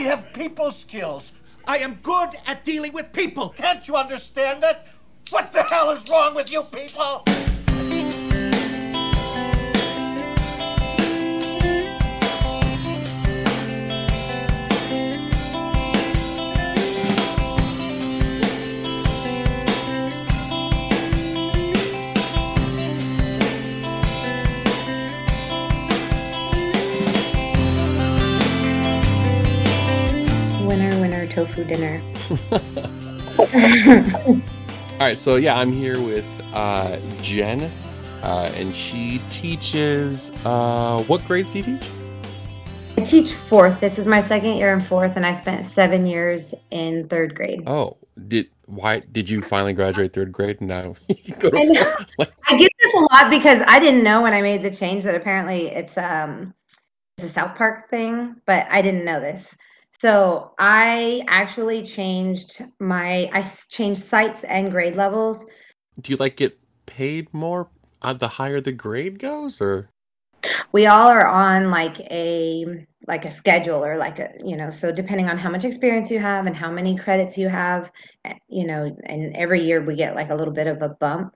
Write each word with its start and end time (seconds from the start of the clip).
I 0.00 0.04
have 0.04 0.32
people 0.32 0.70
skills. 0.70 1.34
I 1.66 1.76
am 1.76 1.96
good 2.02 2.30
at 2.46 2.64
dealing 2.64 2.94
with 2.94 3.12
people. 3.12 3.50
Can't 3.50 3.86
you 3.86 3.96
understand 3.96 4.62
that? 4.62 4.86
What 5.28 5.52
the 5.52 5.62
hell 5.62 5.90
is 5.90 6.02
wrong 6.08 6.34
with 6.34 6.50
you 6.50 6.62
people? 6.62 7.22
Tofu 31.30 31.64
dinner. 31.64 32.02
All 35.00 35.06
right, 35.06 35.16
so 35.16 35.36
yeah, 35.36 35.58
I'm 35.58 35.72
here 35.72 36.00
with 36.00 36.26
uh, 36.52 36.98
Jen, 37.22 37.70
uh, 38.22 38.52
and 38.54 38.74
she 38.76 39.20
teaches. 39.30 40.30
Uh, 40.44 41.02
what 41.06 41.24
grades 41.26 41.50
do 41.50 41.58
you 41.58 41.64
teach? 41.64 41.88
I 42.98 43.04
teach 43.04 43.32
fourth. 43.32 43.80
This 43.80 43.98
is 43.98 44.06
my 44.06 44.20
second 44.20 44.56
year 44.56 44.74
in 44.74 44.80
fourth, 44.80 45.16
and 45.16 45.24
I 45.24 45.32
spent 45.32 45.64
seven 45.64 46.06
years 46.06 46.54
in 46.70 47.08
third 47.08 47.34
grade. 47.34 47.62
Oh, 47.66 47.96
did 48.28 48.48
why 48.66 49.00
did 49.00 49.28
you 49.28 49.40
finally 49.40 49.72
graduate 49.72 50.12
third 50.12 50.32
grade 50.32 50.60
and 50.60 50.68
now 50.68 50.94
you 51.08 51.34
go 51.36 51.50
to 51.50 51.58
I 51.58 51.64
know. 51.64 51.96
Like, 52.18 52.32
I 52.48 52.56
get 52.56 52.70
this 52.78 52.94
a 52.94 52.98
lot 52.98 53.30
because 53.30 53.62
I 53.66 53.78
didn't 53.78 54.04
know 54.04 54.22
when 54.22 54.32
I 54.32 54.42
made 54.42 54.62
the 54.62 54.70
change 54.70 55.04
that 55.04 55.14
apparently 55.14 55.68
it's 55.68 55.96
um 55.96 56.54
it's 57.16 57.28
a 57.28 57.32
South 57.32 57.56
Park 57.56 57.90
thing, 57.90 58.36
but 58.46 58.66
I 58.70 58.82
didn't 58.82 59.04
know 59.04 59.20
this. 59.20 59.56
So 60.00 60.52
I 60.58 61.22
actually 61.28 61.82
changed 61.82 62.64
my 62.78 63.28
I 63.34 63.42
changed 63.68 64.02
sites 64.02 64.44
and 64.44 64.70
grade 64.70 64.96
levels. 64.96 65.44
do 66.00 66.10
you 66.10 66.16
like 66.16 66.36
get 66.36 66.58
paid 66.86 67.28
more 67.34 67.68
uh, 68.00 68.14
the 68.14 68.28
higher 68.28 68.62
the 68.62 68.72
grade 68.72 69.18
goes, 69.18 69.60
or 69.60 69.90
We 70.72 70.86
all 70.86 71.08
are 71.08 71.26
on 71.26 71.70
like 71.70 72.00
a 72.00 72.86
like 73.06 73.26
a 73.26 73.30
schedule 73.30 73.84
or 73.84 73.98
like 73.98 74.18
a 74.18 74.30
you 74.42 74.56
know 74.56 74.70
so 74.70 74.90
depending 74.90 75.28
on 75.28 75.36
how 75.36 75.50
much 75.50 75.64
experience 75.64 76.10
you 76.10 76.18
have 76.18 76.46
and 76.46 76.56
how 76.56 76.70
many 76.70 76.96
credits 76.96 77.36
you 77.36 77.50
have, 77.50 77.90
eh, 78.24 78.34
you 78.48 78.66
know, 78.66 78.96
and 79.04 79.36
every 79.36 79.62
year 79.62 79.84
we 79.84 79.96
get 79.96 80.14
like 80.14 80.30
a 80.30 80.34
little 80.34 80.54
bit 80.54 80.66
of 80.66 80.80
a 80.80 80.88
bump. 80.88 81.34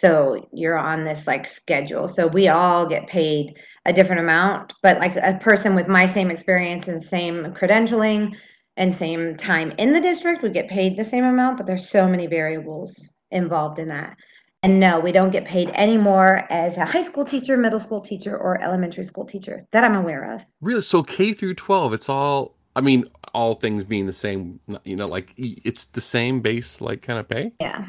So 0.00 0.48
you're 0.52 0.78
on 0.78 1.04
this 1.04 1.26
like 1.26 1.46
schedule. 1.46 2.06
So 2.08 2.28
we 2.28 2.48
all 2.48 2.88
get 2.88 3.08
paid 3.08 3.58
a 3.84 3.92
different 3.92 4.20
amount, 4.20 4.72
but 4.82 4.98
like 4.98 5.16
a 5.16 5.38
person 5.42 5.74
with 5.74 5.88
my 5.88 6.06
same 6.06 6.30
experience 6.30 6.88
and 6.88 7.02
same 7.02 7.52
credentialing 7.54 8.36
and 8.76 8.94
same 8.94 9.36
time 9.36 9.72
in 9.78 9.92
the 9.92 10.00
district 10.00 10.42
would 10.42 10.54
get 10.54 10.68
paid 10.68 10.96
the 10.96 11.04
same 11.04 11.24
amount, 11.24 11.56
but 11.56 11.66
there's 11.66 11.88
so 11.88 12.06
many 12.06 12.28
variables 12.28 13.12
involved 13.32 13.78
in 13.80 13.88
that. 13.88 14.16
And 14.62 14.80
no, 14.80 14.98
we 15.00 15.12
don't 15.12 15.30
get 15.30 15.44
paid 15.44 15.70
any 15.74 15.96
more 15.96 16.44
as 16.50 16.76
a 16.76 16.84
high 16.84 17.02
school 17.02 17.24
teacher, 17.24 17.56
middle 17.56 17.80
school 17.80 18.00
teacher, 18.00 18.36
or 18.36 18.60
elementary 18.60 19.04
school 19.04 19.24
teacher 19.24 19.66
that 19.72 19.84
I'm 19.84 19.94
aware 19.94 20.34
of. 20.34 20.42
really? 20.60 20.82
So 20.82 21.02
K 21.02 21.32
through 21.32 21.54
twelve, 21.54 21.92
it's 21.92 22.08
all. 22.08 22.56
I 22.74 22.80
mean, 22.80 23.04
all 23.34 23.54
things 23.54 23.82
being 23.82 24.06
the 24.06 24.12
same, 24.12 24.60
you 24.84 24.94
know, 24.94 25.06
like 25.06 25.32
it's 25.36 25.86
the 25.86 26.00
same 26.00 26.40
base, 26.40 26.80
like 26.80 27.02
kind 27.02 27.18
of 27.18 27.28
pay. 27.28 27.52
Yeah. 27.60 27.86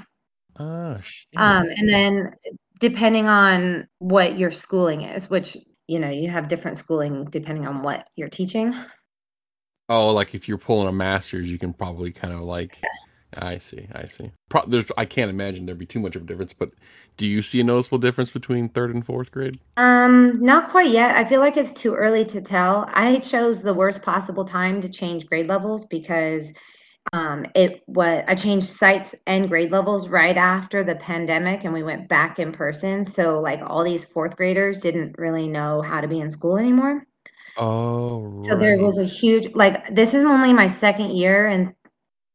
Oh, 0.59 0.99
shit. 1.01 1.27
Um, 1.37 1.67
and 1.75 1.89
then 1.89 2.33
depending 2.79 3.27
on 3.27 3.87
what 3.99 4.37
your 4.37 4.51
schooling 4.51 5.01
is, 5.01 5.29
which 5.29 5.57
you 5.89 5.97
know, 5.97 6.09
you 6.09 6.29
have 6.29 6.47
different 6.47 6.77
schooling 6.77 7.25
depending 7.25 7.65
on 7.65 7.81
what 7.81 8.07
you're 8.15 8.29
teaching. 8.29 8.75
Oh, 9.89 10.11
like 10.11 10.35
if 10.35 10.47
you're 10.47 10.59
pulling 10.59 10.87
a 10.87 10.91
master's, 10.91 11.51
you 11.51 11.57
can 11.57 11.73
probably 11.73 12.11
kind 12.11 12.31
of 12.31 12.41
like. 12.41 12.77
I 13.33 13.57
see. 13.57 13.87
I 13.93 14.05
see. 14.05 14.31
Pro- 14.49 14.65
there's. 14.67 14.85
I 14.97 15.05
can't 15.05 15.31
imagine 15.31 15.65
there'd 15.65 15.79
be 15.79 15.87
too 15.87 15.99
much 15.99 16.15
of 16.15 16.23
a 16.23 16.25
difference. 16.25 16.53
But 16.53 16.71
do 17.17 17.25
you 17.25 17.41
see 17.41 17.59
a 17.59 17.63
noticeable 17.63 17.97
difference 17.97 18.29
between 18.29 18.69
third 18.69 18.93
and 18.93 19.03
fourth 19.03 19.31
grade? 19.31 19.59
Um, 19.77 20.43
not 20.43 20.69
quite 20.69 20.91
yet. 20.91 21.15
I 21.15 21.25
feel 21.25 21.39
like 21.39 21.57
it's 21.57 21.73
too 21.73 21.95
early 21.95 22.23
to 22.25 22.41
tell. 22.41 22.87
I 22.93 23.17
chose 23.19 23.61
the 23.61 23.73
worst 23.73 24.03
possible 24.03 24.45
time 24.45 24.81
to 24.81 24.89
change 24.89 25.25
grade 25.25 25.47
levels 25.47 25.85
because 25.85 26.53
um, 27.13 27.45
it 27.55 27.81
was 27.87 28.23
I 28.27 28.35
changed 28.35 28.67
sites 28.67 29.15
and 29.25 29.49
grade 29.49 29.71
levels 29.71 30.07
right 30.07 30.37
after 30.37 30.83
the 30.83 30.95
pandemic 30.95 31.63
and 31.63 31.73
we 31.73 31.83
went 31.83 32.07
back 32.07 32.39
in 32.39 32.51
person. 32.51 33.03
So 33.05 33.39
like 33.39 33.61
all 33.65 33.83
these 33.83 34.05
fourth 34.05 34.35
graders 34.35 34.81
didn't 34.81 35.17
really 35.17 35.47
know 35.47 35.81
how 35.81 36.01
to 36.01 36.07
be 36.07 36.19
in 36.19 36.31
school 36.31 36.57
anymore. 36.57 37.05
Oh, 37.57 38.43
So 38.43 38.55
there 38.57 38.77
was 38.77 38.99
a 38.99 39.03
huge 39.03 39.53
like 39.55 39.93
this 39.93 40.13
is 40.13 40.23
only 40.23 40.53
my 40.53 40.67
second 40.67 41.11
year 41.11 41.47
in 41.49 41.73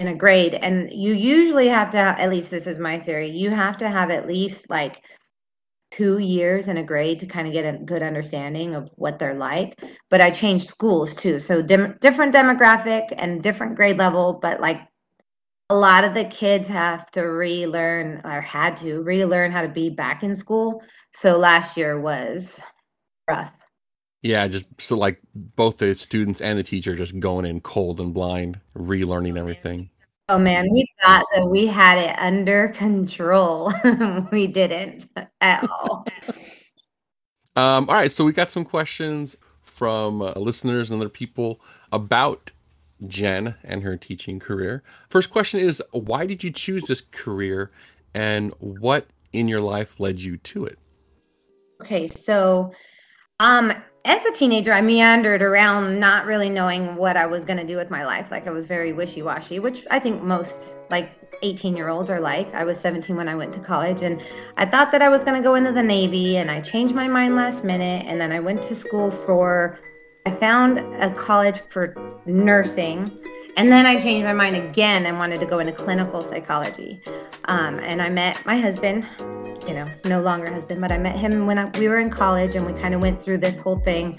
in 0.00 0.08
a 0.08 0.14
grade 0.14 0.54
and 0.54 0.90
you 0.92 1.12
usually 1.12 1.68
have 1.68 1.90
to 1.90 1.98
have, 1.98 2.18
at 2.18 2.30
least 2.30 2.50
this 2.50 2.66
is 2.66 2.78
my 2.78 2.98
theory, 2.98 3.30
you 3.30 3.50
have 3.50 3.76
to 3.78 3.88
have 3.88 4.10
at 4.10 4.26
least 4.26 4.68
like 4.68 5.02
two 5.96 6.18
years 6.18 6.68
in 6.68 6.78
a 6.78 6.82
grade 6.82 7.20
to 7.20 7.26
kind 7.26 7.46
of 7.46 7.52
get 7.52 7.64
a 7.64 7.78
good 7.78 8.02
understanding 8.02 8.74
of 8.74 8.88
what 8.96 9.18
they're 9.18 9.34
like. 9.34 9.78
But 10.10 10.20
I 10.20 10.30
changed 10.30 10.68
schools 10.68 11.14
too. 11.14 11.38
So 11.38 11.62
dim- 11.62 11.96
different 12.00 12.34
demographic 12.34 13.14
and 13.16 13.42
different 13.42 13.76
grade 13.76 13.96
level, 13.98 14.38
but 14.40 14.60
like 14.60 14.80
a 15.70 15.74
lot 15.74 16.04
of 16.04 16.14
the 16.14 16.24
kids 16.24 16.68
have 16.68 17.10
to 17.12 17.22
relearn 17.22 18.20
or 18.24 18.40
had 18.40 18.76
to 18.78 19.00
relearn 19.02 19.52
how 19.52 19.62
to 19.62 19.68
be 19.68 19.90
back 19.90 20.22
in 20.22 20.34
school. 20.34 20.82
So 21.12 21.38
last 21.38 21.76
year 21.76 22.00
was 22.00 22.60
rough. 23.28 23.52
Yeah, 24.22 24.48
just 24.48 24.66
so 24.80 24.96
like 24.96 25.20
both 25.34 25.76
the 25.76 25.94
students 25.94 26.40
and 26.40 26.58
the 26.58 26.62
teacher 26.62 26.96
just 26.96 27.20
going 27.20 27.44
in 27.44 27.60
cold 27.60 28.00
and 28.00 28.14
blind, 28.14 28.58
relearning 28.76 29.38
everything. 29.38 29.90
Oh 30.28 30.38
man, 30.38 30.68
we 30.70 30.88
thought 31.02 31.26
that 31.34 31.46
we 31.46 31.66
had 31.66 31.98
it 31.98 32.16
under 32.18 32.68
control. 32.68 33.72
we 34.32 34.46
didn't 34.46 35.08
at 35.40 35.68
all. 35.70 36.06
Um, 37.56 37.88
all 37.88 37.94
right, 37.94 38.10
so 38.10 38.24
we 38.24 38.32
got 38.32 38.50
some 38.50 38.64
questions 38.64 39.36
from 39.62 40.22
uh, 40.22 40.32
listeners 40.36 40.90
and 40.90 41.00
other 41.00 41.10
people 41.10 41.60
about 41.92 42.50
Jen 43.06 43.54
and 43.64 43.82
her 43.82 43.96
teaching 43.96 44.38
career. 44.38 44.82
First 45.10 45.30
question 45.30 45.60
is 45.60 45.82
why 45.92 46.26
did 46.26 46.42
you 46.42 46.50
choose 46.50 46.84
this 46.84 47.02
career 47.02 47.70
and 48.14 48.52
what 48.60 49.06
in 49.32 49.46
your 49.46 49.60
life 49.60 50.00
led 50.00 50.22
you 50.22 50.38
to 50.38 50.64
it? 50.64 50.78
Okay, 51.82 52.08
so 52.08 52.72
um 53.40 53.74
as 54.06 54.22
a 54.26 54.32
teenager, 54.32 54.72
I 54.72 54.82
meandered 54.82 55.40
around 55.40 55.98
not 55.98 56.26
really 56.26 56.50
knowing 56.50 56.94
what 56.96 57.16
I 57.16 57.24
was 57.24 57.46
going 57.46 57.56
to 57.56 57.66
do 57.66 57.76
with 57.76 57.90
my 57.90 58.04
life. 58.04 58.30
Like 58.30 58.46
I 58.46 58.50
was 58.50 58.66
very 58.66 58.92
wishy-washy, 58.92 59.60
which 59.60 59.82
I 59.90 59.98
think 59.98 60.22
most 60.22 60.74
like 60.90 61.10
18-year-olds 61.40 62.10
are 62.10 62.20
like. 62.20 62.52
I 62.54 62.64
was 62.64 62.78
17 62.78 63.16
when 63.16 63.28
I 63.28 63.34
went 63.34 63.54
to 63.54 63.60
college 63.60 64.02
and 64.02 64.22
I 64.58 64.66
thought 64.66 64.92
that 64.92 65.00
I 65.00 65.08
was 65.08 65.24
going 65.24 65.36
to 65.36 65.42
go 65.42 65.54
into 65.54 65.72
the 65.72 65.82
Navy 65.82 66.36
and 66.36 66.50
I 66.50 66.60
changed 66.60 66.94
my 66.94 67.08
mind 67.08 67.34
last 67.34 67.64
minute 67.64 68.04
and 68.06 68.20
then 68.20 68.30
I 68.30 68.40
went 68.40 68.62
to 68.64 68.74
school 68.74 69.10
for 69.24 69.80
I 70.26 70.32
found 70.32 70.78
a 71.02 71.12
college 71.14 71.60
for 71.70 71.94
nursing 72.26 73.10
and 73.56 73.70
then 73.70 73.86
I 73.86 73.94
changed 73.94 74.24
my 74.24 74.32
mind 74.32 74.56
again 74.56 75.06
and 75.06 75.18
wanted 75.18 75.40
to 75.40 75.46
go 75.46 75.58
into 75.58 75.72
clinical 75.72 76.20
psychology. 76.20 77.00
Um, 77.46 77.78
and 77.80 78.02
I 78.02 78.08
met 78.08 78.44
my 78.46 78.58
husband, 78.58 79.08
you 79.68 79.74
know, 79.74 79.86
no 80.04 80.20
longer 80.20 80.50
husband, 80.52 80.80
but 80.80 80.90
I 80.90 80.98
met 80.98 81.16
him 81.16 81.46
when 81.46 81.58
I, 81.58 81.66
we 81.78 81.88
were 81.88 81.98
in 81.98 82.10
college 82.10 82.56
and 82.56 82.66
we 82.66 82.72
kind 82.80 82.94
of 82.94 83.02
went 83.02 83.22
through 83.22 83.38
this 83.38 83.58
whole 83.58 83.78
thing. 83.80 84.18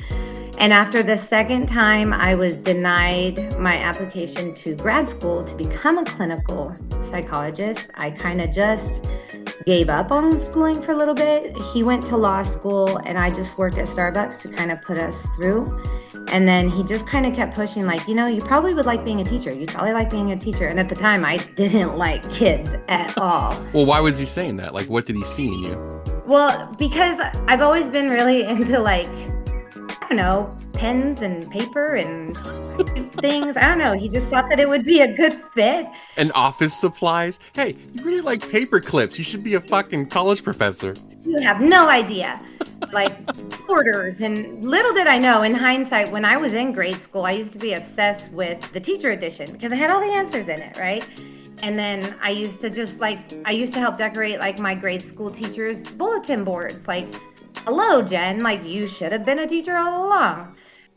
And 0.57 0.71
after 0.71 1.03
the 1.03 1.17
second 1.17 1.67
time, 1.67 2.13
I 2.13 2.33
was 2.35 2.53
denied 2.53 3.59
my 3.59 3.77
application 3.77 4.53
to 4.55 4.75
grad 4.75 5.07
school 5.07 5.43
to 5.43 5.55
become 5.55 5.97
a 5.97 6.05
clinical 6.05 6.73
psychologist. 7.03 7.89
I 7.95 8.11
kind 8.11 8.39
of 8.41 8.53
just 8.53 9.05
gave 9.65 9.89
up 9.89 10.11
on 10.11 10.39
schooling 10.39 10.81
for 10.81 10.93
a 10.93 10.97
little 10.97 11.13
bit. 11.13 11.59
He 11.73 11.83
went 11.83 12.03
to 12.07 12.15
law 12.15 12.43
school, 12.43 12.97
and 12.99 13.17
I 13.17 13.31
just 13.31 13.57
worked 13.57 13.77
at 13.77 13.87
Starbucks 13.87 14.41
to 14.43 14.49
kind 14.49 14.71
of 14.71 14.81
put 14.81 15.01
us 15.01 15.27
through. 15.35 15.83
And 16.29 16.47
then 16.47 16.69
he 16.69 16.83
just 16.83 17.05
kind 17.07 17.25
of 17.25 17.33
kept 17.33 17.55
pushing, 17.55 17.85
like, 17.85 18.07
you 18.07 18.15
know, 18.15 18.27
you 18.27 18.41
probably 18.41 18.73
would 18.73 18.85
like 18.85 19.05
being 19.05 19.21
a 19.21 19.23
teacher. 19.23 19.53
You'd 19.53 19.69
probably 19.69 19.93
like 19.93 20.09
being 20.09 20.31
a 20.31 20.37
teacher. 20.37 20.67
And 20.67 20.79
at 20.79 20.89
the 20.89 20.95
time, 20.95 21.23
I 21.23 21.37
didn't 21.37 21.97
like 22.05 22.29
kids 22.31 22.71
at 22.87 23.17
all. 23.17 23.51
Well, 23.73 23.85
why 23.85 23.99
was 23.99 24.17
he 24.17 24.25
saying 24.25 24.57
that? 24.57 24.73
Like, 24.73 24.89
what 24.89 25.05
did 25.05 25.15
he 25.15 25.23
see 25.23 25.47
in 25.47 25.63
you? 25.63 26.03
Well, 26.25 26.73
because 26.79 27.19
I've 27.47 27.61
always 27.61 27.85
been 27.87 28.09
really 28.09 28.43
into 28.45 28.79
like, 28.79 29.07
I 29.07 30.07
don't 30.09 30.17
know, 30.17 30.55
pens 30.73 31.21
and 31.21 31.49
paper 31.49 31.95
and 31.95 32.35
things. 33.21 33.55
I 33.57 33.69
don't 33.69 33.79
know. 33.79 33.93
He 33.93 34.09
just 34.09 34.27
thought 34.27 34.49
that 34.49 34.59
it 34.59 34.67
would 34.67 34.83
be 34.83 35.01
a 35.01 35.15
good 35.15 35.41
fit. 35.53 35.85
And 36.17 36.31
office 36.33 36.75
supplies? 36.75 37.39
Hey, 37.53 37.75
you 37.93 38.03
really 38.03 38.21
like 38.21 38.49
paper 38.49 38.79
clips. 38.81 39.17
You 39.17 39.23
should 39.23 39.43
be 39.43 39.53
a 39.53 39.61
fucking 39.61 40.07
college 40.07 40.43
professor. 40.43 40.95
You 41.25 41.41
have 41.41 41.59
no 41.59 41.89
idea. 41.89 42.39
Like 42.91 43.17
orders 43.69 44.21
and 44.21 44.63
little 44.63 44.93
did 44.93 45.07
I 45.07 45.17
know 45.17 45.41
in 45.41 45.53
hindsight 45.55 46.11
when 46.11 46.23
I 46.23 46.37
was 46.37 46.53
in 46.53 46.71
grade 46.71 47.01
school 47.01 47.25
I 47.25 47.31
used 47.31 47.51
to 47.53 47.59
be 47.59 47.73
obsessed 47.73 48.31
with 48.31 48.71
the 48.73 48.79
teacher 48.79 49.11
edition 49.11 49.51
because 49.51 49.71
I 49.71 49.75
had 49.75 49.89
all 49.89 49.99
the 49.99 50.13
answers 50.13 50.49
in 50.49 50.61
it, 50.61 50.77
right? 50.77 51.07
And 51.63 51.79
then 51.79 52.15
I 52.21 52.29
used 52.29 52.61
to 52.61 52.69
just 52.69 52.99
like 52.99 53.19
I 53.45 53.51
used 53.51 53.73
to 53.73 53.79
help 53.79 53.97
decorate 53.97 54.39
like 54.39 54.59
my 54.59 54.75
grade 54.75 55.01
school 55.01 55.31
teachers 55.31 55.87
bulletin 55.89 56.43
boards 56.43 56.87
like 56.87 57.13
hello 57.65 58.01
Jen, 58.01 58.41
like 58.41 58.63
you 58.63 58.87
should 58.87 59.11
have 59.11 59.25
been 59.25 59.39
a 59.39 59.47
teacher 59.47 59.75
all 59.77 60.05
along. 60.05 60.54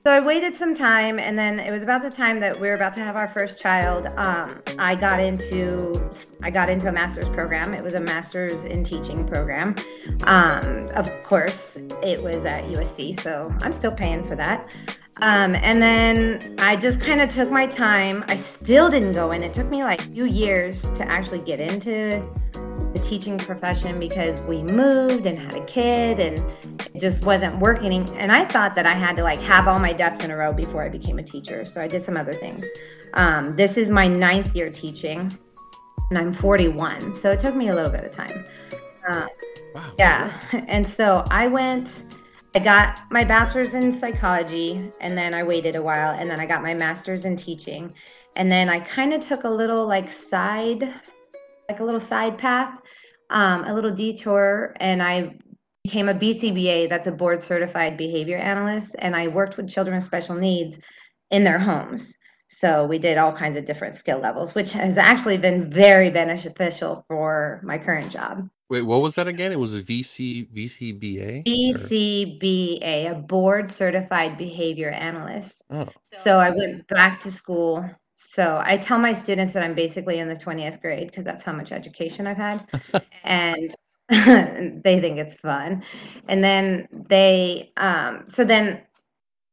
So 0.09 0.15
I 0.15 0.21
waited 0.21 0.57
some 0.57 0.75
time, 0.75 1.19
and 1.19 1.39
then 1.39 1.61
it 1.61 1.71
was 1.71 1.83
about 1.83 2.01
the 2.01 2.09
time 2.09 2.41
that 2.41 2.59
we 2.59 2.69
were 2.69 2.73
about 2.73 2.95
to 2.95 3.01
have 3.01 3.15
our 3.15 3.29
first 3.29 3.61
child. 3.61 4.07
Um, 4.17 4.63
I 4.79 4.95
got 4.95 5.21
into 5.21 6.11
I 6.43 6.49
got 6.49 6.71
into 6.71 6.89
a 6.89 6.93
master's 6.93 7.29
program. 7.29 7.75
It 7.75 7.85
was 7.85 7.93
a 7.93 8.01
master's 8.01 8.65
in 8.65 8.85
teaching 8.85 9.29
program. 9.29 9.77
Um, 10.25 10.89
of 10.95 11.11
course, 11.25 11.77
it 12.03 12.23
was 12.23 12.47
at 12.47 12.65
USC, 12.69 13.21
so 13.21 13.55
I'm 13.61 13.75
still 13.75 13.93
paying 13.93 14.27
for 14.27 14.35
that. 14.35 14.71
Um, 15.21 15.57
and 15.57 15.83
then 15.83 16.55
I 16.59 16.77
just 16.77 17.01
kind 17.01 17.21
of 17.21 17.33
took 17.33 17.51
my 17.51 17.67
time. 17.67 18.25
I 18.29 18.37
still 18.37 18.89
didn't 18.89 19.13
go 19.13 19.33
in. 19.33 19.43
It 19.43 19.53
took 19.53 19.69
me 19.69 19.83
like 19.83 20.01
a 20.01 20.09
few 20.11 20.27
years 20.27 20.83
to 20.83 21.09
actually 21.09 21.41
get 21.41 21.61
into 21.61 22.23
the 22.53 23.01
teaching 23.05 23.37
profession 23.37 23.99
because 23.99 24.39
we 24.47 24.63
moved 24.63 25.27
and 25.27 25.39
had 25.39 25.55
a 25.55 25.65
kid 25.67 26.21
and 26.21 26.39
it 26.95 27.01
just 27.01 27.25
wasn't 27.25 27.59
working. 27.59 28.09
And 28.17 28.31
I 28.31 28.45
thought 28.45 28.75
that 28.77 28.87
I 28.87 28.95
had 28.95 29.17
to 29.17 29.23
like 29.25 29.41
have 29.41 29.67
all 29.67 29.79
my 29.79 29.93
ducks 29.93 30.25
in 30.25 30.31
a 30.31 30.37
row 30.37 30.53
before 30.53 30.85
I 30.85 30.89
became 30.89 31.19
a 31.19 31.23
teacher. 31.23 31.65
So 31.65 31.83
I 31.83 31.89
did 31.89 32.03
some 32.03 32.17
other 32.17 32.33
things. 32.33 32.65
Um, 33.15 33.57
this 33.57 33.77
is 33.77 33.91
my 33.91 34.07
ninth 34.07 34.55
year 34.55 34.71
teaching 34.71 35.37
and 36.11 36.19
I'm 36.19 36.33
41. 36.33 37.15
So 37.15 37.33
it 37.33 37.41
took 37.41 37.55
me 37.55 37.69
a 37.69 37.75
little 37.75 37.91
bit 37.91 38.05
of 38.05 38.13
time. 38.13 38.45
Uh, 39.09 39.27
wow. 39.75 39.93
Yeah. 39.99 40.41
And 40.69 40.87
so 40.87 41.25
I 41.31 41.47
went 41.47 42.03
I 42.59 42.61
got 42.61 43.03
my 43.09 43.23
bachelor's 43.23 43.75
in 43.75 43.97
psychology 43.97 44.91
and 45.01 45.17
then 45.17 45.33
I 45.33 45.45
waited 45.45 45.77
a 45.77 45.83
while 45.83 46.19
and 46.19 46.29
then 46.29 46.41
I 46.41 46.47
got 46.47 46.61
my 46.61 46.75
master's 46.75 47.25
in 47.25 47.37
teaching. 47.37 47.95
And 48.35 48.51
then 48.51 48.69
I 48.69 48.81
kind 48.81 49.15
of 49.15 49.25
took 49.25 49.45
a 49.45 49.49
little 49.49 49.87
like 49.87 50.11
side, 50.11 50.93
like 51.69 51.79
a 51.79 51.85
little 51.85 52.01
side 52.01 52.37
path, 52.37 52.77
um, 53.31 53.63
a 53.63 53.73
little 53.73 53.93
detour, 53.93 54.75
and 54.81 55.01
I 55.01 55.37
became 55.85 56.09
a 56.09 56.15
BCBA, 56.15 56.89
that's 56.89 57.07
a 57.07 57.13
board 57.13 57.41
certified 57.45 57.97
behavior 57.97 58.39
analyst. 58.39 58.97
And 58.99 59.15
I 59.15 59.29
worked 59.29 59.57
with 59.57 59.71
children 59.71 59.95
with 59.95 60.05
special 60.05 60.35
needs 60.35 60.81
in 61.31 61.45
their 61.45 61.61
homes. 61.61 62.13
So 62.49 62.87
we 62.87 62.99
did 62.99 63.19
all 63.19 63.33
kinds 63.33 63.57
of 63.57 63.67
different 63.67 63.95
skill 63.95 64.19
levels, 64.19 64.57
which 64.57 64.73
has 64.73 64.99
actually 64.99 65.39
been 65.39 65.71
very 65.71 66.11
beneficial 66.11 67.05
for 67.07 67.61
my 67.63 67.79
current 67.79 68.11
job. 68.11 68.51
Wait, 68.71 68.83
what 68.83 69.01
was 69.01 69.15
that 69.15 69.27
again? 69.27 69.51
It 69.51 69.59
was 69.59 69.75
a 69.75 69.83
VC 69.83 70.47
VCBA. 70.53 71.45
VCBA, 71.47 73.11
a 73.11 73.15
board 73.15 73.71
certified 73.71 74.37
behavior 74.37 74.91
analyst. 74.91 75.63
Oh. 75.71 75.89
So 76.17 76.39
I 76.39 76.51
went 76.51 76.87
back 76.89 77.19
to 77.21 77.33
school. 77.33 77.89
So 78.17 78.61
I 78.63 78.77
tell 78.77 78.99
my 78.99 79.13
students 79.15 79.53
that 79.55 79.63
I'm 79.63 79.75
basically 79.75 80.19
in 80.19 80.29
the 80.29 80.37
20th 80.37 80.83
grade 80.83 81.07
because 81.07 81.25
that's 81.25 81.45
how 81.45 81.53
much 81.53 81.73
education 81.73 82.27
I've 82.27 82.37
had. 82.37 82.69
and 83.25 83.75
they 84.11 85.01
think 85.01 85.19
it's 85.19 85.35
fun. 85.35 85.83
And 86.29 86.45
then 86.45 86.89
they 87.09 87.73
um 87.79 88.25
so 88.27 88.45
then 88.45 88.83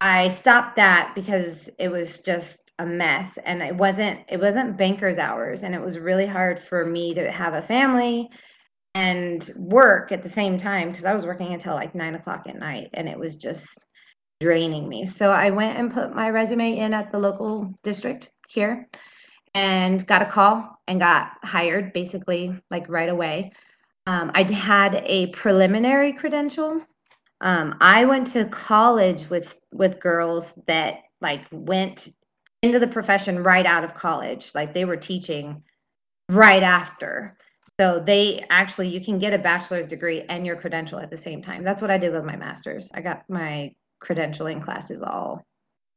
I 0.02 0.28
stopped 0.28 0.76
that 0.76 1.14
because 1.16 1.70
it 1.80 1.88
was 1.88 2.20
just 2.20 2.72
a 2.80 2.86
mess 2.86 3.40
and 3.46 3.62
it 3.62 3.76
wasn't 3.76 4.20
it 4.28 4.42
wasn't 4.42 4.78
banker's 4.78 5.18
hours 5.18 5.64
and 5.64 5.74
it 5.74 5.82
was 5.82 5.98
really 5.98 6.26
hard 6.26 6.60
for 6.62 6.86
me 6.86 7.14
to 7.14 7.32
have 7.32 7.54
a 7.54 7.62
family 7.62 8.30
and 8.96 9.52
work 9.58 10.14
at 10.14 10.24
the 10.24 10.30
same 10.30 10.58
time 10.58 10.90
because 10.90 11.04
I 11.04 11.14
was 11.14 11.26
working 11.26 11.54
until 11.54 11.74
like 11.74 11.94
nine 11.94 12.16
o'clock 12.16 12.46
at 12.48 12.58
night 12.58 12.90
and 12.94 13.10
it 13.10 13.20
was 13.20 13.36
just 13.36 13.68
draining 14.40 14.88
me. 14.88 15.06
So 15.06 15.30
I 15.30 15.50
went 15.50 15.78
and 15.78 15.94
put 15.94 16.16
my 16.16 16.30
resume 16.30 16.78
in 16.78 16.94
at 16.94 17.12
the 17.12 17.20
local 17.20 17.78
district 17.84 18.30
here 18.48 18.88
and 19.54 20.06
got 20.08 20.22
a 20.22 20.26
call 20.26 20.80
and 20.88 21.00
got 21.00 21.32
hired 21.44 21.92
basically 21.92 22.58
like 22.72 22.88
right 22.88 23.10
away. 23.10 23.52
Um, 24.08 24.32
I 24.34 24.44
had 24.44 25.04
a 25.06 25.28
preliminary 25.28 26.14
credential. 26.14 26.82
Um, 27.42 27.76
I 27.82 28.06
went 28.06 28.28
to 28.28 28.46
college 28.46 29.30
with 29.30 29.58
with 29.74 30.00
girls 30.00 30.58
that 30.68 31.00
like 31.20 31.42
went 31.52 32.08
into 32.62 32.80
the 32.80 32.88
profession 32.88 33.44
right 33.44 33.66
out 33.66 33.84
of 33.84 33.94
college. 33.94 34.52
Like 34.56 34.74
they 34.74 34.86
were 34.86 34.98
teaching 34.98 35.64
right 36.30 36.64
after. 36.64 37.38
So 37.80 38.02
they 38.06 38.46
actually, 38.50 38.88
you 38.88 39.04
can 39.04 39.20
get 39.20 39.34
a 39.34 39.38
bachelor's 39.38 39.88
degree 39.88 40.24
and 40.30 40.46
your 40.46 40.56
credential 40.56 41.00
at 41.00 41.10
the 41.10 41.18
same 41.18 41.42
time. 41.42 41.64
That's 41.64 41.82
what 41.82 41.92
I 41.92 41.98
did 41.98 42.14
with 42.14 42.24
my 42.24 42.38
master's. 42.38 42.90
I 42.94 43.02
got 43.02 43.30
my 43.30 43.76
credentialing 44.02 44.64
classes 44.64 45.02
all, 45.02 45.46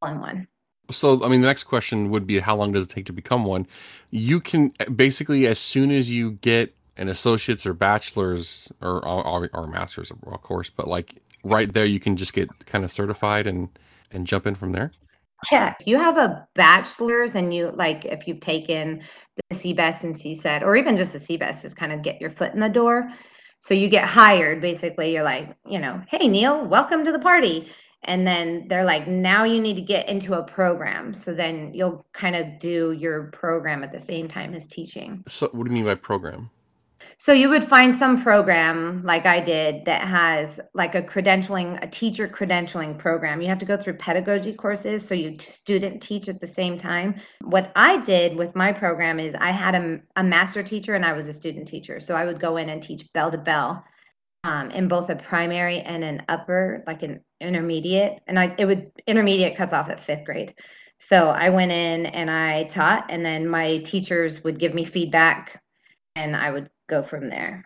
in 0.04 0.20
one. 0.20 0.48
So, 0.90 1.22
I 1.22 1.28
mean, 1.28 1.40
the 1.40 1.46
next 1.46 1.64
question 1.64 2.10
would 2.10 2.26
be 2.26 2.38
how 2.38 2.56
long 2.56 2.72
does 2.72 2.84
it 2.84 2.90
take 2.90 3.06
to 3.06 3.12
become 3.12 3.44
one? 3.44 3.66
You 4.10 4.40
can 4.40 4.72
basically, 4.96 5.46
as 5.46 5.58
soon 5.58 5.90
as 5.90 6.10
you 6.10 6.32
get 6.32 6.75
an 6.96 7.08
associate's 7.08 7.66
or 7.66 7.75
bachelor's 7.75 8.72
or, 8.80 9.06
or, 9.06 9.50
or 9.52 9.66
master's, 9.66 10.10
of 10.10 10.42
course, 10.42 10.70
but 10.70 10.88
like 10.88 11.14
right 11.44 11.72
there, 11.72 11.84
you 11.84 12.00
can 12.00 12.16
just 12.16 12.32
get 12.32 12.48
kind 12.66 12.84
of 12.84 12.90
certified 12.90 13.46
and, 13.46 13.69
and 14.10 14.26
jump 14.26 14.46
in 14.46 14.54
from 14.54 14.72
there. 14.72 14.90
Yeah, 15.52 15.75
you 15.84 15.98
have 15.98 16.16
a 16.16 16.48
bachelor's 16.56 17.36
and 17.36 17.54
you 17.54 17.70
like, 17.75 18.04
if 18.04 18.26
you've 18.26 18.40
taken 18.40 19.02
the 19.50 19.56
CBEST 19.56 20.02
and 20.02 20.17
CSET, 20.17 20.62
or 20.62 20.76
even 20.76 20.96
just 20.96 21.12
the 21.12 21.19
CBEST, 21.19 21.64
is 21.64 21.75
kind 21.75 21.93
of 21.93 22.02
get 22.02 22.20
your 22.20 22.31
foot 22.31 22.55
in 22.55 22.61
the 22.61 22.69
door. 22.69 23.11
So 23.61 23.75
you 23.75 23.88
get 23.88 24.05
hired. 24.05 24.61
Basically, 24.61 25.12
you're 25.12 25.25
like, 25.25 25.56
you 25.67 25.79
know, 25.79 26.00
hey 26.08 26.29
Neil, 26.29 26.67
welcome 26.67 27.05
to 27.05 27.12
the 27.12 27.19
party. 27.19 27.69
And 28.05 28.26
then 28.26 28.67
they're 28.69 28.85
like, 28.85 29.08
now 29.08 29.44
you 29.44 29.61
need 29.61 29.75
to 29.75 29.82
get 29.82 30.08
into 30.08 30.35
a 30.35 30.43
program. 30.43 31.12
So 31.14 31.35
then 31.35 31.73
you'll 31.75 32.06
kind 32.12 32.37
of 32.37 32.61
do 32.61 32.93
your 32.93 33.25
program 33.32 33.82
at 33.82 33.90
the 33.90 33.99
same 33.99 34.29
time 34.29 34.55
as 34.55 34.69
teaching. 34.69 35.25
So 35.26 35.49
what 35.52 35.64
do 35.64 35.70
you 35.70 35.75
mean 35.75 35.85
by 35.85 35.96
program? 35.96 36.50
So 37.20 37.32
you 37.32 37.48
would 37.48 37.68
find 37.68 37.94
some 37.96 38.22
program 38.22 39.02
like 39.02 39.26
I 39.26 39.40
did 39.40 39.84
that 39.86 40.06
has 40.06 40.60
like 40.72 40.94
a 40.94 41.02
credentialing, 41.02 41.82
a 41.82 41.88
teacher 41.88 42.28
credentialing 42.28 42.96
program. 42.96 43.40
You 43.40 43.48
have 43.48 43.58
to 43.58 43.66
go 43.66 43.76
through 43.76 43.94
pedagogy 43.94 44.52
courses 44.52 45.06
so 45.06 45.14
you 45.14 45.36
student 45.40 46.00
teach 46.00 46.28
at 46.28 46.40
the 46.40 46.46
same 46.46 46.78
time. 46.78 47.20
What 47.42 47.72
I 47.74 47.96
did 48.02 48.36
with 48.36 48.54
my 48.54 48.72
program 48.72 49.18
is 49.18 49.34
I 49.34 49.50
had 49.50 49.74
a, 49.74 49.98
a 50.14 50.22
master 50.22 50.62
teacher 50.62 50.94
and 50.94 51.04
I 51.04 51.12
was 51.12 51.26
a 51.26 51.32
student 51.32 51.66
teacher. 51.66 51.98
So 51.98 52.14
I 52.14 52.24
would 52.24 52.38
go 52.38 52.56
in 52.56 52.68
and 52.68 52.80
teach 52.80 53.12
bell 53.12 53.32
to 53.32 53.38
bell 53.38 53.84
um, 54.44 54.70
in 54.70 54.86
both 54.86 55.10
a 55.10 55.16
primary 55.16 55.80
and 55.80 56.04
an 56.04 56.22
upper, 56.28 56.84
like 56.86 57.02
an 57.02 57.24
intermediate. 57.40 58.20
And 58.28 58.38
I 58.38 58.54
it 58.58 58.64
would 58.64 58.92
intermediate 59.08 59.56
cuts 59.56 59.72
off 59.72 59.90
at 59.90 59.98
fifth 59.98 60.24
grade. 60.24 60.54
So 61.00 61.30
I 61.30 61.50
went 61.50 61.72
in 61.72 62.06
and 62.06 62.30
I 62.30 62.64
taught, 62.64 63.06
and 63.10 63.24
then 63.24 63.48
my 63.48 63.78
teachers 63.78 64.42
would 64.44 64.58
give 64.60 64.72
me 64.72 64.84
feedback 64.84 65.60
and 66.14 66.34
I 66.34 66.50
would 66.50 66.70
go 66.88 67.02
from 67.02 67.29
there. 67.29 67.64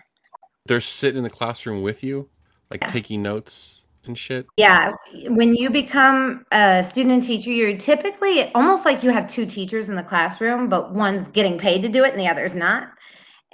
They're 0.66 0.80
sitting 0.80 1.18
in 1.18 1.24
the 1.24 1.30
classroom 1.30 1.82
with 1.82 2.04
you, 2.04 2.28
like 2.70 2.82
yeah. 2.82 2.88
taking 2.88 3.22
notes 3.22 3.86
and 4.06 4.16
shit. 4.16 4.46
Yeah, 4.56 4.92
when 5.28 5.54
you 5.54 5.70
become 5.70 6.44
a 6.52 6.82
student 6.82 7.24
teacher, 7.24 7.50
you're 7.50 7.76
typically 7.76 8.52
almost 8.54 8.84
like 8.84 9.02
you 9.02 9.10
have 9.10 9.28
two 9.28 9.46
teachers 9.46 9.88
in 9.88 9.96
the 9.96 10.02
classroom, 10.02 10.68
but 10.68 10.92
one's 10.92 11.28
getting 11.28 11.58
paid 11.58 11.82
to 11.82 11.88
do 11.88 12.04
it 12.04 12.12
and 12.12 12.20
the 12.20 12.28
other's 12.28 12.54
not. 12.54 12.88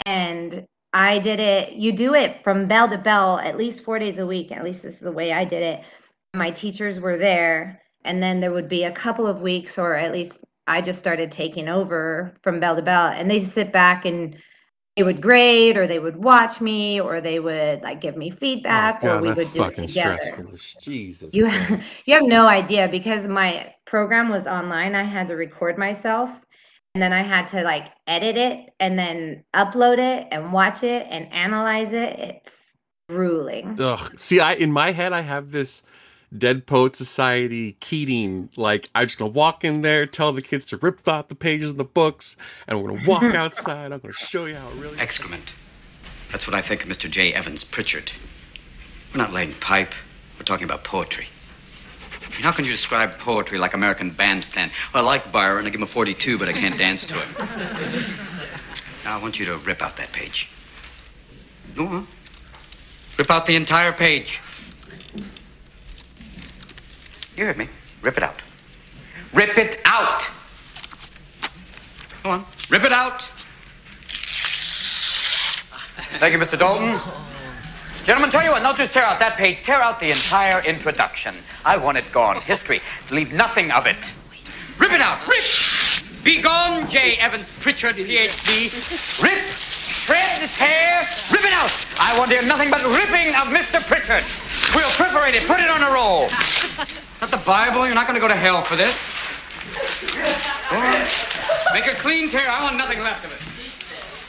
And 0.06 0.66
I 0.92 1.18
did 1.18 1.40
it. 1.40 1.74
You 1.74 1.92
do 1.92 2.14
it 2.14 2.42
from 2.42 2.66
bell 2.66 2.88
to 2.88 2.98
bell 2.98 3.38
at 3.38 3.58
least 3.58 3.84
four 3.84 3.98
days 3.98 4.18
a 4.18 4.26
week. 4.26 4.50
At 4.52 4.64
least 4.64 4.82
this 4.82 4.94
is 4.94 5.00
the 5.00 5.12
way 5.12 5.32
I 5.32 5.44
did 5.44 5.62
it. 5.62 5.84
My 6.34 6.50
teachers 6.50 6.98
were 6.98 7.16
there, 7.16 7.80
and 8.04 8.22
then 8.22 8.40
there 8.40 8.52
would 8.52 8.68
be 8.68 8.84
a 8.84 8.92
couple 8.92 9.26
of 9.26 9.40
weeks, 9.40 9.78
or 9.78 9.94
at 9.94 10.12
least 10.12 10.38
I 10.66 10.80
just 10.80 10.98
started 10.98 11.30
taking 11.30 11.68
over 11.68 12.34
from 12.42 12.60
bell 12.60 12.76
to 12.76 12.82
bell, 12.82 13.08
and 13.08 13.30
they 13.30 13.40
sit 13.40 13.72
back 13.72 14.04
and 14.04 14.36
they 14.98 15.04
would 15.04 15.22
grade 15.22 15.76
or 15.76 15.86
they 15.86 16.00
would 16.00 16.16
watch 16.16 16.60
me 16.60 17.00
or 17.00 17.20
they 17.20 17.38
would 17.38 17.82
like 17.82 18.00
give 18.00 18.16
me 18.16 18.30
feedback 18.30 18.98
oh, 19.04 19.06
God, 19.06 19.18
or 19.18 19.22
we 19.22 19.32
would 19.32 19.52
do 19.52 19.62
it 19.62 19.76
together. 19.76 20.18
Stressful. 20.20 20.58
Jesus. 20.82 21.32
You 21.32 21.44
have, 21.46 21.84
you 22.04 22.14
have 22.14 22.24
no 22.24 22.48
idea 22.48 22.88
because 22.88 23.28
my 23.28 23.72
program 23.84 24.28
was 24.28 24.48
online. 24.48 24.96
I 24.96 25.04
had 25.04 25.28
to 25.28 25.36
record 25.36 25.78
myself 25.78 26.30
and 26.94 27.02
then 27.02 27.12
I 27.12 27.22
had 27.22 27.46
to 27.48 27.62
like 27.62 27.92
edit 28.08 28.36
it 28.36 28.70
and 28.80 28.98
then 28.98 29.44
upload 29.54 29.98
it 29.98 30.26
and 30.32 30.52
watch 30.52 30.82
it 30.82 31.06
and 31.08 31.32
analyze 31.32 31.92
it. 31.92 32.18
It's 32.18 32.76
grueling. 33.08 33.80
Ugh. 33.80 34.18
See, 34.18 34.40
I 34.40 34.54
in 34.54 34.72
my 34.72 34.90
head 34.90 35.12
I 35.12 35.20
have 35.20 35.52
this 35.52 35.84
Dead 36.36 36.66
Poet 36.66 36.94
Society, 36.94 37.72
Keating. 37.80 38.50
Like, 38.56 38.90
I'm 38.94 39.06
just 39.06 39.18
gonna 39.18 39.30
walk 39.30 39.64
in 39.64 39.82
there, 39.82 40.06
tell 40.06 40.32
the 40.32 40.42
kids 40.42 40.66
to 40.66 40.76
rip 40.76 41.06
out 41.08 41.28
the 41.28 41.34
pages 41.34 41.72
of 41.72 41.76
the 41.78 41.84
books, 41.84 42.36
and 42.66 42.82
we're 42.82 42.90
gonna 42.90 43.08
walk 43.08 43.22
outside. 43.34 43.92
I'm 43.92 44.00
gonna 44.00 44.12
show 44.12 44.44
you 44.46 44.56
how 44.56 44.68
it 44.68 44.74
really. 44.74 44.98
Excrement. 44.98 45.54
That's 46.30 46.46
what 46.46 46.54
I 46.54 46.60
think 46.60 46.82
of 46.82 46.88
Mr. 46.88 47.10
J. 47.10 47.32
Evans 47.32 47.64
Pritchard. 47.64 48.12
We're 49.14 49.18
not 49.18 49.32
laying 49.32 49.54
pipe. 49.54 49.94
We're 50.38 50.44
talking 50.44 50.64
about 50.64 50.84
poetry. 50.84 51.28
how 52.42 52.52
can 52.52 52.64
you 52.66 52.70
describe 52.70 53.18
poetry 53.18 53.56
like 53.58 53.72
American 53.72 54.10
Bandstand? 54.10 54.70
Well, 54.92 55.02
I 55.02 55.06
like 55.06 55.32
Byron. 55.32 55.66
I 55.66 55.70
give 55.70 55.76
him 55.80 55.84
a 55.84 55.86
42, 55.86 56.38
but 56.38 56.48
I 56.48 56.52
can't 56.52 56.76
dance 56.76 57.06
to 57.06 57.18
it. 57.18 57.26
Now, 59.04 59.18
I 59.18 59.22
want 59.22 59.38
you 59.38 59.46
to 59.46 59.56
rip 59.56 59.80
out 59.80 59.96
that 59.96 60.12
page. 60.12 60.48
Go 61.74 61.86
on. 61.86 62.06
Rip 63.16 63.30
out 63.30 63.46
the 63.46 63.56
entire 63.56 63.92
page. 63.92 64.40
You 67.38 67.44
heard 67.44 67.56
me. 67.56 67.68
Rip 68.02 68.16
it 68.16 68.24
out. 68.24 68.42
Rip 69.32 69.56
it 69.56 69.80
out! 69.84 70.28
Come 72.22 72.32
on. 72.32 72.44
Rip 72.68 72.82
it 72.82 72.90
out! 72.90 73.22
Thank 76.18 76.32
you, 76.32 76.40
Mr. 76.40 76.58
Dalton. 76.58 76.98
Gentlemen, 78.02 78.30
tell 78.30 78.42
you 78.42 78.50
what, 78.50 78.64
don't 78.64 78.76
just 78.76 78.92
tear 78.92 79.04
out 79.04 79.20
that 79.20 79.36
page, 79.36 79.62
tear 79.62 79.80
out 79.80 80.00
the 80.00 80.08
entire 80.08 80.60
introduction. 80.64 81.36
I 81.64 81.76
want 81.76 81.96
it 81.96 82.10
gone. 82.10 82.40
History. 82.40 82.80
Leave 83.12 83.32
nothing 83.32 83.70
of 83.70 83.86
it. 83.86 83.96
Rip 84.78 84.90
it 84.90 85.00
out. 85.00 85.24
Rip! 85.28 85.44
Be 86.24 86.42
gone, 86.42 86.90
J. 86.90 87.18
Evans 87.18 87.60
Pritchard, 87.60 87.94
PhD. 87.94 89.22
Rip, 89.22 89.44
shred, 89.44 90.50
tear, 90.56 91.06
rip 91.30 91.44
it 91.44 91.52
out. 91.52 91.70
I 92.00 92.18
want 92.18 92.32
to 92.32 92.38
hear 92.38 92.48
nothing 92.48 92.68
but 92.68 92.82
ripping 92.82 93.28
of 93.28 93.46
Mr. 93.54 93.80
Pritchard. 93.86 94.24
We'll 94.74 94.90
perforate 94.96 95.36
it, 95.36 95.46
put 95.46 95.60
it 95.60 95.70
on 95.70 95.84
a 95.84 95.90
roll. 95.94 96.28
Not 97.20 97.30
the 97.30 97.38
Bible. 97.38 97.86
You're 97.86 97.94
not 97.94 98.06
going 98.06 98.14
to 98.14 98.20
go 98.20 98.28
to 98.28 98.36
hell 98.36 98.62
for 98.62 98.76
this. 98.76 98.92
Make 101.72 101.86
a 101.86 101.94
clean 101.98 102.30
tear. 102.30 102.48
I 102.48 102.62
want 102.62 102.76
nothing 102.76 103.00
left 103.00 103.24
of 103.24 103.32
it. 103.32 103.38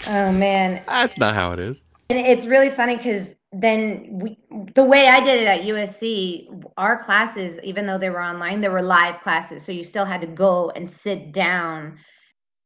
Oh 0.08 0.32
man, 0.32 0.82
That's 0.88 1.18
not 1.18 1.36
how 1.36 1.52
it 1.52 1.60
is. 1.60 1.84
And 2.10 2.18
it's 2.18 2.46
really 2.46 2.72
funny 2.72 2.98
because 2.98 3.28
then 3.52 4.08
we, 4.12 4.38
the 4.74 4.84
way 4.84 5.08
I 5.08 5.24
did 5.24 5.42
it 5.42 5.48
at 5.48 5.62
USC, 5.62 6.72
our 6.78 7.02
classes, 7.04 7.60
even 7.64 7.86
though 7.86 7.98
they 7.98 8.10
were 8.10 8.22
online, 8.22 8.62
they 8.62 8.70
were 8.70 8.82
live 8.82 9.22
classes. 9.22 9.64
So 9.64 9.72
you 9.72 9.84
still 9.84 10.06
had 10.06 10.22
to 10.22 10.28
go 10.28 10.72
and 10.72 10.90
sit 10.90 11.32
down 11.32 11.98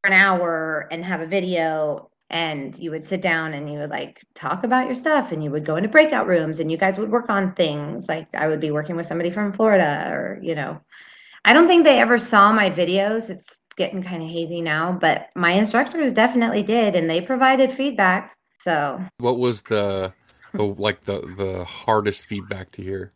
for 0.01 0.08
an 0.08 0.13
hour 0.13 0.88
and 0.92 1.03
have 1.03 1.22
a 1.22 1.27
video. 1.27 2.10
And 2.34 2.78
you 2.80 2.90
would 2.90 3.04
sit 3.04 3.22
down 3.22 3.54
and 3.54 3.72
you 3.72 3.78
would 3.78 3.92
like 3.92 4.25
talk 4.34 4.63
about 4.63 4.88
your 4.88 4.96
stuff 4.96 5.32
and 5.32 5.44
you 5.44 5.52
would 5.52 5.68
go 5.68 5.75
into 5.75 5.88
breakout 5.88 6.25
rooms 6.25 6.60
and 6.60 6.72
you 6.72 6.78
guys 6.78 6.98
would 6.98 7.12
work 7.12 7.30
on 7.30 7.54
things. 7.54 8.10
Like 8.10 8.28
I 8.34 8.48
would 8.48 8.60
be 8.60 8.72
working 8.72 8.96
with 8.96 9.06
somebody 9.06 9.30
from 9.30 9.54
Florida 9.54 10.10
or, 10.12 10.40
you 10.42 10.56
know, 10.56 10.82
I 11.46 11.54
don't 11.54 11.68
think 11.68 11.84
they 11.84 12.00
ever 12.00 12.18
saw 12.18 12.52
my 12.52 12.72
videos. 12.72 13.30
It's 13.30 13.58
getting 13.78 14.02
kind 14.02 14.24
of 14.24 14.30
hazy 14.30 14.62
now, 14.62 14.98
but 15.00 15.30
my 15.36 15.52
instructors 15.52 16.12
definitely 16.12 16.63
did 16.63 16.96
and 16.96 17.08
they 17.08 17.22
provided 17.22 17.72
feedback. 17.72 18.36
So 18.60 19.00
What 19.20 19.38
was 19.38 19.62
the 19.62 20.12
the 20.54 20.63
like 20.63 21.04
the 21.04 21.22
the 21.38 21.63
hardest 21.66 22.25
feedback 22.25 22.72
to 22.72 22.82
hear? 22.82 23.12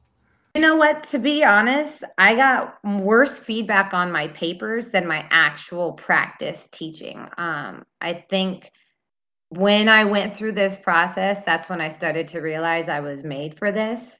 You 0.56 0.62
know 0.62 0.76
what? 0.76 1.04
To 1.10 1.20
be 1.20 1.44
honest, 1.44 2.04
I 2.18 2.36
got 2.36 2.78
worse 2.84 3.38
feedback 3.40 3.94
on 3.94 4.12
my 4.12 4.28
papers 4.30 4.88
than 4.88 5.08
my 5.08 5.26
actual 5.30 5.94
practice 5.94 6.68
teaching. 6.72 7.28
Um, 7.38 7.86
I 8.02 8.26
think 8.30 8.72
when 9.50 9.88
I 9.88 10.04
went 10.04 10.36
through 10.36 10.54
this 10.54 10.76
process, 10.76 11.44
that's 11.44 11.70
when 11.70 11.82
I 11.82 11.90
started 11.90 12.28
to 12.30 12.42
realize 12.42 12.90
I 12.90 13.00
was 13.00 13.24
made 13.24 13.58
for 13.58 13.72
this. 13.72 14.20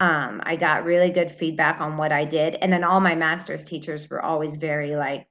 Um, 0.00 0.40
I 0.44 0.56
got 0.56 0.84
really 0.84 1.10
good 1.10 1.30
feedback 1.30 1.80
on 1.80 1.96
what 1.96 2.10
I 2.10 2.24
did. 2.24 2.56
And 2.56 2.72
then 2.72 2.82
all 2.82 3.00
my 3.00 3.14
master's 3.14 3.64
teachers 3.64 4.08
were 4.08 4.22
always 4.22 4.56
very 4.56 4.96
like, 4.96 5.26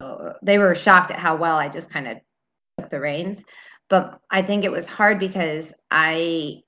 uh, 0.00 0.32
they 0.42 0.58
were 0.58 0.74
shocked 0.74 1.10
at 1.10 1.18
how 1.18 1.36
well 1.36 1.56
I 1.56 1.68
just 1.68 1.90
kind 1.90 2.08
of 2.08 2.16
took 2.78 2.90
the 2.90 3.00
reins. 3.00 3.44
But 3.88 4.18
I 4.30 4.42
think 4.42 4.64
it 4.64 4.72
was 4.72 4.86
hard 4.86 5.18
because 5.18 5.72
I 5.90 6.62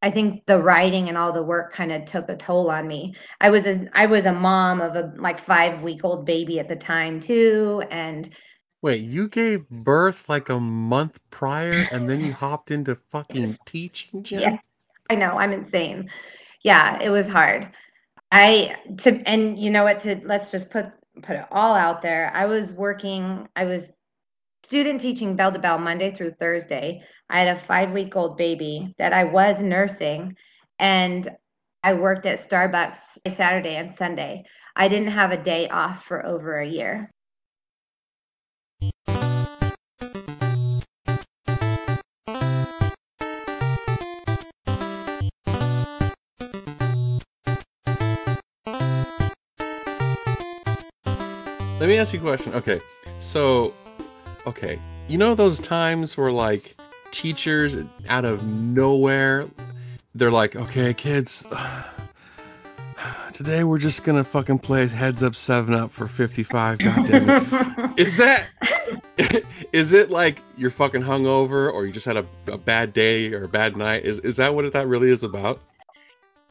I 0.00 0.12
think 0.12 0.46
the 0.46 0.62
writing 0.62 1.08
and 1.08 1.18
all 1.18 1.32
the 1.32 1.42
work 1.42 1.74
kind 1.74 1.90
of 1.90 2.04
took 2.04 2.28
a 2.28 2.36
toll 2.36 2.70
on 2.70 2.86
me. 2.86 3.14
I 3.40 3.50
was 3.50 3.66
a 3.66 3.88
I 3.94 4.06
was 4.06 4.26
a 4.26 4.32
mom 4.32 4.80
of 4.80 4.94
a 4.94 5.12
like 5.16 5.44
5 5.44 5.82
week 5.82 6.00
old 6.04 6.24
baby 6.24 6.60
at 6.60 6.68
the 6.68 6.76
time 6.76 7.20
too 7.20 7.82
and 7.90 8.30
Wait, 8.80 9.02
you 9.02 9.28
gave 9.28 9.68
birth 9.68 10.28
like 10.28 10.48
a 10.48 10.60
month 10.60 11.18
prior 11.30 11.86
and 11.90 12.08
then 12.08 12.20
you 12.20 12.32
hopped 12.44 12.70
into 12.70 12.94
fucking 12.94 13.56
teaching, 13.64 14.22
Jen? 14.22 14.40
Yeah. 14.40 14.58
I 15.10 15.14
know, 15.14 15.38
I'm 15.38 15.52
insane. 15.52 16.10
Yeah, 16.62 17.00
it 17.00 17.08
was 17.08 17.26
hard. 17.28 17.70
I 18.30 18.76
to 18.98 19.22
and 19.26 19.58
you 19.58 19.70
know 19.70 19.84
what 19.84 20.00
to 20.00 20.20
let's 20.24 20.50
just 20.50 20.70
put 20.70 20.86
put 21.22 21.36
it 21.36 21.46
all 21.50 21.74
out 21.74 22.02
there. 22.02 22.30
I 22.34 22.44
was 22.44 22.72
working 22.72 23.48
I 23.56 23.64
was 23.64 23.88
student 24.64 25.00
teaching 25.00 25.34
bell 25.34 25.50
to 25.50 25.58
bell 25.58 25.78
Monday 25.78 26.12
through 26.12 26.32
Thursday. 26.32 27.02
I 27.30 27.40
had 27.40 27.56
a 27.56 27.60
5 27.60 27.92
week 27.92 28.16
old 28.16 28.36
baby 28.36 28.94
that 28.98 29.14
I 29.14 29.24
was 29.24 29.60
nursing 29.60 30.36
and 30.78 31.28
I 31.82 31.94
worked 31.94 32.26
at 32.26 32.38
Starbucks 32.38 33.18
Saturday 33.28 33.76
and 33.76 33.90
Sunday. 33.90 34.44
I 34.76 34.88
didn't 34.88 35.12
have 35.12 35.30
a 35.30 35.42
day 35.42 35.68
off 35.68 36.04
for 36.04 36.26
over 36.26 36.60
a 36.60 36.66
year. 36.66 37.10
Let 51.88 51.94
me 51.94 52.00
ask 52.00 52.12
you 52.12 52.18
a 52.18 52.22
question. 52.22 52.52
Okay. 52.52 52.80
So, 53.18 53.72
okay. 54.46 54.78
You 55.08 55.16
know 55.16 55.34
those 55.34 55.58
times 55.58 56.18
where 56.18 56.30
like 56.30 56.76
teachers 57.12 57.78
out 58.10 58.26
of 58.26 58.44
nowhere 58.44 59.48
they're 60.14 60.30
like, 60.30 60.54
"Okay, 60.54 60.92
kids, 60.92 61.46
today 63.32 63.64
we're 63.64 63.78
just 63.78 64.04
going 64.04 64.22
to 64.22 64.24
fucking 64.24 64.58
play 64.58 64.86
heads 64.86 65.22
up 65.22 65.34
7 65.34 65.72
up 65.72 65.90
for 65.90 66.06
55, 66.06 66.78
goddamn 66.80 67.30
it." 67.30 67.98
Is 67.98 68.18
that 68.18 68.48
is 69.72 69.94
it 69.94 70.10
like 70.10 70.42
you're 70.58 70.68
fucking 70.68 71.00
hungover 71.00 71.72
or 71.72 71.86
you 71.86 71.92
just 71.94 72.04
had 72.04 72.18
a, 72.18 72.26
a 72.48 72.58
bad 72.58 72.92
day 72.92 73.32
or 73.32 73.44
a 73.44 73.48
bad 73.48 73.78
night? 73.78 74.04
Is 74.04 74.18
is 74.18 74.36
that 74.36 74.54
what 74.54 74.70
that 74.70 74.86
really 74.88 75.08
is 75.08 75.24
about? 75.24 75.62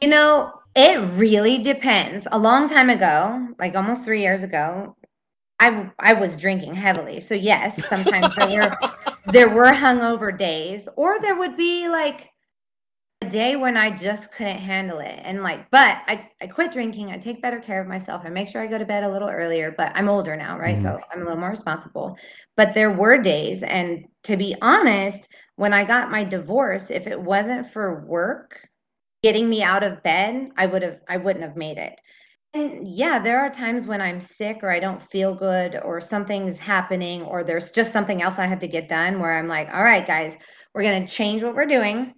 You 0.02 0.08
know, 0.08 0.52
it 0.76 0.98
really 1.14 1.60
depends. 1.60 2.28
A 2.32 2.40
long 2.40 2.68
time 2.68 2.90
ago, 2.90 3.50
like 3.60 3.76
almost 3.76 4.04
three 4.04 4.24
years 4.24 4.42
ago, 4.42 4.96
I 5.60 5.90
I 6.00 6.14
was 6.14 6.36
drinking 6.36 6.76
heavily. 6.76 7.20
So 7.20 7.36
yes, 7.36 7.86
sometimes 7.88 8.36
there 8.36 8.60
were 8.62 8.78
there 9.32 9.50
were 9.50 9.72
hungover 9.72 10.38
days, 10.38 10.88
or 10.96 11.20
there 11.20 11.36
would 11.36 11.58
be 11.58 11.90
like 11.90 12.30
a 13.22 13.30
day 13.30 13.56
when 13.56 13.76
I 13.78 13.96
just 13.96 14.32
couldn't 14.32 14.60
handle 14.60 15.00
it. 15.00 15.20
And 15.24 15.42
like, 15.42 15.70
but 15.72 15.98
I, 16.08 16.30
I 16.40 16.48
quit 16.48 16.72
drinking. 16.72 17.10
I 17.10 17.18
take 17.18 17.42
better 17.42 17.60
care 17.60 17.82
of 17.82 17.88
myself. 17.88 18.22
I 18.24 18.30
make 18.30 18.48
sure 18.48 18.62
I 18.62 18.68
go 18.68 18.78
to 18.78 18.86
bed 18.86 19.04
a 19.04 19.12
little 19.12 19.30
earlier, 19.30 19.74
but 19.76 19.92
I'm 19.96 20.08
older 20.08 20.36
now, 20.36 20.58
right? 20.60 20.78
So 20.78 20.90
mm-hmm. 20.90 21.12
I'm 21.12 21.22
a 21.22 21.24
little 21.24 21.40
more 21.40 21.50
responsible. 21.50 22.16
But 22.56 22.74
there 22.76 22.92
were 22.92 23.18
days, 23.18 23.64
and 23.64 24.06
to 24.24 24.38
be 24.38 24.56
honest, 24.62 25.28
when 25.56 25.74
I 25.74 25.84
got 25.84 26.12
my 26.12 26.24
divorce, 26.24 26.92
if 26.92 27.08
it 27.08 27.20
wasn't 27.20 27.72
for 27.72 28.06
work 28.06 28.68
getting 29.24 29.50
me 29.50 29.64
out 29.64 29.84
of 29.84 30.04
bed, 30.04 30.52
I 30.56 30.68
would 30.68 30.84
have 30.84 31.00
I 31.10 31.18
wouldn't 31.18 31.44
have 31.44 31.58
made 31.58 31.80
it. 31.80 32.00
And 32.58 32.88
yeah, 32.88 33.20
there 33.20 33.40
are 33.40 33.52
times 33.52 33.86
when 33.86 34.02
I'm 34.02 34.20
sick 34.20 34.60
or 34.64 34.72
I 34.72 34.80
don't 34.80 35.08
feel 35.12 35.36
good 35.36 35.80
or 35.84 36.02
something's 36.02 36.58
happening 36.58 37.22
or 37.22 37.44
there's 37.44 37.70
just 37.70 37.92
something 37.92 38.24
else 38.24 38.40
I 38.40 38.48
have 38.48 38.60
to 38.60 38.68
get 38.68 38.90
done 38.90 39.20
where 39.20 39.38
I'm 39.38 39.48
like, 39.48 39.70
all 39.72 39.84
right, 39.84 40.08
guys, 40.08 40.36
we're 40.74 40.82
going 40.82 41.06
to 41.06 41.14
change 41.14 41.44
what 41.44 41.54
we're 41.54 41.68
doing. 41.68 42.14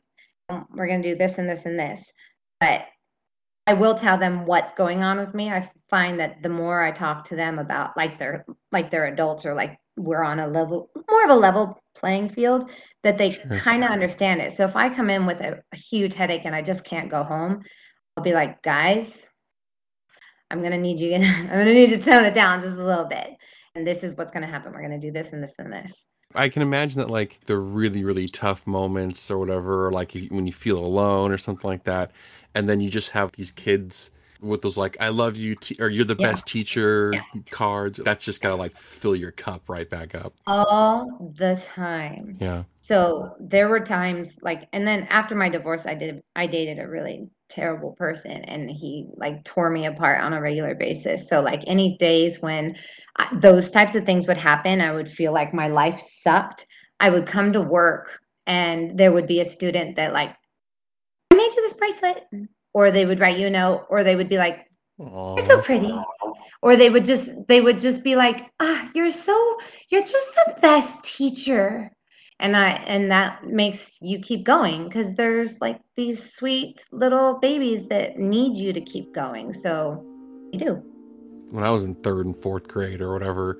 Um, 0.48 0.65
We're 0.72 0.88
going 0.88 1.01
to 1.01 1.12
do 1.12 1.17
this 1.17 1.38
and 1.39 1.50
this 1.50 1.65
and 1.65 1.77
this. 1.77 2.12
But 2.62 2.86
I 3.67 3.74
will 3.74 3.96
tell 3.96 4.17
them 4.17 4.46
what's 4.46 4.72
going 4.74 5.03
on 5.03 5.19
with 5.19 5.34
me. 5.34 5.51
I 5.51 5.69
find 5.89 6.19
that 6.22 6.41
the 6.41 6.50
more 6.50 6.81
I 6.81 6.91
talk 6.91 7.25
to 7.25 7.36
them 7.36 7.60
about 7.60 7.98
like 7.98 8.17
they're 8.17 8.46
like 8.72 8.89
they're 8.91 9.08
adults 9.08 9.46
or 9.46 9.53
like 9.53 9.77
we're 9.98 10.24
on 10.24 10.39
a 10.39 10.48
level 10.48 10.89
more 11.10 11.24
of 11.25 11.29
a 11.31 11.36
level 11.36 11.79
playing 11.96 12.29
field 12.29 12.69
that 13.03 13.17
they 13.17 13.31
Sure. 13.31 13.60
kind 13.60 13.84
of 13.84 13.91
understand 13.91 14.41
it. 14.41 14.53
So 14.53 14.63
if 14.63 14.75
I 14.75 14.89
come 14.89 15.10
in 15.10 15.25
with 15.25 15.41
a, 15.41 15.62
a 15.74 15.75
huge 15.75 16.13
headache 16.13 16.46
and 16.46 16.55
I 16.55 16.62
just 16.62 16.86
can't 16.86 17.12
go 17.12 17.24
home, 17.24 17.63
I'll 18.15 18.24
be 18.24 18.34
like, 18.34 18.62
guys, 18.62 19.27
I'm 20.51 20.62
gonna 20.62 20.77
need 20.77 21.00
you. 21.00 21.15
I'm 21.15 21.48
gonna 21.48 21.65
need 21.74 21.89
you 21.91 21.98
to 21.98 22.03
tone 22.03 22.25
it 22.25 22.34
down 22.34 22.62
just 22.62 22.77
a 22.77 22.84
little 22.84 23.06
bit. 23.06 23.36
And 23.75 23.86
this 23.86 24.03
is 24.03 24.15
what's 24.15 24.32
gonna 24.32 24.48
happen. 24.48 24.74
We're 24.74 24.82
gonna 24.82 25.00
do 25.00 25.12
this 25.12 25.34
and 25.34 25.44
this 25.44 25.56
and 25.60 25.72
this. 25.72 26.08
I 26.36 26.50
can 26.50 26.62
imagine 26.62 27.00
that 27.00 27.10
like 27.10 27.39
the 27.46 27.58
really 27.58 28.03
really 28.03 28.27
tough 28.27 28.65
moments 28.68 29.29
or 29.32 29.38
whatever, 29.39 29.88
or 29.88 29.91
like 29.91 30.13
you- 30.15 30.29
when 30.29 30.46
you 30.46 30.53
feel 30.53 30.77
alone 30.77 31.32
or 31.32 31.38
something 31.38 31.68
like 31.70 31.84
that, 31.86 32.12
and 32.56 32.70
then 32.70 32.79
you 32.82 32.89
just 32.89 33.12
have 33.12 33.32
these 33.34 33.51
kids 33.51 34.12
with 34.41 34.62
those 34.62 34.77
like 34.77 34.96
"I 35.00 35.10
love 35.10 35.38
you" 35.38 35.56
te- 35.56 35.75
or 35.79 35.89
"You're 35.89 36.06
the 36.06 36.15
Yeah. 36.18 36.32
best 36.32 36.48
teacher" 36.48 37.12
Yeah. 37.13 37.41
cards. 37.51 38.00
That's 38.03 38.24
just 38.25 38.41
gotta 38.41 38.56
like 38.56 38.75
fill 38.75 39.15
your 39.15 39.32
cup 39.32 39.70
right 39.70 39.89
back 39.89 40.15
up. 40.15 40.34
All 40.48 41.32
the 41.38 41.62
time. 41.75 42.38
Yeah. 42.39 42.63
So 42.82 43.36
there 43.39 43.68
were 43.68 43.79
times 43.82 44.38
like, 44.41 44.68
and 44.74 44.88
then 44.88 45.03
after 45.10 45.36
my 45.36 45.50
divorce, 45.50 45.86
I 45.86 45.94
did, 45.96 46.22
I 46.36 46.48
dated 46.48 46.79
a 46.79 46.88
really 46.88 47.29
terrible 47.50 47.94
person 47.94 48.32
and 48.32 48.70
he 48.70 49.08
like 49.15 49.44
tore 49.44 49.70
me 49.70 49.86
apart 49.86 50.22
on 50.22 50.34
a 50.34 50.41
regular 50.41 50.75
basis. 50.75 51.27
So, 51.27 51.41
like, 51.41 51.63
any 51.68 51.98
days 51.98 52.41
when 52.41 52.75
I, 53.18 53.27
those 53.39 53.70
types 53.70 53.96
of 53.96 54.06
things 54.06 54.27
would 54.27 54.38
happen, 54.38 54.82
I 54.82 54.94
would 54.94 55.10
feel 55.10 55.34
like 55.34 55.53
my 55.53 55.68
life 55.68 56.01
sucked. 56.01 56.65
I 57.00 57.10
would 57.10 57.27
come 57.27 57.53
to 57.53 57.62
work 57.62 58.10
and 58.46 58.98
there 58.98 59.12
would 59.12 59.27
be 59.27 59.41
a 59.41 59.46
student 59.46 59.96
that, 59.98 60.13
like, 60.13 60.36
I 61.32 61.36
made 61.36 61.53
you 61.56 61.62
this 61.62 61.74
bracelet. 61.74 62.24
Or 62.72 62.91
they 62.91 63.03
would 63.03 63.20
write 63.20 63.39
you 63.39 63.48
a 63.48 63.50
note, 63.50 63.88
or 63.89 64.03
they 64.03 64.15
would 64.15 64.29
be 64.29 64.38
like, 64.38 64.70
you're 65.00 65.41
so 65.41 65.60
pretty 65.60 65.91
or 66.62 66.75
they 66.75 66.89
would 66.89 67.06
just 67.06 67.29
they 67.48 67.62
would 67.62 67.79
just 67.79 68.03
be 68.03 68.15
like 68.15 68.50
ah 68.60 68.89
you're 68.94 69.12
so 69.12 69.58
you're 69.89 70.03
just 70.03 70.29
the 70.36 70.56
best 70.62 71.01
teacher 71.03 71.91
and 72.39 72.55
i 72.55 72.69
and 72.88 73.12
that 73.12 73.46
makes 73.48 73.98
you 74.01 74.19
keep 74.19 74.43
going 74.43 74.86
because 74.86 75.13
there's 75.15 75.60
like 75.62 75.79
these 75.96 76.34
sweet 76.34 76.86
little 76.91 77.39
babies 77.39 77.88
that 77.88 78.17
need 78.17 78.55
you 78.58 78.74
to 78.74 78.81
keep 78.81 79.13
going 79.13 79.53
so 79.53 80.05
you 80.51 80.60
do 80.60 80.75
When 81.51 81.63
I 81.63 81.69
was 81.69 81.84
in 81.84 81.96
third 81.96 82.25
and 82.25 82.36
fourth 82.36 82.67
grade 82.67 83.01
or 83.01 83.13
whatever, 83.13 83.60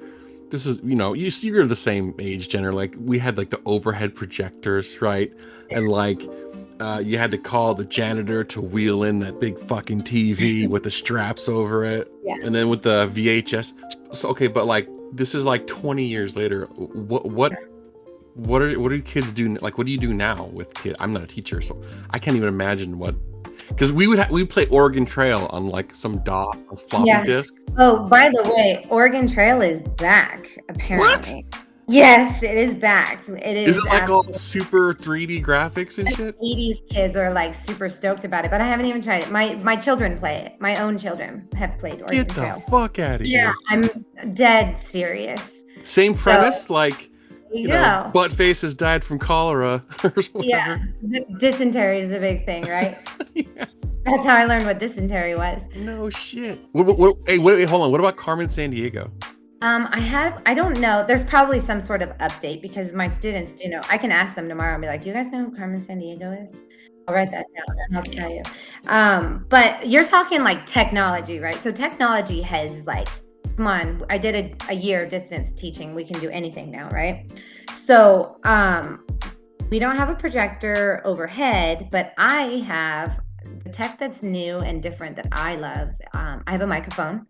this 0.50 0.66
is 0.66 0.80
you 0.84 0.96
know 0.96 1.14
you 1.14 1.32
see 1.32 1.48
you're 1.48 1.66
the 1.66 1.76
same 1.76 2.14
age 2.20 2.50
generally. 2.50 2.88
Like 2.88 2.96
we 3.00 3.20
had 3.20 3.38
like 3.38 3.50
the 3.50 3.62
overhead 3.66 4.16
projectors, 4.16 5.02
right? 5.02 5.32
And 5.70 5.90
like 5.90 6.28
uh, 6.80 7.02
you 7.04 7.18
had 7.18 7.32
to 7.32 7.38
call 7.38 7.76
the 7.76 7.86
janitor 7.86 8.44
to 8.46 8.62
wheel 8.62 9.04
in 9.04 9.20
that 9.20 9.40
big 9.40 9.60
fucking 9.60 10.02
TV 10.02 10.68
with 10.74 10.84
the 10.84 10.92
straps 10.92 11.50
over 11.50 11.84
it. 11.84 12.12
Yeah. 12.24 12.36
And 12.44 12.56
then 12.56 12.70
with 12.70 12.84
the 12.84 13.08
VHS. 13.10 13.74
So 14.16 14.30
okay, 14.30 14.48
but 14.48 14.66
like 14.66 14.88
this 15.12 15.36
is 15.36 15.46
like 15.46 15.68
20 15.68 16.04
years 16.04 16.36
later. 16.36 16.66
What 16.66 17.26
what 17.26 17.54
what 18.48 18.62
are 18.62 18.80
what 18.80 18.90
do 18.90 19.02
kids 19.02 19.32
do? 19.32 19.56
Like 19.56 19.78
what 19.78 19.86
do 19.88 19.92
you 19.92 19.98
do 19.98 20.14
now 20.14 20.46
with 20.46 20.74
kids? 20.74 20.96
I'm 21.00 21.12
not 21.12 21.24
a 21.24 21.28
teacher, 21.28 21.62
so 21.62 21.80
I 22.12 22.20
can't 22.20 22.36
even 22.38 22.50
imagine 22.50 22.98
what. 22.98 23.16
Because 23.68 23.92
we 23.94 24.08
would 24.08 24.18
ha- 24.20 24.28
we 24.32 24.44
play 24.46 24.66
Oregon 24.68 25.06
Trail 25.06 25.48
on 25.52 25.70
like 25.70 25.94
some 25.94 26.24
DOS 26.24 26.58
floppy 26.90 27.08
Yeah. 27.08 27.24
disk. 27.24 27.54
Oh, 27.78 28.04
by 28.08 28.30
the 28.30 28.42
way, 28.56 28.84
Oregon 28.90 29.28
Trail 29.28 29.62
is 29.62 29.80
back, 29.98 30.44
apparently. 30.70 31.46
what? 31.52 31.66
Yes, 31.88 32.44
it 32.44 32.56
is 32.56 32.76
back. 32.76 33.28
It 33.28 33.58
is. 33.58 33.78
Is 33.78 33.84
it 33.84 33.90
like 33.90 34.10
all 34.10 34.22
super 34.32 34.94
3D 34.94 35.44
graphics 35.44 35.98
and 35.98 36.08
shit? 36.16 36.40
80s 36.40 36.82
kids 36.90 37.18
are 37.18 37.32
like 37.32 37.56
super 37.56 37.90
stoked 37.90 38.26
about 38.26 38.46
it, 38.46 38.52
but 38.52 38.62
I 38.62 38.68
haven't 38.68 38.86
even 38.86 39.02
tried 39.02 39.24
it. 39.24 39.32
My 39.32 39.56
my 39.64 39.76
children 39.76 40.18
play 40.20 40.36
it. 40.36 40.54
My 40.60 40.76
own 40.82 40.98
children 41.00 41.48
have 41.58 41.78
played 41.80 42.02
Oregon 42.02 42.08
Trail. 42.08 42.24
Get 42.26 42.28
the 42.36 42.42
Trail. 42.42 42.60
fuck 42.70 43.00
out 43.00 43.22
of 43.22 43.26
Yeah, 43.28 43.54
here. 43.70 43.84
I'm 44.22 44.34
dead 44.36 44.80
serious. 44.86 45.42
Same 45.84 46.14
premise, 46.14 46.70
like 46.70 47.09
You 47.52 47.62
you 47.62 47.68
know, 47.70 48.04
know, 48.04 48.12
butt 48.14 48.32
face 48.32 48.62
has 48.62 48.76
died 48.76 49.04
from 49.04 49.18
cholera 49.18 49.84
or 50.04 50.14
yeah, 50.44 50.80
the 51.02 51.26
dysentery 51.40 52.02
is 52.02 52.10
the 52.10 52.20
big 52.20 52.46
thing, 52.46 52.66
right? 52.66 52.98
Yeah. 53.36 53.66
That's 54.06 54.26
how 54.26 54.36
I 54.36 54.46
learned 54.46 54.66
what 54.66 54.80
dysentery 54.80 55.36
was. 55.36 55.62
No 55.76 56.10
shit. 56.10 56.60
What, 56.72 56.86
what, 56.88 56.98
what, 56.98 57.18
hey, 57.26 57.38
wait, 57.38 57.56
wait, 57.56 57.70
hold 57.70 57.84
on. 57.84 57.92
What 57.92 58.00
about 58.00 58.18
Carmen 58.18 58.48
Sandiego? 58.48 59.12
Um, 59.62 59.88
I 59.92 60.00
have, 60.00 60.42
I 60.46 60.54
don't 60.54 60.80
know. 60.80 61.06
There's 61.06 61.24
probably 61.24 61.60
some 61.60 61.80
sort 61.80 62.02
of 62.02 62.10
update 62.18 62.62
because 62.62 62.92
my 62.92 63.08
students 63.08 63.52
do 63.52 63.70
know. 63.70 63.82
I 63.90 63.98
can 63.98 64.12
ask 64.12 64.36
them 64.36 64.50
tomorrow 64.50 64.74
and 64.74 64.82
be 64.82 64.88
like, 64.88 65.04
"Do 65.04 65.10
you 65.10 65.14
guys 65.14 65.30
know 65.32 65.46
who 65.46 65.56
Carmen 65.56 65.82
Sandiego 65.86 66.44
is?" 66.44 66.56
I'll 67.08 67.16
write 67.16 67.32
that 67.32 67.46
down 67.56 67.78
and 67.88 67.98
I'll 67.98 68.04
tell 68.04 68.30
you. 68.30 68.44
Um, 68.88 69.46
but 69.50 69.88
you're 69.88 70.06
talking 70.06 70.44
like 70.44 70.66
technology, 70.66 71.40
right? 71.40 71.56
So 71.56 71.72
technology 71.72 72.42
has 72.42 72.86
like, 72.86 73.08
come 73.60 73.68
on. 73.68 74.06
I 74.10 74.18
did 74.18 74.36
a, 74.36 74.72
a 74.72 74.74
year 74.74 75.06
distance 75.06 75.52
teaching. 75.52 75.94
We 75.94 76.06
can 76.06 76.18
do 76.22 76.30
anything 76.30 76.72
now, 76.72 76.88
right? 76.94 77.30
So 77.76 78.38
um, 78.46 79.06
we 79.70 79.80
don't 79.80 79.98
have 79.98 80.08
a 80.08 80.16
projector 80.16 81.02
overhead, 81.04 81.90
but 81.92 82.14
I 82.18 82.64
have 82.66 83.20
the 83.66 83.70
tech 83.70 84.00
that's 84.00 84.24
new 84.24 84.60
and 84.60 84.82
different 84.82 85.18
that 85.18 85.28
I 85.34 85.58
love. 85.58 85.90
Um, 86.14 86.42
I 86.48 86.54
have 86.54 86.62
a 86.62 86.68
microphone. 86.68 87.28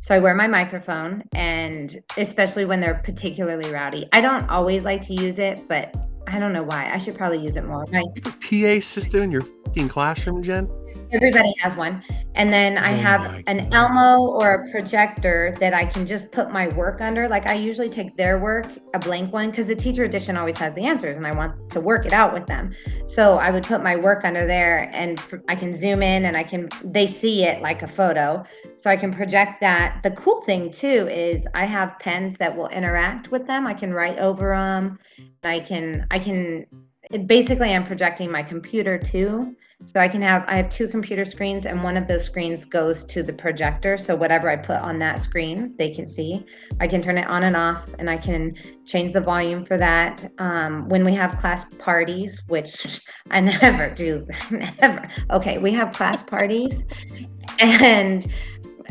So 0.00 0.12
I 0.12 0.18
wear 0.18 0.34
my 0.34 0.48
microphone, 0.48 1.22
and 1.34 2.02
especially 2.16 2.64
when 2.64 2.80
they're 2.80 3.00
particularly 3.04 3.70
rowdy. 3.70 4.08
I 4.12 4.20
don't 4.20 4.48
always 4.50 4.84
like 4.84 5.06
to 5.06 5.14
use 5.14 5.38
it, 5.38 5.68
but 5.68 5.94
I 6.26 6.40
don't 6.40 6.52
know 6.52 6.64
why. 6.64 6.90
I 6.92 6.98
should 6.98 7.16
probably 7.16 7.38
use 7.38 7.54
it 7.54 7.64
more. 7.64 7.84
My, 7.92 8.02
You 8.16 8.22
have 8.24 8.34
a 8.34 8.78
PA 8.80 8.84
system 8.84 9.22
in 9.22 9.30
your 9.30 9.42
fucking 9.42 9.88
classroom, 9.88 10.42
Jen? 10.42 10.68
Everybody 11.12 11.52
has 11.60 11.76
one. 11.76 12.02
And 12.34 12.50
then 12.50 12.78
I 12.78 12.92
Oh 12.92 12.96
have 12.96 13.42
an. 13.46 13.72
Elmo 13.72 14.32
or 14.40 14.54
a 14.54 14.70
projector 14.70 15.54
that 15.58 15.74
I 15.74 15.84
can 15.84 16.06
just 16.06 16.30
put 16.30 16.50
my 16.50 16.68
work 16.76 17.00
under. 17.00 17.28
Like 17.28 17.48
I 17.48 17.54
usually 17.54 17.88
take 17.88 18.16
their 18.16 18.38
work, 18.38 18.66
a 18.94 18.98
blank 18.98 19.32
one, 19.32 19.50
because 19.50 19.66
the 19.66 19.74
teacher 19.74 20.04
edition 20.04 20.36
always 20.36 20.56
has 20.56 20.74
the 20.74 20.84
answers 20.84 21.16
and 21.16 21.26
I 21.26 21.34
want 21.36 21.70
to 21.70 21.80
work 21.80 22.06
it 22.06 22.12
out 22.12 22.32
with 22.32 22.46
them. 22.46 22.74
So 23.06 23.38
I 23.38 23.50
would 23.50 23.64
put 23.64 23.82
my 23.82 23.96
work 23.96 24.24
under 24.24 24.46
there 24.46 24.90
and 24.92 25.20
I 25.48 25.54
can 25.54 25.76
zoom 25.76 26.02
in 26.02 26.24
and 26.24 26.36
I 26.36 26.42
can, 26.42 26.68
they 26.84 27.06
see 27.06 27.44
it 27.44 27.62
like 27.62 27.82
a 27.82 27.88
photo. 27.88 28.44
So 28.76 28.90
I 28.90 28.96
can 28.96 29.12
project 29.12 29.60
that. 29.60 30.02
The 30.02 30.12
cool 30.12 30.42
thing 30.42 30.70
too 30.70 31.08
is 31.08 31.46
I 31.54 31.66
have 31.66 31.98
pens 31.98 32.34
that 32.38 32.56
will 32.56 32.68
interact 32.68 33.30
with 33.30 33.46
them. 33.46 33.66
I 33.66 33.74
can 33.74 33.92
write 33.92 34.18
over 34.18 34.50
them. 34.50 34.98
I 35.42 35.60
can, 35.60 36.06
I 36.10 36.18
can, 36.18 36.66
basically 37.26 37.72
I'm 37.72 37.84
projecting 37.84 38.30
my 38.30 38.42
computer 38.42 38.98
too. 38.98 39.56
So 39.86 39.98
I 39.98 40.08
can 40.08 40.20
have 40.22 40.44
I 40.46 40.56
have 40.56 40.68
two 40.68 40.88
computer 40.88 41.24
screens 41.24 41.64
and 41.64 41.82
one 41.82 41.96
of 41.96 42.06
those 42.06 42.24
screens 42.24 42.64
goes 42.64 43.04
to 43.04 43.22
the 43.22 43.32
projector. 43.32 43.96
So 43.96 44.14
whatever 44.14 44.50
I 44.50 44.56
put 44.56 44.80
on 44.80 44.98
that 44.98 45.20
screen, 45.20 45.74
they 45.78 45.90
can 45.90 46.08
see. 46.08 46.44
I 46.80 46.86
can 46.86 47.00
turn 47.00 47.16
it 47.16 47.26
on 47.26 47.44
and 47.44 47.56
off 47.56 47.92
and 47.98 48.08
I 48.08 48.18
can 48.18 48.54
change 48.84 49.12
the 49.12 49.20
volume 49.20 49.64
for 49.64 49.78
that. 49.78 50.30
Um, 50.38 50.88
when 50.88 51.04
we 51.04 51.14
have 51.14 51.38
class 51.38 51.64
parties, 51.76 52.40
which 52.48 53.00
I 53.30 53.40
never 53.40 53.90
do, 53.90 54.26
never. 54.50 55.08
Okay, 55.30 55.58
we 55.58 55.72
have 55.72 55.92
class 55.92 56.22
parties 56.22 56.84
and 57.58 58.30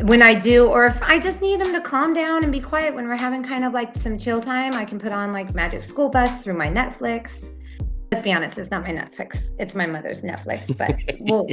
when 0.01 0.21
I 0.21 0.33
do, 0.33 0.65
or 0.67 0.85
if 0.85 1.01
I 1.01 1.19
just 1.19 1.41
need 1.41 1.59
them 1.59 1.73
to 1.73 1.81
calm 1.81 2.13
down 2.13 2.43
and 2.43 2.51
be 2.51 2.61
quiet 2.61 2.95
when 2.95 3.07
we're 3.07 3.17
having 3.17 3.43
kind 3.43 3.65
of 3.65 3.73
like 3.73 3.95
some 3.95 4.17
chill 4.17 4.41
time, 4.41 4.73
I 4.73 4.85
can 4.85 4.97
put 4.97 5.11
on 5.11 5.33
like 5.33 5.53
Magic 5.53 5.83
School 5.83 6.09
Bus 6.09 6.41
through 6.41 6.57
my 6.57 6.67
Netflix. 6.67 7.51
Let's 8.11 8.23
be 8.23 8.31
honest, 8.31 8.57
it's 8.57 8.71
not 8.71 8.83
my 8.83 8.89
Netflix. 8.89 9.49
It's 9.59 9.75
my 9.75 9.85
mother's 9.85 10.21
Netflix. 10.21 10.75
But 10.75 10.97
well, 11.19 11.47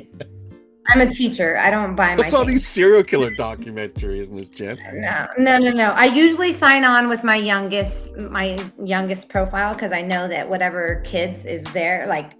I'm 0.88 1.00
a 1.00 1.10
teacher. 1.10 1.58
I 1.58 1.70
don't 1.70 1.94
buy 1.94 2.10
my. 2.10 2.16
What's 2.16 2.32
all 2.32 2.44
things. 2.44 2.60
these 2.60 2.66
serial 2.66 3.02
killer 3.02 3.30
documentaries, 3.32 4.30
Miss 4.30 4.48
Jen? 4.48 4.78
No, 4.94 5.26
no, 5.36 5.58
no, 5.58 5.70
no. 5.70 5.90
I 5.90 6.04
usually 6.04 6.52
sign 6.52 6.84
on 6.84 7.08
with 7.08 7.24
my 7.24 7.36
youngest, 7.36 8.16
my 8.16 8.56
youngest 8.82 9.28
profile 9.28 9.74
because 9.74 9.92
I 9.92 10.00
know 10.00 10.28
that 10.28 10.48
whatever 10.48 11.02
kids 11.04 11.44
is 11.44 11.62
there, 11.72 12.04
like, 12.06 12.32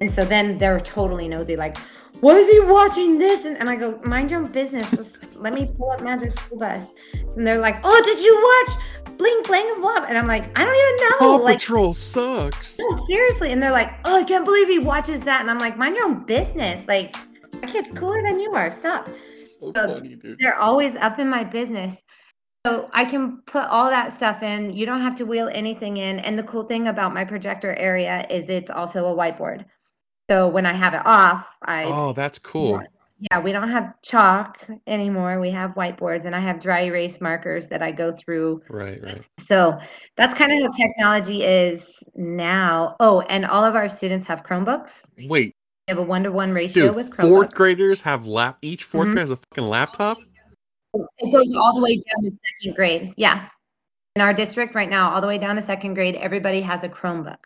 and 0.00 0.10
so 0.10 0.24
then 0.24 0.58
they're 0.58 0.80
totally 0.80 1.28
nosy, 1.28 1.56
like, 1.56 1.76
why 2.20 2.36
is 2.38 2.48
he 2.50 2.60
watching 2.60 3.18
this? 3.18 3.44
And, 3.44 3.56
and 3.58 3.70
I 3.70 3.76
go, 3.76 4.00
mind 4.04 4.30
your 4.30 4.40
own 4.40 4.50
business. 4.50 4.90
Just 4.90 5.34
let 5.36 5.52
me 5.54 5.70
pull 5.78 5.90
up 5.92 6.02
Magic 6.02 6.32
School 6.32 6.58
Bus. 6.58 6.78
And 7.36 7.46
they're 7.46 7.60
like, 7.60 7.76
oh, 7.84 8.02
did 8.04 8.18
you 8.20 8.34
watch 8.34 9.16
Bling 9.18 9.42
Bling 9.44 9.70
and 9.72 9.82
Blah? 9.82 10.04
And 10.08 10.18
I'm 10.18 10.26
like, 10.26 10.44
I 10.58 10.64
don't 10.64 10.74
even 10.74 11.10
know. 11.10 11.18
Paw 11.18 11.44
like, 11.44 11.58
Patrol 11.58 11.92
sucks. 11.92 12.78
no, 12.78 13.04
seriously. 13.06 13.52
And 13.52 13.62
they're 13.62 13.70
like, 13.72 13.92
oh, 14.04 14.16
I 14.16 14.24
can't 14.24 14.44
believe 14.44 14.68
he 14.68 14.78
watches 14.78 15.20
that. 15.20 15.40
And 15.40 15.50
I'm 15.50 15.58
like, 15.58 15.76
mind 15.76 15.96
your 15.96 16.06
own 16.06 16.24
business. 16.24 16.86
Like, 16.88 17.14
my 17.62 17.68
kid's 17.68 17.90
cooler 17.96 18.22
than 18.22 18.40
you 18.40 18.52
are. 18.54 18.70
Stop 18.70 19.08
So 19.34 19.72
So- 19.74 19.94
funny, 19.94 20.16
dude. 20.16 20.38
they're 20.40 20.58
always 20.58 20.96
up 20.96 21.18
in 21.18 21.28
my 21.28 21.44
business. 21.44 21.96
So 22.66 22.90
I 22.92 23.04
can 23.04 23.40
put 23.46 23.64
all 23.64 23.88
that 23.88 24.12
stuff 24.12 24.42
in. 24.42 24.72
You 24.72 24.84
don't 24.84 25.00
have 25.00 25.14
to 25.18 25.24
wheel 25.24 25.48
anything 25.54 25.96
in. 25.96 26.18
And 26.18 26.36
the 26.38 26.42
cool 26.42 26.64
thing 26.64 26.88
about 26.88 27.14
my 27.14 27.24
projector 27.24 27.72
area 27.74 28.26
is 28.28 28.48
it's 28.48 28.68
also 28.68 29.06
a 29.06 29.16
whiteboard. 29.16 29.64
So 30.30 30.48
when 30.48 30.66
I 30.66 30.74
have 30.74 30.94
it 30.94 31.00
off, 31.04 31.46
I 31.62 31.84
Oh, 31.84 32.12
that's 32.12 32.38
cool. 32.38 32.82
yeah, 33.30 33.40
we 33.40 33.50
don't 33.52 33.70
have 33.70 33.94
chalk 34.02 34.58
anymore. 34.86 35.40
We 35.40 35.50
have 35.50 35.70
whiteboards 35.70 36.26
and 36.26 36.34
I 36.36 36.40
have 36.40 36.60
dry 36.60 36.82
erase 36.84 37.20
markers 37.20 37.68
that 37.68 37.82
I 37.82 37.92
go 37.92 38.12
through. 38.14 38.62
Right, 38.68 39.02
right. 39.02 39.22
So 39.40 39.78
that's 40.16 40.34
kind 40.34 40.52
of 40.52 40.58
how 40.60 40.70
technology 40.76 41.44
is 41.44 41.90
now. 42.14 42.96
Oh, 43.00 43.20
and 43.22 43.46
all 43.46 43.64
of 43.64 43.74
our 43.74 43.88
students 43.88 44.26
have 44.26 44.42
Chromebooks. 44.42 45.06
Wait, 45.28 45.54
We 45.88 45.92
have 45.92 45.98
a 45.98 46.02
one 46.02 46.22
to 46.24 46.30
one 46.32 46.52
ratio 46.52 46.88
dude, 46.88 46.96
with 46.96 47.10
Chromebooks. 47.10 47.28
fourth 47.28 47.54
graders 47.54 48.00
have 48.02 48.26
lap. 48.26 48.58
Each 48.60 48.84
4th 48.84 49.06
Mhm. 49.08 49.12
grader 49.12 49.20
has 49.20 49.30
a 49.30 49.36
fucking 49.36 49.64
laptop. 49.64 50.18
It 50.94 51.32
goes 51.32 51.54
all 51.54 51.74
the 51.74 51.82
way 51.82 51.94
down 51.96 52.24
to 52.24 52.30
second 52.30 52.76
grade. 52.76 53.14
Yeah. 53.16 53.48
In 54.16 54.22
our 54.22 54.34
district 54.34 54.74
right 54.74 54.88
now, 54.90 55.10
all 55.14 55.20
the 55.22 55.26
way 55.26 55.38
down 55.38 55.56
to 55.56 55.62
second 55.62 55.94
grade, 55.94 56.16
everybody 56.16 56.60
has 56.60 56.82
a 56.82 56.88
Chromebook. 56.88 57.36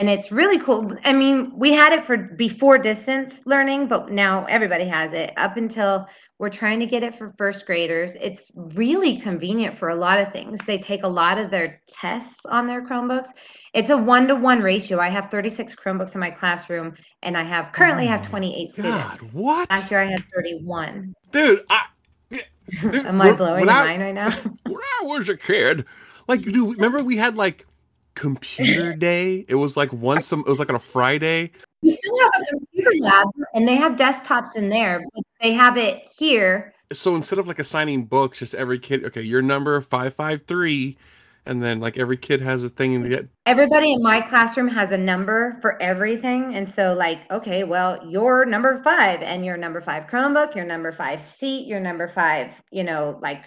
And 0.00 0.08
it's 0.08 0.30
really 0.30 0.60
cool. 0.60 0.96
I 1.04 1.12
mean, 1.12 1.52
we 1.56 1.72
had 1.72 1.92
it 1.92 2.04
for 2.04 2.16
before 2.16 2.78
distance 2.78 3.40
learning, 3.46 3.88
but 3.88 4.12
now 4.12 4.44
everybody 4.44 4.86
has 4.86 5.12
it 5.12 5.32
up 5.36 5.56
until 5.56 6.06
we're 6.38 6.50
trying 6.50 6.78
to 6.78 6.86
get 6.86 7.02
it 7.02 7.18
for 7.18 7.34
first 7.36 7.66
graders. 7.66 8.14
It's 8.20 8.48
really 8.54 9.18
convenient 9.20 9.76
for 9.76 9.88
a 9.88 9.96
lot 9.96 10.20
of 10.20 10.32
things. 10.32 10.60
They 10.64 10.78
take 10.78 11.02
a 11.02 11.08
lot 11.08 11.36
of 11.36 11.50
their 11.50 11.80
tests 11.88 12.46
on 12.46 12.68
their 12.68 12.86
Chromebooks. 12.86 13.30
It's 13.74 13.90
a 13.90 13.96
one 13.96 14.28
to 14.28 14.36
one 14.36 14.60
ratio. 14.60 15.00
I 15.00 15.08
have 15.10 15.32
36 15.32 15.74
Chromebooks 15.74 16.14
in 16.14 16.20
my 16.20 16.30
classroom, 16.30 16.94
and 17.24 17.36
I 17.36 17.42
have 17.42 17.72
currently 17.72 18.04
Oh 18.04 18.10
have 18.10 18.20
my 18.22 18.28
28 18.28 18.66
God, 18.76 19.16
students. 19.16 19.34
what? 19.34 19.68
Last 19.68 19.90
year 19.90 20.00
I 20.00 20.06
had 20.10 20.24
31. 20.32 21.12
Dude, 21.32 21.62
I, 21.68 21.86
Dude, 22.80 22.94
Am 23.06 23.20
I 23.20 23.32
blowing 23.32 23.64
your 23.64 23.74
mind 23.74 24.02
right 24.02 24.14
now? 24.14 24.30
when 24.64 24.76
I 25.00 25.04
was 25.06 25.28
a 25.28 25.36
kid, 25.36 25.86
like, 26.28 26.42
dude, 26.42 26.76
remember 26.76 27.02
we 27.02 27.16
had 27.16 27.34
like 27.34 27.66
computer 28.18 28.94
day? 28.94 29.44
It 29.48 29.54
was 29.54 29.76
like 29.76 29.92
once, 29.92 30.26
some, 30.26 30.40
it 30.40 30.48
was 30.48 30.58
like 30.58 30.68
on 30.68 30.76
a 30.76 30.80
Friday. 30.80 31.52
We 31.82 31.96
still 31.96 32.18
have 32.20 32.42
a 32.42 32.46
computer 32.50 32.90
lab 33.00 33.28
and 33.54 33.66
they 33.66 33.76
have 33.76 33.92
desktops 33.92 34.56
in 34.56 34.68
there, 34.68 35.04
but 35.14 35.24
they 35.40 35.52
have 35.52 35.76
it 35.76 36.02
here. 36.16 36.74
So 36.92 37.14
instead 37.14 37.38
of 37.38 37.46
like 37.46 37.58
assigning 37.58 38.06
books, 38.06 38.40
just 38.40 38.54
every 38.54 38.78
kid, 38.78 39.04
okay, 39.04 39.22
your 39.22 39.42
number 39.42 39.80
553, 39.80 40.96
and 41.46 41.62
then 41.62 41.80
like 41.80 41.98
every 41.98 42.16
kid 42.16 42.40
has 42.40 42.64
a 42.64 42.68
thing 42.68 42.92
in 42.92 43.02
the 43.02 43.28
Everybody 43.46 43.92
in 43.92 44.02
my 44.02 44.20
classroom 44.20 44.68
has 44.68 44.90
a 44.90 44.98
number 44.98 45.58
for 45.62 45.80
everything. 45.80 46.54
And 46.54 46.68
so, 46.68 46.94
like, 46.94 47.20
okay, 47.30 47.64
well, 47.64 47.98
you're 48.06 48.44
number 48.44 48.82
five 48.82 49.22
and 49.22 49.44
your 49.44 49.56
number 49.56 49.80
five 49.80 50.06
Chromebook, 50.06 50.54
your 50.54 50.66
number 50.66 50.92
five 50.92 51.22
seat, 51.22 51.66
your 51.66 51.80
number 51.80 52.08
five, 52.08 52.54
you 52.70 52.84
know, 52.84 53.18
like 53.22 53.44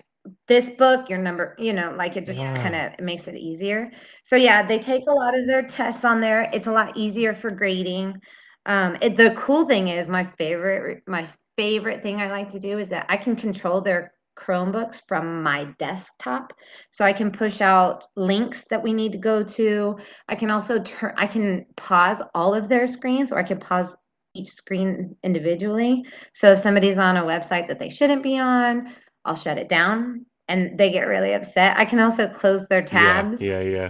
this 0.47 0.69
book, 0.69 1.09
your 1.09 1.19
number, 1.19 1.55
you 1.57 1.73
know, 1.73 1.93
like 1.97 2.15
it 2.17 2.25
just 2.25 2.41
Wow. 2.41 2.53
kind 2.53 2.75
of 2.75 2.99
makes 3.03 3.27
it 3.27 3.35
easier. 3.35 3.91
So, 4.23 4.35
yeah, 4.35 4.65
they 4.65 4.79
take 4.79 5.03
a 5.07 5.13
lot 5.13 5.37
of 5.37 5.47
their 5.47 5.63
tests 5.63 6.05
on 6.05 6.21
there. 6.21 6.49
It's 6.53 6.67
a 6.67 6.71
lot 6.71 6.97
easier 6.97 7.33
for 7.33 7.49
grading. 7.51 8.19
Um, 8.65 8.97
it, 9.01 9.17
the 9.17 9.35
cool 9.37 9.65
thing 9.65 9.87
is, 9.87 10.07
my 10.07 10.25
favorite, 10.37 11.03
my 11.07 11.27
favorite 11.57 12.03
thing 12.03 12.21
I 12.21 12.29
like 12.29 12.49
to 12.51 12.59
do 12.59 12.77
is 12.77 12.89
that 12.89 13.05
I 13.09 13.17
can 13.17 13.35
control 13.35 13.81
their 13.81 14.13
Chromebooks 14.37 15.01
from 15.07 15.43
my 15.43 15.65
desktop. 15.79 16.53
So 16.91 17.05
I 17.05 17.13
can 17.13 17.31
push 17.31 17.61
out 17.61 18.05
links 18.15 18.65
that 18.69 18.81
we 18.81 18.93
need 18.93 19.11
to 19.13 19.17
go 19.17 19.43
to. 19.43 19.97
I 20.29 20.35
can 20.35 20.49
also 20.49 20.79
turn 20.79 21.13
I 21.17 21.27
can 21.27 21.65
pause 21.77 22.21
all 22.33 22.53
of 22.53 22.67
their 22.69 22.87
screens 22.87 23.31
or 23.31 23.37
I 23.37 23.43
can 23.43 23.59
pause 23.59 23.93
each 24.33 24.49
screen 24.49 25.15
individually. 25.23 26.03
So 26.33 26.51
if 26.53 26.59
somebody's 26.59 26.97
on 26.97 27.17
a 27.17 27.23
website 27.23 27.67
that 27.67 27.79
they 27.79 27.89
shouldn't 27.89 28.23
be 28.23 28.37
on, 28.39 28.93
I'll 29.25 29.35
shut 29.35 29.57
it 29.57 29.69
down 29.69 30.25
and 30.47 30.77
they 30.77 30.91
get 30.91 31.07
really 31.07 31.33
upset. 31.33 31.77
I 31.77 31.85
can 31.85 31.99
also 31.99 32.27
close 32.27 32.65
their 32.69 32.81
tabs. 32.81 33.41
Yeah, 33.41 33.61
yeah, 33.61 33.69
yeah. 33.69 33.89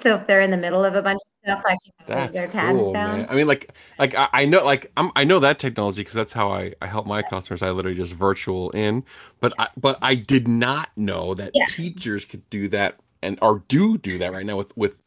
So 0.00 0.16
if 0.16 0.26
they're 0.26 0.40
in 0.40 0.50
the 0.50 0.56
middle 0.56 0.84
of 0.84 0.94
a 0.94 1.02
bunch 1.02 1.20
of 1.24 1.30
stuff, 1.30 1.62
I 1.64 1.76
can 1.84 2.06
close 2.06 2.32
their 2.32 2.48
tabs 2.48 2.76
cool, 2.76 2.92
down. 2.92 3.18
man. 3.18 3.26
I 3.28 3.34
mean, 3.34 3.46
like, 3.46 3.72
like 3.98 4.16
I, 4.16 4.28
I 4.32 4.44
know, 4.46 4.64
like, 4.64 4.90
I'm, 4.96 5.12
I 5.14 5.22
know 5.24 5.38
that 5.38 5.58
technology 5.60 6.00
because 6.00 6.14
that's 6.14 6.32
how 6.32 6.50
I, 6.50 6.74
I 6.82 6.86
help 6.86 7.06
my 7.06 7.22
customers. 7.22 7.62
I 7.62 7.70
literally 7.70 7.96
just 7.96 8.14
virtual 8.14 8.70
in, 8.70 9.04
but 9.40 9.52
I, 9.58 9.68
but 9.76 9.98
I 10.02 10.16
did 10.16 10.48
not 10.48 10.88
know 10.96 11.34
that 11.34 11.52
Yeah. 11.54 11.66
teachers 11.66 12.24
could 12.24 12.48
do 12.50 12.68
that 12.68 12.98
and 13.22 13.38
or 13.42 13.62
do 13.68 13.96
do 13.96 14.18
that 14.18 14.32
right 14.32 14.44
now 14.44 14.56
with 14.56 14.76
with 14.76 15.02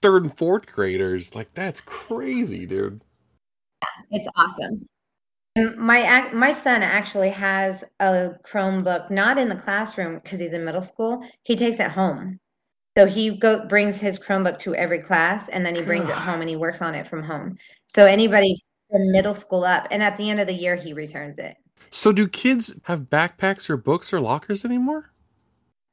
third 0.00 0.22
and 0.22 0.36
fourth 0.38 0.66
graders. 0.66 1.34
Like, 1.34 1.52
that's 1.54 1.80
crazy, 1.80 2.66
dude. 2.66 3.00
It's 4.10 4.28
awesome. 4.36 4.86
And 5.56 5.76
my 5.76 6.30
my 6.32 6.52
son 6.52 6.82
actually 6.82 7.30
has 7.30 7.84
a 8.00 8.30
Chromebook, 8.44 9.10
not 9.10 9.38
in 9.38 9.48
the 9.48 9.56
classroom 9.56 10.20
because 10.22 10.40
he's 10.40 10.52
in 10.52 10.64
middle 10.64 10.82
school. 10.82 11.26
He 11.44 11.54
takes 11.56 11.78
it 11.78 11.90
home. 11.90 12.40
So 12.96 13.06
he 13.06 13.38
go 13.38 13.66
brings 13.66 13.96
his 13.96 14.18
Chromebook 14.18 14.58
to 14.60 14.74
every 14.74 15.00
class 15.00 15.48
and 15.48 15.64
then 15.64 15.74
he 15.74 15.82
brings 15.82 16.08
it 16.08 16.14
home 16.14 16.40
and 16.40 16.48
he 16.48 16.56
works 16.56 16.80
on 16.80 16.94
it 16.94 17.08
from 17.08 17.22
home. 17.22 17.56
So 17.86 18.06
anybody 18.06 18.62
from 18.90 19.10
middle 19.10 19.34
school 19.34 19.64
up, 19.64 19.88
and 19.90 20.02
at 20.02 20.16
the 20.16 20.30
end 20.30 20.38
of 20.38 20.46
the 20.46 20.54
year 20.54 20.76
he 20.76 20.92
returns 20.92 21.38
it. 21.38 21.56
So, 21.90 22.12
do 22.12 22.28
kids 22.28 22.78
have 22.84 23.02
backpacks 23.02 23.68
or 23.68 23.76
books 23.76 24.12
or 24.12 24.20
lockers 24.20 24.64
anymore? 24.64 25.12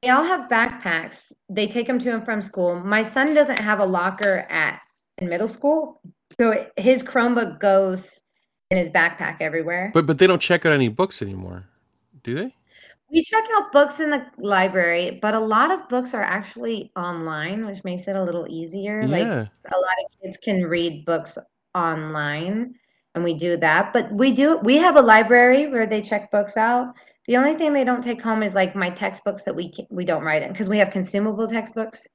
They 0.03 0.09
all 0.09 0.23
have 0.23 0.49
backpacks. 0.49 1.31
They 1.49 1.67
take 1.67 1.87
them 1.87 1.99
to 1.99 2.13
and 2.13 2.25
from 2.25 2.41
school. 2.41 2.79
My 2.79 3.03
son 3.03 3.33
doesn't 3.33 3.59
have 3.59 3.79
a 3.79 3.85
locker 3.85 4.45
at 4.49 4.81
in 5.17 5.29
middle 5.29 5.47
school, 5.47 6.01
so 6.39 6.67
his 6.77 7.03
Chromebook 7.03 7.59
goes 7.59 8.20
in 8.71 8.77
his 8.77 8.89
backpack 8.89 9.37
everywhere. 9.41 9.91
But 9.93 10.07
but 10.07 10.17
they 10.17 10.25
don't 10.25 10.41
check 10.41 10.65
out 10.65 10.73
any 10.73 10.87
books 10.87 11.21
anymore, 11.21 11.65
do 12.23 12.33
they? 12.33 12.55
We 13.11 13.21
check 13.23 13.43
out 13.55 13.73
books 13.73 13.99
in 13.99 14.09
the 14.09 14.25
library, 14.37 15.19
but 15.21 15.33
a 15.33 15.39
lot 15.39 15.69
of 15.69 15.87
books 15.89 16.13
are 16.13 16.23
actually 16.23 16.93
online, 16.95 17.65
which 17.65 17.83
makes 17.83 18.07
it 18.07 18.15
a 18.15 18.23
little 18.23 18.47
easier. 18.49 19.05
Like 19.05 19.27
a 19.27 19.49
lot 19.75 19.97
of 20.05 20.21
kids 20.21 20.37
can 20.41 20.63
read 20.63 21.03
books 21.05 21.37
online, 21.75 22.73
and 23.13 23.23
we 23.23 23.37
do 23.37 23.57
that. 23.57 23.91
But 23.91 24.11
we 24.13 24.31
do 24.31 24.57
we 24.63 24.77
have 24.77 24.95
a 24.95 25.01
library 25.01 25.67
where 25.67 25.85
they 25.85 26.01
check 26.01 26.31
books 26.31 26.55
out. 26.55 26.95
The 27.27 27.35
only 27.35 27.55
thing 27.55 27.73
they 27.73 27.83
don't 27.83 28.03
take 28.03 28.21
home 28.21 28.41
is 28.41 28.55
like 28.55 28.75
my 28.75 28.89
textbooks 28.89 29.43
that 29.43 29.55
we 29.55 29.73
ca- 29.73 29.87
we 29.89 30.05
don't 30.05 30.23
write 30.23 30.41
in 30.41 30.53
because 30.53 30.69
we 30.69 30.77
have 30.77 30.91
consumable 30.91 31.47
textbooks, 31.47 32.07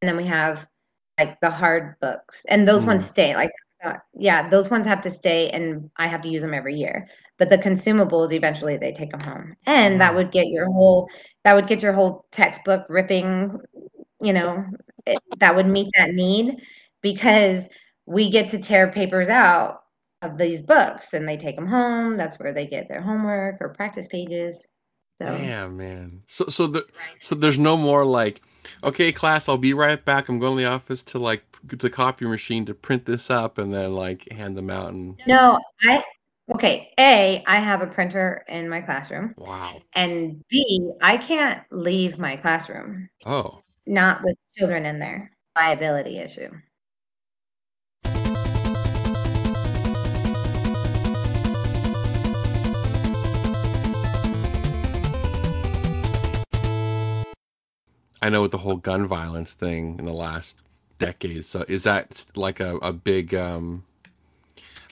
and 0.00 0.08
then 0.08 0.16
we 0.16 0.24
have 0.24 0.66
like 1.18 1.38
the 1.42 1.50
hard 1.50 1.96
books, 2.00 2.46
and 2.48 2.66
those 2.66 2.80
hmm. 2.80 2.88
ones 2.88 3.06
stay. 3.06 3.36
Like 3.36 3.50
uh, 3.84 3.94
yeah, 4.14 4.48
those 4.48 4.70
ones 4.70 4.86
have 4.86 5.00
to 5.02 5.10
stay, 5.10 5.50
and 5.50 5.90
I 5.96 6.08
have 6.08 6.22
to 6.22 6.28
use 6.28 6.42
them 6.42 6.54
every 6.54 6.76
year. 6.76 7.08
But 7.38 7.50
the 7.50 7.58
consumables 7.58 8.32
eventually 8.32 8.76
they 8.76 8.92
take 8.92 9.10
them 9.10 9.20
home, 9.20 9.56
and 9.66 10.00
that 10.00 10.14
would 10.14 10.32
get 10.32 10.48
your 10.48 10.66
whole 10.66 11.08
that 11.44 11.54
would 11.54 11.68
get 11.68 11.82
your 11.82 11.92
whole 11.92 12.26
textbook 12.32 12.86
ripping. 12.88 13.58
You 14.20 14.32
know, 14.32 14.64
it, 15.06 15.18
that 15.38 15.54
would 15.54 15.66
meet 15.66 15.88
that 15.96 16.10
need 16.10 16.56
because 17.02 17.68
we 18.06 18.30
get 18.30 18.48
to 18.48 18.58
tear 18.58 18.90
papers 18.90 19.28
out 19.28 19.82
of 20.22 20.36
these 20.36 20.62
books 20.62 21.12
and 21.12 21.28
they 21.28 21.36
take 21.36 21.56
them 21.56 21.66
home. 21.66 22.16
That's 22.16 22.38
where 22.38 22.52
they 22.52 22.66
get 22.66 22.88
their 22.88 23.00
homework 23.00 23.58
or 23.60 23.68
practice 23.70 24.08
pages. 24.08 24.66
So 25.18 25.26
Damn, 25.26 25.76
man. 25.76 26.22
So 26.26 26.46
so 26.46 26.66
the 26.66 26.86
so 27.20 27.34
there's 27.34 27.58
no 27.58 27.76
more 27.76 28.04
like, 28.04 28.40
okay, 28.84 29.12
class, 29.12 29.48
I'll 29.48 29.58
be 29.58 29.74
right 29.74 30.02
back. 30.04 30.28
I'm 30.28 30.38
going 30.38 30.56
to 30.56 30.62
the 30.62 30.70
office 30.70 31.02
to 31.04 31.18
like 31.18 31.42
the 31.64 31.90
copy 31.90 32.26
machine 32.26 32.64
to 32.66 32.74
print 32.74 33.04
this 33.04 33.30
up 33.30 33.58
and 33.58 33.72
then 33.72 33.94
like 33.94 34.30
hand 34.32 34.56
them 34.56 34.70
out 34.70 34.92
and 34.92 35.20
no, 35.26 35.58
I 35.82 36.02
okay. 36.54 36.92
A, 36.98 37.42
I 37.46 37.56
have 37.58 37.82
a 37.82 37.86
printer 37.86 38.44
in 38.48 38.68
my 38.68 38.80
classroom, 38.80 39.34
wow. 39.36 39.80
and 39.94 40.42
B, 40.48 40.90
I 41.02 41.16
can't 41.16 41.62
leave 41.70 42.18
my 42.18 42.36
classroom 42.36 43.08
Oh. 43.26 43.62
not 43.86 44.22
with 44.24 44.36
children 44.56 44.86
in 44.86 44.98
there. 44.98 45.30
Liability 45.56 46.18
issue. 46.18 46.50
I 58.22 58.28
know 58.28 58.42
with 58.42 58.50
the 58.50 58.58
whole 58.58 58.76
gun 58.76 59.06
violence 59.06 59.54
thing 59.54 59.96
in 59.98 60.06
the 60.06 60.12
last 60.12 60.58
decade. 60.98 61.44
So 61.44 61.64
is 61.68 61.84
that 61.84 62.26
like 62.34 62.60
a, 62.60 62.76
a 62.78 62.92
big 62.92 63.34
um 63.34 63.84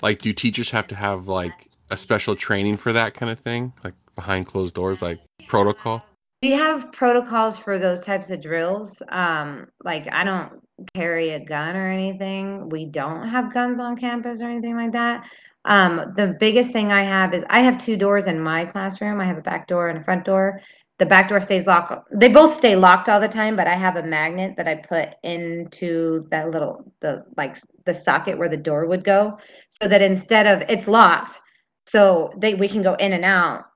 like 0.03 0.21
do 0.21 0.33
teachers 0.33 0.71
have 0.71 0.87
to 0.89 0.95
have 0.95 1.29
like 1.29 1.69
a 1.91 1.97
special 1.97 2.37
training 2.37 2.77
for 2.77 2.93
that 2.93 3.15
kind 3.15 3.31
of 3.31 3.39
thing? 3.39 3.73
Like 3.85 3.95
behind 4.15 4.47
closed 4.47 4.75
doors, 4.75 5.03
like 5.03 5.21
protocol? 5.47 6.05
We 6.43 6.53
have 6.53 6.93
protocols 6.93 7.57
for 7.57 7.79
those 7.79 8.03
types 8.03 8.31
of 8.31 8.43
drills. 8.43 9.03
Um, 9.09 9.69
like 9.85 10.07
I 10.13 10.25
don't 10.25 10.61
carry 10.95 11.31
a 11.31 11.41
gun 11.45 11.77
or 11.77 11.91
anything. 11.91 12.69
We 12.69 12.87
don't 12.87 13.29
have 13.29 13.55
guns 13.55 13.81
on 13.81 13.97
campus 13.97 14.43
or 14.43 14.49
anything 14.49 14.77
like 14.77 14.93
that. 14.93 15.27
Um, 15.65 16.13
the 16.17 16.37
biggest 16.39 16.71
thing 16.71 16.93
I 16.93 17.03
have 17.03 17.35
is 17.35 17.43
I 17.51 17.61
have 17.61 17.79
two 17.79 17.97
doors 17.97 18.27
in 18.27 18.39
my 18.41 18.67
classroom. 18.67 19.21
I 19.21 19.25
have 19.25 19.39
a 19.39 19.43
back 19.43 19.67
door 19.67 19.89
and 19.89 19.99
a 19.99 20.05
front 20.05 20.25
door. 20.25 20.61
The 20.99 21.07
back 21.07 21.29
door 21.29 21.41
stays 21.41 21.67
locked. 21.67 22.09
They 22.11 22.29
both 22.29 22.55
stay 22.55 22.75
locked 22.75 23.09
all 23.11 23.21
the 23.21 23.29
time, 23.29 23.55
but 23.55 23.67
I 23.67 23.75
have 23.75 23.97
a 23.97 24.03
magnet 24.03 24.55
that 24.57 24.67
I 24.67 24.77
put 24.77 25.11
into 25.23 26.27
that 26.31 26.51
little 26.51 26.91
the 27.01 27.25
like 27.37 27.59
the 27.85 27.93
socket 27.93 28.39
where 28.39 28.49
the 28.49 28.57
door 28.57 28.87
would 28.87 29.05
go, 29.05 29.39
so 29.69 29.89
that 29.89 30.01
instead 30.01 30.47
of 30.47 30.63
it's 30.71 30.89
locked, 30.89 31.39
so 31.87 32.33
they 32.39 32.55
we 32.55 32.69
can 32.69 32.83
go 32.83 32.95
in 32.95 33.13
and 33.13 33.25
out 33.27 33.67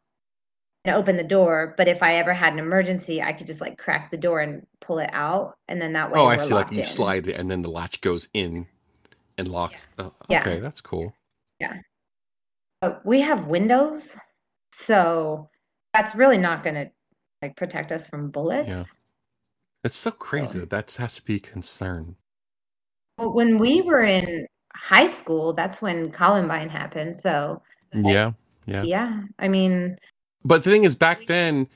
and 0.86 0.96
open 0.96 1.18
the 1.18 1.22
door. 1.24 1.74
But 1.76 1.88
if 1.88 2.02
I 2.02 2.16
ever 2.16 2.32
had 2.32 2.54
an 2.54 2.58
emergency, 2.58 3.20
I 3.20 3.34
could 3.34 3.46
just 3.46 3.60
like 3.60 3.76
crack 3.76 4.10
the 4.10 4.16
door 4.16 4.40
and 4.40 4.66
pull 4.80 4.98
it 4.98 5.10
out, 5.12 5.58
and 5.68 5.80
then 5.80 5.92
that 5.92 6.10
way 6.10 6.20
Oh, 6.20 6.26
I 6.26 6.38
see. 6.38 6.54
Like 6.54 6.72
you 6.72 6.78
in. 6.80 6.86
slide 6.86 7.26
it 7.26 7.34
and 7.38 7.50
then 7.50 7.60
the 7.60 7.70
latch 7.70 8.00
goes 8.00 8.28
in 8.32 8.66
and 9.36 9.46
locks. 9.48 9.88
Oh, 9.98 10.14
Yeah. 10.30 10.40
Okay, 10.40 10.58
that's 10.60 10.80
cool. 10.80 11.12
Yeah. 11.58 11.74
But 12.80 13.04
we 13.04 13.20
have 13.20 13.46
windows, 13.46 14.16
so 14.72 15.50
that's 15.92 16.14
really 16.14 16.38
not 16.38 16.64
going 16.64 16.76
to 16.76 16.90
like 17.42 17.56
protect 17.56 17.92
us 17.92 18.06
from 18.06 18.30
bullets. 18.30 18.68
Yeah. 18.68 18.84
It's 19.84 19.96
so 19.96 20.10
crazy 20.10 20.58
that 20.58 20.70
that 20.70 20.92
has 20.96 21.16
to 21.16 21.24
be 21.24 21.36
a 21.36 21.40
concern. 21.40 22.16
When 23.16 23.58
we 23.58 23.82
were 23.82 24.02
in 24.02 24.46
high 24.74 25.06
school, 25.06 25.52
that's 25.52 25.80
when 25.80 26.10
Columbine 26.10 26.68
happened. 26.68 27.16
So 27.16 27.62
Yeah, 27.94 28.32
yeah. 28.66 28.82
yeah, 28.82 29.22
I 29.38 29.48
mean, 29.48 29.96
But 30.44 30.64
the 30.64 30.70
thing 30.70 30.84
is, 30.84 30.94
back 30.94 31.26
then, 31.26 31.68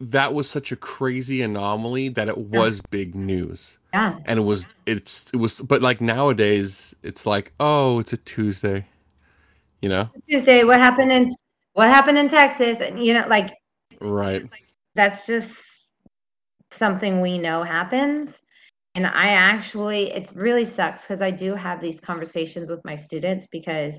that 0.00 0.32
was 0.32 0.48
such 0.48 0.70
a 0.70 0.76
crazy 0.76 1.42
anomaly 1.42 2.10
that 2.10 2.28
it 2.28 2.38
was 2.38 2.80
big 2.90 3.16
news, 3.16 3.78
yeah, 3.92 4.14
and 4.26 4.38
it 4.38 4.42
was 4.42 4.68
it's 4.86 5.28
it 5.32 5.38
was. 5.38 5.60
But 5.60 5.82
like 5.82 6.00
nowadays, 6.00 6.94
it's 7.02 7.26
like, 7.26 7.52
oh, 7.58 7.98
it's 7.98 8.12
a 8.12 8.16
Tuesday, 8.16 8.86
you 9.82 9.88
know? 9.88 10.06
Tuesday, 10.30 10.62
what 10.62 10.78
happened 10.78 11.10
in 11.10 11.34
what 11.72 11.88
happened 11.88 12.18
in 12.18 12.28
Texas? 12.28 12.80
And 12.80 13.04
you 13.04 13.14
know, 13.14 13.26
like 13.28 13.52
Right. 14.00 14.48
That's 14.98 15.26
just 15.26 15.56
something 16.72 17.20
we 17.20 17.38
know 17.38 17.62
happens. 17.62 18.36
And 18.96 19.06
I 19.06 19.28
actually, 19.28 20.10
it 20.10 20.28
really 20.34 20.64
sucks 20.64 21.02
because 21.02 21.22
I 21.22 21.30
do 21.30 21.54
have 21.54 21.80
these 21.80 22.00
conversations 22.00 22.68
with 22.68 22.84
my 22.84 22.96
students 22.96 23.46
because 23.52 23.94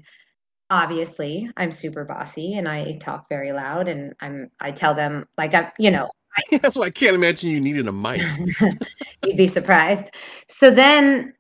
obviously 0.70 1.50
I'm 1.56 1.72
super 1.72 2.04
bossy 2.04 2.56
and 2.56 2.68
I 2.68 2.98
talk 2.98 3.28
very 3.30 3.54
loud 3.54 3.88
and 3.88 4.14
I'm, 4.20 4.52
I 4.60 4.72
tell 4.72 4.94
them 4.94 5.26
like 5.38 5.54
I'm, 5.54 5.68
you 5.80 5.90
know, 5.90 6.10
That's 6.62 6.78
why 6.78 6.86
I 6.86 6.90
can't 6.90 7.16
imagine 7.16 7.50
you 7.50 7.62
needed 7.62 7.88
a 7.88 7.92
mic. 7.92 8.22
You'd 9.24 9.38
be 9.38 9.48
surprised. 9.48 10.12
So 10.48 10.70
then 10.70 11.34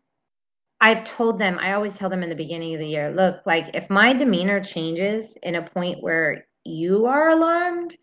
I've 0.81 1.03
told 1.03 1.37
them, 1.37 1.59
I 1.59 1.73
always 1.73 1.97
tell 1.97 2.09
them 2.09 2.23
in 2.23 2.29
the 2.29 2.35
beginning 2.35 2.73
of 2.73 2.79
the 2.79 2.87
year, 2.87 3.11
look, 3.11 3.45
like 3.45 3.65
if 3.73 3.89
my 3.89 4.13
demeanor 4.13 4.63
changes 4.63 5.37
in 5.43 5.55
a 5.55 5.69
point 5.69 6.01
where 6.01 6.45
you 6.63 7.05
are 7.05 7.29
alarmed, 7.29 7.97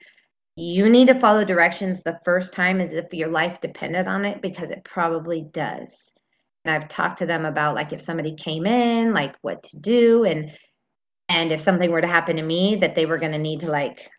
you 0.56 0.88
need 0.88 1.08
to 1.08 1.20
follow 1.20 1.44
directions 1.44 2.00
the 2.00 2.18
first 2.24 2.52
time 2.52 2.80
as 2.80 2.94
if 2.94 3.12
your 3.12 3.28
life 3.28 3.60
depended 3.60 4.06
on 4.08 4.24
it 4.24 4.40
because 4.40 4.70
it 4.70 4.84
probably 4.84 5.42
does. 5.52 6.10
And 6.64 6.74
I've 6.74 6.88
talked 6.88 7.18
to 7.18 7.26
them 7.26 7.44
about 7.44 7.74
like 7.74 7.92
if 7.92 8.00
somebody 8.00 8.34
came 8.34 8.66
in, 8.66 9.12
like 9.12 9.34
what 9.42 9.62
to 9.64 9.78
do 9.78 10.24
and 10.24 10.50
and 11.28 11.52
if 11.52 11.60
something 11.60 11.90
were 11.90 12.00
to 12.00 12.06
happen 12.06 12.36
to 12.36 12.42
me 12.42 12.76
that 12.76 12.94
they 12.94 13.04
were 13.04 13.18
going 13.18 13.32
to 13.32 13.38
need 13.38 13.60
to 13.60 13.70
like 13.70 14.10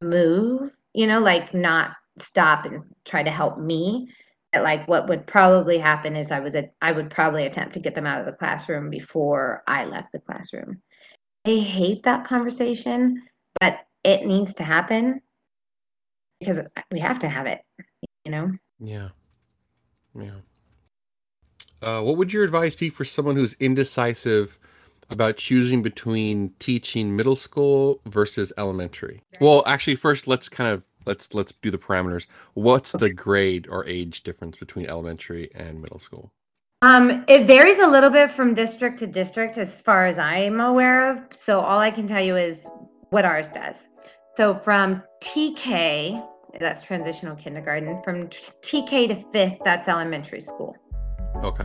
move, 0.00 0.70
you 0.94 1.06
know, 1.06 1.20
like 1.20 1.52
not 1.52 1.90
stop 2.18 2.64
and 2.64 2.84
try 3.04 3.22
to 3.22 3.30
help 3.30 3.58
me. 3.58 4.08
That 4.52 4.62
like 4.62 4.88
what 4.88 5.08
would 5.08 5.26
probably 5.26 5.78
happen 5.78 6.16
is 6.16 6.30
I 6.30 6.40
was 6.40 6.54
a, 6.54 6.70
I 6.80 6.92
would 6.92 7.10
probably 7.10 7.44
attempt 7.44 7.74
to 7.74 7.80
get 7.80 7.94
them 7.94 8.06
out 8.06 8.20
of 8.20 8.26
the 8.26 8.36
classroom 8.36 8.88
before 8.88 9.62
I 9.66 9.84
left 9.84 10.12
the 10.12 10.20
classroom. 10.20 10.80
They 11.44 11.58
hate 11.58 12.04
that 12.04 12.24
conversation, 12.24 13.22
but 13.60 13.80
it 14.04 14.26
needs 14.26 14.54
to 14.54 14.62
happen 14.62 15.20
because 16.44 16.60
we 16.90 17.00
have 17.00 17.18
to 17.20 17.28
have 17.28 17.46
it, 17.46 17.60
you 18.24 18.32
know? 18.32 18.48
Yeah. 18.80 19.08
Yeah. 20.18 20.40
Uh, 21.80 22.00
what 22.02 22.16
would 22.16 22.32
your 22.32 22.44
advice 22.44 22.76
be 22.76 22.90
for 22.90 23.04
someone 23.04 23.36
who's 23.36 23.54
indecisive 23.54 24.58
about 25.10 25.36
choosing 25.36 25.82
between 25.82 26.52
teaching 26.58 27.14
middle 27.14 27.36
school 27.36 28.00
versus 28.06 28.52
elementary? 28.56 29.22
Well, 29.40 29.62
actually, 29.66 29.96
first 29.96 30.26
let's 30.26 30.48
kind 30.48 30.72
of 30.72 30.84
let's 31.06 31.34
let's 31.34 31.52
do 31.52 31.70
the 31.70 31.78
parameters. 31.78 32.26
What's 32.54 32.92
the 32.92 33.12
grade 33.12 33.66
or 33.68 33.86
age 33.86 34.22
difference 34.22 34.56
between 34.56 34.86
elementary 34.86 35.50
and 35.54 35.80
middle 35.80 35.98
school? 35.98 36.32
Um, 36.82 37.24
it 37.28 37.46
varies 37.46 37.78
a 37.78 37.86
little 37.86 38.10
bit 38.10 38.32
from 38.32 38.54
district 38.54 38.98
to 39.00 39.06
district 39.06 39.56
as 39.56 39.80
far 39.80 40.06
as 40.06 40.18
I'm 40.18 40.60
aware 40.60 41.10
of. 41.10 41.20
So 41.38 41.60
all 41.60 41.78
I 41.78 41.92
can 41.92 42.08
tell 42.08 42.22
you 42.22 42.36
is 42.36 42.66
what 43.10 43.24
ours 43.24 43.48
does. 43.50 43.86
So 44.36 44.58
from 44.58 45.02
TK, 45.22 46.26
that's 46.60 46.82
transitional 46.82 47.36
kindergarten, 47.36 48.02
from 48.02 48.28
TK 48.28 49.08
to 49.08 49.24
fifth, 49.32 49.58
that's 49.64 49.88
elementary 49.88 50.40
school. 50.40 50.76
Okay. 51.38 51.64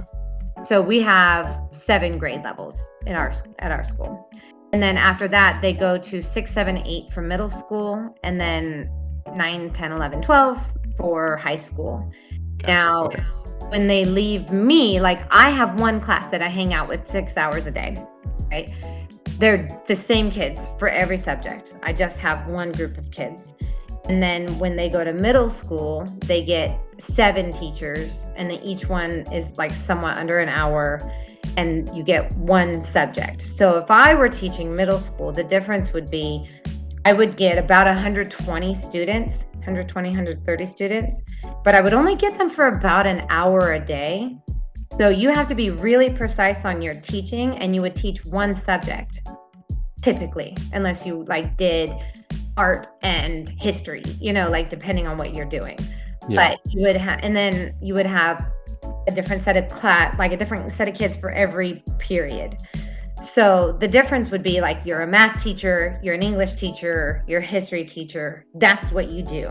So 0.65 0.81
we 0.81 1.01
have 1.01 1.59
seven 1.71 2.17
grade 2.17 2.43
levels 2.43 2.77
in 3.05 3.15
our 3.15 3.31
at 3.59 3.71
our 3.71 3.83
school. 3.83 4.29
And 4.73 4.81
then 4.83 4.97
after 4.97 5.27
that, 5.29 5.61
they 5.61 5.73
go 5.73 5.97
to 5.97 6.21
six, 6.21 6.51
seven, 6.51 6.77
eight 6.85 7.11
for 7.13 7.21
middle 7.21 7.49
school, 7.49 8.13
and 8.23 8.39
then 8.39 8.89
9, 9.33 9.71
10, 9.71 9.91
11, 9.91 10.21
12 10.21 10.59
for 10.97 11.37
high 11.37 11.55
school. 11.55 12.11
Gotcha. 12.57 12.67
Now, 12.67 13.05
okay. 13.05 13.23
when 13.69 13.87
they 13.87 14.03
leave 14.03 14.51
me, 14.51 14.99
like 14.99 15.19
I 15.31 15.51
have 15.51 15.79
one 15.79 16.01
class 16.01 16.27
that 16.27 16.41
I 16.41 16.49
hang 16.49 16.73
out 16.73 16.89
with 16.89 17.05
six 17.05 17.37
hours 17.37 17.65
a 17.65 17.71
day, 17.71 18.03
right? 18.51 18.73
They're 19.39 19.69
the 19.87 19.95
same 19.95 20.31
kids 20.31 20.69
for 20.79 20.89
every 20.89 21.17
subject. 21.17 21.77
I 21.83 21.93
just 21.93 22.17
have 22.19 22.47
one 22.47 22.71
group 22.71 22.97
of 22.97 23.11
kids. 23.11 23.53
And 24.09 24.23
then 24.23 24.47
when 24.59 24.75
they 24.75 24.89
go 24.89 25.03
to 25.03 25.13
middle 25.13 25.49
school, 25.49 26.07
they 26.19 26.43
get 26.43 26.79
seven 26.97 27.51
teachers, 27.51 28.29
and 28.35 28.49
then 28.49 28.59
each 28.59 28.87
one 28.87 29.25
is 29.33 29.57
like 29.57 29.71
somewhat 29.71 30.17
under 30.17 30.39
an 30.39 30.49
hour, 30.49 31.01
and 31.57 31.93
you 31.95 32.03
get 32.03 32.31
one 32.33 32.81
subject. 32.81 33.41
So 33.41 33.77
if 33.77 33.91
I 33.91 34.13
were 34.13 34.29
teaching 34.29 34.73
middle 34.73 34.99
school, 34.99 35.31
the 35.31 35.43
difference 35.43 35.91
would 35.91 36.09
be 36.09 36.47
I 37.07 37.13
would 37.13 37.37
get 37.37 37.57
about 37.57 37.87
120 37.87 38.75
students, 38.75 39.45
120, 39.53 40.09
130 40.09 40.65
students, 40.65 41.23
but 41.63 41.73
I 41.73 41.79
would 41.79 41.93
only 41.93 42.15
get 42.15 42.37
them 42.37 42.49
for 42.49 42.67
about 42.67 43.07
an 43.07 43.25
hour 43.29 43.73
a 43.73 43.79
day. 43.79 44.37
So 44.97 45.09
you 45.09 45.29
have 45.29 45.47
to 45.47 45.55
be 45.55 45.69
really 45.69 46.09
precise 46.09 46.65
on 46.65 46.81
your 46.81 46.95
teaching 46.95 47.57
and 47.59 47.73
you 47.73 47.81
would 47.81 47.95
teach 47.95 48.25
one 48.25 48.53
subject 48.53 49.21
typically, 50.01 50.55
unless 50.73 51.05
you 51.05 51.23
like 51.27 51.57
did 51.57 51.93
art 52.57 52.87
and 53.01 53.49
history, 53.49 54.03
you 54.19 54.33
know, 54.33 54.49
like 54.49 54.69
depending 54.69 55.07
on 55.07 55.17
what 55.17 55.33
you're 55.33 55.45
doing. 55.45 55.77
Yeah. 56.27 56.57
But 56.57 56.73
you 56.73 56.81
would 56.81 56.97
have, 56.97 57.19
and 57.23 57.35
then 57.35 57.75
you 57.81 57.93
would 57.93 58.05
have 58.05 58.45
a 59.07 59.11
different 59.11 59.41
set 59.41 59.55
of 59.55 59.69
class, 59.69 60.17
like 60.19 60.31
a 60.31 60.37
different 60.37 60.71
set 60.71 60.87
of 60.87 60.95
kids 60.95 61.15
for 61.15 61.29
every 61.31 61.83
period. 61.99 62.57
So 63.25 63.77
the 63.79 63.87
difference 63.87 64.29
would 64.29 64.43
be 64.43 64.61
like 64.61 64.77
you're 64.85 65.01
a 65.01 65.07
math 65.07 65.41
teacher, 65.41 65.99
you're 66.03 66.15
an 66.15 66.23
English 66.23 66.55
teacher, 66.55 67.23
you're 67.27 67.39
a 67.39 67.45
history 67.45 67.85
teacher. 67.85 68.45
That's 68.55 68.91
what 68.91 69.09
you 69.09 69.23
do. 69.23 69.47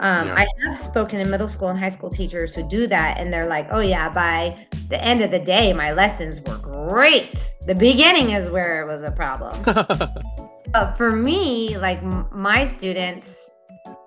Um, 0.00 0.28
yeah. 0.28 0.34
I 0.34 0.46
have 0.64 0.78
spoken 0.78 1.22
to 1.22 1.28
middle 1.28 1.48
school 1.48 1.68
and 1.68 1.78
high 1.78 1.88
school 1.88 2.10
teachers 2.10 2.54
who 2.54 2.62
do 2.62 2.86
that, 2.86 3.18
and 3.18 3.32
they're 3.32 3.48
like, 3.48 3.66
oh, 3.72 3.80
yeah, 3.80 4.08
by 4.08 4.64
the 4.88 5.02
end 5.02 5.22
of 5.22 5.30
the 5.32 5.40
day, 5.40 5.72
my 5.72 5.92
lessons 5.92 6.40
were 6.40 6.58
great. 6.58 7.52
The 7.66 7.74
beginning 7.74 8.30
is 8.30 8.48
where 8.48 8.80
it 8.82 8.86
was 8.86 9.02
a 9.02 9.10
problem. 9.10 9.52
but 10.72 10.96
for 10.96 11.12
me, 11.12 11.76
like 11.78 12.02
my 12.32 12.64
students, 12.66 13.50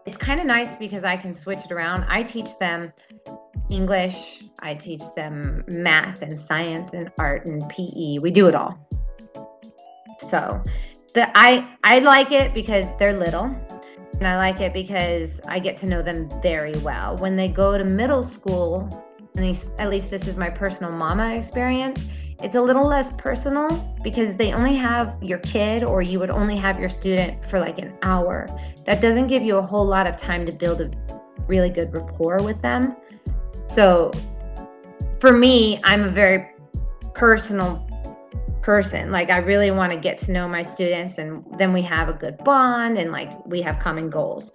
it's 0.06 0.18
kind 0.18 0.40
of 0.40 0.46
nice 0.46 0.76
because 0.76 1.04
I 1.04 1.18
can 1.18 1.34
switch 1.34 1.60
it 1.66 1.72
around. 1.72 2.06
I 2.10 2.24
teach 2.24 2.58
them 2.60 2.92
English, 3.70 4.44
I 4.60 4.76
teach 4.76 5.02
them 5.16 5.64
math 5.68 6.22
and 6.22 6.38
science 6.38 6.94
and 6.94 7.12
art 7.18 7.46
and 7.46 7.68
PE. 7.70 8.20
We 8.20 8.32
do 8.32 8.48
it 8.48 8.56
all. 8.56 8.78
So, 10.20 10.62
the 11.14 11.36
I 11.38 11.68
I 11.84 12.00
like 12.00 12.32
it 12.32 12.54
because 12.54 12.86
they're 13.00 13.14
little. 13.14 13.56
And 14.22 14.28
I 14.28 14.38
like 14.38 14.62
it 14.62 14.72
because 14.72 15.42
I 15.48 15.58
get 15.58 15.78
to 15.78 15.88
know 15.88 16.04
them 16.04 16.30
very 16.44 16.78
well. 16.84 17.18
When 17.18 17.36
they 17.36 17.48
go 17.48 17.76
to 17.76 17.84
middle 17.84 18.24
school, 18.24 18.88
at 19.36 19.42
least, 19.42 19.66
at 19.80 19.90
least 19.90 20.12
this 20.12 20.28
is 20.28 20.38
my 20.38 20.48
personal 20.48 20.92
mama 20.92 21.34
experience, 21.34 22.06
it's 22.44 22.56
a 22.56 22.62
little 22.62 22.88
less 22.88 23.12
personal 23.18 23.70
because 24.04 24.36
they 24.36 24.54
only 24.54 24.76
have 24.76 25.18
your 25.22 25.40
kid 25.40 25.84
or 25.84 26.02
you 26.02 26.20
would 26.20 26.30
only 26.30 26.58
have 26.58 26.80
your 26.80 26.90
student 26.90 27.46
for 27.50 27.60
like 27.60 27.78
an 27.78 27.94
hour. 28.02 28.48
That 28.86 29.02
doesn't 29.02 29.28
give 29.28 29.44
you 29.44 29.58
a 29.58 29.62
whole 29.62 29.86
lot 29.86 30.08
of 30.08 30.18
time 30.18 30.46
to 30.46 30.52
build 30.52 30.82
a 30.82 30.92
really 31.48 31.70
good 31.70 31.94
rapport 31.94 32.42
with 32.44 32.62
them. 32.62 32.96
So 33.68 34.12
for 35.20 35.34
me, 35.34 35.80
I'm 35.84 36.04
a 36.04 36.10
very 36.10 36.50
personal 37.14 37.88
person. 38.62 39.12
Like 39.12 39.30
I 39.30 39.38
really 39.38 39.72
want 39.72 39.92
to 39.94 40.00
get 40.00 40.18
to 40.20 40.32
know 40.32 40.48
my 40.48 40.64
students 40.64 41.18
and 41.18 41.44
then 41.58 41.74
we 41.74 41.82
have 41.84 42.10
a 42.10 42.14
good 42.14 42.38
bond 42.44 42.98
and 42.98 43.12
like 43.12 43.46
we 43.46 43.62
have 43.62 43.80
common 43.80 44.10
goals. 44.10 44.52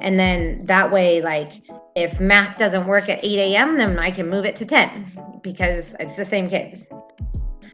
And 0.00 0.18
then 0.18 0.64
that 0.66 0.90
way, 0.90 1.22
like 1.22 1.52
if 1.94 2.20
math 2.20 2.58
doesn't 2.58 2.86
work 2.86 3.08
at 3.08 3.24
8 3.24 3.54
a.m., 3.54 3.78
then 3.78 3.98
I 3.98 4.10
can 4.10 4.28
move 4.28 4.44
it 4.44 4.56
to 4.56 4.66
10 4.66 5.40
because 5.42 5.94
it's 5.98 6.14
the 6.14 6.24
same 6.24 6.48
kids. 6.48 6.88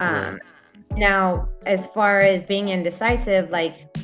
Um, 0.01 0.41
now, 0.97 1.49
as 1.67 1.87
far 1.89 2.19
as 2.19 2.43
being 2.43 2.69
indecisive, 2.69 3.51
like 3.51 3.97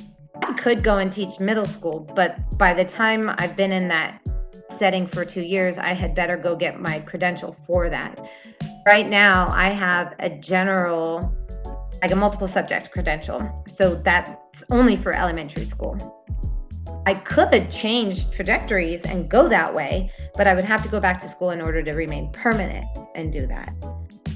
I 0.43 0.53
could 0.55 0.83
go 0.83 0.99
and 0.99 1.13
teach 1.13 1.39
middle 1.39 1.65
school, 1.65 2.01
but 2.15 2.37
by 2.59 2.75
the 2.75 2.85
time 2.85 3.31
I've 3.39 3.57
been 3.57 3.73
in 3.73 3.89
that 3.89 4.21
setting 4.79 5.07
for 5.07 5.25
two 5.25 5.43
years, 5.43 5.79
I 5.79 5.93
had 5.93 6.15
better 6.15 6.37
go 6.37 6.57
get 6.57 6.81
my 6.81 7.01
credential 7.01 7.57
for 7.67 7.91
that. 7.91 8.21
Right 8.87 9.09
now, 9.09 9.49
I 9.49 9.71
have 9.71 10.15
a 10.21 10.31
general, 10.31 11.35
like 12.01 12.13
a 12.13 12.17
multiple 12.17 12.47
subject 12.47 12.91
credential. 12.91 13.65
So 13.67 13.97
that's 13.97 14.65
only 14.71 14.97
for 14.97 15.13
elementary 15.13 15.65
school. 15.65 16.25
I 17.09 17.15
could 17.15 17.71
change 17.71 18.31
trajectories 18.31 19.03
and 19.07 19.31
go 19.31 19.49
that 19.49 19.75
way, 19.75 20.13
but 20.35 20.47
I 20.47 20.53
would 20.53 20.67
have 20.67 20.83
to 20.83 20.91
go 20.91 21.01
back 21.01 21.19
to 21.21 21.29
school 21.29 21.53
in 21.53 21.63
order 21.63 21.83
to 21.83 21.93
remain 21.93 22.31
permanent 22.33 22.85
and 23.15 23.33
do 23.33 23.47
that. 23.47 23.73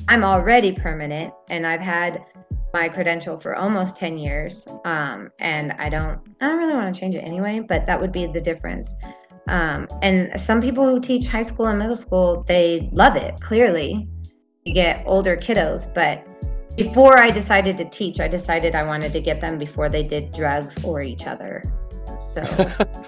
I'm 0.08 0.24
already 0.24 0.72
permanent 0.72 1.34
and 1.50 1.66
I've 1.66 1.82
had 1.82 2.24
my 2.72 2.88
credential 2.88 3.38
for 3.38 3.54
almost 3.54 3.98
10 3.98 4.16
years 4.16 4.66
um, 4.86 5.30
and 5.38 5.72
i 5.72 5.90
don't 5.90 6.18
i 6.40 6.46
don't 6.46 6.56
really 6.56 6.72
want 6.72 6.94
to 6.94 6.98
change 6.98 7.14
it 7.14 7.18
anyway 7.18 7.60
but 7.60 7.84
that 7.84 8.00
would 8.00 8.12
be 8.12 8.26
the 8.26 8.40
difference 8.40 8.94
um, 9.48 9.86
and 10.00 10.40
some 10.40 10.62
people 10.62 10.86
who 10.86 10.98
teach 10.98 11.26
high 11.26 11.42
school 11.42 11.66
and 11.66 11.78
middle 11.78 11.96
school, 11.96 12.44
they 12.46 12.88
love 12.92 13.16
it, 13.16 13.40
clearly. 13.40 14.08
You 14.64 14.72
get 14.72 15.02
older 15.04 15.36
kiddos. 15.36 15.92
But 15.92 16.24
before 16.76 17.18
I 17.18 17.30
decided 17.30 17.76
to 17.78 17.84
teach, 17.86 18.20
I 18.20 18.28
decided 18.28 18.74
I 18.74 18.84
wanted 18.84 19.12
to 19.12 19.20
get 19.20 19.40
them 19.40 19.58
before 19.58 19.88
they 19.88 20.04
did 20.04 20.32
drugs 20.32 20.82
or 20.84 21.02
each 21.02 21.26
other. 21.26 21.62
So, 22.20 22.42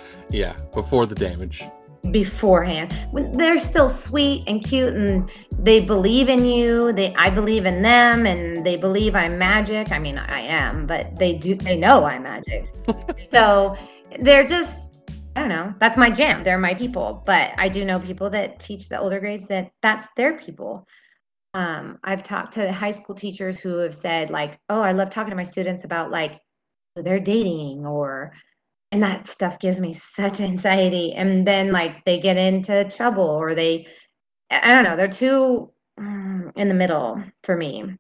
yeah, 0.31 0.55
before 0.75 1.07
the 1.07 1.15
damage. 1.15 1.63
Beforehand, 2.11 2.95
they're 3.33 3.59
still 3.59 3.89
sweet 3.89 4.45
and 4.47 4.63
cute, 4.63 4.95
and 4.95 5.31
they 5.59 5.81
believe 5.81 6.29
in 6.29 6.45
you. 6.45 6.93
They, 6.93 7.15
I 7.15 7.31
believe 7.31 7.65
in 7.65 7.81
them, 7.81 8.27
and 8.27 8.65
they 8.65 8.77
believe 8.77 9.15
I'm 9.15 9.39
magic. 9.39 9.91
I 9.91 9.99
mean, 9.99 10.19
I 10.19 10.41
am, 10.41 10.87
but 10.87 11.17
they 11.17 11.39
do. 11.39 11.55
They 11.55 11.77
know 11.77 12.05
I'm 12.05 12.23
magic. 12.23 12.67
so 13.31 13.77
they're 14.21 14.47
just 14.47 14.79
I 15.37 15.41
don't 15.41 15.49
know. 15.49 15.75
That's 15.81 15.97
my 15.97 16.11
jam. 16.11 16.45
They're 16.45 16.59
my 16.59 16.75
people. 16.75 17.23
But 17.27 17.53
I 17.59 17.69
do 17.69 17.85
know 17.85 17.99
people 17.99 18.31
that 18.31 18.61
teach 18.61 18.89
the 18.89 18.99
older 19.01 19.19
grades 19.19 19.47
that 19.49 19.71
that's 19.83 20.07
their 20.17 20.37
people. 20.39 20.87
Um, 21.55 21.99
I've 22.05 22.23
talked 22.23 22.55
to 22.55 22.73
high 22.73 22.91
school 22.91 23.15
teachers 23.15 23.59
who 23.59 23.79
have 23.79 23.95
said 23.95 24.31
like, 24.31 24.59
"Oh, 24.69 24.81
I 24.81 24.93
love 24.93 25.11
talking 25.11 25.31
to 25.31 25.37
my 25.37 25.45
students 25.45 25.85
about 25.85 26.11
like 26.11 26.41
they're 26.97 27.21
dating 27.21 27.87
or." 27.87 28.33
And 28.95 29.03
that 29.03 29.29
stuff 29.29 29.59
gives 29.59 29.81
me 29.81 29.93
such 29.93 30.41
anxiety. 30.41 31.15
And 31.15 31.45
then 31.45 31.73
like 31.73 32.05
they 32.05 32.21
get 32.21 32.37
into 32.37 32.89
trouble 32.91 33.25
or 33.25 33.53
they, 33.53 33.89
I 34.53 34.73
don't 34.73 34.85
know, 34.85 34.97
they're 34.97 35.09
too 35.09 35.73
um, 35.99 36.53
in 36.55 36.69
the 36.69 36.75
middle 36.75 37.21
for 37.43 37.57
me. 37.57 37.97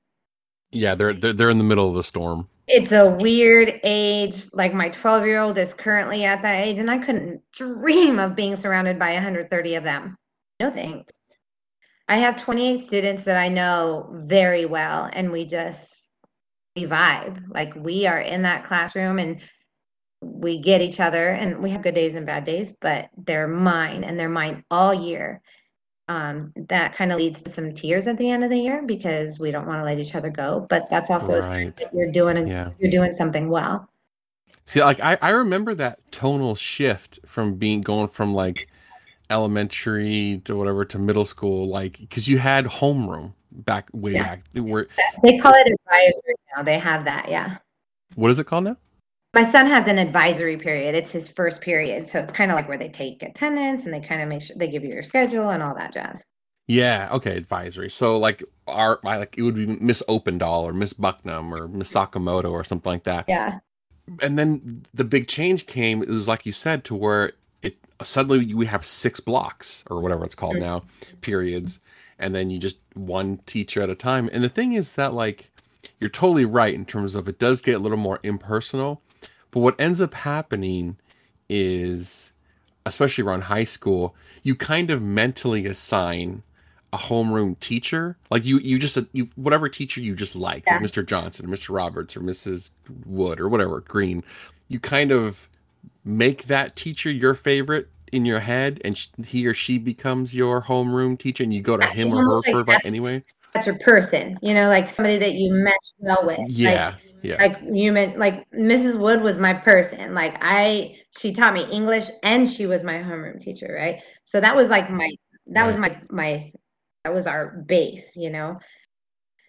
Yeah, 0.70 0.94
they're, 0.94 1.12
they're 1.12 1.33
they're 1.33 1.50
in 1.50 1.59
the 1.59 1.64
middle 1.64 1.88
of 1.88 1.96
the 1.96 2.04
storm 2.04 2.48
it's 2.66 2.92
a 2.92 3.11
weird 3.11 3.80
age. 3.83 4.46
Like 4.52 4.72
my 4.72 4.88
12 4.88 5.26
year 5.26 5.40
old 5.40 5.59
is 5.59 5.74
currently 5.74 6.24
at 6.24 6.42
that 6.42 6.62
age, 6.64 6.78
and 6.78 6.90
I 6.90 6.98
couldn't 6.98 7.42
dream 7.52 8.18
of 8.18 8.37
being 8.37 8.57
surrounded 8.57 8.98
by 8.98 9.12
130 9.12 9.74
of 9.74 9.85
them. 9.85 10.16
No 10.61 10.70
thanks. 10.70 11.18
I 12.09 12.18
have 12.18 12.37
28 12.37 12.85
students 12.87 13.24
that 13.24 13.37
I 13.37 13.48
know 13.48 14.09
very 14.26 14.66
well, 14.66 15.11
and 15.12 15.30
we 15.30 15.46
just 15.46 16.02
we 16.76 16.85
vibe. 16.85 17.42
Like 17.48 17.74
we 17.74 18.07
are 18.07 18.20
in 18.20 18.42
that 18.42 18.64
classroom 18.64 19.18
and 19.18 19.40
we 20.24 20.60
get 20.60 20.80
each 20.80 21.00
other, 21.00 21.30
and 21.30 21.62
we 21.62 21.70
have 21.70 21.82
good 21.82 21.94
days 21.94 22.14
and 22.14 22.26
bad 22.26 22.44
days, 22.44 22.72
but 22.80 23.10
they're 23.16 23.48
mine 23.48 24.04
and 24.04 24.18
they're 24.18 24.28
mine 24.28 24.64
all 24.70 24.94
year 24.94 25.42
um, 26.08 26.52
that 26.68 26.94
kind 26.94 27.12
of 27.12 27.18
leads 27.18 27.40
to 27.42 27.50
some 27.50 27.72
tears 27.72 28.06
at 28.06 28.18
the 28.18 28.28
end 28.28 28.44
of 28.44 28.50
the 28.50 28.58
year 28.58 28.82
because 28.84 29.38
we 29.38 29.50
don't 29.50 29.66
want 29.66 29.80
to 29.80 29.84
let 29.84 29.98
each 29.98 30.14
other 30.14 30.30
go. 30.30 30.66
But 30.68 30.88
that's 30.90 31.10
also 31.10 31.40
right. 31.40 31.74
that 31.76 31.94
you're 31.94 32.12
doing 32.12 32.37
a, 32.37 32.46
yeah. 32.46 32.70
you're 32.78 32.90
doing 32.90 33.12
something 33.12 33.48
well. 33.48 33.88
See, 34.66 34.82
like 34.82 35.00
I, 35.00 35.18
I 35.20 35.30
remember 35.30 35.74
that 35.76 36.00
tonal 36.10 36.54
shift 36.54 37.20
from 37.26 37.54
being 37.54 37.80
going 37.80 38.08
from 38.08 38.34
like 38.34 38.68
elementary 39.30 40.42
to 40.44 40.56
whatever 40.56 40.84
to 40.84 40.98
middle 40.98 41.24
school, 41.24 41.68
like 41.68 41.98
because 41.98 42.28
you 42.28 42.38
had 42.38 42.66
homeroom 42.66 43.32
back 43.50 43.88
way 43.92 44.12
Yeah. 44.12 44.22
back. 44.22 44.44
Where 44.54 44.87
They 45.22 45.38
call 45.38 45.54
it 45.54 45.66
advisory 45.66 46.34
now. 46.54 46.62
They 46.62 46.78
have 46.78 47.04
that, 47.04 47.30
yeah. 47.30 47.58
what 48.14 48.30
is 48.30 48.38
it 48.38 48.44
called 48.44 48.64
now? 48.64 48.76
My 49.35 49.44
son 49.51 49.66
has 49.66 49.88
an 49.88 49.99
advisory 49.99 50.57
period. 50.57 50.94
It's 50.94 51.11
his 51.11 51.29
first 51.29 51.61
period. 51.61 52.07
So 52.07 52.20
it's 52.20 52.33
kind 52.33 52.51
of 52.51 52.55
like 52.55 52.68
where 52.68 52.79
they 52.79 52.88
take 52.88 53.23
attendance 53.23 53.85
and 53.85 53.92
they 53.92 54.01
kind 54.01 54.23
of 54.23 54.29
make 54.29 54.42
sure 54.42 54.55
they 54.57 54.68
give 54.68 54.85
you 54.85 54.92
your 54.92 55.03
schedule 55.03 55.51
and 55.51 55.62
all 55.62 55.75
that 55.75 55.92
jazz. 55.92 56.23
Yeah, 56.68 57.09
okay, 57.12 57.37
advisory. 57.37 57.90
So 57.90 58.16
like 58.16 58.42
our 58.68 59.01
like 59.03 59.37
it 59.37 59.42
would 59.42 59.57
be 59.57 59.66
Miss 59.66 60.03
Opendahl 60.09 60.62
or 60.62 60.73
Miss 60.73 60.94
Bucknam 60.94 61.51
or 61.53 61.68
Miss 61.68 61.92
Sakamoto 61.92 62.51
or 62.51 62.64
something 62.64 62.90
like 62.90 63.05
that. 63.05 63.27
Yeah. 63.29 63.59
And 64.23 64.38
then 64.38 64.85
the 64.94 65.05
big 65.05 65.29
change 65.29 65.66
came 65.66 66.01
was 66.01 66.29
like 66.29 66.47
you 66.47 66.53
said 66.53 66.85
to 66.85 66.94
where 66.94 67.33
it 67.62 67.77
suddenly 68.03 68.55
we 68.55 68.66
have 68.66 68.85
six 68.85 69.20
blocks 69.20 69.85
or 69.90 70.01
whatever 70.01 70.25
it's 70.25 70.35
called 70.35 70.57
Mhm. 70.57 70.61
now, 70.61 70.85
periods, 71.20 71.81
and 72.18 72.35
then 72.35 72.51
you 72.51 72.59
just 72.59 72.79
one 72.94 73.38
teacher 73.47 73.83
at 73.83 73.90
a 73.90 73.94
time. 73.94 74.31
And 74.33 74.42
the 74.44 74.49
thing 74.49 74.73
is 74.73 74.94
that 74.94 75.12
like 75.12 75.51
you're 76.01 76.09
totally 76.11 76.44
right 76.47 76.73
in 76.73 76.87
terms 76.87 77.14
of 77.14 77.29
it 77.29 77.38
does 77.38 77.61
get 77.61 77.75
a 77.75 77.79
little 77.79 77.99
more 77.99 78.20
impersonal, 78.23 79.03
but 79.54 79.60
what 79.60 79.80
ends 79.80 80.02
up 80.02 80.14
happening 80.14 80.96
is 81.48 82.32
especially 82.86 83.22
around 83.22 83.42
high 83.42 83.62
school, 83.62 84.16
you 84.42 84.56
kind 84.56 84.90
of 84.90 85.00
mentally 85.00 85.64
assign 85.64 86.42
a 86.92 86.98
homeroom 86.98 87.58
teacher. 87.60 88.16
Like 88.32 88.44
you, 88.44 88.58
you 88.58 88.80
just 88.80 88.98
you 89.12 89.28
whatever 89.36 89.68
teacher 89.68 90.00
you 90.00 90.16
just 90.16 90.34
like, 90.34 90.66
like 90.66 90.82
Mr. 90.82 91.06
Johnson, 91.06 91.46
or 91.46 91.48
Mr. 91.56 91.72
Roberts, 91.72 92.16
or 92.16 92.20
Mrs. 92.20 92.72
Wood, 93.06 93.38
or 93.38 93.48
whatever 93.48 93.80
Green. 93.80 94.24
You 94.66 94.80
kind 94.80 95.12
of 95.12 95.48
make 96.04 96.48
that 96.48 96.74
teacher 96.74 97.12
your 97.12 97.34
favorite 97.34 97.88
in 98.10 98.24
your 98.24 98.40
head, 98.40 98.80
and 98.84 99.00
he 99.24 99.46
or 99.46 99.54
she 99.54 99.78
becomes 99.78 100.34
your 100.34 100.62
homeroom 100.62 101.16
teacher, 101.16 101.44
and 101.44 101.54
you 101.54 101.62
go 101.62 101.76
to 101.76 101.86
him 101.86 102.12
or 102.12 102.24
her 102.24 102.42
for 102.42 102.60
advice 102.60 102.80
anyway. 102.84 103.22
That's 103.54 103.66
your 103.66 103.78
person, 103.78 104.36
you 104.42 104.52
know, 104.52 104.68
like 104.68 104.90
somebody 104.90 105.16
that 105.18 105.34
you 105.34 105.52
mesh 105.52 105.74
well 105.98 106.22
with. 106.24 106.38
Like, 106.38 106.48
Yeah, 106.50 106.94
yeah. 107.22 107.36
like 107.38 107.58
you 107.62 107.92
meant 107.92 108.18
like 108.18 108.50
Mrs. 108.50 108.98
Wood 108.98 109.22
was 109.22 109.38
my 109.38 109.54
person. 109.54 110.12
Like 110.12 110.36
I 110.40 110.96
she 111.18 111.32
taught 111.32 111.54
me 111.54 111.64
English 111.70 112.08
and 112.24 112.50
she 112.50 112.66
was 112.66 112.82
my 112.82 112.94
homeroom 112.94 113.40
teacher, 113.40 113.72
right? 113.78 114.00
So 114.24 114.40
that 114.40 114.56
was 114.56 114.70
like 114.70 114.90
my 114.90 115.08
that 115.46 115.66
was 115.66 115.76
my 115.76 116.00
my 116.10 116.50
that 117.04 117.14
was 117.14 117.26
our 117.28 117.64
base, 117.68 118.16
you 118.16 118.30
know. 118.30 118.58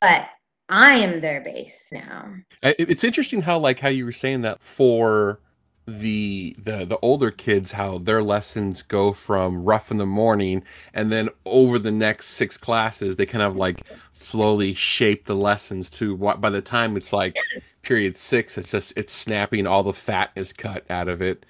But 0.02 0.28
I 0.70 0.94
am 0.98 1.20
their 1.20 1.42
base 1.42 1.88
now. 1.92 2.34
It's 2.62 3.04
interesting 3.04 3.42
how 3.42 3.58
like 3.58 3.80
how 3.80 3.90
you 3.90 4.06
were 4.06 4.12
saying 4.12 4.42
that 4.42 4.62
for 4.62 5.40
the 5.88 6.56
the 6.60 6.86
the 6.86 6.98
older 7.02 7.30
kids 7.30 7.72
how 7.72 8.00
their 8.00 8.24
lessons 8.24 8.82
go 8.82 9.14
from 9.14 9.64
rough 9.64 9.92
in 9.92 9.98
the 9.98 10.06
morning 10.06 10.64
and 10.96 11.12
then 11.12 11.30
over 11.46 11.78
the 11.78 11.92
next 11.92 12.30
six 12.30 12.58
classes 12.58 13.16
they 13.16 13.26
kind 13.26 13.44
of 13.44 13.56
like 13.56 13.84
slowly 14.14 14.74
shape 14.74 15.26
the 15.26 15.36
lessons 15.36 15.90
to 15.90 16.16
what 16.16 16.42
by 16.42 16.50
the 16.50 16.62
time 16.62 16.98
it's 16.98 17.14
like 17.14 17.38
period 17.84 18.18
six 18.18 18.58
it's 18.58 18.72
just 18.72 18.98
it's 18.98 19.14
snapping 19.14 19.68
all 19.68 19.84
the 19.84 19.94
fat 19.94 20.32
is 20.36 20.52
cut 20.52 20.84
out 20.90 21.08
of 21.08 21.22
it 21.22 21.46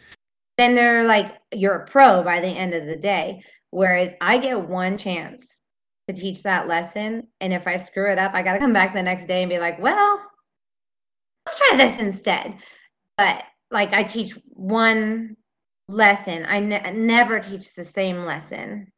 Then 0.58 0.76
they're 0.76 1.06
like 1.06 1.38
you're 1.54 1.76
a 1.76 1.86
pro 1.88 2.24
by 2.24 2.40
the 2.42 2.48
end 2.48 2.74
of 2.74 2.86
the 2.86 2.96
day. 2.96 3.44
Whereas 3.72 4.12
I 4.22 4.38
get 4.38 4.60
one 4.70 4.98
chance 4.98 5.46
to 6.08 6.14
teach 6.14 6.44
that 6.44 6.68
lesson. 6.68 7.28
And 7.42 7.54
if 7.54 7.68
I 7.68 7.78
screw 7.78 8.12
it 8.12 8.20
up, 8.20 8.34
I 8.34 8.42
gotta 8.42 8.60
come 8.60 8.74
back 8.74 8.94
the 8.94 9.02
next 9.04 9.28
day 9.28 9.44
and 9.44 9.50
be 9.50 9.60
like, 9.60 9.80
well, 9.80 10.22
let's 11.46 11.58
try 11.58 11.78
this 11.78 12.00
instead. 12.00 12.58
But 13.18 13.44
like 13.72 13.94
I 13.94 14.04
teach 14.04 14.38
one 14.46 15.36
lesson. 15.88 16.46
I 16.48 16.60
ne- 16.60 16.92
never 16.94 17.40
teach 17.40 17.74
the 17.74 17.86
same 17.86 18.26
lesson. 18.26 18.92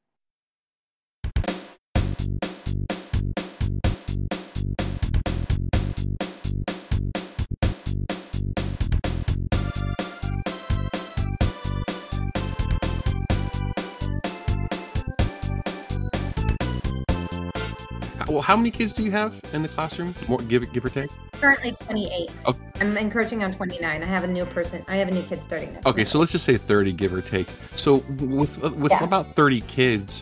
well 18.28 18.42
how 18.42 18.58
many 18.58 18.70
kids 18.70 18.92
do 18.94 19.04
you 19.04 19.12
have 19.12 19.40
in 19.54 19.62
the 19.62 19.70
classroom 19.70 20.14
More, 20.28 20.40
give 20.40 20.72
give 20.74 20.84
or 20.84 20.90
take 20.90 21.10
Currently 21.40 21.72
28. 21.72 22.32
Okay. 22.48 22.67
I'm 22.80 22.96
encroaching 22.98 23.44
on 23.44 23.54
29. 23.54 24.04
I 24.04 24.06
have 24.06 24.24
a 24.24 24.28
new 24.28 24.46
person. 24.46 24.84
I 24.88 24.98
have 24.98 25.08
a 25.08 25.12
new 25.12 25.24
kid 25.24 25.42
starting 25.42 25.74
next 25.74 25.86
Okay, 25.86 26.06
so 26.06 26.20
let's 26.20 26.32
just 26.32 26.46
say 26.46 26.58
30 26.58 26.94
give 26.94 27.14
or 27.14 27.22
take. 27.22 27.48
So 27.76 27.98
with 28.20 28.64
uh, 28.64 28.70
with 28.72 28.92
Yeah. 28.92 29.04
about 29.04 29.36
30 29.36 29.62
kids, 29.62 30.22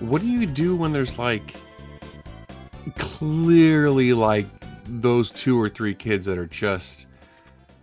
what 0.00 0.20
do 0.20 0.28
you 0.28 0.46
do 0.46 0.76
when 0.76 0.92
there's 0.92 1.18
like 1.18 1.54
clearly 2.96 4.12
like 4.12 4.46
those 4.86 5.30
two 5.30 5.60
or 5.60 5.68
three 5.70 5.94
kids 5.94 6.26
that 6.26 6.36
are 6.36 6.46
just 6.46 7.06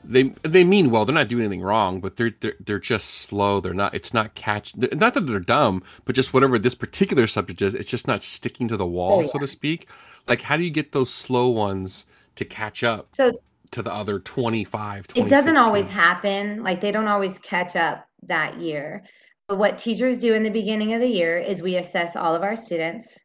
they 0.04 0.24
they 0.44 0.63
mean 0.63 0.91
well, 0.91 1.06
they're 1.06 1.15
not 1.15 1.28
doing 1.28 1.44
anything 1.44 1.62
wrong, 1.62 2.00
but 2.02 2.17
they're 2.17 2.32
they're, 2.39 2.56
they're 2.63 2.80
just 2.80 3.06
slow. 3.10 3.60
They're 3.60 3.74
not 3.74 3.96
it's 3.96 4.13
not 4.13 4.36
catch 4.36 4.76
not 4.78 5.13
that 5.15 5.22
they're 5.28 5.39
dumb, 5.39 5.84
but 6.06 6.15
just 6.15 6.34
whatever 6.34 6.60
this 6.60 6.76
particular 6.76 7.26
subject 7.26 7.62
is, 7.63 7.74
it's 7.74 7.89
just 7.89 8.08
not 8.08 8.22
sticking 8.22 8.67
to 8.67 8.78
the 8.78 8.86
wall, 8.86 9.22
Oh, 9.22 9.24
so 9.26 9.39
to 9.39 9.48
speak. 9.48 9.88
Like 10.28 10.41
how 10.41 10.56
do 10.58 10.63
you 10.63 10.70
get 10.72 10.91
those 10.91 11.12
slow 11.12 11.50
ones 11.50 12.06
to 12.36 12.46
catch 12.46 12.84
up 12.84 13.10
So 13.15 13.41
to 13.72 13.82
the 13.82 13.94
other 13.94 14.20
25 14.20 15.08
it 15.16 15.30
doesn't 15.30 15.58
always 15.58 15.88
happen. 15.88 16.64
Like 16.64 16.82
they 16.82 16.92
don't 16.92 17.08
always 17.08 17.40
catch 17.40 17.76
up 17.76 18.08
that 18.24 18.60
year. 18.60 19.04
But 19.48 19.58
what 19.58 19.78
teachers 19.78 20.18
do 20.18 20.34
in 20.34 20.44
the 20.44 20.50
beginning 20.50 20.94
of 20.94 21.02
the 21.02 21.08
year 21.08 21.38
is 21.38 21.62
we 21.62 21.78
assess 21.78 22.16
all 22.16 22.36
of 22.36 22.44
our 22.44 22.56
students 22.56 23.18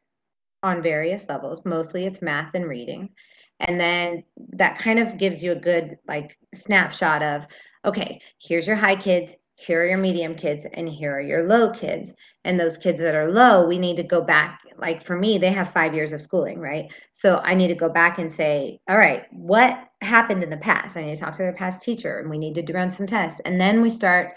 on 0.63 0.81
various 0.81 1.27
levels. 1.29 1.61
Mostly 1.65 2.05
it's 2.05 2.21
math 2.21 2.53
and 2.53 2.67
reading. 2.67 3.09
And 3.59 3.79
then 3.79 4.23
that 4.53 4.79
kind 4.79 4.99
of 4.99 5.17
gives 5.17 5.41
you 5.41 5.51
a 5.51 5.55
good 5.55 5.97
like 6.07 6.37
snapshot 6.53 7.21
of 7.23 7.45
okay 7.85 8.19
here's 8.39 8.67
your 8.67 8.75
high 8.75 8.95
kids 8.95 9.35
here 9.55 9.81
are 9.81 9.87
your 9.87 9.97
medium 9.97 10.35
kids 10.35 10.65
and 10.73 10.87
here 10.87 11.15
are 11.15 11.21
your 11.21 11.47
low 11.47 11.71
kids. 11.71 12.13
And 12.43 12.59
those 12.59 12.77
kids 12.77 12.99
that 12.99 13.15
are 13.15 13.31
low 13.31 13.67
we 13.67 13.79
need 13.79 13.97
to 13.97 14.03
go 14.03 14.21
back 14.21 14.61
like 14.77 15.05
for 15.05 15.17
me 15.17 15.37
they 15.37 15.51
have 15.51 15.73
five 15.73 15.93
years 15.93 16.13
of 16.13 16.21
schooling 16.21 16.59
right? 16.59 16.91
So 17.11 17.37
I 17.37 17.55
need 17.55 17.69
to 17.69 17.75
go 17.75 17.89
back 17.89 18.19
and 18.19 18.31
say, 18.31 18.79
all 18.87 18.97
right, 18.97 19.23
what 19.31 19.86
happened 20.01 20.43
in 20.43 20.49
the 20.49 20.57
past? 20.57 20.97
I 20.97 21.03
need 21.03 21.15
to 21.15 21.21
talk 21.21 21.33
to 21.33 21.39
their 21.39 21.53
past 21.53 21.81
teacher 21.81 22.19
and 22.19 22.29
we 22.29 22.37
need 22.37 22.53
to 22.55 22.73
run 22.73 22.89
some 22.89 23.07
tests. 23.07 23.41
And 23.45 23.59
then 23.59 23.81
we 23.81 23.89
start 23.89 24.33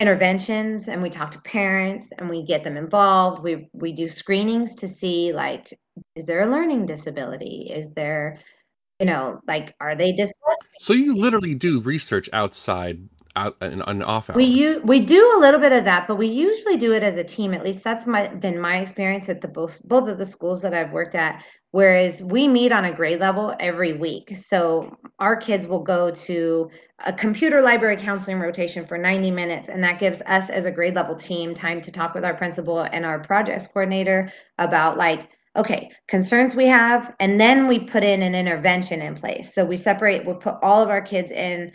interventions 0.00 0.88
and 0.88 1.02
we 1.02 1.10
talk 1.10 1.30
to 1.32 1.40
parents 1.42 2.08
and 2.18 2.28
we 2.28 2.44
get 2.44 2.64
them 2.64 2.76
involved. 2.76 3.42
We 3.42 3.68
we 3.72 3.92
do 3.92 4.08
screenings 4.08 4.74
to 4.76 4.88
see 4.88 5.32
like 5.32 5.78
is 6.16 6.26
there 6.26 6.42
a 6.42 6.50
learning 6.50 6.86
disability? 6.86 7.70
Is 7.72 7.90
there 7.92 8.38
you 8.98 9.06
know, 9.06 9.40
like 9.46 9.74
are 9.80 9.96
they 9.96 10.12
dyslexic? 10.12 10.32
So 10.78 10.92
you 10.92 11.16
literally 11.16 11.54
do 11.54 11.80
research 11.80 12.28
outside 12.32 13.08
out 13.36 13.56
and, 13.60 13.82
and 13.86 14.02
off 14.02 14.30
hours. 14.30 14.36
We 14.36 14.44
use 14.44 14.80
we 14.82 15.00
do 15.00 15.34
a 15.36 15.40
little 15.40 15.60
bit 15.60 15.72
of 15.72 15.84
that, 15.84 16.06
but 16.08 16.16
we 16.16 16.26
usually 16.26 16.76
do 16.76 16.92
it 16.92 17.02
as 17.02 17.16
a 17.16 17.24
team. 17.24 17.54
At 17.54 17.64
least 17.64 17.82
that's 17.82 18.06
my 18.06 18.28
been 18.28 18.60
my 18.60 18.78
experience 18.78 19.28
at 19.28 19.40
the 19.40 19.48
both 19.48 19.82
both 19.84 20.08
of 20.08 20.18
the 20.18 20.26
schools 20.26 20.60
that 20.62 20.74
I've 20.74 20.92
worked 20.92 21.14
at. 21.14 21.42
Whereas 21.72 22.20
we 22.20 22.48
meet 22.48 22.72
on 22.72 22.84
a 22.84 22.92
grade 22.92 23.20
level 23.20 23.54
every 23.60 23.92
week, 23.92 24.36
so 24.36 24.96
our 25.20 25.36
kids 25.36 25.68
will 25.68 25.82
go 25.82 26.10
to 26.10 26.68
a 27.04 27.12
computer 27.12 27.62
library 27.62 27.96
counseling 27.96 28.40
rotation 28.40 28.86
for 28.86 28.98
90 28.98 29.30
minutes, 29.30 29.68
and 29.68 29.82
that 29.84 30.00
gives 30.00 30.20
us 30.26 30.50
as 30.50 30.66
a 30.66 30.70
grade 30.70 30.94
level 30.94 31.14
team 31.14 31.54
time 31.54 31.80
to 31.82 31.92
talk 31.92 32.14
with 32.14 32.24
our 32.24 32.34
principal 32.34 32.80
and 32.80 33.04
our 33.06 33.20
projects 33.20 33.68
coordinator 33.68 34.32
about 34.58 34.98
like 34.98 35.28
okay 35.56 35.90
concerns 36.06 36.54
we 36.54 36.66
have 36.66 37.12
and 37.18 37.40
then 37.40 37.66
we 37.66 37.80
put 37.80 38.04
in 38.04 38.22
an 38.22 38.34
intervention 38.34 39.00
in 39.02 39.14
place. 39.14 39.54
So 39.54 39.64
we 39.64 39.76
separate 39.76 40.26
we 40.26 40.34
put 40.34 40.56
all 40.62 40.82
of 40.82 40.88
our 40.88 41.02
kids 41.02 41.30
in 41.30 41.72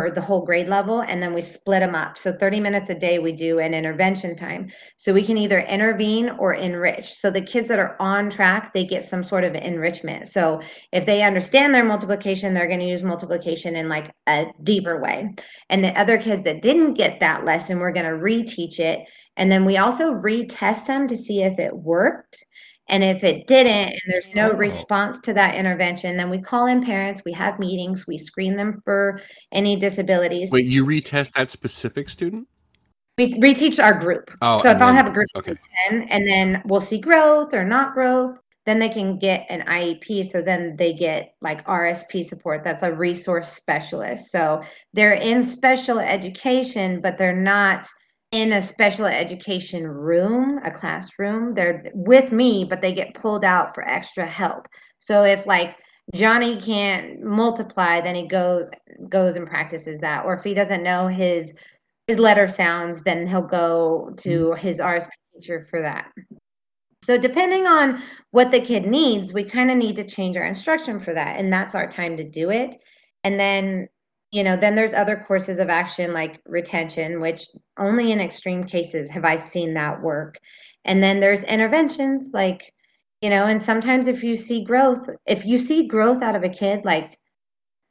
for 0.00 0.10
the 0.10 0.20
whole 0.20 0.46
grade 0.46 0.66
level 0.66 1.02
and 1.02 1.22
then 1.22 1.34
we 1.34 1.42
split 1.42 1.80
them 1.80 1.94
up. 1.94 2.16
So 2.16 2.32
30 2.32 2.58
minutes 2.58 2.88
a 2.88 2.94
day 2.94 3.18
we 3.18 3.32
do 3.32 3.58
an 3.58 3.74
intervention 3.74 4.34
time. 4.34 4.70
So 4.96 5.12
we 5.12 5.22
can 5.22 5.36
either 5.36 5.60
intervene 5.60 6.30
or 6.38 6.54
enrich. 6.54 7.12
So 7.12 7.30
the 7.30 7.44
kids 7.44 7.68
that 7.68 7.78
are 7.78 7.96
on 8.00 8.30
track 8.30 8.72
they 8.72 8.86
get 8.86 9.06
some 9.06 9.22
sort 9.22 9.44
of 9.44 9.54
enrichment. 9.54 10.28
So 10.28 10.62
if 10.90 11.04
they 11.04 11.22
understand 11.22 11.74
their 11.74 11.84
multiplication 11.84 12.54
they're 12.54 12.66
going 12.66 12.80
to 12.80 12.88
use 12.88 13.02
multiplication 13.02 13.76
in 13.76 13.90
like 13.90 14.10
a 14.26 14.46
deeper 14.62 14.98
way. 14.98 15.34
And 15.68 15.84
the 15.84 15.98
other 16.00 16.16
kids 16.16 16.44
that 16.44 16.62
didn't 16.62 16.94
get 16.94 17.20
that 17.20 17.44
lesson 17.44 17.78
we're 17.78 17.92
going 17.92 18.06
to 18.06 18.12
reteach 18.12 18.78
it. 18.78 19.06
And 19.36 19.52
then 19.52 19.66
we 19.66 19.76
also 19.76 20.12
retest 20.14 20.86
them 20.86 21.08
to 21.08 21.16
see 21.16 21.42
if 21.42 21.58
it 21.58 21.76
worked 21.76 22.42
and 22.90 23.02
if 23.02 23.24
it 23.24 23.46
didn't, 23.46 23.88
and 23.92 24.00
there's 24.08 24.34
no 24.34 24.50
Oh. 24.50 24.56
response 24.56 25.18
to 25.20 25.32
that 25.34 25.54
intervention, 25.54 26.16
then 26.16 26.28
we 26.28 26.38
call 26.40 26.66
in 26.66 26.84
parents, 26.84 27.22
we 27.24 27.32
have 27.32 27.58
meetings, 27.58 28.06
we 28.06 28.18
screen 28.18 28.56
them 28.56 28.82
for 28.84 29.20
any 29.52 29.76
disabilities. 29.76 30.50
Wait, 30.50 30.66
you 30.66 30.84
retest 30.84 31.32
that 31.32 31.50
specific 31.50 32.08
student? 32.08 32.46
We 33.16 33.34
reteach 33.40 33.82
our 33.82 33.92
group. 33.98 34.30
Oh, 34.42 34.62
so 34.62 34.70
if 34.70 34.80
I'll 34.82 34.94
have 34.94 35.06
a 35.06 35.10
group 35.10 35.28
okay. 35.36 35.52
of 35.52 35.58
10, 35.88 36.02
and 36.08 36.26
then 36.26 36.62
we'll 36.66 36.80
see 36.80 36.98
growth 36.98 37.54
or 37.54 37.64
not 37.64 37.94
growth. 37.94 38.36
then 38.66 38.78
they 38.78 38.90
can 38.90 39.18
get 39.18 39.46
an 39.48 39.62
IEP. 39.62 40.30
So 40.30 40.42
then 40.42 40.76
they 40.76 40.92
get 40.92 41.34
like 41.40 41.64
RSP 41.66 42.22
support. 42.24 42.62
That's 42.62 42.82
a 42.82 42.92
resource 42.92 43.48
specialist. 43.50 44.30
So 44.30 44.62
they're 44.92 45.14
in 45.14 45.42
special 45.42 45.98
education, 45.98 47.00
but 47.00 47.16
they're 47.16 47.34
not 47.34 47.86
in 48.32 48.52
a 48.52 48.60
special 48.60 49.06
education 49.06 49.86
room, 49.86 50.60
a 50.64 50.70
classroom. 50.70 51.54
They're 51.54 51.90
with 51.94 52.30
me, 52.30 52.64
but 52.68 52.80
they 52.80 52.94
get 52.94 53.14
pulled 53.14 53.44
out 53.44 53.74
for 53.74 53.86
extra 53.86 54.26
help. 54.26 54.68
So 54.98 55.24
if 55.24 55.46
like 55.46 55.76
Johnny 56.14 56.60
can't 56.60 57.22
multiply, 57.22 58.00
then 58.00 58.14
he 58.14 58.28
goes 58.28 58.70
goes 59.08 59.36
and 59.36 59.46
practices 59.46 59.98
that. 60.00 60.24
Or 60.24 60.34
if 60.34 60.44
he 60.44 60.54
doesn't 60.54 60.82
know 60.82 61.08
his 61.08 61.52
his 62.06 62.18
letter 62.18 62.48
sounds, 62.48 63.02
then 63.02 63.26
he'll 63.26 63.42
go 63.42 64.12
to 64.18 64.28
mm-hmm. 64.28 64.66
his 64.66 64.78
RSP 64.78 65.08
teacher 65.34 65.66
for 65.70 65.82
that. 65.82 66.10
So 67.02 67.18
depending 67.18 67.66
on 67.66 68.02
what 68.30 68.50
the 68.50 68.60
kid 68.60 68.86
needs, 68.86 69.32
we 69.32 69.44
kind 69.44 69.70
of 69.70 69.76
need 69.76 69.96
to 69.96 70.04
change 70.04 70.36
our 70.36 70.44
instruction 70.44 71.00
for 71.00 71.14
that. 71.14 71.38
And 71.38 71.52
that's 71.52 71.74
our 71.74 71.88
time 71.88 72.16
to 72.18 72.24
do 72.24 72.50
it. 72.50 72.76
And 73.24 73.38
then, 73.38 73.88
you 74.30 74.44
know, 74.44 74.56
then 74.56 74.74
there's 74.74 74.94
other 74.94 75.24
courses 75.26 75.58
of 75.58 75.68
action 75.68 76.12
like 76.12 76.40
retention, 76.46 77.20
which 77.20 77.46
only 77.78 78.12
in 78.12 78.20
extreme 78.20 78.64
cases 78.64 79.10
have 79.10 79.24
I 79.24 79.36
seen 79.36 79.74
that 79.74 80.00
work. 80.00 80.38
And 80.84 81.02
then 81.02 81.20
there's 81.20 81.42
interventions 81.44 82.30
like, 82.32 82.72
you 83.20 83.28
know, 83.28 83.46
and 83.46 83.60
sometimes 83.60 84.06
if 84.06 84.22
you 84.22 84.36
see 84.36 84.64
growth, 84.64 85.10
if 85.26 85.44
you 85.44 85.58
see 85.58 85.86
growth 85.86 86.22
out 86.22 86.36
of 86.36 86.44
a 86.44 86.48
kid, 86.48 86.84
like 86.84 87.18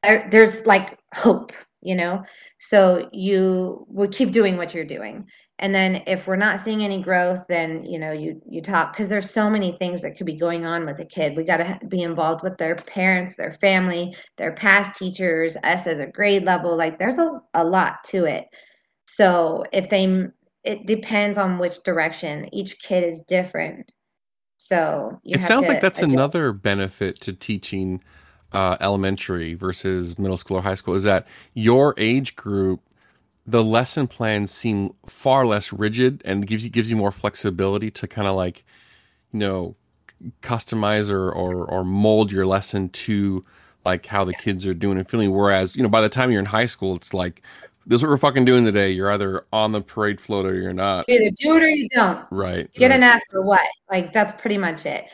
there, 0.01 0.27
there's 0.31 0.65
like 0.65 0.97
hope, 1.13 1.51
you 1.81 1.95
know, 1.95 2.23
so 2.59 3.09
you 3.11 3.85
would 3.89 4.13
keep 4.13 4.31
doing 4.31 4.57
what 4.57 4.73
you're 4.73 4.85
doing 4.85 5.27
and 5.59 5.75
then 5.75 6.03
if 6.07 6.27
we're 6.27 6.35
not 6.35 6.59
seeing 6.59 6.83
any 6.83 7.01
growth 7.01 7.43
then 7.47 7.85
you 7.85 7.99
know 7.99 8.11
you 8.11 8.41
you 8.49 8.61
talk 8.61 8.93
because 8.93 9.09
there's 9.09 9.29
so 9.29 9.49
many 9.49 9.73
things 9.73 10.01
that 10.01 10.17
could 10.17 10.25
be 10.25 10.37
going 10.37 10.65
on 10.65 10.85
with 10.85 10.99
a 10.99 11.05
kid. 11.05 11.37
We 11.37 11.43
got 11.43 11.57
to 11.57 11.79
be 11.87 12.01
involved 12.01 12.43
with 12.43 12.57
their 12.57 12.75
parents 12.75 13.35
their 13.35 13.53
family 13.53 14.15
their 14.37 14.53
past 14.53 14.97
teachers 14.97 15.55
us 15.63 15.85
as 15.85 15.99
a 15.99 16.07
grade 16.07 16.43
level. 16.43 16.75
Like 16.75 16.97
there's 16.97 17.17
a, 17.17 17.39
a 17.53 17.63
lot 17.63 18.03
to 18.05 18.25
it. 18.25 18.45
So 19.05 19.63
if 19.71 19.89
they 19.89 20.29
it 20.63 20.85
depends 20.85 21.37
on 21.37 21.57
which 21.57 21.81
direction. 21.83 22.49
Each 22.53 22.79
kid 22.79 23.03
is 23.03 23.21
different. 23.27 23.91
So 24.57 25.19
it 25.23 25.41
sounds 25.41 25.67
like 25.67 25.81
that's 25.81 25.99
adjust. 25.99 26.13
another 26.13 26.51
benefit 26.51 27.19
to 27.21 27.33
teaching 27.33 28.03
uh, 28.51 28.77
elementary 28.81 29.53
versus 29.53 30.19
middle 30.19 30.37
school 30.37 30.57
or 30.57 30.61
high 30.61 30.75
school 30.75 30.95
is 30.95 31.03
that 31.03 31.27
your 31.53 31.93
age 31.97 32.35
group 32.35 32.81
the 33.49 33.63
lesson 33.63 34.07
plans 34.07 34.51
seem 34.51 34.93
far 35.05 35.45
less 35.45 35.73
rigid 35.73 36.21
and 36.25 36.45
gives 36.45 36.63
you 36.63 36.69
gives 36.69 36.89
you 36.89 36.95
more 36.95 37.11
flexibility 37.11 37.89
to 37.89 38.07
kind 38.07 38.27
of 38.27 38.35
like 38.35 38.63
you 39.33 39.39
know 39.39 39.75
customize 40.41 41.09
or, 41.09 41.31
or 41.31 41.65
or 41.65 41.83
mold 41.83 42.31
your 42.31 42.45
lesson 42.45 42.89
to 42.89 43.43
like 43.85 44.05
how 44.05 44.23
the 44.23 44.33
kids 44.33 44.65
are 44.65 44.73
doing 44.73 44.97
and 44.97 45.09
feeling. 45.09 45.31
Whereas 45.31 45.75
you 45.75 45.83
know 45.83 45.89
by 45.89 46.01
the 46.01 46.09
time 46.09 46.31
you're 46.31 46.39
in 46.39 46.45
high 46.45 46.67
school 46.67 46.95
it's 46.95 47.13
like 47.13 47.41
this 47.87 47.99
is 47.99 48.03
what 48.03 48.09
we're 48.09 48.17
fucking 48.17 48.45
doing 48.45 48.65
today. 48.65 48.91
You're 48.91 49.11
either 49.11 49.45
on 49.51 49.71
the 49.71 49.81
parade 49.81 50.21
float 50.21 50.45
or 50.45 50.53
you're 50.53 50.73
not. 50.73 51.05
You 51.07 51.15
either 51.15 51.35
do 51.39 51.55
it 51.55 51.63
or 51.63 51.69
you 51.69 51.89
don't. 51.89 52.23
Right 52.29 52.71
get 52.73 52.91
right. 52.91 52.97
an 52.97 53.03
F 53.03 53.21
or 53.33 53.41
what? 53.41 53.65
Like 53.89 54.13
that's 54.13 54.39
pretty 54.39 54.57
much 54.57 54.85
it 54.85 55.05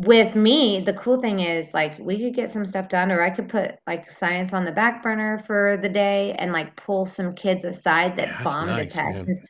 with 0.00 0.36
me, 0.36 0.80
the 0.84 0.92
cool 0.94 1.20
thing 1.20 1.40
is 1.40 1.66
like 1.74 1.98
we 1.98 2.18
could 2.18 2.34
get 2.34 2.50
some 2.50 2.64
stuff 2.64 2.88
done, 2.88 3.10
or 3.10 3.22
I 3.22 3.30
could 3.30 3.48
put 3.48 3.76
like 3.86 4.10
science 4.10 4.52
on 4.52 4.64
the 4.64 4.72
back 4.72 5.02
burner 5.02 5.42
for 5.46 5.78
the 5.82 5.88
day 5.88 6.36
and 6.38 6.52
like 6.52 6.76
pull 6.76 7.04
some 7.04 7.34
kids 7.34 7.64
aside 7.64 8.16
that 8.16 8.28
yeah, 8.28 8.44
bombed 8.44 8.70
nice, 8.70 8.94
a 8.94 8.96
test. 8.96 9.26
And, 9.26 9.40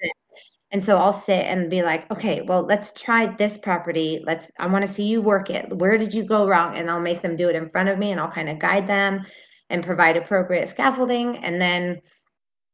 and 0.71 0.83
so 0.83 0.97
I'll 0.97 1.13
sit 1.13 1.45
and 1.45 1.71
be 1.71 1.83
like, 1.83 2.11
okay, 2.11 2.43
well, 2.43 2.63
let's 2.63 2.93
try 2.93 3.35
this 3.37 3.59
property. 3.59 4.23
Let's, 4.27 4.51
I 4.59 4.67
want 4.67 4.87
to 4.87 4.93
see 4.93 5.05
you 5.05 5.21
work 5.21 5.51
it. 5.51 5.75
Where 5.77 5.99
did 5.99 6.13
you 6.13 6.25
go 6.25 6.47
wrong? 6.47 6.77
And 6.77 6.91
I'll 6.91 7.01
make 7.01 7.23
them 7.23 7.37
do 7.37 7.49
it 7.49 7.57
in 7.57 7.71
front 7.71 7.89
of 7.89 7.99
me 7.99 8.11
and 8.13 8.21
I'll 8.21 8.31
kind 8.31 8.49
of 8.49 8.59
guide 8.59 8.87
them 8.87 9.25
and 9.71 9.85
provide 9.85 10.17
appropriate 10.17 10.69
scaffolding. 10.69 11.39
And 11.39 11.61
then 11.61 12.01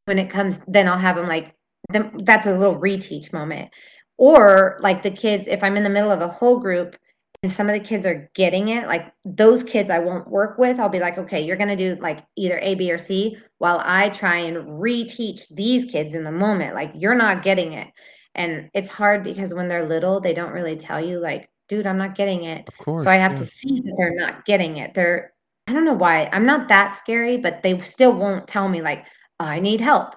when 0.06 0.18
it 0.18 0.30
comes, 0.30 0.58
then 0.66 0.88
I'll 0.88 0.98
have 0.98 1.16
them 1.16 1.28
like, 1.28 1.54
that's 1.88 2.46
a 2.46 2.56
little 2.56 2.76
reteach 2.76 3.32
moment. 3.32 3.70
Or 4.16 4.78
like 4.80 5.02
the 5.02 5.10
kids, 5.10 5.46
if 5.46 5.62
I'm 5.62 5.76
in 5.76 5.84
the 5.84 5.90
middle 5.90 6.10
of 6.10 6.20
a 6.20 6.28
whole 6.28 6.58
group 6.58 6.96
and 7.44 7.52
some 7.52 7.68
of 7.68 7.74
the 7.74 7.86
kids 7.86 8.06
are 8.06 8.30
getting 8.34 8.68
it 8.68 8.86
like 8.86 9.12
those 9.26 9.62
kids 9.62 9.90
i 9.90 9.98
won't 9.98 10.26
work 10.28 10.56
with 10.56 10.80
i'll 10.80 10.88
be 10.88 10.98
like 10.98 11.18
okay 11.18 11.44
you're 11.44 11.58
going 11.58 11.68
to 11.68 11.76
do 11.76 12.00
like 12.00 12.24
either 12.36 12.58
a 12.60 12.74
b 12.74 12.90
or 12.90 12.96
c 12.96 13.36
while 13.58 13.82
i 13.84 14.08
try 14.08 14.38
and 14.38 14.56
reteach 14.56 15.46
these 15.50 15.84
kids 15.84 16.14
in 16.14 16.24
the 16.24 16.32
moment 16.32 16.74
like 16.74 16.90
you're 16.94 17.14
not 17.14 17.42
getting 17.42 17.74
it. 17.74 17.88
And 18.36 18.68
it's 18.74 18.90
hard 18.90 19.22
because 19.22 19.54
when 19.54 19.68
they're 19.68 19.88
little 19.88 20.20
they 20.20 20.32
don't 20.34 20.52
really 20.52 20.76
tell 20.76 21.04
you 21.04 21.20
like 21.20 21.48
dude 21.68 21.86
i'm 21.86 21.98
not 21.98 22.16
getting 22.16 22.44
it. 22.44 22.66
Of 22.66 22.78
course 22.78 23.04
so 23.04 23.10
i 23.10 23.16
have 23.16 23.32
yeah. 23.32 23.38
to 23.38 23.44
see 23.44 23.80
that 23.80 23.94
they're 23.96 24.18
not 24.18 24.46
getting 24.46 24.78
it. 24.78 24.94
They're 24.94 25.34
i 25.66 25.72
don't 25.72 25.84
know 25.84 25.92
why 25.92 26.30
i'm 26.32 26.46
not 26.46 26.68
that 26.68 26.96
scary 26.96 27.36
but 27.36 27.62
they 27.62 27.78
still 27.82 28.12
won't 28.12 28.48
tell 28.48 28.68
me 28.68 28.80
like 28.80 29.04
oh, 29.38 29.44
i 29.44 29.60
need 29.60 29.82
help. 29.82 30.14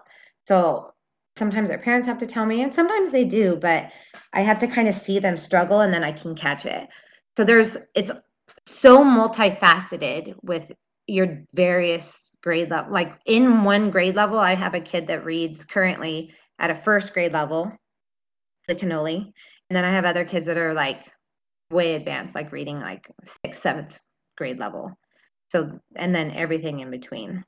So 0.47 0.93
sometimes 1.37 1.67
their 1.67 1.77
parents 1.77 2.07
have 2.07 2.17
to 2.19 2.25
tell 2.25 2.45
me 2.45 2.63
and 2.63 2.73
sometimes 2.73 3.11
they 3.11 3.23
do 3.23 3.57
but 3.61 3.91
i 4.33 4.41
have 4.41 4.57
to 4.59 4.67
kind 4.67 4.87
of 4.87 4.95
see 4.95 5.19
them 5.19 5.37
struggle 5.37 5.81
and 5.81 5.93
then 5.93 6.03
i 6.03 6.11
can 6.11 6.33
catch 6.33 6.65
it 6.65 6.87
so 7.37 7.45
there's 7.45 7.77
it's 7.95 8.11
so 8.65 9.03
multifaceted 9.03 10.33
with 10.41 10.63
your 11.05 11.43
various 11.53 12.31
grade 12.41 12.69
level 12.69 12.91
like 12.91 13.13
in 13.25 13.63
one 13.63 13.91
grade 13.91 14.15
level 14.15 14.39
i 14.39 14.55
have 14.55 14.73
a 14.73 14.81
kid 14.81 15.07
that 15.07 15.23
reads 15.23 15.63
currently 15.63 16.33
at 16.59 16.71
a 16.71 16.75
first 16.75 17.13
grade 17.13 17.31
level 17.31 17.71
the 18.67 18.75
cannoli. 18.75 19.31
And 19.69 19.75
then 19.75 19.85
i 19.85 19.91
have 19.91 20.05
other 20.05 20.25
kids 20.25 20.47
that 20.47 20.57
are 20.57 20.73
like 20.73 21.11
way 21.71 21.95
advanced 21.95 22.35
like 22.35 22.51
reading 22.51 22.79
like 22.79 23.09
sixth 23.45 23.61
seventh 23.61 23.99
grade 24.37 24.59
level. 24.59 24.91
So 25.51 25.79
and 25.95 26.13
then 26.13 26.31
everything 26.31 26.79
in 26.79 26.91
between. 26.91 27.43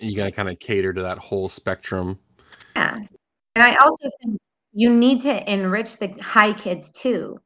You 0.00 0.16
got 0.16 0.26
to 0.26 0.32
kind 0.32 0.48
of 0.48 0.58
cater 0.58 0.92
to 0.92 1.02
that 1.02 1.18
whole 1.18 1.48
spectrum. 1.48 2.18
Yeah. 2.76 2.98
And 3.54 3.64
i 3.64 3.74
also 3.76 4.08
think 4.22 4.38
you 4.72 4.94
need 4.94 5.22
to 5.22 5.52
enrich 5.52 5.98
the 5.98 6.08
high 6.20 6.52
kids 6.52 6.90
too. 6.92 7.38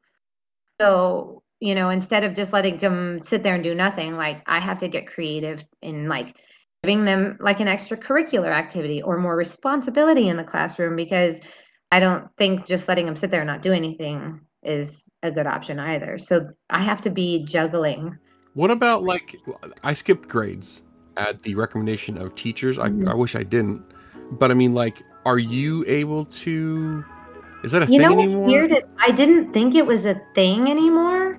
So 0.81 1.42
you 1.63 1.77
know 1.77 1.91
instead 1.91 2.25
of 2.25 2.35
just 2.35 2.53
letting 2.53 2.79
them 2.81 3.21
sit 3.23 3.45
there 3.45 3.55
and 3.55 3.63
do 3.63 3.75
nothing 3.75 4.17
like 4.17 4.43
i 4.47 4.59
have 4.59 4.79
to 4.79 4.89
get 4.89 5.07
creative 5.07 5.65
in 5.81 6.09
like 6.09 6.35
giving 6.83 7.05
them 7.05 7.39
like 7.41 7.61
an 7.61 7.69
extracurricular 7.69 8.51
activity 8.51 9.01
or 9.01 9.17
more 9.17 9.37
responsibility 9.37 10.29
in 10.29 10.37
the 10.37 10.43
classroom 10.43 10.97
because 10.97 11.39
i 11.93 12.01
don't 12.01 12.27
think 12.37 12.67
just 12.67 12.89
letting 12.89 13.07
them 13.07 13.15
sit 13.15 13.31
there 13.31 13.43
and 13.43 13.47
not 13.47 13.63
do 13.63 13.73
anything 13.73 14.41
is 14.65 15.09
a 15.23 15.31
good 15.31 15.47
option 15.47 15.79
either. 15.79 16.19
So 16.19 16.49
i 16.71 16.83
have 16.83 17.01
to 17.03 17.11
be 17.11 17.45
juggling. 17.45 18.19
What 18.55 18.71
about 18.71 19.05
like 19.05 19.37
i 19.85 19.95
skipped 19.95 20.29
grades 20.29 20.83
at 21.17 21.43
the 21.43 21.55
recommendation 21.55 22.19
of 22.19 22.35
teachers. 22.35 22.79
Mm-hmm. 22.79 23.09
I, 23.09 23.13
I 23.13 23.15
wish 23.15 23.37
i 23.37 23.43
didn't. 23.45 23.83
But 24.33 24.51
i 24.51 24.55
mean 24.55 24.75
like 24.75 25.03
are 25.25 25.39
you 25.39 25.85
able 25.87 26.25
to 26.25 27.05
is 27.63 27.71
that 27.71 27.83
a 27.83 27.85
you 27.85 27.99
thing 27.99 28.03
know 28.03 28.15
what's 28.15 28.33
anymore? 28.33 28.49
weird 28.49 28.73
is 28.73 28.83
I 28.99 29.13
didn't 29.13 29.53
think 29.53 29.77
it 29.77 29.87
was 29.87 30.05
a 30.05 30.21
thing 30.35 30.69
anymore 30.69 31.39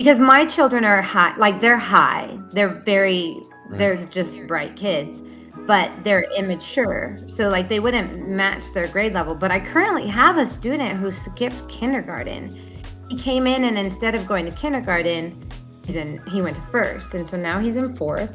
because 0.00 0.18
my 0.18 0.46
children 0.46 0.82
are 0.82 1.02
high 1.02 1.36
like 1.36 1.60
they're 1.60 1.76
high. 1.76 2.38
They're 2.52 2.80
very 2.86 3.42
right. 3.68 3.78
they're 3.78 4.06
just 4.06 4.40
bright 4.46 4.74
kids 4.74 5.20
but 5.66 5.90
they're 6.04 6.22
immature. 6.38 7.18
So 7.26 7.50
like 7.50 7.68
they 7.68 7.80
wouldn't 7.80 8.26
match 8.26 8.64
their 8.72 8.88
grade 8.88 9.12
level. 9.12 9.34
But 9.34 9.50
i 9.50 9.60
currently 9.60 10.08
have 10.08 10.38
a 10.38 10.46
student 10.46 10.98
who 10.98 11.12
skipped 11.12 11.68
kindergarten. 11.68 12.80
He 13.10 13.18
came 13.18 13.46
in 13.46 13.64
and 13.64 13.76
instead 13.76 14.14
of 14.14 14.26
going 14.26 14.46
to 14.46 14.52
kindergarten 14.52 15.46
he's 15.84 15.96
in 15.96 16.22
he 16.28 16.40
went 16.40 16.56
to 16.56 16.62
first. 16.72 17.12
And 17.12 17.28
so 17.28 17.36
now 17.36 17.58
he's 17.58 17.76
in 17.76 17.94
fourth. 17.94 18.32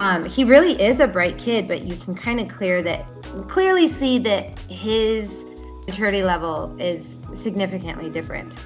Um, 0.00 0.24
he 0.24 0.42
really 0.42 0.72
is 0.82 0.98
a 0.98 1.06
bright 1.06 1.38
kid 1.38 1.68
but 1.68 1.82
you 1.82 1.94
can 1.94 2.16
kind 2.16 2.40
of 2.40 2.48
clear 2.48 2.82
that 2.82 3.06
clearly 3.46 3.86
see 3.86 4.18
that 4.18 4.58
his 4.68 5.44
maturity 5.86 6.24
level 6.24 6.76
is 6.80 7.20
significantly 7.32 8.10
different 8.10 8.56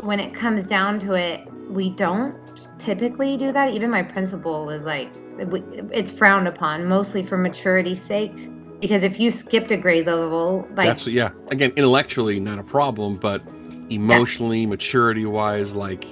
when 0.00 0.20
it 0.20 0.34
comes 0.34 0.64
down 0.64 0.98
to 1.00 1.14
it 1.14 1.46
we 1.68 1.90
don't 1.90 2.36
typically 2.78 3.36
do 3.36 3.52
that. 3.52 3.72
Even 3.74 3.90
my 3.90 4.02
principal 4.02 4.64
was 4.64 4.84
like, 4.84 5.10
it's 5.38 6.10
frowned 6.10 6.48
upon, 6.48 6.86
mostly 6.86 7.22
for 7.22 7.36
maturity's 7.36 8.02
sake. 8.02 8.32
Because 8.80 9.02
if 9.02 9.18
you 9.18 9.30
skipped 9.30 9.70
a 9.70 9.76
grade 9.76 10.06
level, 10.06 10.68
like 10.74 10.86
that's 10.86 11.06
yeah, 11.06 11.30
again, 11.50 11.72
intellectually 11.76 12.38
not 12.38 12.58
a 12.58 12.62
problem, 12.62 13.16
but 13.16 13.42
emotionally, 13.88 14.60
yeah. 14.60 14.66
maturity 14.66 15.24
wise, 15.24 15.74
like 15.74 16.04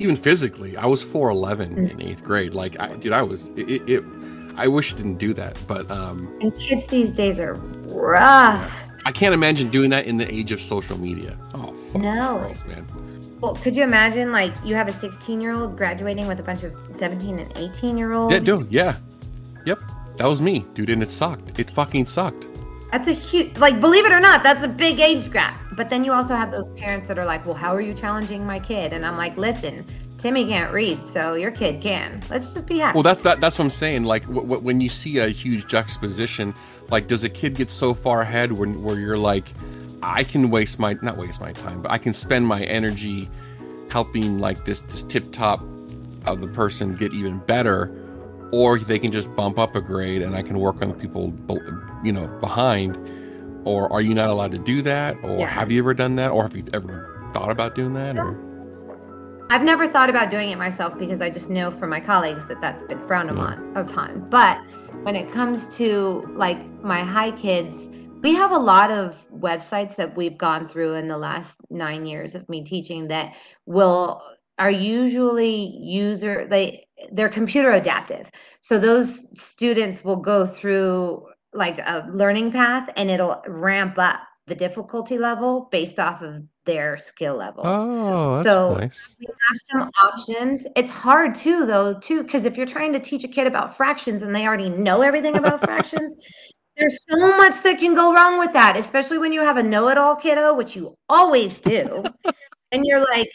even 0.00 0.16
physically, 0.16 0.76
I 0.76 0.86
was 0.86 1.00
four 1.00 1.30
mm-hmm. 1.30 1.86
in 1.86 2.02
eighth 2.02 2.24
grade. 2.24 2.54
Like, 2.54 2.78
I, 2.80 2.96
dude, 2.96 3.12
I 3.12 3.22
was 3.22 3.50
it, 3.50 3.88
it. 3.88 4.04
I 4.56 4.66
wish 4.66 4.92
it 4.92 4.96
didn't 4.96 5.18
do 5.18 5.32
that, 5.34 5.56
but 5.68 5.88
um. 5.92 6.36
And 6.40 6.54
kids 6.56 6.88
these 6.88 7.10
days 7.12 7.38
are 7.38 7.54
rough. 7.54 8.68
Yeah. 8.68 9.00
I 9.04 9.12
can't 9.12 9.32
imagine 9.32 9.68
doing 9.68 9.90
that 9.90 10.06
in 10.06 10.16
the 10.16 10.32
age 10.32 10.50
of 10.50 10.60
social 10.60 10.98
media. 10.98 11.38
Oh, 11.54 11.72
no, 11.94 12.38
Christ, 12.40 12.66
man. 12.66 13.07
Well, 13.40 13.54
could 13.54 13.76
you 13.76 13.84
imagine 13.84 14.32
like 14.32 14.52
you 14.64 14.74
have 14.74 14.88
a 14.88 14.92
16 14.92 15.40
year 15.40 15.52
old 15.52 15.76
graduating 15.76 16.26
with 16.26 16.40
a 16.40 16.42
bunch 16.42 16.64
of 16.64 16.74
17 16.90 17.38
and 17.38 17.52
18 17.56 17.96
year 17.96 18.12
olds? 18.12 18.32
Yeah, 18.32 18.40
dude. 18.40 18.70
Yeah. 18.70 18.96
Yep. 19.66 19.80
That 20.16 20.26
was 20.26 20.40
me, 20.40 20.66
dude, 20.74 20.90
and 20.90 21.02
it 21.02 21.10
sucked. 21.10 21.58
It 21.58 21.70
fucking 21.70 22.06
sucked. 22.06 22.46
That's 22.90 23.06
a 23.06 23.12
huge, 23.12 23.56
like, 23.58 23.80
believe 23.80 24.06
it 24.06 24.12
or 24.12 24.18
not, 24.18 24.42
that's 24.42 24.64
a 24.64 24.68
big 24.68 24.98
age 24.98 25.30
gap. 25.30 25.62
But 25.72 25.88
then 25.90 26.04
you 26.04 26.12
also 26.12 26.34
have 26.34 26.50
those 26.50 26.70
parents 26.70 27.06
that 27.06 27.18
are 27.18 27.24
like, 27.24 27.44
well, 27.44 27.54
how 27.54 27.74
are 27.74 27.80
you 27.80 27.94
challenging 27.94 28.44
my 28.46 28.58
kid? 28.58 28.92
And 28.92 29.06
I'm 29.06 29.16
like, 29.16 29.36
listen, 29.36 29.84
Timmy 30.18 30.46
can't 30.46 30.72
read, 30.72 30.98
so 31.06 31.34
your 31.34 31.52
kid 31.52 31.80
can. 31.80 32.20
Let's 32.28 32.52
just 32.52 32.66
be 32.66 32.78
happy. 32.78 32.96
Well, 32.96 33.04
that's 33.04 33.22
that, 33.22 33.40
that's 33.40 33.58
what 33.58 33.66
I'm 33.66 33.70
saying. 33.70 34.04
Like 34.04 34.22
w- 34.22 34.40
w- 34.40 34.60
when 34.60 34.80
you 34.80 34.88
see 34.88 35.18
a 35.18 35.28
huge 35.28 35.68
juxtaposition, 35.68 36.52
like 36.90 37.06
does 37.06 37.22
a 37.22 37.28
kid 37.28 37.54
get 37.54 37.70
so 37.70 37.94
far 37.94 38.22
ahead 38.22 38.50
when 38.50 38.82
where 38.82 38.98
you're 38.98 39.18
like, 39.18 39.52
I 40.02 40.24
can 40.24 40.50
waste 40.50 40.78
my 40.78 40.96
not 41.02 41.16
waste 41.16 41.40
my 41.40 41.52
time, 41.52 41.82
but 41.82 41.90
I 41.90 41.98
can 41.98 42.12
spend 42.14 42.46
my 42.46 42.62
energy 42.64 43.28
helping 43.90 44.38
like 44.38 44.64
this 44.64 44.82
this 44.82 45.02
tip 45.02 45.32
top 45.32 45.60
of 46.26 46.40
the 46.40 46.48
person 46.48 46.94
get 46.94 47.12
even 47.12 47.38
better, 47.38 47.90
or 48.52 48.78
they 48.78 48.98
can 48.98 49.10
just 49.10 49.34
bump 49.34 49.58
up 49.58 49.74
a 49.74 49.80
grade 49.80 50.22
and 50.22 50.36
I 50.36 50.42
can 50.42 50.58
work 50.58 50.82
on 50.82 50.88
the 50.88 50.94
people 50.94 51.32
you 52.04 52.12
know 52.12 52.26
behind. 52.40 52.96
Or 53.64 53.92
are 53.92 54.00
you 54.00 54.14
not 54.14 54.30
allowed 54.30 54.52
to 54.52 54.58
do 54.58 54.80
that? 54.82 55.16
Or 55.22 55.38
Yeah. 55.40 55.46
have 55.46 55.70
you 55.70 55.80
ever 55.80 55.92
done 55.92 56.16
that? 56.16 56.30
Or 56.30 56.44
have 56.44 56.56
you 56.56 56.62
ever 56.72 57.28
thought 57.34 57.50
about 57.50 57.74
doing 57.74 57.92
that? 57.94 58.16
Or 58.16 58.38
I've 59.50 59.62
never 59.62 59.88
thought 59.88 60.08
about 60.08 60.30
doing 60.30 60.50
it 60.50 60.58
myself 60.58 60.98
because 60.98 61.20
I 61.20 61.28
just 61.30 61.50
know 61.50 61.70
from 61.72 61.90
my 61.90 62.00
colleagues 62.00 62.46
that 62.46 62.60
that's 62.60 62.82
been 62.84 63.04
frowned 63.06 63.30
upon. 63.30 63.76
upon. 63.76 64.26
But 64.30 64.58
when 65.02 65.16
it 65.16 65.32
comes 65.32 65.66
to 65.76 66.30
like 66.36 66.58
my 66.82 67.02
high 67.02 67.32
kids, 67.32 67.87
we 68.22 68.34
have 68.34 68.50
a 68.50 68.58
lot 68.58 68.90
of 68.90 69.16
websites 69.32 69.96
that 69.96 70.16
we've 70.16 70.38
gone 70.38 70.66
through 70.66 70.94
in 70.94 71.08
the 71.08 71.16
last 71.18 71.56
nine 71.70 72.06
years 72.06 72.34
of 72.34 72.48
me 72.48 72.64
teaching 72.64 73.08
that 73.08 73.32
will 73.66 74.22
are 74.58 74.70
usually 74.70 75.72
user 75.80 76.46
they 76.50 76.86
they're 77.12 77.28
computer 77.28 77.72
adaptive. 77.72 78.28
So 78.60 78.78
those 78.78 79.24
students 79.34 80.02
will 80.04 80.16
go 80.20 80.46
through 80.46 81.26
like 81.54 81.78
a 81.78 82.06
learning 82.12 82.52
path 82.52 82.88
and 82.96 83.08
it'll 83.08 83.40
ramp 83.46 83.94
up 83.98 84.20
the 84.48 84.54
difficulty 84.54 85.16
level 85.18 85.68
based 85.70 85.98
off 86.00 86.22
of 86.22 86.42
their 86.64 86.96
skill 86.96 87.36
level 87.36 87.62
oh, 87.64 88.42
that's 88.42 88.54
So- 88.56 88.74
nice. 88.74 89.16
we 89.20 89.26
have 89.26 89.56
some 89.70 89.90
options. 90.02 90.66
It's 90.76 90.90
hard 90.90 91.34
too, 91.34 91.64
though, 91.66 91.98
too, 91.98 92.22
because 92.22 92.44
if 92.46 92.56
you're 92.56 92.66
trying 92.66 92.92
to 92.94 92.98
teach 93.00 93.24
a 93.24 93.28
kid 93.28 93.46
about 93.46 93.76
fractions 93.76 94.22
and 94.22 94.34
they 94.34 94.46
already 94.46 94.68
know 94.70 95.02
everything 95.02 95.36
about 95.36 95.60
fractions, 95.64 96.14
there's 96.78 97.04
so 97.08 97.36
much 97.36 97.62
that 97.62 97.78
can 97.78 97.94
go 97.94 98.14
wrong 98.14 98.38
with 98.38 98.52
that, 98.52 98.76
especially 98.76 99.18
when 99.18 99.32
you 99.32 99.40
have 99.40 99.56
a 99.56 99.62
know-it-all 99.62 100.16
kiddo, 100.16 100.54
which 100.54 100.76
you 100.76 100.96
always 101.08 101.58
do. 101.58 102.04
and 102.72 102.84
you're 102.84 103.00
like, 103.00 103.30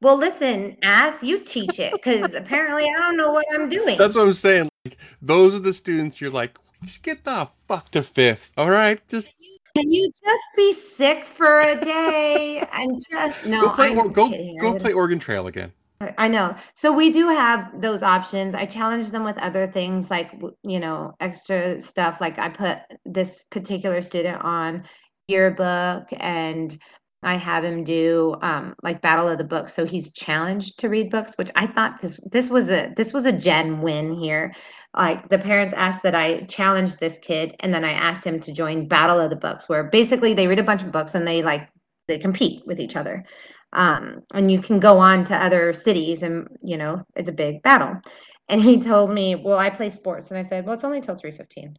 well, 0.00 0.16
listen, 0.16 0.76
ass, 0.82 1.22
you 1.22 1.40
teach 1.40 1.78
it, 1.78 1.92
because 1.92 2.34
apparently 2.34 2.84
I 2.84 2.98
don't 2.98 3.16
know 3.16 3.32
what 3.32 3.44
I'm 3.52 3.68
doing. 3.68 3.98
That's 3.98 4.16
what 4.16 4.22
I'm 4.22 4.32
saying. 4.32 4.68
Like 4.84 4.96
those 5.20 5.54
are 5.54 5.60
the 5.60 5.72
students 5.72 6.20
you're 6.20 6.30
like, 6.30 6.58
just 6.84 7.02
get 7.02 7.24
the 7.24 7.48
fuck 7.66 7.90
to 7.90 8.02
fifth. 8.02 8.52
All 8.56 8.70
right, 8.70 9.00
just 9.08 9.34
Can 9.76 9.90
you 9.90 10.08
just 10.08 10.44
be 10.56 10.72
sick 10.72 11.26
for 11.36 11.60
a 11.60 11.78
day 11.78 12.66
and 12.72 13.04
just 13.10 13.44
no? 13.44 13.62
go 13.62 13.70
play 13.70 13.96
or, 13.96 14.08
go 14.08 14.30
go 14.60 14.74
play 14.76 14.92
Oregon 14.92 15.18
Trail 15.18 15.46
again. 15.48 15.72
I- 16.00 16.28
know. 16.28 16.54
So 16.74 16.92
we 16.92 17.10
do 17.10 17.28
have 17.28 17.80
those 17.80 18.02
options. 18.02 18.54
I 18.54 18.66
challenge 18.66 19.10
them 19.10 19.24
with 19.24 19.36
other 19.38 19.66
things 19.66 20.10
like, 20.10 20.30
you 20.62 20.78
know, 20.78 21.14
extra 21.20 21.80
stuff. 21.80 22.20
Like 22.20 22.38
I 22.38 22.48
put 22.50 22.78
this 23.04 23.44
particular 23.50 24.00
student 24.02 24.42
on 24.42 24.84
yearbook 25.26 26.06
and 26.12 26.78
I 27.22 27.36
have 27.36 27.64
him 27.64 27.82
do 27.82 28.36
um, 28.42 28.76
like 28.82 29.02
battle 29.02 29.28
of 29.28 29.38
the 29.38 29.44
books. 29.44 29.74
So 29.74 29.84
he's 29.84 30.12
challenged 30.12 30.78
to 30.78 30.88
read 30.88 31.10
books, 31.10 31.36
which 31.36 31.50
I 31.56 31.66
thought 31.66 32.00
this 32.00 32.20
this 32.30 32.48
was 32.48 32.70
a 32.70 32.92
this 32.96 33.12
was 33.12 33.26
a 33.26 33.32
Jen 33.32 33.82
win 33.82 34.14
here. 34.14 34.54
Like 34.96 35.28
the 35.28 35.38
parents 35.38 35.74
asked 35.76 36.04
that 36.04 36.14
I 36.14 36.42
challenge 36.42 36.96
this 36.96 37.18
kid, 37.20 37.56
and 37.60 37.74
then 37.74 37.84
I 37.84 37.92
asked 37.92 38.24
him 38.24 38.38
to 38.40 38.52
join 38.52 38.86
battle 38.86 39.18
of 39.20 39.30
the 39.30 39.36
books, 39.36 39.68
where 39.68 39.84
basically 39.84 40.34
they 40.34 40.46
read 40.46 40.60
a 40.60 40.64
bunch 40.64 40.82
of 40.82 40.92
books 40.92 41.16
and 41.16 41.26
they 41.26 41.42
like 41.42 41.68
they 42.06 42.18
compete 42.18 42.64
with 42.66 42.78
each 42.78 42.94
other 42.94 43.24
um, 43.72 44.22
and 44.34 44.50
you 44.50 44.60
can 44.60 44.80
go 44.80 44.98
on 44.98 45.24
to 45.24 45.36
other 45.36 45.72
cities 45.72 46.22
and 46.22 46.48
you 46.62 46.76
know 46.76 47.02
it's 47.16 47.28
a 47.28 47.32
big 47.32 47.62
battle. 47.62 48.00
And 48.48 48.62
he 48.62 48.80
told 48.80 49.10
me 49.10 49.34
well 49.34 49.58
i 49.58 49.70
play 49.70 49.90
sports. 49.90 50.28
And 50.30 50.38
i 50.38 50.42
said 50.42 50.64
well 50.64 50.74
it's 50.74 50.84
only 50.84 51.00
till 51.00 51.16
3.15 51.16 51.74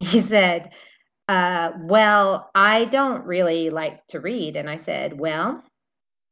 he 0.00 0.20
said 0.20 0.70
uh, 1.28 1.70
well 1.80 2.50
i 2.54 2.84
don't 2.86 3.24
really 3.24 3.70
like 3.70 4.06
to 4.08 4.20
read. 4.20 4.56
And 4.56 4.68
i 4.68 4.76
said 4.76 5.18
well 5.18 5.62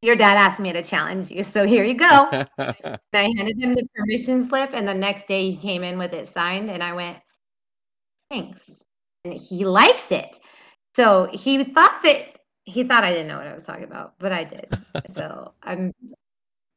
your 0.02 0.16
dad 0.16 0.36
asked 0.36 0.60
me 0.60 0.72
to 0.72 0.82
challenge 0.82 1.30
you. 1.30 1.44
So 1.44 1.64
here 1.64 1.84
you 1.84 1.94
go. 1.94 2.06
I 2.58 2.82
handed 3.12 3.56
him 3.58 3.74
the 3.74 3.86
permission 3.94 4.46
slip. 4.48 4.70
And 4.74 4.86
the 4.86 4.94
next 4.94 5.28
day 5.28 5.52
he 5.52 5.56
came 5.56 5.84
in 5.84 5.96
with 5.96 6.12
it 6.12 6.26
signed. 6.26 6.70
And 6.70 6.82
i 6.82 6.92
went 6.92 7.18
thanks. 8.28 8.68
And 9.24 9.34
he 9.34 9.64
likes 9.64 10.10
it. 10.10 10.36
So 10.96 11.28
he 11.32 11.62
thought 11.62 12.00
that 12.02 12.31
he 12.64 12.84
thought 12.84 13.04
I 13.04 13.10
didn't 13.10 13.28
know 13.28 13.38
what 13.38 13.46
I 13.46 13.54
was 13.54 13.64
talking 13.64 13.84
about, 13.84 14.14
but 14.18 14.32
I 14.32 14.44
did. 14.44 14.78
so 15.14 15.52
I'm 15.62 15.92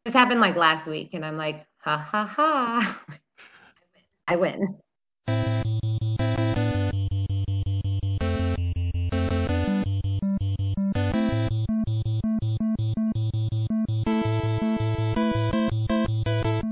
this 0.04 0.14
happened 0.14 0.42
like 0.42 0.56
last 0.56 0.86
week, 0.86 1.14
and 1.14 1.26
I'm 1.26 1.38
like, 1.38 1.66
ha 1.78 1.98
ha 1.98 2.26
ha. 2.26 3.02
I 4.28 4.36
win. 4.36 4.80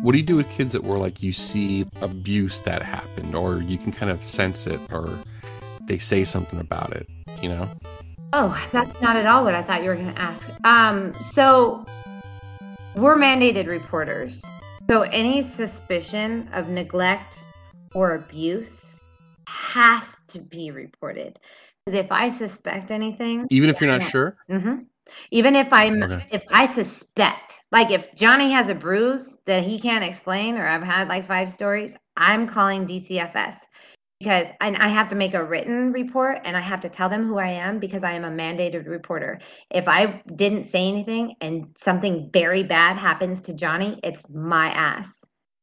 what 0.04 0.12
do 0.12 0.18
you 0.18 0.26
do 0.26 0.36
with 0.36 0.50
kids 0.50 0.74
that 0.74 0.84
were 0.84 0.98
like 0.98 1.24
you 1.24 1.32
see 1.32 1.86
abuse 2.02 2.60
that 2.62 2.82
happened, 2.82 3.34
or 3.34 3.62
you 3.62 3.78
can 3.78 3.92
kind 3.92 4.12
of 4.12 4.22
sense 4.22 4.68
it, 4.68 4.80
or 4.92 5.18
they 5.88 5.98
say 5.98 6.26
something 6.26 6.60
about 6.60 6.92
it? 6.92 7.08
You 7.42 7.50
know? 7.50 7.70
Oh, 8.36 8.60
that's 8.72 9.00
not 9.00 9.16
at 9.16 9.28
all 9.28 9.44
what 9.44 9.54
I 9.54 9.62
thought 9.62 9.84
you 9.84 9.90
were 9.90 9.96
going 9.96 10.12
to 10.12 10.20
ask. 10.20 10.50
Um, 10.64 11.14
so 11.34 11.86
we're 12.96 13.16
mandated 13.16 13.68
reporters. 13.68 14.42
So 14.90 15.04
any 15.04 15.44
suspicion 15.44 16.50
of 16.52 16.68
neglect 16.68 17.46
or 17.94 18.16
abuse 18.16 19.00
has 19.48 20.16
to 20.30 20.40
be 20.40 20.72
reported. 20.72 21.40
Because 21.86 22.00
if 22.00 22.12
I 22.12 22.30
suspect 22.30 22.90
anything, 22.90 23.46
Even 23.52 23.70
if 23.70 23.80
you're 23.80 23.92
not 23.92 24.02
sure. 24.02 24.36
hmm 24.50 24.78
Even 25.30 25.56
if 25.56 25.72
I'm, 25.72 26.02
Okay. 26.02 26.26
if 26.32 26.44
I 26.50 26.66
suspect, 26.66 27.60
like 27.72 27.92
if 27.92 28.16
Johnny 28.16 28.52
has 28.52 28.70
a 28.70 28.76
bruise 28.76 29.38
that 29.46 29.64
he 29.64 29.80
can't 29.80 30.04
explain, 30.04 30.56
or 30.56 30.68
I've 30.68 30.82
had 30.82 31.08
like 31.08 31.28
five 31.28 31.54
stories, 31.54 31.94
I'm 32.18 32.48
calling 32.48 32.88
DCFS 32.88 33.58
because 34.20 34.48
and 34.62 34.78
I 34.78 34.88
have 34.88 35.10
to 35.10 35.16
make 35.16 35.34
a 35.34 35.44
written 35.44 35.92
report 35.92 36.40
and 36.46 36.56
I 36.56 36.62
have 36.62 36.82
to 36.82 36.90
tell 36.90 37.10
them 37.10 37.28
who 37.28 37.38
I 37.38 37.50
am 37.50 37.80
because 37.80 38.04
I 38.04 38.14
am 38.14 38.24
a 38.24 38.30
mandated 38.30 38.88
reporter. 38.88 39.40
If 39.70 39.88
I 39.88 40.22
didn't 40.36 40.70
say 40.70 40.88
anything 40.88 41.36
and 41.42 41.68
something 41.78 42.30
very 42.32 42.64
bad 42.64 42.98
happens 42.98 43.42
to 43.42 43.54
Johnny, 43.54 44.00
it's 44.04 44.24
my 44.30 44.70
ass 44.70 45.08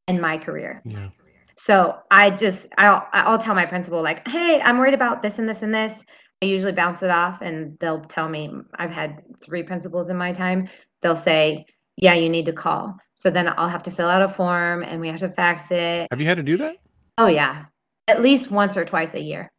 and 0.08 0.20
my 0.20 0.38
career. 0.38 0.82
Yeah. 0.84 1.08
So 1.56 1.98
I 2.10 2.30
just 2.30 2.66
I'll 2.78 3.06
I'll 3.12 3.38
tell 3.38 3.54
my 3.54 3.66
principal 3.66 4.02
like, 4.02 4.26
hey, 4.26 4.60
I'm 4.60 4.78
worried 4.78 4.94
about 4.94 5.22
this 5.22 5.38
and 5.38 5.48
this 5.48 5.62
and 5.62 5.74
this. 5.74 5.94
I 6.42 6.46
usually 6.46 6.72
bounce 6.72 7.02
it 7.02 7.10
off 7.10 7.42
and 7.42 7.78
they'll 7.80 8.00
tell 8.02 8.28
me 8.28 8.50
I've 8.76 8.90
had 8.90 9.22
three 9.44 9.62
principals 9.62 10.08
in 10.08 10.16
my 10.16 10.32
time. 10.32 10.68
They'll 11.02 11.14
say, 11.14 11.66
yeah, 11.96 12.14
you 12.14 12.30
need 12.30 12.46
to 12.46 12.52
call. 12.52 12.96
So 13.14 13.30
then 13.30 13.52
I'll 13.58 13.68
have 13.68 13.82
to 13.84 13.90
fill 13.90 14.08
out 14.08 14.22
a 14.22 14.28
form 14.28 14.82
and 14.82 15.00
we 15.00 15.08
have 15.08 15.20
to 15.20 15.28
fax 15.28 15.70
it. 15.70 16.08
Have 16.10 16.20
you 16.20 16.26
had 16.26 16.38
to 16.38 16.42
do 16.42 16.56
that? 16.56 16.76
Oh 17.18 17.26
yeah, 17.26 17.66
at 18.10 18.20
least 18.20 18.50
once 18.50 18.76
or 18.76 18.84
twice 18.84 19.14
a 19.14 19.20
year. 19.20 19.50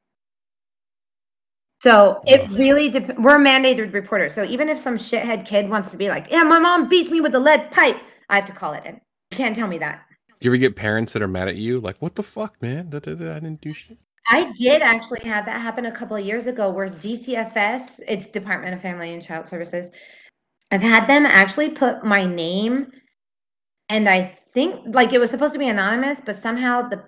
So 1.82 2.22
it 2.28 2.48
really 2.52 2.90
dep- 2.90 3.18
we're 3.18 3.40
mandated 3.40 3.92
reporters. 3.94 4.36
So 4.36 4.44
even 4.44 4.70
if 4.70 4.78
some 4.78 4.98
shithead 4.98 5.48
kid 5.48 5.68
wants 5.68 5.90
to 5.92 5.98
be 5.98 6.10
like, 6.10 6.28
yeah, 6.30 6.44
my 6.44 6.60
mom 6.60 6.88
beats 6.90 7.10
me 7.10 7.22
with 7.22 7.34
a 7.34 7.40
lead 7.40 7.72
pipe, 7.72 7.98
I 8.30 8.36
have 8.36 8.46
to 8.46 8.54
call 8.54 8.74
it 8.74 8.86
in. 8.86 9.02
You 9.32 9.38
can't 9.38 9.56
tell 9.56 9.68
me 9.68 9.80
that. 9.80 10.06
Do 10.40 10.46
you 10.46 10.52
ever 10.52 10.58
get 10.58 10.76
parents 10.76 11.14
that 11.14 11.24
are 11.24 11.28
mad 11.28 11.48
at 11.48 11.56
you? 11.56 11.80
Like, 11.80 12.00
what 12.00 12.14
the 12.14 12.24
fuck, 12.24 12.62
man? 12.62 12.90
Da, 12.90 13.00
da, 13.00 13.16
da, 13.16 13.32
I 13.32 13.40
didn't 13.40 13.62
do 13.62 13.74
shit. 13.74 13.98
I 14.28 14.52
did 14.54 14.84
actually 14.84 15.22
have 15.22 15.46
that 15.46 15.60
happen 15.60 15.88
a 15.88 15.92
couple 15.92 16.16
of 16.16 16.24
years 16.24 16.46
ago 16.46 16.70
where 16.70 16.88
DCFS, 16.88 18.00
it's 18.08 18.28
Department 18.28 18.76
of 18.76 18.82
Family 18.82 19.14
and 19.14 19.24
Child 19.24 19.48
Services, 19.48 19.90
I've 20.70 20.82
had 20.82 21.08
them 21.08 21.26
actually 21.26 21.70
put 21.70 22.06
my 22.06 22.26
name 22.26 22.92
and 23.90 24.08
I 24.08 24.38
think 24.54 24.96
like 24.96 25.14
it 25.14 25.20
was 25.20 25.30
supposed 25.30 25.54
to 25.54 25.60
be 25.60 25.68
anonymous, 25.68 26.22
but 26.24 26.42
somehow 26.42 26.88
the, 26.88 27.04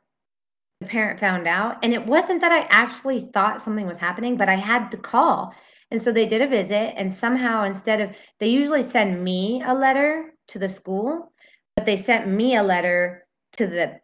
the 0.83 0.89
parent 0.89 1.19
found 1.19 1.47
out. 1.47 1.77
And 1.83 1.93
it 1.93 2.05
wasn't 2.05 2.41
that 2.41 2.51
I 2.51 2.67
actually 2.69 3.29
thought 3.33 3.61
something 3.61 3.87
was 3.87 3.97
happening, 3.97 4.37
but 4.37 4.49
I 4.49 4.55
had 4.55 4.89
to 4.91 4.97
call. 4.97 5.53
And 5.91 6.01
so 6.01 6.11
they 6.11 6.27
did 6.27 6.41
a 6.41 6.47
visit 6.47 6.93
and 6.97 7.13
somehow 7.13 7.63
instead 7.63 8.01
of 8.01 8.15
they 8.39 8.47
usually 8.47 8.83
send 8.83 9.23
me 9.23 9.63
a 9.65 9.73
letter 9.73 10.33
to 10.47 10.59
the 10.59 10.69
school, 10.69 11.31
but 11.75 11.85
they 11.85 11.97
sent 11.97 12.27
me 12.27 12.55
a 12.55 12.63
letter 12.63 13.27
to 13.53 13.67
the 13.67 13.99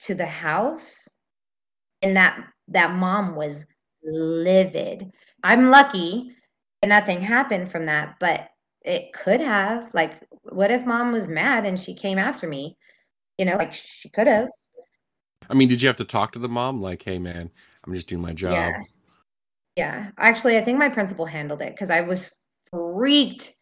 to 0.00 0.14
the 0.14 0.26
house 0.26 1.08
and 2.02 2.16
that 2.16 2.38
that 2.68 2.94
mom 2.94 3.34
was 3.34 3.64
livid. 4.04 5.10
I'm 5.42 5.70
lucky 5.70 6.32
that 6.80 6.88
nothing 6.88 7.20
happened 7.20 7.70
from 7.70 7.86
that, 7.86 8.16
but 8.20 8.48
it 8.82 9.12
could 9.12 9.40
have. 9.40 9.92
Like, 9.94 10.22
what 10.42 10.70
if 10.70 10.86
mom 10.86 11.12
was 11.12 11.26
mad 11.26 11.66
and 11.66 11.78
she 11.78 11.94
came 11.94 12.18
after 12.18 12.46
me? 12.46 12.76
You 13.38 13.46
know, 13.46 13.56
like 13.56 13.74
she 13.74 14.08
could 14.08 14.26
have. 14.26 14.48
I 15.50 15.54
mean, 15.54 15.68
did 15.68 15.82
you 15.82 15.88
have 15.88 15.96
to 15.96 16.04
talk 16.04 16.32
to 16.32 16.38
the 16.38 16.48
mom? 16.48 16.80
Like, 16.80 17.02
hey, 17.02 17.18
man, 17.18 17.50
I'm 17.84 17.94
just 17.94 18.08
doing 18.08 18.22
my 18.22 18.32
job. 18.32 18.52
Yeah. 18.52 18.80
Yeah. 19.76 20.10
Actually, 20.18 20.58
I 20.58 20.64
think 20.64 20.78
my 20.78 20.88
principal 20.88 21.26
handled 21.26 21.62
it 21.62 21.72
because 21.74 21.90
I 21.90 22.00
was 22.02 22.30
freaked 22.70 23.54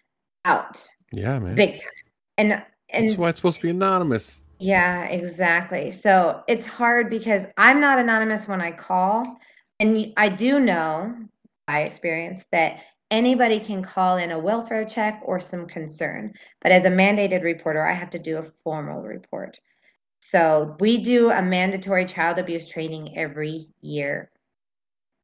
out 0.44 0.84
Yeah, 1.12 1.38
man. 1.38 1.54
big 1.54 1.72
time. 1.80 1.90
And 2.38 2.62
and 2.92 3.06
That's 3.08 3.16
why 3.18 3.28
it's 3.28 3.38
supposed 3.38 3.58
to 3.58 3.62
be 3.62 3.70
anonymous. 3.70 4.42
yeah, 4.58 5.04
exactly. 5.04 5.90
So 5.92 6.42
it's 6.48 6.66
hard 6.66 7.08
because 7.08 7.44
I'm 7.56 7.80
not 7.80 7.98
anonymous 8.00 8.48
when 8.48 8.60
I 8.60 8.72
call. 8.72 9.38
And 9.78 10.12
I 10.16 10.28
do 10.28 10.58
know 10.58 11.14
by 11.68 11.82
experience 11.82 12.42
that 12.50 12.80
anybody 13.12 13.60
can 13.60 13.82
call 13.84 14.16
in 14.16 14.32
a 14.32 14.38
welfare 14.38 14.84
check 14.84 15.20
or 15.24 15.38
some 15.38 15.66
concern. 15.66 16.34
But 16.62 16.72
as 16.72 16.84
a 16.84 16.90
mandated 16.90 17.44
reporter, 17.44 17.86
I 17.86 17.94
have 17.94 18.10
to 18.10 18.18
do 18.18 18.38
a 18.38 18.50
formal 18.64 19.02
report. 19.02 19.58
So 20.20 20.76
we 20.80 21.02
do 21.02 21.30
a 21.30 21.42
mandatory 21.42 22.04
child 22.04 22.38
abuse 22.38 22.68
training 22.68 23.16
every 23.16 23.68
year. 23.80 24.30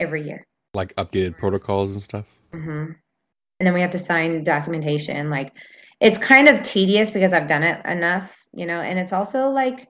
Every 0.01 0.27
year. 0.27 0.45
Like 0.75 0.95
updated 0.97 1.39
protocols 1.39 1.93
and 1.93 2.03
stuff. 2.03 2.27
hmm 2.53 2.87
And 3.61 3.67
then 3.67 3.75
we 3.75 3.81
have 3.81 3.91
to 3.93 3.99
sign 3.99 4.45
documentation. 4.45 5.31
Like 5.31 5.53
it's 6.01 6.19
kind 6.19 6.49
of 6.49 6.63
tedious 6.63 7.11
because 7.11 7.33
I've 7.33 7.49
done 7.49 7.63
it 7.63 7.85
enough, 7.87 8.35
you 8.53 8.67
know, 8.67 8.81
and 8.81 8.99
it's 8.99 9.13
also 9.13 9.51
like 9.51 9.89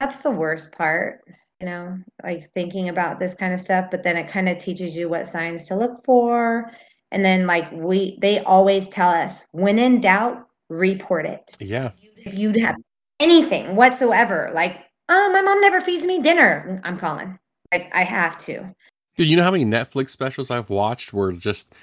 that's 0.00 0.18
the 0.18 0.30
worst 0.30 0.72
part, 0.72 1.22
you 1.60 1.66
know, 1.66 1.98
like 2.22 2.50
thinking 2.52 2.90
about 2.90 3.18
this 3.18 3.34
kind 3.34 3.54
of 3.54 3.60
stuff, 3.60 3.86
but 3.90 4.02
then 4.02 4.16
it 4.16 4.30
kind 4.30 4.48
of 4.48 4.58
teaches 4.58 4.94
you 4.94 5.08
what 5.08 5.26
signs 5.26 5.62
to 5.64 5.76
look 5.76 6.04
for. 6.04 6.70
And 7.12 7.24
then 7.24 7.46
like 7.46 7.70
we 7.72 8.18
they 8.20 8.40
always 8.40 8.88
tell 8.88 9.10
us 9.10 9.44
when 9.52 9.78
in 9.78 10.00
doubt, 10.00 10.46
report 10.68 11.24
it. 11.26 11.56
Yeah. 11.60 11.92
If 12.18 12.34
you 12.34 12.52
have 12.64 12.76
anything 13.20 13.76
whatsoever, 13.76 14.50
like, 14.54 14.84
oh, 15.08 15.30
my 15.32 15.42
mom 15.42 15.60
never 15.60 15.80
feeds 15.80 16.04
me 16.04 16.20
dinner, 16.20 16.80
I'm 16.84 16.98
calling. 16.98 17.38
Like 17.72 17.90
I 17.94 18.04
have 18.04 18.38
to. 18.38 18.74
Dude, 19.16 19.28
you 19.28 19.36
know 19.36 19.42
how 19.42 19.50
many 19.50 19.64
Netflix 19.64 20.10
specials 20.10 20.50
I've 20.50 20.70
watched 20.70 21.12
where 21.12 21.32
just 21.32 21.74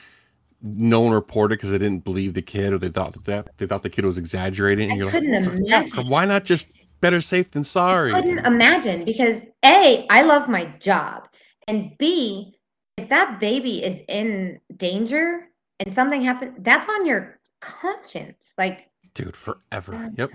no 0.62 1.02
one 1.02 1.12
reported 1.12 1.56
because 1.56 1.72
they 1.72 1.78
didn't 1.78 2.04
believe 2.04 2.34
the 2.34 2.42
kid 2.42 2.72
or 2.74 2.78
they 2.78 2.90
thought 2.90 3.22
that 3.26 3.50
they 3.58 3.68
thought 3.68 3.84
the 3.84 3.90
kid 3.90 4.06
was 4.06 4.18
exaggerating, 4.18 4.92
and 4.92 4.94
I 4.94 4.98
you're 4.98 5.12
couldn't 5.12 5.46
like, 5.46 5.56
imagine. 5.58 6.08
why 6.08 6.26
not 6.26 6.46
just 6.46 6.72
better 7.02 7.20
safe 7.20 7.52
than 7.52 7.64
sorry? 7.64 8.14
I 8.14 8.22
couldn't 8.22 8.46
imagine 8.46 9.04
because 9.04 9.42
A, 9.66 10.06
I 10.10 10.22
love 10.22 10.48
my 10.48 10.66
job. 10.80 11.28
And 11.68 11.92
B, 11.98 12.56
if 12.98 13.10
that 13.10 13.40
baby 13.40 13.84
is 13.84 14.00
in 14.08 14.60
danger 14.78 15.50
and 15.80 15.94
something 15.94 16.22
happened, 16.22 16.58
that's 16.60 16.88
on 16.88 17.06
your 17.06 17.40
conscience. 17.60 18.54
Like 18.58 18.90
Dude, 19.16 19.36
forever. 19.36 20.12
Yep. 20.16 20.32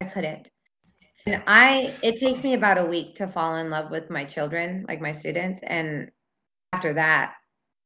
I 0.00 0.06
couldn't. 0.06 0.48
And 1.26 1.42
I 1.46 1.94
it 2.02 2.16
takes 2.16 2.42
me 2.42 2.54
about 2.54 2.78
a 2.78 2.84
week 2.84 3.14
to 3.16 3.28
fall 3.28 3.56
in 3.56 3.70
love 3.70 3.90
with 3.90 4.10
my 4.10 4.24
children, 4.24 4.84
like 4.88 5.00
my 5.00 5.12
students, 5.12 5.60
and 5.64 6.10
after 6.72 6.94
that, 6.94 7.34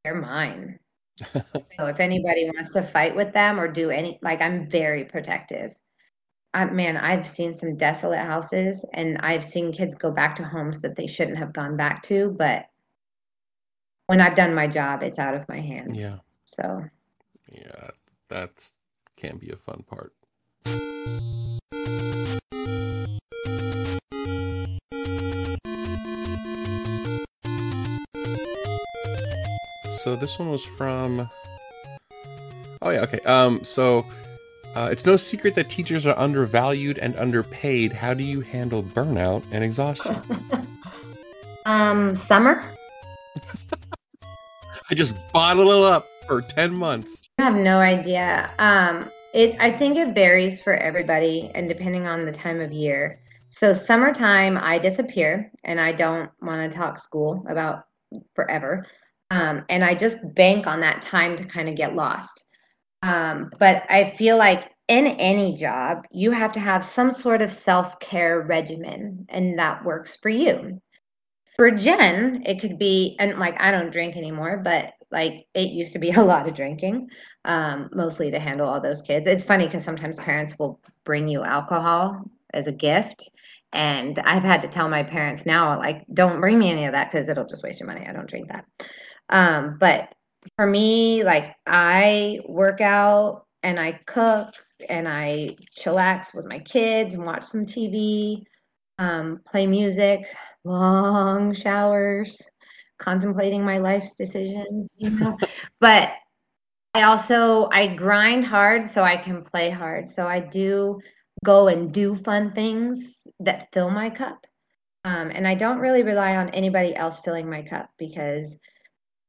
they're 0.04 0.14
mine. 0.14 0.78
so 1.32 1.86
if 1.86 2.00
anybody 2.00 2.50
wants 2.54 2.72
to 2.72 2.82
fight 2.82 3.14
with 3.14 3.32
them 3.32 3.58
or 3.58 3.68
do 3.68 3.90
any 3.90 4.18
like 4.22 4.40
I'm 4.40 4.68
very 4.70 5.04
protective. 5.04 5.72
I, 6.52 6.66
man, 6.66 6.96
I've 6.96 7.28
seen 7.28 7.52
some 7.52 7.76
desolate 7.76 8.20
houses 8.20 8.84
and 8.92 9.18
I've 9.18 9.44
seen 9.44 9.72
kids 9.72 9.96
go 9.96 10.12
back 10.12 10.36
to 10.36 10.44
homes 10.44 10.80
that 10.82 10.94
they 10.94 11.08
shouldn't 11.08 11.38
have 11.38 11.52
gone 11.52 11.76
back 11.76 12.04
to, 12.04 12.32
but 12.38 12.66
when 14.06 14.20
I've 14.20 14.36
done 14.36 14.54
my 14.54 14.68
job, 14.68 15.02
it's 15.02 15.18
out 15.18 15.34
of 15.34 15.48
my 15.48 15.58
hands. 15.58 15.98
Yeah. 15.98 16.18
So 16.44 16.84
Yeah. 17.50 17.90
That's 18.28 18.74
can 19.16 19.38
be 19.38 19.50
a 19.50 19.56
fun 19.56 19.84
part. 19.86 20.14
So 30.04 30.14
this 30.16 30.38
one 30.38 30.50
was 30.50 30.64
from 30.64 31.30
Oh 32.82 32.90
yeah, 32.90 33.00
okay. 33.02 33.20
Um 33.20 33.64
so 33.64 34.04
uh, 34.76 34.88
it's 34.90 35.06
no 35.06 35.16
secret 35.16 35.54
that 35.54 35.70
teachers 35.70 36.06
are 36.06 36.18
undervalued 36.18 36.98
and 36.98 37.14
underpaid. 37.16 37.92
How 37.92 38.12
do 38.12 38.24
you 38.24 38.40
handle 38.40 38.82
burnout 38.82 39.44
and 39.52 39.62
exhaustion? 39.64 40.20
um 41.66 42.14
summer? 42.16 42.64
I 44.90 44.94
just 44.94 45.16
bottle 45.32 45.70
it 45.70 45.90
up 45.90 46.06
for 46.26 46.42
10 46.42 46.74
months. 46.74 47.28
I 47.38 47.44
have 47.44 47.54
no 47.54 47.78
idea. 47.78 48.52
Um, 48.58 49.10
it 49.34 49.56
I 49.60 49.70
think 49.76 49.98
it 49.98 50.14
varies 50.14 50.60
for 50.60 50.74
everybody 50.74 51.50
and 51.54 51.68
depending 51.68 52.06
on 52.06 52.24
the 52.24 52.32
time 52.32 52.60
of 52.60 52.72
year. 52.72 53.20
So 53.50 53.72
summertime, 53.72 54.56
I 54.56 54.78
disappear 54.78 55.52
and 55.64 55.80
I 55.80 55.92
don't 55.92 56.30
want 56.40 56.70
to 56.70 56.76
talk 56.76 56.98
school 56.98 57.44
about 57.48 57.84
forever. 58.34 58.86
Um, 59.30 59.64
and 59.68 59.84
I 59.84 59.94
just 59.94 60.16
bank 60.34 60.66
on 60.66 60.80
that 60.80 61.02
time 61.02 61.36
to 61.36 61.44
kind 61.44 61.68
of 61.68 61.76
get 61.76 61.94
lost. 61.94 62.44
Um, 63.02 63.50
but 63.58 63.82
I 63.90 64.14
feel 64.16 64.36
like 64.38 64.70
in 64.88 65.06
any 65.06 65.54
job, 65.54 66.04
you 66.10 66.30
have 66.30 66.52
to 66.52 66.60
have 66.60 66.84
some 66.84 67.14
sort 67.14 67.42
of 67.42 67.52
self 67.52 67.98
care 68.00 68.40
regimen, 68.42 69.26
and 69.28 69.58
that 69.58 69.84
works 69.84 70.16
for 70.16 70.28
you. 70.28 70.80
For 71.56 71.70
Jen, 71.70 72.42
it 72.46 72.60
could 72.60 72.78
be, 72.78 73.16
and 73.18 73.38
like 73.38 73.60
I 73.60 73.70
don't 73.70 73.90
drink 73.90 74.16
anymore, 74.16 74.60
but 74.62 74.92
like 75.14 75.46
it 75.54 75.70
used 75.70 75.94
to 75.94 75.98
be 75.98 76.10
a 76.10 76.22
lot 76.22 76.46
of 76.46 76.54
drinking, 76.54 77.08
um, 77.46 77.88
mostly 77.94 78.30
to 78.30 78.38
handle 78.38 78.68
all 78.68 78.80
those 78.80 79.00
kids. 79.00 79.26
It's 79.26 79.44
funny 79.44 79.66
because 79.66 79.84
sometimes 79.84 80.18
parents 80.18 80.58
will 80.58 80.80
bring 81.04 81.28
you 81.28 81.42
alcohol 81.42 82.22
as 82.52 82.66
a 82.66 82.72
gift. 82.72 83.30
And 83.72 84.18
I've 84.20 84.44
had 84.44 84.62
to 84.62 84.68
tell 84.68 84.88
my 84.88 85.02
parents 85.02 85.46
now, 85.46 85.78
like, 85.78 86.04
don't 86.12 86.40
bring 86.40 86.58
me 86.58 86.70
any 86.70 86.84
of 86.84 86.92
that 86.92 87.10
because 87.10 87.28
it'll 87.28 87.46
just 87.46 87.64
waste 87.64 87.80
your 87.80 87.88
money. 87.88 88.06
I 88.06 88.12
don't 88.12 88.28
drink 88.28 88.48
that. 88.48 88.66
Um, 89.30 89.78
but 89.80 90.14
for 90.54 90.66
me, 90.66 91.24
like, 91.24 91.56
I 91.66 92.38
work 92.46 92.80
out 92.80 93.46
and 93.64 93.80
I 93.80 93.98
cook 94.06 94.50
and 94.88 95.08
I 95.08 95.56
chillax 95.76 96.34
with 96.34 96.46
my 96.46 96.60
kids 96.60 97.14
and 97.14 97.24
watch 97.24 97.44
some 97.44 97.66
TV, 97.66 98.44
um, 98.98 99.40
play 99.44 99.66
music, 99.66 100.20
long 100.62 101.52
showers, 101.52 102.40
contemplating 102.98 103.64
my 103.64 103.78
life's 103.78 104.14
decisions, 104.14 104.96
you 104.98 105.10
know. 105.10 105.36
but 105.80 106.10
I 106.94 107.02
also 107.02 107.68
I 107.72 107.94
grind 107.94 108.44
hard 108.44 108.88
so 108.88 109.02
I 109.02 109.16
can 109.16 109.42
play 109.42 109.70
hard. 109.70 110.08
So 110.08 110.26
I 110.26 110.40
do 110.40 111.00
go 111.44 111.68
and 111.68 111.92
do 111.92 112.14
fun 112.14 112.52
things 112.52 113.26
that 113.40 113.68
fill 113.72 113.90
my 113.90 114.10
cup. 114.10 114.46
Um, 115.04 115.30
and 115.30 115.46
I 115.46 115.54
don't 115.54 115.78
really 115.78 116.02
rely 116.02 116.36
on 116.36 116.48
anybody 116.50 116.94
else 116.94 117.20
filling 117.20 117.50
my 117.50 117.62
cup 117.62 117.90
because 117.98 118.56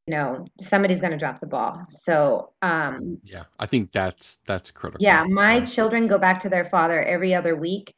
you 0.07 0.13
know 0.15 0.45
somebody's 0.61 0.99
going 0.99 1.11
to 1.11 1.17
drop 1.17 1.39
the 1.39 1.47
ball. 1.47 1.85
So 1.89 2.53
um, 2.61 3.19
Yeah, 3.23 3.43
I 3.59 3.65
think 3.65 3.91
that's 3.91 4.37
that's 4.45 4.71
critical. 4.71 5.03
yeah, 5.03 5.23
my 5.23 5.61
children 5.61 6.07
go 6.07 6.17
back 6.17 6.39
to 6.41 6.49
their 6.49 6.65
father 6.65 7.01
every 7.01 7.33
other 7.33 7.55
week, 7.55 7.93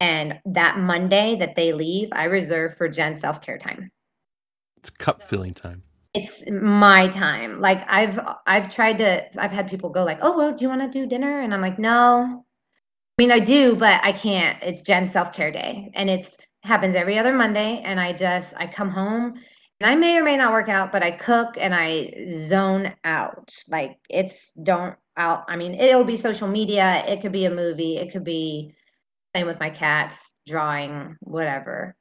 and 0.00 0.38
that 0.46 0.78
Monday 0.78 1.36
that 1.40 1.56
they 1.56 1.72
leave, 1.72 2.08
I 2.12 2.24
reserve 2.24 2.76
for 2.78 2.88
Jen 2.88 3.16
self 3.16 3.42
care 3.42 3.58
time. 3.58 3.90
It's 4.78 4.90
cup 4.90 5.24
filling 5.24 5.54
time. 5.54 5.82
It's 6.14 6.44
my 6.48 7.08
time. 7.08 7.60
Like 7.60 7.84
I've 7.88 8.20
I've 8.46 8.72
tried 8.72 8.98
to. 8.98 9.24
I've 9.36 9.50
had 9.50 9.68
people 9.68 9.90
go 9.90 10.04
like, 10.04 10.20
"Oh, 10.22 10.36
well, 10.38 10.54
do 10.54 10.62
you 10.62 10.68
want 10.68 10.82
to 10.82 10.88
do 10.88 11.04
dinner?" 11.04 11.40
And 11.40 11.52
I'm 11.52 11.60
like, 11.60 11.80
"No." 11.80 12.44
I 13.18 13.22
mean, 13.22 13.32
I 13.32 13.40
do, 13.40 13.74
but 13.74 14.00
I 14.04 14.12
can't. 14.12 14.62
It's 14.62 14.80
Jen 14.82 15.08
self 15.08 15.32
care 15.32 15.50
day, 15.50 15.90
and 15.94 16.08
it's 16.08 16.36
happens 16.62 16.94
every 16.94 17.18
other 17.18 17.32
Monday. 17.32 17.82
And 17.84 17.98
I 17.98 18.12
just 18.12 18.54
I 18.56 18.68
come 18.68 18.88
home, 18.88 19.34
and 19.80 19.90
I 19.90 19.96
may 19.96 20.16
or 20.16 20.22
may 20.22 20.36
not 20.36 20.52
work 20.52 20.68
out, 20.68 20.92
but 20.92 21.02
I 21.02 21.10
cook 21.10 21.56
and 21.58 21.74
I 21.74 22.14
zone 22.46 22.94
out. 23.02 23.52
Like 23.68 23.98
it's 24.08 24.36
don't 24.62 24.94
out. 25.16 25.44
I 25.48 25.56
mean, 25.56 25.74
it'll 25.74 26.04
be 26.04 26.16
social 26.16 26.46
media. 26.46 27.04
It 27.08 27.20
could 27.20 27.32
be 27.32 27.46
a 27.46 27.50
movie. 27.50 27.96
It 27.96 28.12
could 28.12 28.24
be 28.24 28.76
playing 29.34 29.48
with 29.48 29.58
my 29.58 29.70
cats, 29.70 30.16
drawing, 30.46 31.16
whatever. 31.20 31.96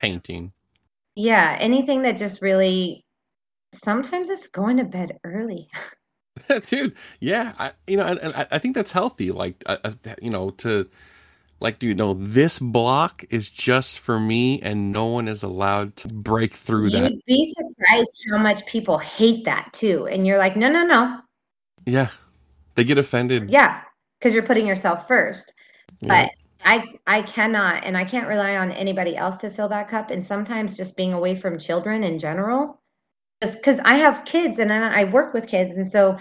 Painting. 0.00 0.52
Yeah, 1.18 1.56
anything 1.60 2.02
that 2.02 2.16
just 2.16 2.40
really. 2.40 3.04
Sometimes 3.74 4.30
it's 4.30 4.48
going 4.48 4.78
to 4.78 4.84
bed 4.84 5.18
early. 5.24 5.68
dude 6.68 6.94
yeah 7.18 7.52
i 7.58 7.72
you 7.88 7.96
know 7.96 8.04
and, 8.04 8.20
and 8.20 8.46
I, 8.52 8.58
think 8.58 8.76
that's 8.76 8.92
healthy 8.92 9.32
like 9.32 9.60
uh, 9.66 9.78
uh, 9.82 9.92
you 10.22 10.30
know 10.30 10.50
to 10.50 10.88
like 11.60 11.82
you 11.82 11.94
know 11.94 12.14
this 12.14 12.58
block 12.58 13.24
is 13.30 13.50
just 13.50 14.00
for 14.00 14.20
me 14.20 14.60
and 14.62 14.92
no 14.92 15.06
one 15.06 15.28
is 15.28 15.42
allowed 15.42 15.96
to 15.96 16.08
break 16.08 16.54
through 16.54 16.90
that 16.90 17.10
You'd 17.10 17.24
be 17.26 17.54
surprised 17.56 18.24
how 18.30 18.38
much 18.38 18.64
people 18.66 18.98
hate 18.98 19.44
that 19.44 19.72
too. 19.72 20.06
And 20.06 20.26
you're 20.26 20.38
like, 20.38 20.56
no, 20.56 20.70
no, 20.70 20.84
no. 20.84 21.18
yeah 21.86 22.08
they 22.74 22.84
get 22.84 22.98
offended 22.98 23.50
Yeah, 23.50 23.80
because 24.18 24.34
you're 24.34 24.44
putting 24.44 24.66
yourself 24.66 25.08
first. 25.08 25.52
Yeah. 26.00 26.26
But 26.26 26.30
I 26.68 26.84
I 27.06 27.22
cannot 27.22 27.84
and 27.84 27.96
I 27.96 28.04
can't 28.04 28.28
rely 28.28 28.56
on 28.56 28.72
anybody 28.72 29.16
else 29.16 29.36
to 29.38 29.50
fill 29.50 29.70
that 29.70 29.88
cup. 29.88 30.10
And 30.10 30.24
sometimes 30.24 30.76
just 30.76 30.96
being 30.96 31.14
away 31.14 31.34
from 31.34 31.58
children 31.58 32.04
in 32.04 32.18
general, 32.18 32.78
just 33.42 33.54
because 33.58 33.80
I 33.86 33.96
have 33.96 34.26
kids 34.26 34.58
and 34.58 34.70
then 34.70 34.82
I 34.82 35.04
work 35.04 35.32
with 35.32 35.46
kids. 35.46 35.76
And 35.76 35.90
so 35.90 36.18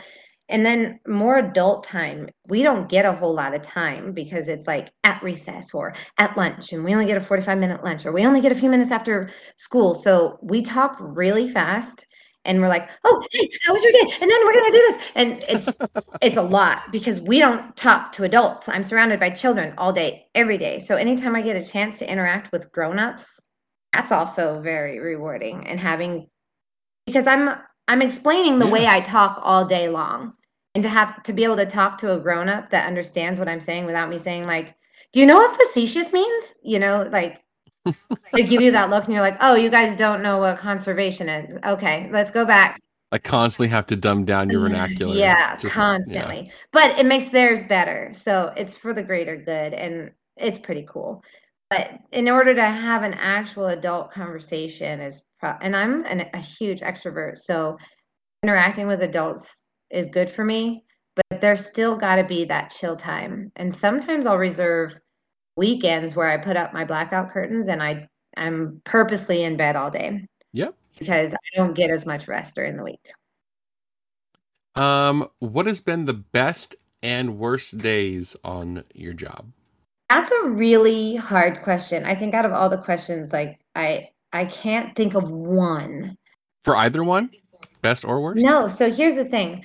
and 0.50 0.66
then 0.66 1.02
more 1.06 1.40
adult 1.40 1.84
time, 1.84 2.30
we 2.48 2.64
don't 2.64 2.88
get 2.88 3.04
a 3.04 3.12
whole 3.12 3.36
lot 3.36 3.54
of 3.54 3.62
time 3.62 4.14
because 4.14 4.48
it's 4.48 4.68
like 4.68 4.94
at 5.04 5.22
recess 5.22 5.74
or 5.74 5.94
at 6.18 6.38
lunch, 6.38 6.72
and 6.72 6.86
we 6.86 6.94
only 6.94 7.06
get 7.08 7.18
a 7.18 7.22
45 7.22 7.58
minute 7.58 7.84
lunch, 7.84 8.06
or 8.06 8.14
we 8.14 8.26
only 8.26 8.40
get 8.40 8.54
a 8.54 8.56
few 8.56 8.70
minutes 8.70 8.92
after 8.92 9.30
school. 9.58 9.94
So 9.94 10.40
we 10.42 10.62
talk 10.62 10.96
really 11.02 11.52
fast 11.52 12.08
and 12.48 12.60
we're 12.62 12.70
like, 12.70 12.90
"Oh, 13.06 13.24
hey, 13.32 13.50
how 13.66 13.74
was 13.74 13.84
your 13.84 13.92
day?" 13.94 14.18
And 14.22 14.32
then 14.32 14.40
we're 14.46 14.54
gonna 14.54 14.72
do 14.72 14.86
this, 14.92 14.98
and 15.16 15.44
it's 15.50 15.74
it's 16.22 16.38
a 16.38 16.42
lot 16.42 16.92
because 16.92 17.20
we 17.22 17.40
don't 17.40 17.76
talk 17.78 18.12
to 18.14 18.24
adults. 18.24 18.68
I'm 18.70 18.84
surrounded 18.84 19.20
by 19.20 19.30
children 19.30 19.74
all 19.78 19.94
day, 19.94 20.28
every 20.36 20.58
day. 20.58 20.80
So 20.80 20.96
anytime 20.96 21.36
I 21.36 21.42
get 21.44 21.56
a 21.58 21.66
chance 21.66 22.00
to 22.00 22.12
interact 22.12 22.52
with 22.52 22.72
grown-ups, 22.72 23.40
that's 23.94 24.12
also 24.12 24.60
very 24.62 25.00
rewarding. 25.00 25.68
And 25.68 25.80
having 25.80 26.30
because 27.06 27.28
I'm 27.28 27.50
I'm 27.88 28.02
explaining 28.02 28.60
the 28.60 28.66
Yeah. 28.66 28.72
way 28.74 28.88
I 28.88 29.02
talk 29.02 29.40
all 29.44 29.66
day 29.66 29.90
long, 29.90 30.34
and 30.76 30.84
to 30.84 30.90
have 30.90 31.24
to 31.24 31.34
be 31.34 31.44
able 31.44 31.58
to 31.58 31.66
talk 31.66 31.98
to 32.00 32.14
a 32.14 32.20
grown-up 32.20 32.70
that 32.72 32.88
understands 32.88 33.40
what 33.40 33.50
I'm 33.50 33.62
saying 33.62 33.86
without 33.86 34.10
me 34.10 34.20
saying 34.20 34.46
like, 34.46 34.76
"Do 35.14 35.20
you 35.20 35.26
know 35.26 35.36
what 35.38 35.56
facetious 35.58 36.12
means?" 36.14 36.56
You 36.64 36.80
know, 36.80 37.08
like 37.12 37.42
they 38.34 38.44
give 38.44 38.62
you 38.62 38.72
that 38.72 38.90
look 38.90 39.06
and 39.06 39.14
you're 39.14 39.24
like, 39.24 39.38
oh, 39.42 39.56
you 39.56 39.70
guys 39.70 39.96
don't 39.96 40.22
know 40.22 40.38
what 40.38 40.60
conservation 40.60 41.30
is. 41.30 41.58
Okay, 41.66 42.10
let's 42.12 42.32
go 42.32 42.46
back. 42.46 42.80
I 43.12 43.18
constantly 43.18 43.70
have 43.70 43.86
to 43.88 43.96
dumb 43.96 44.26
down 44.26 44.50
your 44.50 44.62
vernacular. 44.62 45.16
Yeah, 45.16 45.56
Just- 45.56 45.74
constantly. 45.74 46.52
But 46.74 47.00
it 47.00 47.06
makes 47.06 47.30
theirs 47.30 47.64
better. 47.64 48.12
So 48.14 48.52
it's 48.58 48.76
for 48.76 48.94
the 48.94 49.04
greater 49.04 49.38
good 49.38 49.74
and 49.74 50.12
it's 50.36 50.58
pretty 50.58 50.86
cool. 50.90 51.24
But 51.70 51.92
in 52.12 52.30
order 52.30 52.54
to 52.54 52.64
have 52.64 53.04
an 53.04 53.14
actual 53.14 53.68
adult 53.68 54.12
conversation 54.12 55.02
is 55.02 55.22
pro- 55.40 55.58
and 55.62 55.76
I'm 55.76 56.06
an, 56.06 56.26
a 56.34 56.40
huge 56.40 56.80
extrovert, 56.82 57.38
so 57.38 57.78
interacting 58.44 58.88
with 58.88 59.02
adults 59.02 59.68
is 59.90 60.08
good 60.10 60.30
for 60.30 60.46
me, 60.46 60.86
but 61.16 61.42
there's 61.42 61.66
still 61.66 61.98
got 61.98 62.16
to 62.16 62.24
be 62.24 62.46
that 62.46 62.72
chill 62.72 62.96
time. 62.96 63.52
And 63.56 63.76
sometimes 63.76 64.26
I'll 64.26 64.38
reserve 64.38 64.94
weekends 65.58 66.16
where 66.16 66.30
I 66.30 66.38
put 66.38 66.56
up 66.56 66.74
my 66.74 66.86
blackout 66.86 67.32
curtains 67.32 67.68
and 67.68 67.84
I 67.84 68.08
I'm 68.38 68.82
purposely 68.86 69.44
in 69.44 69.58
bed 69.58 69.76
all 69.76 69.90
day 69.90 70.26
Yep. 70.54 70.76
because 71.00 71.34
I 71.34 71.38
don't 71.56 71.74
get 71.74 71.90
as 71.90 72.06
much 72.06 72.28
rest 72.28 72.56
during 72.56 72.78
the 72.78 72.84
week. 72.84 73.02
Um, 74.76 75.28
what 75.40 75.66
has 75.66 75.82
been 75.82 76.06
the 76.06 76.14
best 76.14 76.76
and 77.02 77.40
worst 77.40 77.80
days 77.80 78.36
on 78.44 78.84
your 78.94 79.14
job? 79.14 79.48
That's 80.10 80.32
a 80.32 80.50
really 80.50 81.16
hard 81.16 81.64
question. 81.64 82.06
I 82.06 82.16
think 82.16 82.34
out 82.36 82.46
of 82.46 82.54
all 82.54 82.70
the 82.70 82.78
questions, 82.78 83.34
like 83.34 83.60
I 83.76 84.10
I 84.32 84.46
can't 84.46 84.96
think 84.96 85.16
of 85.16 85.30
one. 85.30 86.18
For 86.64 86.76
either 86.76 87.04
one? 87.04 87.32
Best 87.82 88.06
or 88.06 88.22
worst? 88.22 88.44
No, 88.44 88.68
so 88.68 88.92
here's 88.92 89.16
the 89.16 89.26
thing. 89.26 89.64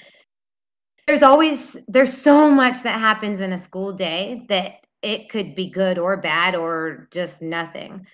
There's 1.07 1.23
always 1.23 1.77
there's 1.89 2.17
so 2.17 2.51
much 2.51 2.83
that 2.85 2.99
happens 2.99 3.41
in 3.41 3.53
a 3.53 3.59
school 3.59 3.93
day 3.93 4.47
that 4.49 4.82
it 5.03 5.29
could 5.31 5.55
be 5.55 5.71
good 5.71 5.99
or 5.99 6.17
bad 6.17 6.55
or 6.55 7.09
just 7.11 7.43
nothing. 7.43 8.07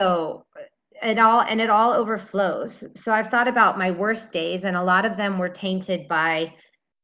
So 0.00 0.44
it 1.02 1.18
all 1.18 1.40
and 1.40 1.60
it 1.60 1.70
all 1.70 1.92
overflows. 1.92 2.84
So 2.96 3.12
I've 3.12 3.28
thought 3.28 3.48
about 3.48 3.78
my 3.78 3.90
worst 3.90 4.32
days 4.32 4.64
and 4.64 4.76
a 4.76 4.82
lot 4.82 5.04
of 5.04 5.16
them 5.16 5.38
were 5.38 5.48
tainted 5.48 6.08
by 6.08 6.54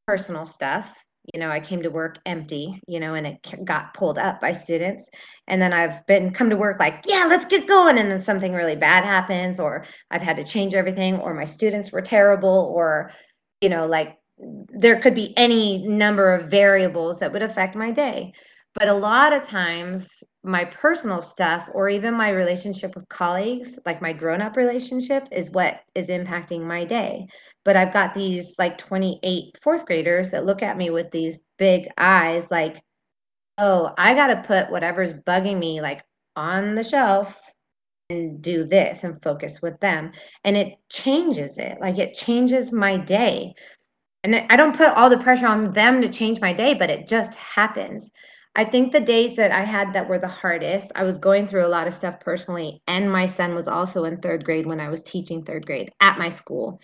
personal 0.06 0.46
stuff. 0.46 0.86
You 1.32 1.38
know, 1.38 1.50
I 1.50 1.60
came 1.60 1.82
to 1.82 1.90
work 1.90 2.18
empty, 2.26 2.80
you 2.88 2.98
know, 2.98 3.14
and 3.14 3.26
it 3.26 3.64
got 3.64 3.94
pulled 3.94 4.18
up 4.18 4.40
by 4.40 4.52
students. 4.52 5.08
And 5.46 5.62
then 5.62 5.72
I've 5.72 6.04
been 6.06 6.32
come 6.32 6.50
to 6.50 6.56
work 6.56 6.80
like, 6.80 7.04
yeah, 7.04 7.26
let's 7.28 7.44
get 7.44 7.68
going. 7.68 7.98
And 7.98 8.10
then 8.10 8.20
something 8.20 8.52
really 8.52 8.74
bad 8.74 9.04
happens, 9.04 9.60
or 9.60 9.84
I've 10.10 10.22
had 10.22 10.36
to 10.38 10.44
change 10.44 10.74
everything, 10.74 11.20
or 11.20 11.32
my 11.32 11.44
students 11.44 11.92
were 11.92 12.00
terrible, 12.00 12.72
or, 12.74 13.12
you 13.60 13.68
know, 13.68 13.86
like 13.86 14.18
there 14.36 15.00
could 15.00 15.14
be 15.14 15.32
any 15.36 15.86
number 15.86 16.34
of 16.34 16.50
variables 16.50 17.18
that 17.18 17.32
would 17.32 17.42
affect 17.42 17.76
my 17.76 17.92
day. 17.92 18.32
But 18.74 18.88
a 18.88 18.94
lot 18.94 19.32
of 19.32 19.42
times, 19.42 20.22
my 20.42 20.64
personal 20.64 21.20
stuff 21.20 21.68
or 21.72 21.88
even 21.88 22.14
my 22.14 22.30
relationship 22.30 22.94
with 22.94 23.08
colleagues, 23.08 23.78
like 23.84 24.00
my 24.00 24.12
grown 24.12 24.40
up 24.40 24.56
relationship, 24.56 25.28
is 25.30 25.50
what 25.50 25.80
is 25.94 26.06
impacting 26.06 26.62
my 26.62 26.84
day. 26.84 27.26
But 27.64 27.76
I've 27.76 27.92
got 27.92 28.14
these 28.14 28.54
like 28.58 28.78
28 28.78 29.56
fourth 29.62 29.84
graders 29.84 30.30
that 30.30 30.46
look 30.46 30.62
at 30.62 30.78
me 30.78 30.90
with 30.90 31.10
these 31.10 31.36
big 31.58 31.88
eyes, 31.98 32.46
like, 32.50 32.82
oh, 33.58 33.92
I 33.98 34.14
got 34.14 34.28
to 34.28 34.42
put 34.46 34.70
whatever's 34.70 35.12
bugging 35.12 35.58
me 35.58 35.80
like 35.80 36.02
on 36.34 36.74
the 36.74 36.82
shelf 36.82 37.38
and 38.10 38.42
do 38.42 38.64
this 38.64 39.04
and 39.04 39.22
focus 39.22 39.60
with 39.62 39.78
them. 39.80 40.12
And 40.44 40.56
it 40.56 40.74
changes 40.90 41.58
it. 41.58 41.78
Like 41.80 41.98
it 41.98 42.14
changes 42.14 42.72
my 42.72 42.96
day. 42.96 43.54
And 44.24 44.36
I 44.50 44.56
don't 44.56 44.76
put 44.76 44.88
all 44.88 45.10
the 45.10 45.18
pressure 45.18 45.46
on 45.46 45.72
them 45.72 46.00
to 46.00 46.08
change 46.08 46.40
my 46.40 46.52
day, 46.52 46.74
but 46.74 46.90
it 46.90 47.08
just 47.08 47.34
happens. 47.34 48.10
I 48.54 48.64
think 48.66 48.92
the 48.92 49.00
days 49.00 49.34
that 49.36 49.50
I 49.50 49.64
had 49.64 49.94
that 49.94 50.08
were 50.08 50.18
the 50.18 50.28
hardest, 50.28 50.92
I 50.94 51.04
was 51.04 51.18
going 51.18 51.48
through 51.48 51.66
a 51.66 51.68
lot 51.68 51.86
of 51.86 51.94
stuff 51.94 52.20
personally, 52.20 52.82
and 52.86 53.10
my 53.10 53.26
son 53.26 53.54
was 53.54 53.66
also 53.66 54.04
in 54.04 54.18
third 54.18 54.44
grade 54.44 54.66
when 54.66 54.80
I 54.80 54.90
was 54.90 55.02
teaching 55.02 55.42
third 55.42 55.64
grade 55.64 55.90
at 56.00 56.18
my 56.18 56.28
school. 56.28 56.78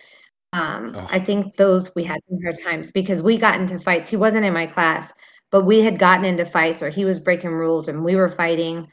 Um, 0.51 0.93
Ugh. 0.95 1.09
I 1.11 1.19
think 1.19 1.55
those 1.57 1.93
we 1.95 2.03
had 2.03 2.19
some 2.27 2.39
hard 2.41 2.57
times 2.63 2.91
because 2.91 3.21
we 3.21 3.37
got 3.37 3.59
into 3.59 3.77
fights. 3.77 4.09
He 4.09 4.17
wasn't 4.17 4.45
in 4.45 4.53
my 4.53 4.65
class, 4.65 5.11
but 5.51 5.65
we 5.65 5.81
had 5.81 5.99
gotten 5.99 6.25
into 6.25 6.45
fights, 6.45 6.81
or 6.81 6.89
he 6.89 7.05
was 7.05 7.19
breaking 7.19 7.51
rules, 7.51 7.87
and 7.87 8.03
we 8.03 8.15
were 8.15 8.29
fighting, 8.29 8.87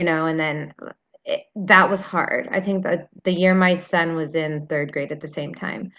you 0.00 0.06
know. 0.06 0.26
And 0.26 0.38
then 0.38 0.74
it, 1.24 1.42
that 1.54 1.88
was 1.88 2.00
hard. 2.00 2.48
I 2.50 2.60
think 2.60 2.82
that 2.84 3.08
the 3.22 3.32
year 3.32 3.54
my 3.54 3.74
son 3.76 4.16
was 4.16 4.34
in 4.34 4.66
third 4.66 4.92
grade 4.92 5.12
at 5.12 5.20
the 5.20 5.28
same 5.28 5.54
time, 5.54 5.92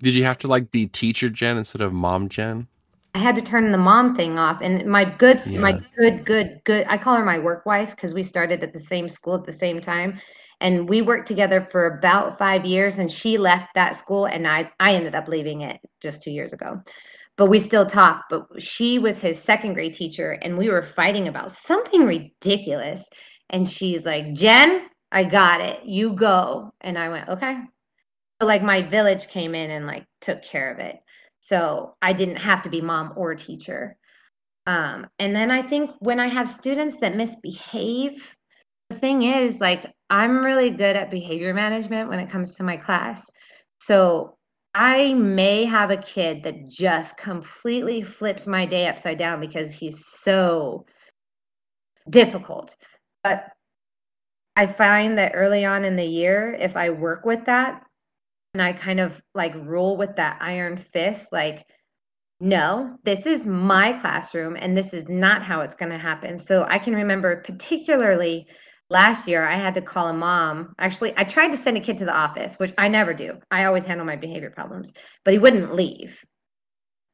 Did 0.00 0.14
you 0.14 0.24
have 0.24 0.38
to 0.38 0.48
like 0.48 0.70
be 0.72 0.86
teacher 0.88 1.28
Jen 1.28 1.56
instead 1.56 1.80
of 1.80 1.92
mom 1.92 2.28
Jen? 2.28 2.66
I 3.18 3.20
had 3.20 3.34
to 3.34 3.42
turn 3.42 3.72
the 3.72 3.78
mom 3.78 4.14
thing 4.14 4.38
off. 4.38 4.60
And 4.62 4.86
my 4.86 5.04
good, 5.04 5.44
my 5.46 5.80
good, 5.96 6.24
good, 6.24 6.60
good. 6.64 6.86
I 6.88 6.96
call 6.96 7.16
her 7.16 7.24
my 7.24 7.40
work 7.40 7.66
wife 7.66 7.90
because 7.90 8.14
we 8.14 8.22
started 8.22 8.62
at 8.62 8.72
the 8.72 8.78
same 8.78 9.08
school 9.08 9.34
at 9.34 9.44
the 9.44 9.52
same 9.52 9.80
time, 9.80 10.20
and 10.60 10.88
we 10.88 11.02
worked 11.02 11.26
together 11.26 11.66
for 11.72 11.98
about 11.98 12.38
five 12.38 12.64
years. 12.64 13.00
And 13.00 13.10
she 13.10 13.36
left 13.36 13.74
that 13.74 13.96
school, 13.96 14.26
and 14.26 14.46
I 14.46 14.70
I 14.78 14.94
ended 14.94 15.16
up 15.16 15.26
leaving 15.26 15.62
it 15.62 15.80
just 16.00 16.22
two 16.22 16.30
years 16.30 16.52
ago. 16.52 16.80
But 17.36 17.46
we 17.46 17.58
still 17.58 17.86
talk. 17.86 18.26
But 18.30 18.46
she 18.58 19.00
was 19.00 19.18
his 19.18 19.42
second 19.42 19.74
grade 19.74 19.94
teacher, 19.94 20.38
and 20.40 20.56
we 20.56 20.70
were 20.70 20.84
fighting 20.84 21.26
about 21.26 21.50
something 21.50 22.02
ridiculous. 22.02 23.02
And 23.50 23.68
she's 23.68 24.06
like, 24.06 24.32
Jen, 24.32 24.82
I 25.10 25.24
got 25.24 25.60
it. 25.60 25.80
You 25.84 26.12
go. 26.12 26.72
And 26.82 26.96
I 26.96 27.08
went, 27.08 27.28
okay. 27.30 27.58
So 28.40 28.46
like 28.46 28.62
my 28.62 28.82
village 28.82 29.26
came 29.26 29.56
in 29.56 29.72
and 29.72 29.88
like 29.88 30.06
took 30.20 30.44
care 30.44 30.72
of 30.72 30.78
it. 30.78 31.00
So 31.40 31.96
I 32.02 32.12
didn't 32.12 32.36
have 32.36 32.62
to 32.62 32.70
be 32.70 32.80
mom 32.80 33.12
or 33.16 33.34
teacher. 33.34 33.96
Um, 34.66 35.06
and 35.18 35.34
then 35.34 35.50
I 35.50 35.62
think 35.62 35.90
when 36.00 36.20
I 36.20 36.28
have 36.28 36.48
students 36.48 36.96
that 37.00 37.16
misbehave, 37.16 38.22
the 38.90 38.98
thing 38.98 39.22
is, 39.22 39.58
like, 39.60 39.92
I'm 40.10 40.44
really 40.44 40.70
good 40.70 40.96
at 40.96 41.10
behavior 41.10 41.54
management 41.54 42.08
when 42.08 42.18
it 42.18 42.30
comes 42.30 42.54
to 42.56 42.62
my 42.62 42.76
class. 42.76 43.30
So 43.80 44.36
I 44.74 45.14
may 45.14 45.64
have 45.64 45.90
a 45.90 45.96
kid 45.96 46.42
that 46.44 46.68
just 46.68 47.16
completely 47.16 48.02
flips 48.02 48.46
my 48.46 48.66
day 48.66 48.86
upside 48.86 49.18
down 49.18 49.40
because 49.40 49.72
he's 49.72 50.06
so 50.06 50.84
difficult. 52.10 52.76
But 53.24 53.48
I 54.56 54.66
find 54.66 55.16
that 55.18 55.32
early 55.34 55.64
on 55.64 55.84
in 55.84 55.96
the 55.96 56.04
year, 56.04 56.54
if 56.58 56.76
I 56.76 56.90
work 56.90 57.24
with 57.24 57.44
that 57.46 57.84
and 58.54 58.62
I 58.62 58.72
kind 58.72 59.00
of 59.00 59.20
like 59.34 59.54
rule 59.54 59.96
with 59.96 60.16
that 60.16 60.38
iron 60.40 60.84
fist, 60.92 61.28
like, 61.32 61.64
no, 62.40 62.96
this 63.04 63.26
is 63.26 63.44
my 63.44 63.92
classroom 64.00 64.56
and 64.58 64.76
this 64.76 64.92
is 64.92 65.08
not 65.08 65.42
how 65.42 65.60
it's 65.62 65.74
going 65.74 65.90
to 65.90 65.98
happen. 65.98 66.38
So 66.38 66.64
I 66.68 66.78
can 66.78 66.94
remember, 66.94 67.42
particularly 67.42 68.46
last 68.90 69.26
year, 69.26 69.46
I 69.46 69.56
had 69.56 69.74
to 69.74 69.82
call 69.82 70.08
a 70.08 70.12
mom. 70.12 70.74
Actually, 70.78 71.14
I 71.16 71.24
tried 71.24 71.50
to 71.50 71.56
send 71.56 71.76
a 71.76 71.80
kid 71.80 71.98
to 71.98 72.04
the 72.04 72.16
office, 72.16 72.54
which 72.54 72.72
I 72.78 72.88
never 72.88 73.12
do. 73.12 73.38
I 73.50 73.64
always 73.64 73.84
handle 73.84 74.06
my 74.06 74.16
behavior 74.16 74.50
problems, 74.50 74.92
but 75.24 75.32
he 75.32 75.38
wouldn't 75.38 75.74
leave. 75.74 76.16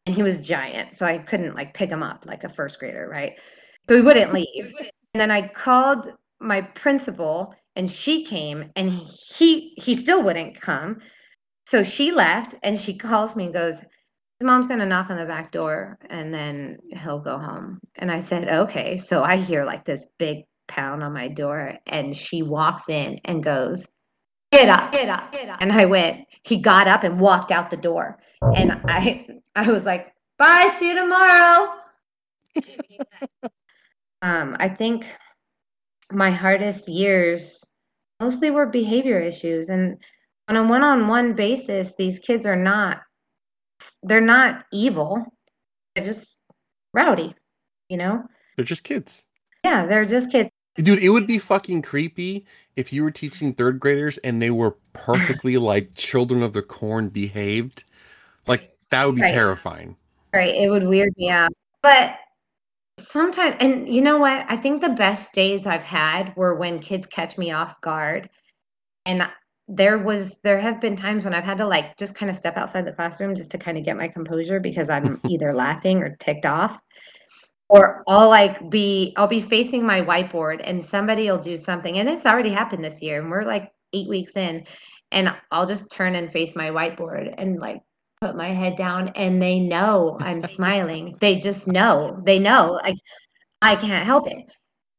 And 0.07 0.15
he 0.15 0.23
was 0.23 0.41
giant. 0.41 0.95
So 0.95 1.07
I 1.07 1.19
couldn't 1.19 1.55
like 1.55 1.75
pick 1.75 1.89
him 1.89 2.03
up 2.03 2.27
like 2.27 2.45
a 2.45 2.51
first 2.51 2.79
grader, 2.79 3.09
right? 3.11 3.33
So 3.89 3.97
he 3.97 4.03
wouldn't 4.03 4.33
leave. 4.35 4.75
And 5.15 5.21
then 5.21 5.31
I 5.31 5.49
called 5.49 6.11
my 6.41 6.61
principal 6.61 7.55
and 7.77 7.91
she 7.91 8.25
came 8.25 8.71
and 8.77 8.91
he 8.91 9.75
he 9.77 9.95
still 9.95 10.23
wouldn't 10.23 10.61
come. 10.61 11.01
So 11.67 11.83
she 11.83 12.13
left 12.13 12.55
and 12.63 12.79
she 12.79 12.97
calls 12.97 13.35
me 13.37 13.45
and 13.45 13.55
goes, 13.55 13.75
his 13.75 14.47
mom's 14.47 14.67
going 14.67 14.81
to 14.81 14.87
knock 14.87 15.11
on 15.11 15.17
the 15.17 15.25
back 15.25 15.53
door 15.53 15.99
and 16.11 16.33
then 16.33 16.79
he'll 17.03 17.21
go 17.21 17.39
home. 17.39 17.81
And 17.97 18.11
I 18.11 18.21
said, 18.21 18.49
okay. 18.49 18.99
So 18.99 19.23
I 19.23 19.37
hear 19.37 19.65
like 19.65 19.85
this 19.85 20.05
big 20.19 20.45
pound 20.69 21.03
on 21.03 21.13
my 21.13 21.29
door 21.29 21.75
and 21.87 22.17
she 22.17 22.43
walks 22.43 22.89
in 22.89 23.21
and 23.25 23.43
goes, 23.43 23.87
get 24.53 24.69
up, 24.69 24.93
get 24.93 25.09
up, 25.09 25.33
get 25.33 25.49
up. 25.49 25.59
And 25.61 25.73
I 25.73 25.85
went, 25.87 26.27
he 26.43 26.61
got 26.61 26.89
up 26.89 27.05
and 27.05 27.21
walked 27.21 27.51
out 27.51 27.71
the 27.71 27.77
door. 27.77 28.19
And 28.43 28.73
I, 28.85 29.27
I 29.55 29.71
was 29.71 29.85
like, 29.85 30.13
bye, 30.39 30.75
see 30.79 30.89
you 30.89 30.95
tomorrow. 30.95 31.75
um, 34.23 34.57
I 34.59 34.69
think 34.69 35.07
my 36.13 36.31
hardest 36.31 36.89
years 36.89 37.65
mostly 38.21 38.51
were 38.51 38.67
behavior 38.67 39.21
issues. 39.21 39.69
And 39.71 39.97
on 40.49 40.57
a 40.57 40.67
one-on-one 40.67 41.35
basis, 41.35 41.95
these 41.97 42.19
kids 42.19 42.47
are 42.47 42.57
not 42.57 43.03
they're 44.03 44.21
not 44.21 44.65
evil. 44.73 45.25
They're 45.95 46.05
just 46.05 46.39
rowdy, 46.93 47.35
you 47.89 47.97
know? 47.97 48.23
They're 48.57 48.65
just 48.65 48.85
kids. 48.85 49.25
Yeah, 49.65 49.87
they're 49.87 50.05
just 50.05 50.31
kids. 50.31 50.51
Dude, 50.77 51.03
it 51.03 51.09
would 51.09 51.27
be 51.27 51.39
fucking 51.39 51.83
creepy 51.83 52.47
if 52.77 52.93
you 52.93 53.05
were 53.05 53.11
teaching 53.11 53.53
third 53.55 53.79
graders 53.79 54.19
and 54.19 54.41
they 54.41 54.51
were 54.51 54.77
perfectly 54.93 55.57
like 55.59 55.95
children 55.95 56.43
of 56.43 56.53
the 56.53 56.63
corn 56.63 57.09
behaved. 57.09 57.85
Like 58.47 58.77
that 58.91 59.07
would 59.07 59.17
be 59.17 59.23
Right. 59.23 59.31
terrifying. 59.31 59.97
Right. 60.33 60.55
It 60.55 60.69
would 60.69 60.87
weird 60.87 61.13
me 61.17 61.31
out. 61.31 61.53
But 61.83 62.17
sometimes, 62.99 63.57
and 63.61 63.93
you 63.93 64.03
know 64.03 64.19
what? 64.19 64.45
I 64.49 64.57
think 64.57 64.81
the 64.81 64.89
best 64.91 65.33
days 65.33 65.67
I've 65.67 65.83
had 65.83 66.35
were 66.37 66.57
when 66.57 66.81
kids 66.81 67.07
catch 67.07 67.39
me 67.39 67.53
off 67.53 67.81
guard. 67.81 68.29
And 69.07 69.23
there 69.69 69.99
was, 69.99 70.33
there 70.43 70.61
have 70.61 70.81
been 70.81 70.97
times 70.97 71.25
when 71.25 71.35
I've 71.35 71.45
had 71.45 71.59
to 71.59 71.67
like 71.67 71.97
just 71.97 72.15
kind 72.15 72.31
of 72.31 72.37
step 72.37 72.57
outside 72.57 72.87
the 72.87 72.93
classroom 72.93 73.35
just 73.35 73.51
to 73.53 73.59
kind 73.59 73.79
of 73.79 73.85
get 73.85 73.97
my 73.97 74.09
composure 74.09 74.61
because 74.61 74.89
I'm 74.89 75.21
either 75.29 75.53
laughing 75.55 76.03
or 76.03 76.17
ticked 76.17 76.47
off. 76.47 76.79
Or 77.69 78.05
I'll 78.07 78.29
like 78.29 78.71
be, 78.71 79.15
I'll 79.17 79.27
be 79.27 79.41
facing 79.41 79.87
my 79.87 80.03
whiteboard 80.03 80.61
and 80.63 80.85
somebody 80.85 81.31
will 81.31 81.39
do 81.39 81.57
something. 81.57 81.99
And 81.99 82.09
it's 82.09 82.27
already 82.27 82.51
happened 82.51 82.85
this 82.85 83.01
year. 83.01 83.21
And 83.21 83.31
we're 83.31 83.45
like 83.45 83.73
eight 83.95 84.09
weeks 84.09 84.37
in. 84.37 84.65
And 85.11 85.35
I'll 85.51 85.67
just 85.67 85.91
turn 85.91 86.15
and 86.15 86.31
face 86.31 86.55
my 86.55 86.71
whiteboard 86.71 87.35
and 87.39 87.59
like 87.59 87.81
put 88.21 88.37
my 88.37 88.49
head 88.49 88.77
down 88.77 89.09
and 89.17 89.41
they 89.41 89.61
know 89.61 90.19
I'm 90.21 90.43
smiling. 90.49 91.17
They 91.21 91.41
just 91.41 91.67
know. 91.67 92.21
They 92.25 92.39
know. 92.39 92.79
Like 92.83 92.97
I 93.63 93.77
can't 93.77 94.05
help 94.05 94.27
it. 94.27 94.45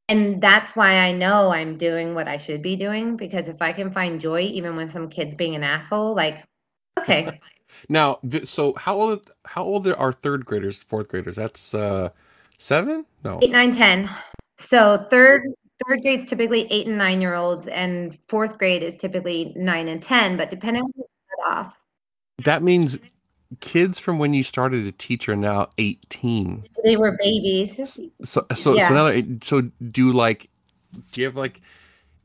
And 0.07 0.41
that's 0.41 0.75
why 0.75 0.99
I 0.99 1.11
know 1.11 1.51
I'm 1.51 1.77
doing 1.77 2.13
what 2.13 2.27
I 2.27 2.37
should 2.37 2.61
be 2.61 2.75
doing 2.75 3.17
because 3.17 3.47
if 3.47 3.61
I 3.61 3.73
can 3.73 3.91
find 3.91 4.21
joy 4.21 4.41
even 4.41 4.75
when 4.75 4.87
some 4.87 5.09
kid's 5.09 5.33
being 5.33 5.55
an 5.55 5.63
asshole, 5.63 6.15
like 6.15 6.43
okay. 6.99 7.39
Now, 7.89 8.19
th- 8.29 8.47
so 8.47 8.73
how 8.75 8.95
old 8.95 9.31
how 9.43 9.63
old 9.63 9.87
are 9.87 10.13
third 10.13 10.45
graders, 10.45 10.81
fourth 10.83 11.09
graders? 11.09 11.35
That's 11.35 11.73
uh 11.73 12.09
seven? 12.57 13.05
No. 13.23 13.39
Eight, 13.41 13.51
nine, 13.51 13.73
ten. 13.73 14.09
So 14.59 15.05
third 15.09 15.43
third 15.85 16.01
grade's 16.01 16.25
typically 16.25 16.67
eight 16.71 16.87
and 16.87 16.97
nine 16.97 17.21
year 17.21 17.33
olds 17.33 17.67
and 17.67 18.17
fourth 18.29 18.57
grade 18.57 18.83
is 18.83 18.95
typically 18.95 19.53
nine 19.55 19.87
and 19.87 20.01
ten, 20.01 20.37
but 20.37 20.49
depending 20.49 20.83
on 20.83 20.91
the 20.95 21.05
off. 21.49 21.73
That 22.43 22.63
means 22.63 22.99
kids 23.59 23.99
from 23.99 24.19
when 24.19 24.33
you 24.33 24.43
started 24.43 24.83
to 24.85 24.91
teach 24.91 25.29
are 25.29 25.35
now 25.35 25.69
18. 25.77 26.63
They 26.83 26.97
were 26.97 27.17
babies. 27.19 27.99
So 28.23 28.45
so 28.53 28.75
Yeah. 28.75 28.87
so 28.87 28.93
now 28.93 29.37
so 29.41 29.61
do 29.91 30.11
like 30.11 30.49
do 31.11 31.21
you 31.21 31.27
have 31.27 31.35
like 31.35 31.61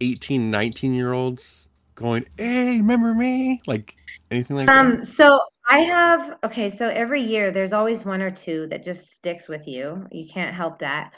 18, 0.01 0.51
19 0.51 0.95
year 0.95 1.13
olds 1.13 1.69
going, 1.95 2.27
"Hey, 2.37 2.79
remember 2.79 3.15
me?" 3.15 3.61
Like 3.67 3.95
anything 4.31 4.57
like 4.57 4.67
that? 4.67 4.75
Um, 4.75 5.05
so 5.05 5.41
I 5.69 5.81
have 5.81 6.39
okay, 6.45 6.71
so 6.71 6.89
every 6.89 7.23
year 7.23 7.51
there's 7.51 7.73
always 7.73 8.05
one 8.05 8.23
or 8.23 8.31
two 8.31 8.67
that 8.69 8.85
just 8.85 9.11
sticks 9.11 9.49
with 9.49 9.67
you. 9.67 10.07
You 10.11 10.29
can't 10.33 10.55
help 10.55 10.79
that. 10.81 11.13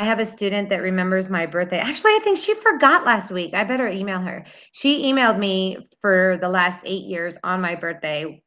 I 0.00 0.04
have 0.04 0.18
a 0.18 0.26
student 0.26 0.68
that 0.70 0.82
remembers 0.82 1.28
my 1.28 1.46
birthday. 1.46 1.78
Actually, 1.78 2.12
I 2.12 2.20
think 2.24 2.38
she 2.38 2.54
forgot 2.54 3.04
last 3.04 3.30
week. 3.30 3.54
I 3.54 3.62
better 3.62 3.86
email 3.86 4.18
her. 4.18 4.44
She 4.72 5.04
emailed 5.04 5.38
me 5.38 5.88
for 6.00 6.38
the 6.40 6.48
last 6.48 6.80
eight 6.84 7.04
years 7.04 7.36
on 7.44 7.60
my 7.60 7.76
birthday 7.76 8.42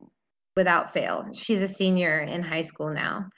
without 0.55 0.93
fail. 0.93 1.27
She's 1.33 1.61
a 1.61 1.67
senior 1.67 2.21
in 2.21 2.41
high 2.41 2.61
school 2.61 2.93
now. 2.93 3.29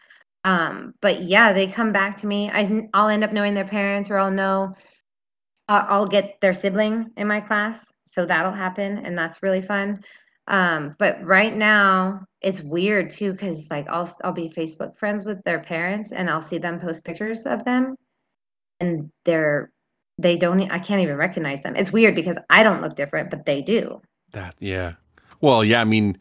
Um, 0.44 0.94
but 1.02 1.24
yeah, 1.24 1.52
they 1.54 1.68
come 1.68 1.92
back 1.92 2.18
to 2.18 2.28
me. 2.28 2.50
I, 2.50 2.88
I'll 2.94 3.10
end 3.10 3.24
up 3.24 3.34
knowing 3.34 3.54
their 3.54 3.68
parents, 3.68 4.10
or 4.10 4.18
I'll 4.18 4.32
know. 4.32 4.74
Uh, 5.68 5.86
I'll 5.90 6.08
get 6.08 6.38
their 6.40 6.54
sibling 6.54 7.12
in 7.18 7.28
my 7.28 7.42
class, 7.42 7.92
so 8.06 8.26
that'll 8.26 8.54
happen, 8.54 9.00
and 9.00 9.18
that's 9.18 9.44
really 9.44 9.62
fun. 9.62 10.02
Um, 10.48 10.96
but 10.98 11.22
right 11.26 11.54
now 11.54 12.26
it's 12.42 12.62
weird 12.62 13.12
too 13.12 13.34
because 13.34 13.66
like 13.70 13.88
I'll 13.90 14.10
I'll 14.24 14.32
be 14.32 14.50
Facebook 14.50 14.98
friends 14.98 15.26
with 15.26 15.44
their 15.44 15.60
parents 15.60 16.14
and 16.14 16.30
I'll 16.30 16.42
see 16.42 16.58
them 16.58 16.80
post 16.80 17.04
pictures 17.04 17.46
of 17.46 17.66
them 17.66 17.96
and 18.80 19.12
they're 19.26 19.72
they 20.18 20.38
don't 20.38 20.72
I 20.72 20.80
can't 20.80 21.02
even 21.02 21.18
recognize 21.18 21.62
them. 21.64 21.76
It's 21.76 21.92
weird 21.92 22.16
because 22.16 22.38
I 22.50 22.64
don't 22.64 22.82
look 22.82 22.96
different, 22.96 23.30
but 23.30 23.46
they 23.46 23.62
do. 23.62 24.02
That 24.32 24.56
yeah. 24.60 24.94
Well, 25.42 25.66
yeah, 25.66 25.82
I 25.82 25.84
mean 25.84 26.18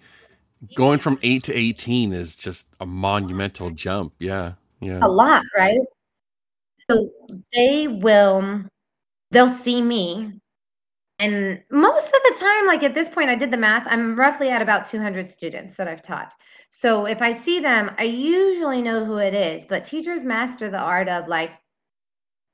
going 0.74 0.98
from 0.98 1.18
8 1.22 1.42
to 1.44 1.54
18 1.54 2.12
is 2.12 2.36
just 2.36 2.74
a 2.80 2.86
monumental 2.86 3.70
jump. 3.70 4.14
Yeah. 4.18 4.52
Yeah. 4.80 5.00
A 5.02 5.08
lot, 5.08 5.44
right? 5.56 5.80
So 6.88 7.10
they 7.52 7.88
will 7.88 8.62
they'll 9.30 9.48
see 9.48 9.82
me 9.82 10.32
and 11.18 11.62
most 11.70 12.06
of 12.06 12.12
the 12.12 12.36
time 12.38 12.66
like 12.66 12.82
at 12.82 12.94
this 12.94 13.08
point 13.08 13.30
I 13.30 13.34
did 13.34 13.50
the 13.50 13.56
math, 13.56 13.86
I'm 13.88 14.18
roughly 14.18 14.50
at 14.50 14.62
about 14.62 14.86
200 14.86 15.28
students 15.28 15.76
that 15.76 15.88
I've 15.88 16.02
taught. 16.02 16.34
So 16.70 17.06
if 17.06 17.22
I 17.22 17.32
see 17.32 17.58
them, 17.58 17.90
I 17.98 18.04
usually 18.04 18.82
know 18.82 19.04
who 19.04 19.16
it 19.16 19.34
is, 19.34 19.64
but 19.64 19.84
teachers 19.84 20.24
master 20.24 20.70
the 20.70 20.78
art 20.78 21.08
of 21.08 21.26
like 21.26 21.52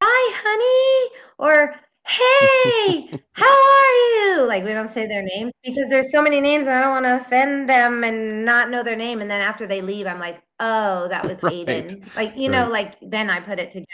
hi 0.01 0.37
honey 0.43 1.21
or 1.39 1.75
hey 2.07 3.09
how 3.35 3.47
are 3.47 3.93
you? 4.37 4.43
Like 4.47 4.65
we 4.65 4.73
don't 4.73 4.91
say 4.93 5.07
their 5.07 5.23
names 5.23 5.53
because 5.65 5.89
there's 5.89 6.11
so 6.13 6.23
many 6.23 6.41
names 6.41 6.67
and 6.67 6.77
i 6.77 6.81
don't 6.81 6.91
want 6.91 7.05
to 7.07 7.17
offend 7.17 7.69
them 7.69 8.05
and 8.05 8.45
not 8.45 8.71
know 8.71 8.83
their 8.83 8.97
name. 8.97 9.21
And 9.21 9.31
then 9.31 9.41
after 9.41 9.67
they 9.67 9.81
leave 9.83 10.07
i'm 10.07 10.21
like 10.21 10.43
oh 10.61 11.09
that 11.09 11.27
was 11.27 11.39
Right. 11.43 11.53
aiden. 11.67 12.11
Like 12.15 12.35
you 12.37 12.49
know 12.49 12.69
like 12.69 12.97
then 13.03 13.31
i 13.31 13.41
put 13.41 13.59
it 13.59 13.71
together. 13.73 13.87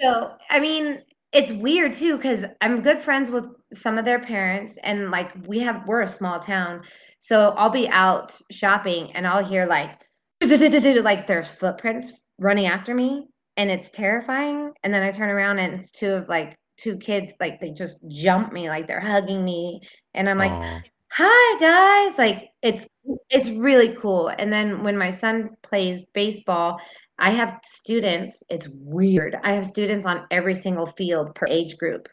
So 0.00 0.32
i 0.50 0.60
mean 0.60 1.02
it's 1.32 1.52
weird 1.52 1.92
too 1.94 2.16
because 2.16 2.44
i'm 2.60 2.82
good 2.82 3.00
friends 3.00 3.30
with 3.30 3.46
some 3.72 3.98
of 3.98 4.04
their 4.04 4.20
parents 4.20 4.78
and 4.82 5.10
like 5.10 5.30
we 5.46 5.58
have 5.60 5.86
we're 5.86 6.02
a 6.02 6.06
small 6.08 6.40
town. 6.40 6.82
So 7.20 7.50
i'll 7.56 7.70
be 7.70 7.88
out 7.88 8.38
shopping 8.50 9.12
and 9.14 9.26
i'll 9.26 9.44
hear 9.44 9.66
like 9.66 10.00
like 10.42 11.26
there's 11.26 11.50
footprints 11.50 12.12
running 12.38 12.66
after 12.66 12.94
me 12.94 13.28
and 13.56 13.70
it's 13.70 13.90
terrifying. 13.90 14.72
And 14.82 14.92
then 14.92 15.02
i 15.02 15.10
turn 15.12 15.30
around 15.30 15.58
and 15.58 15.74
it's 15.74 15.90
two 15.90 16.10
of 16.12 16.28
like 16.28 16.56
two 16.76 16.96
kids 16.96 17.32
like 17.40 17.60
they 17.60 17.70
just 17.70 17.98
jump 18.08 18.52
me 18.52 18.68
like 18.68 18.86
they're 18.86 19.00
hugging 19.00 19.44
me. 19.44 19.80
And 20.14 20.28
i'm 20.28 20.38
like 20.38 20.50
Aw. 20.50 20.82
hi 21.10 21.58
guys. 21.60 22.18
Like 22.18 22.50
it's 22.62 22.86
it's 23.30 23.48
really 23.48 23.96
cool. 24.00 24.28
And 24.28 24.52
then 24.52 24.82
when 24.82 24.96
my 24.96 25.10
son 25.10 25.50
plays 25.62 26.02
baseball 26.14 26.80
i 27.18 27.30
have 27.30 27.60
students 27.64 28.42
it's 28.48 28.68
weird. 28.68 29.36
I 29.42 29.52
have 29.52 29.66
students 29.66 30.06
on 30.06 30.26
every 30.30 30.54
single 30.54 30.86
field 30.86 31.34
per 31.34 31.46
age 31.46 31.76
group 31.78 32.08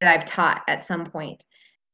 that 0.00 0.14
i've 0.14 0.26
taught 0.26 0.62
at 0.68 0.84
some 0.84 1.10
point. 1.10 1.44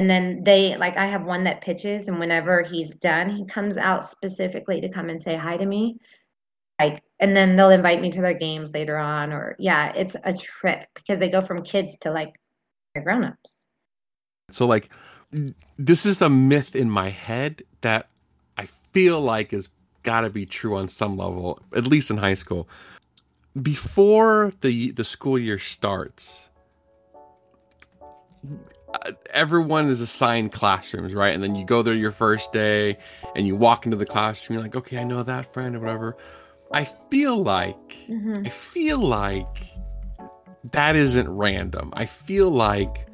And 0.00 0.10
then 0.10 0.42
they 0.44 0.76
like 0.76 0.96
i 0.96 1.06
have 1.06 1.24
one 1.24 1.44
that 1.44 1.60
pitches 1.60 2.08
and 2.08 2.18
whenever 2.18 2.62
he's 2.62 2.94
done 2.96 3.30
he 3.30 3.46
comes 3.46 3.76
out 3.76 4.08
specifically 4.08 4.80
to 4.80 4.88
come 4.88 5.08
and 5.08 5.22
say 5.22 5.36
hi 5.36 5.56
to 5.56 5.66
me 5.66 5.98
like 6.80 7.02
and 7.20 7.36
then 7.36 7.56
they'll 7.56 7.70
invite 7.70 8.00
me 8.00 8.10
to 8.10 8.20
their 8.20 8.34
games 8.34 8.72
later 8.72 8.96
on 8.96 9.32
or 9.32 9.56
yeah 9.58 9.92
it's 9.94 10.16
a 10.24 10.34
trip 10.34 10.86
because 10.94 11.18
they 11.18 11.30
go 11.30 11.40
from 11.40 11.62
kids 11.62 11.96
to 12.00 12.10
like 12.10 12.34
grown-ups 13.02 13.66
So 14.50 14.66
like 14.66 14.90
this 15.78 16.06
is 16.06 16.22
a 16.22 16.30
myth 16.30 16.76
in 16.76 16.90
my 16.90 17.08
head 17.08 17.62
that 17.80 18.08
I 18.56 18.66
feel 18.66 19.20
like 19.20 19.52
is 19.52 19.68
got 20.02 20.20
to 20.20 20.30
be 20.30 20.46
true 20.46 20.76
on 20.76 20.88
some 20.88 21.16
level, 21.16 21.58
at 21.74 21.86
least 21.86 22.10
in 22.10 22.18
high 22.18 22.34
school. 22.34 22.68
Before 23.60 24.52
the 24.60 24.90
the 24.92 25.04
school 25.04 25.38
year 25.38 25.58
starts, 25.58 26.50
everyone 29.30 29.86
is 29.86 30.00
assigned 30.00 30.52
classrooms, 30.52 31.14
right? 31.14 31.34
And 31.34 31.42
then 31.42 31.54
you 31.54 31.64
go 31.64 31.82
there 31.82 31.94
your 31.94 32.10
first 32.10 32.52
day 32.52 32.98
and 33.34 33.46
you 33.46 33.56
walk 33.56 33.86
into 33.86 33.96
the 33.96 34.06
classroom, 34.06 34.54
you're 34.54 34.62
like, 34.62 34.76
"Okay, 34.76 34.98
I 34.98 35.04
know 35.04 35.22
that 35.22 35.52
friend 35.52 35.76
or 35.76 35.80
whatever." 35.80 36.16
I 36.72 36.84
feel 36.84 37.42
like 37.42 37.76
Mhm. 38.08 38.46
I 38.46 38.50
feel 38.50 38.98
like 38.98 39.58
that 40.72 40.96
isn't 40.96 41.28
random. 41.28 41.92
I 41.94 42.06
feel 42.06 42.50
like 42.50 43.06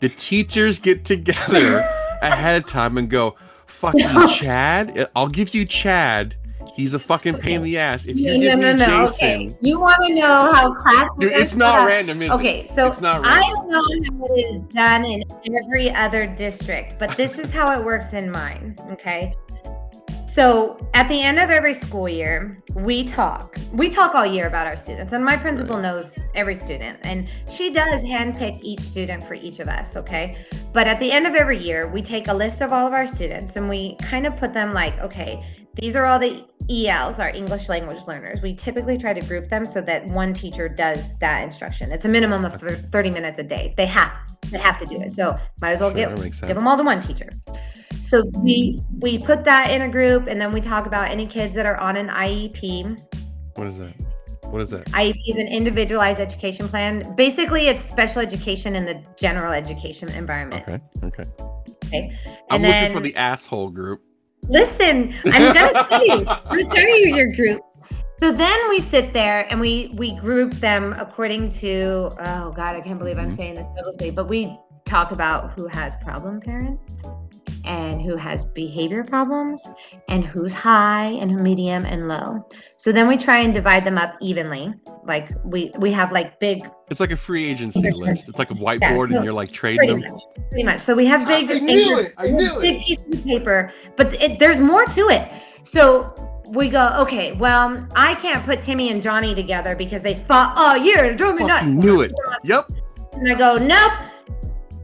the 0.00 0.08
teachers 0.08 0.78
get 0.78 1.04
together 1.04 1.78
ahead 2.22 2.62
of 2.62 2.66
time 2.68 2.98
and 2.98 3.08
go, 3.10 3.36
"Fuck 3.66 3.94
you, 3.96 4.28
Chad. 4.28 5.08
I'll 5.14 5.28
give 5.28 5.54
you 5.54 5.64
Chad. 5.64 6.36
He's 6.74 6.94
a 6.94 6.98
fucking 6.98 7.34
pain 7.34 7.56
in 7.56 7.62
the 7.64 7.76
ass. 7.78 8.06
If 8.06 8.16
you 8.18 8.38
give 8.40 8.58
me 8.58 8.72
Jason, 8.76 8.94
Okay. 9.04 9.56
You 9.60 9.78
want 9.80 9.98
to 10.06 10.14
know 10.14 10.50
how 10.52 10.72
class? 10.72 11.10
dude, 11.18 11.32
it's 11.32 11.54
not 11.54 11.80
up? 11.80 11.86
random, 11.88 12.22
is 12.22 12.30
it? 12.30 12.34
Okay, 12.34 12.66
so 12.74 12.86
It's 12.86 13.00
not 13.00 13.20
I 13.24 13.40
don't 13.40 13.68
know 13.68 13.82
how 13.82 14.34
it 14.34 14.38
is 14.38 14.62
done 14.72 15.04
in 15.04 15.22
every 15.64 15.90
other 15.94 16.26
district, 16.26 16.98
but 16.98 17.14
this 17.16 17.38
is 17.38 17.50
how 17.50 17.78
it 17.78 17.84
works 17.84 18.14
in 18.14 18.30
mine. 18.30 18.76
Okay. 18.92 19.34
So 20.32 20.78
at 20.94 21.10
the 21.10 21.20
end 21.20 21.38
of 21.38 21.50
every 21.50 21.74
school 21.74 22.08
year, 22.08 22.62
we 22.74 23.04
talk. 23.04 23.58
We 23.70 23.90
talk 23.90 24.14
all 24.14 24.24
year 24.24 24.46
about 24.46 24.66
our 24.66 24.76
students, 24.76 25.12
and 25.12 25.22
my 25.22 25.36
principal 25.36 25.76
Right. 25.76 25.82
knows 25.82 26.18
every 26.34 26.54
student, 26.54 26.98
and 27.02 27.28
she 27.50 27.70
does 27.70 28.02
handpick 28.02 28.58
each 28.62 28.80
student 28.80 29.24
for 29.24 29.34
each 29.34 29.60
of 29.60 29.68
us. 29.68 29.94
Okay. 29.94 30.36
But 30.72 30.86
at 30.86 30.98
the 31.00 31.12
end 31.12 31.26
of 31.26 31.34
every 31.34 31.58
year, 31.58 31.86
we 31.86 32.00
take 32.00 32.28
a 32.28 32.32
list 32.32 32.62
of 32.62 32.72
all 32.72 32.86
of 32.86 32.94
our 32.94 33.06
students 33.06 33.56
and 33.56 33.68
we 33.68 33.94
kind 33.96 34.26
of 34.26 34.34
put 34.36 34.54
them 34.54 34.72
like, 34.72 34.98
okay, 35.00 35.44
these 35.74 35.96
are 35.96 36.06
all 36.06 36.18
the 36.18 36.44
ELs, 36.70 37.18
our 37.18 37.28
English 37.28 37.68
language 37.68 38.00
learners. 38.06 38.40
We 38.40 38.54
typically 38.54 38.96
try 38.96 39.12
to 39.12 39.20
group 39.26 39.50
them 39.50 39.66
so 39.66 39.82
that 39.82 40.06
one 40.06 40.32
teacher 40.32 40.66
does 40.66 41.12
that 41.18 41.42
instruction. 41.42 41.92
It's 41.92 42.06
a 42.06 42.08
minimum 42.08 42.46
of 42.46 42.54
30 42.90 43.10
minutes 43.10 43.38
a 43.38 43.42
day. 43.42 43.74
They 43.76 43.86
have 43.86 44.12
they 44.50 44.58
have 44.58 44.78
to 44.78 44.86
do 44.86 45.00
it. 45.00 45.12
So 45.12 45.38
might 45.60 45.72
as 45.72 45.80
well 45.80 45.90
Sure, 45.90 46.16
get 46.16 46.46
give 46.46 46.56
them 46.56 46.66
all 46.66 46.78
to 46.78 46.82
one 46.82 47.02
teacher. 47.02 47.30
So 48.08 48.22
we 48.36 48.80
we 49.00 49.18
put 49.18 49.44
that 49.44 49.70
in 49.70 49.82
a 49.82 49.88
group 49.88 50.26
and 50.26 50.40
then 50.40 50.52
we 50.52 50.60
talk 50.60 50.86
about 50.86 51.10
any 51.10 51.26
kids 51.26 51.54
that 51.54 51.66
are 51.66 51.76
on 51.78 51.96
an 51.96 52.08
IEP. 52.08 53.00
What 53.54 53.66
is 53.66 53.78
that? 53.78 53.94
What 54.44 54.60
is 54.60 54.70
that? 54.70 54.84
IEP 54.86 55.16
is 55.28 55.36
an 55.36 55.48
individualized 55.48 56.20
education 56.20 56.68
plan. 56.68 57.14
Basically, 57.16 57.68
it's 57.68 57.82
special 57.88 58.20
education 58.20 58.76
in 58.76 58.84
the 58.84 59.02
general 59.16 59.52
education 59.52 60.10
environment. 60.10 60.64
Okay. 60.68 60.78
Okay. 61.04 61.24
Okay. 61.86 62.18
I'm 62.50 62.62
And 62.62 62.80
looking 62.80 62.92
for 62.94 63.00
the 63.00 63.16
asshole 63.16 63.70
group. 63.70 64.02
Listen, 64.48 65.14
I'm 65.26 65.54
gonna 65.54 65.84
tell 65.88 66.06
you. 66.06 66.26
I'm 66.26 66.58
gonna 66.58 66.74
tell 66.74 66.98
you 66.98 67.14
your 67.14 67.34
group. 67.34 67.60
So 68.20 68.30
then 68.30 68.68
we 68.68 68.80
sit 68.80 69.12
there 69.12 69.50
and 69.50 69.58
we 69.58 69.92
we 69.96 70.14
group 70.16 70.52
them 70.54 70.94
according 70.98 71.48
to 71.60 72.10
oh 72.20 72.52
god, 72.54 72.76
I 72.76 72.80
can't 72.80 72.98
believe 72.98 73.18
I'm 73.18 73.32
Mhm. 73.32 73.36
saying 73.36 73.54
this 73.54 73.68
publicly, 73.76 74.10
but 74.10 74.28
we 74.28 74.56
talk 74.84 75.12
about 75.12 75.52
who 75.52 75.66
has 75.66 75.94
problem 76.02 76.40
parents 76.40 76.90
and 77.64 78.02
who 78.02 78.16
has 78.16 78.44
behavior 78.44 79.04
problems 79.04 79.62
and 80.08 80.24
who's 80.24 80.52
high 80.52 81.06
and 81.20 81.30
who 81.30 81.38
medium 81.42 81.84
and 81.84 82.08
low. 82.08 82.46
So 82.76 82.92
then 82.92 83.08
we 83.08 83.16
try 83.16 83.40
and 83.40 83.54
divide 83.54 83.84
them 83.84 83.98
up 83.98 84.14
evenly. 84.20 84.74
Like 85.04 85.30
we 85.44 85.72
we 85.78 85.92
have 85.92 86.12
like 86.12 86.38
big 86.40 86.68
It's 86.90 87.00
like 87.00 87.12
a 87.12 87.16
free 87.16 87.44
agency 87.46 87.90
list. 87.90 88.28
It's 88.28 88.38
like 88.38 88.50
a 88.50 88.54
Yeah, 88.54 88.60
whiteboard, 88.60 89.10
so 89.10 89.16
and 89.16 89.24
you're 89.24 89.34
like 89.34 89.52
trading 89.52 90.00
them. 90.00 90.12
much 90.12 90.22
pretty 90.50 90.64
much. 90.64 90.80
So 90.80 90.94
we 90.94 91.06
have 91.06 91.26
big 91.26 91.50
I 91.50 91.58
knew 91.58 91.98
it. 91.98 92.14
I 92.18 92.28
knew 92.28 92.60
big 92.60 92.76
it. 92.76 92.82
pieces 92.82 93.18
of 93.18 93.24
paper, 93.24 93.72
but 93.96 94.14
it, 94.20 94.38
there's 94.38 94.60
more 94.60 94.84
to 94.86 95.08
it. 95.08 95.32
So 95.64 96.14
we 96.48 96.68
go, 96.68 96.94
okay, 96.98 97.32
well, 97.32 97.86
I 97.96 98.14
can't 98.16 98.44
put 98.44 98.62
Timmy 98.62 98.90
and 98.90 99.02
Johnny 99.02 99.34
together 99.34 99.74
because 99.74 100.02
they 100.02 100.14
fought 100.14 100.54
all 100.56 100.72
oh, 100.72 100.84
year 100.84 101.08
to 101.08 101.14
drove 101.14 101.36
me 101.36 101.46
nuts. 101.46 101.64
Knew 101.64 102.02
it. 102.02 102.12
Yep. 102.44 102.70
And 103.14 103.30
I 103.30 103.34
go, 103.34 103.54
nope, 103.54 103.92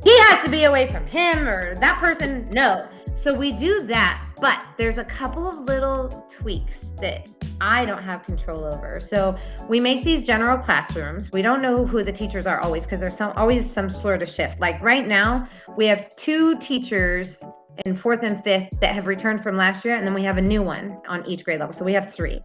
he 0.04 0.18
has 0.20 0.44
to 0.44 0.50
be 0.50 0.64
away 0.64 0.90
from 0.90 1.06
him 1.06 1.48
or 1.48 1.74
that 1.76 1.98
person, 1.98 2.48
no. 2.50 2.88
So 3.14 3.34
we 3.34 3.52
do 3.52 3.82
that, 3.84 4.24
but 4.40 4.58
there's 4.76 4.98
a 4.98 5.04
couple 5.04 5.48
of 5.48 5.58
little 5.60 6.26
tweaks 6.30 6.90
that 7.00 7.28
I 7.60 7.84
don't 7.84 8.02
have 8.02 8.22
control 8.24 8.64
over. 8.64 9.00
So 9.00 9.36
we 9.68 9.80
make 9.80 10.04
these 10.04 10.22
general 10.22 10.56
classrooms. 10.56 11.32
We 11.32 11.42
don't 11.42 11.60
know 11.60 11.84
who 11.84 12.04
the 12.04 12.12
teachers 12.12 12.46
are 12.46 12.60
always 12.60 12.84
because 12.84 13.00
there's 13.00 13.16
some 13.16 13.32
always 13.36 13.68
some 13.68 13.90
sort 13.90 14.22
of 14.22 14.28
shift. 14.28 14.60
Like 14.60 14.80
right 14.80 15.06
now, 15.06 15.48
we 15.76 15.86
have 15.86 16.14
two 16.14 16.56
teachers 16.58 17.42
in 17.86 17.96
fourth 17.96 18.22
and 18.22 18.42
fifth 18.44 18.68
that 18.80 18.94
have 18.94 19.06
returned 19.06 19.42
from 19.42 19.56
last 19.56 19.84
year, 19.84 19.96
and 19.96 20.06
then 20.06 20.14
we 20.14 20.22
have 20.22 20.36
a 20.36 20.42
new 20.42 20.62
one 20.62 21.00
on 21.08 21.26
each 21.26 21.44
grade 21.44 21.60
level. 21.60 21.72
So 21.72 21.84
we 21.84 21.92
have 21.94 22.12
three. 22.12 22.40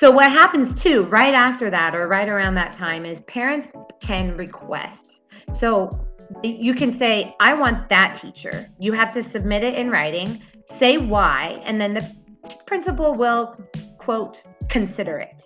So 0.00 0.10
what 0.10 0.30
happens 0.30 0.74
too, 0.74 1.04
right 1.04 1.34
after 1.34 1.70
that 1.70 1.94
or 1.94 2.08
right 2.08 2.28
around 2.28 2.56
that 2.56 2.72
time, 2.72 3.04
is 3.06 3.20
parents 3.20 3.68
can 4.00 4.36
request. 4.36 5.20
So 5.56 6.03
you 6.42 6.74
can 6.74 6.96
say, 6.96 7.34
I 7.40 7.54
want 7.54 7.88
that 7.88 8.18
teacher. 8.20 8.68
You 8.78 8.92
have 8.92 9.12
to 9.14 9.22
submit 9.22 9.64
it 9.64 9.74
in 9.74 9.90
writing, 9.90 10.40
say 10.78 10.98
why, 10.98 11.60
and 11.64 11.80
then 11.80 11.94
the 11.94 12.10
principal 12.66 13.14
will, 13.14 13.56
quote, 13.98 14.42
consider 14.68 15.18
it. 15.18 15.44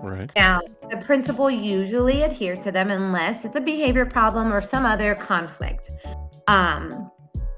Right. 0.00 0.30
Now, 0.36 0.60
the 0.90 0.98
principal 0.98 1.50
usually 1.50 2.22
adheres 2.22 2.58
to 2.60 2.72
them 2.72 2.90
unless 2.90 3.44
it's 3.44 3.56
a 3.56 3.60
behavior 3.60 4.06
problem 4.06 4.52
or 4.52 4.60
some 4.62 4.86
other 4.86 5.14
conflict. 5.14 5.90
Um, 6.46 7.10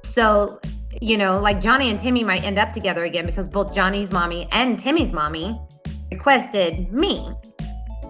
so, 0.05 0.61
you 1.01 1.16
know, 1.16 1.39
like 1.41 1.61
Johnny 1.61 1.91
and 1.91 2.01
Timmy 2.01 2.25
might 2.25 2.43
end 2.43 2.59
up 2.59 2.73
together 2.73 3.05
again 3.05 3.27
because 3.27 3.47
both 3.47 3.75
Johnny's 3.75 4.11
mommy 4.11 4.49
and 4.53 4.79
Timmy's 4.79 5.12
mommy 5.12 5.61
requested 6.11 6.93
me. 6.93 7.33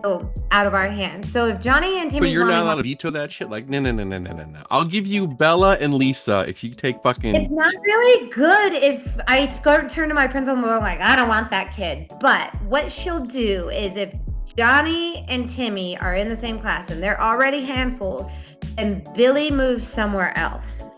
So 0.03 0.33
out 0.51 0.67
of 0.67 0.75
our 0.75 0.89
hands. 0.89 1.31
So 1.33 1.47
if 1.47 1.61
Johnny 1.61 2.01
and 2.01 2.11
Timmy's 2.11 2.29
But 2.29 2.33
you're 2.33 2.47
not 2.47 2.63
allowed 2.63 2.77
to 2.77 2.83
veto 2.83 3.11
that 3.11 3.31
shit. 3.31 3.51
Like, 3.51 3.69
no, 3.69 3.81
no, 3.81 3.93
no, 3.93 4.05
no, 4.05 4.19
no, 4.19 4.33
no, 4.33 4.45
no. 4.45 4.63
I'll 4.71 4.85
give 4.85 5.07
you 5.07 5.27
Bella 5.27 5.77
and 5.81 5.95
Lisa 5.95 6.45
if 6.49 6.65
you 6.65 6.71
take 6.71 7.03
fucking. 7.03 7.35
It's 7.35 7.51
not 7.51 7.73
really 7.83 8.31
good 8.31 8.75
if 8.75 9.03
I 9.27 9.47
go 9.63 9.87
turn 9.89 10.09
to 10.09 10.15
my 10.15 10.27
principal 10.27 10.57
and 10.57 10.65
go 10.65 10.79
like, 10.79 11.01
I 11.01 11.17
don't 11.17 11.29
want 11.29 11.51
that 11.51 11.75
kid. 11.75 12.11
But 12.21 12.55
what 12.63 12.91
she'll 12.91 13.25
do 13.25 13.69
is 13.71 13.97
if 13.97 14.15
Johnny 14.57 15.25
and 15.29 15.49
Timmy 15.49 15.97
are 15.99 16.17
in 16.17 16.29
the 16.29 16.37
same 16.37 16.61
class 16.61 16.91
and 16.91 17.03
they're 17.03 17.21
already 17.21 17.65
handfuls, 17.65 18.31
and 18.79 19.07
Billy 19.15 19.51
moves 19.51 19.87
somewhere 19.87 20.37
else. 20.39 20.90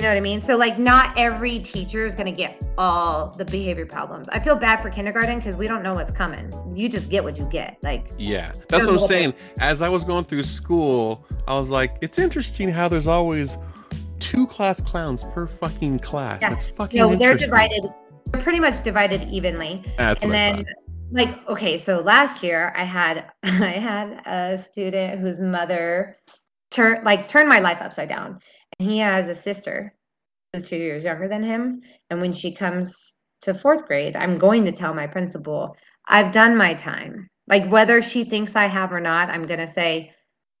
You 0.00 0.04
know 0.04 0.12
what 0.12 0.16
I 0.16 0.20
mean? 0.20 0.40
So 0.40 0.56
like, 0.56 0.78
not 0.78 1.12
every 1.18 1.58
teacher 1.58 2.06
is 2.06 2.14
gonna 2.14 2.32
get 2.32 2.58
all 2.78 3.34
the 3.36 3.44
behavior 3.44 3.84
problems. 3.84 4.30
I 4.30 4.40
feel 4.40 4.56
bad 4.56 4.80
for 4.80 4.88
kindergarten 4.88 5.36
because 5.36 5.56
we 5.56 5.68
don't 5.68 5.82
know 5.82 5.92
what's 5.92 6.10
coming. 6.10 6.50
You 6.74 6.88
just 6.88 7.10
get 7.10 7.22
what 7.22 7.36
you 7.36 7.44
get. 7.44 7.76
Like, 7.82 8.10
Yeah, 8.16 8.52
that's 8.68 8.86
what 8.86 8.94
I'm 8.94 9.06
saying. 9.06 9.34
As 9.58 9.82
I 9.82 9.90
was 9.90 10.02
going 10.04 10.24
through 10.24 10.44
school, 10.44 11.26
I 11.46 11.52
was 11.52 11.68
like, 11.68 11.98
it's 12.00 12.18
interesting 12.18 12.70
how 12.70 12.88
there's 12.88 13.08
always 13.08 13.58
two 14.20 14.46
class 14.46 14.80
clowns 14.80 15.22
per 15.22 15.46
fucking 15.46 15.98
class. 15.98 16.40
That's 16.40 16.66
fucking 16.66 16.98
no, 16.98 17.14
they're 17.14 17.36
divided. 17.36 17.92
They're 18.32 18.40
pretty 18.40 18.60
much 18.60 18.82
divided 18.82 19.28
evenly. 19.28 19.84
That's 19.98 20.24
and 20.24 20.32
then 20.32 20.64
like 21.10 21.46
okay 21.48 21.76
so 21.76 21.98
last 21.98 22.40
year 22.40 22.72
i 22.76 22.84
had 22.84 23.24
i 23.42 23.48
had 23.48 24.22
a 24.26 24.64
student 24.70 25.18
whose 25.18 25.40
mother 25.40 26.16
turned 26.70 27.04
like 27.04 27.28
turned 27.28 27.48
my 27.48 27.58
life 27.58 27.78
upside 27.80 28.08
down 28.08 28.38
he 28.80 28.98
has 28.98 29.28
a 29.28 29.34
sister 29.34 29.94
who's 30.52 30.68
two 30.68 30.76
years 30.76 31.04
younger 31.04 31.28
than 31.28 31.42
him. 31.42 31.82
And 32.10 32.20
when 32.20 32.32
she 32.32 32.54
comes 32.54 33.16
to 33.42 33.54
fourth 33.54 33.86
grade 33.86 34.16
i'm 34.16 34.38
going 34.38 34.64
to 34.66 34.72
tell 34.72 34.92
my 34.92 35.06
principal 35.06 35.74
i've 36.08 36.32
done 36.32 36.56
my 36.56 36.74
time. 36.74 37.28
Like 37.48 37.68
whether 37.70 38.02
she 38.02 38.24
thinks 38.24 38.54
i 38.54 38.66
have 38.66 38.92
or 38.92 39.00
not 39.00 39.30
i'm 39.30 39.46
going 39.46 39.60
to 39.60 39.66
say 39.66 40.12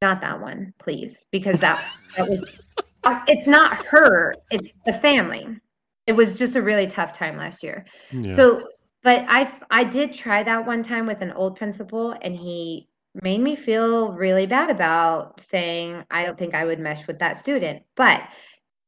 not 0.02 0.20
that 0.22 0.40
one 0.40 0.72
please 0.78 1.26
because 1.30 1.60
that 1.60 1.84
that 2.16 2.28
was 2.28 2.58
uh, 3.04 3.20
it's 3.26 3.46
not 3.46 3.84
her 3.86 4.34
it's 4.50 4.68
the 4.86 4.92
family. 4.94 5.46
It 6.06 6.12
was 6.12 6.34
just 6.34 6.56
a 6.56 6.62
really 6.62 6.86
tough 6.86 7.12
time 7.12 7.36
last 7.36 7.62
year. 7.62 7.86
Yeah. 8.10 8.34
so, 8.34 8.68
but 9.02 9.24
I 9.28 9.52
I 9.70 9.84
did 9.84 10.12
try 10.12 10.42
that 10.42 10.66
one 10.66 10.82
time 10.82 11.06
with 11.06 11.22
an 11.22 11.32
old 11.32 11.56
principal, 11.56 12.14
and 12.22 12.34
he 12.34 12.88
made 13.14 13.40
me 13.40 13.56
feel 13.56 14.12
really 14.12 14.46
bad 14.46 14.70
about 14.70 15.40
saying 15.40 16.04
I 16.10 16.24
don't 16.24 16.38
think 16.38 16.54
I 16.54 16.64
would 16.64 16.78
mesh 16.78 17.06
with 17.06 17.18
that 17.18 17.36
student. 17.36 17.82
But 17.96 18.22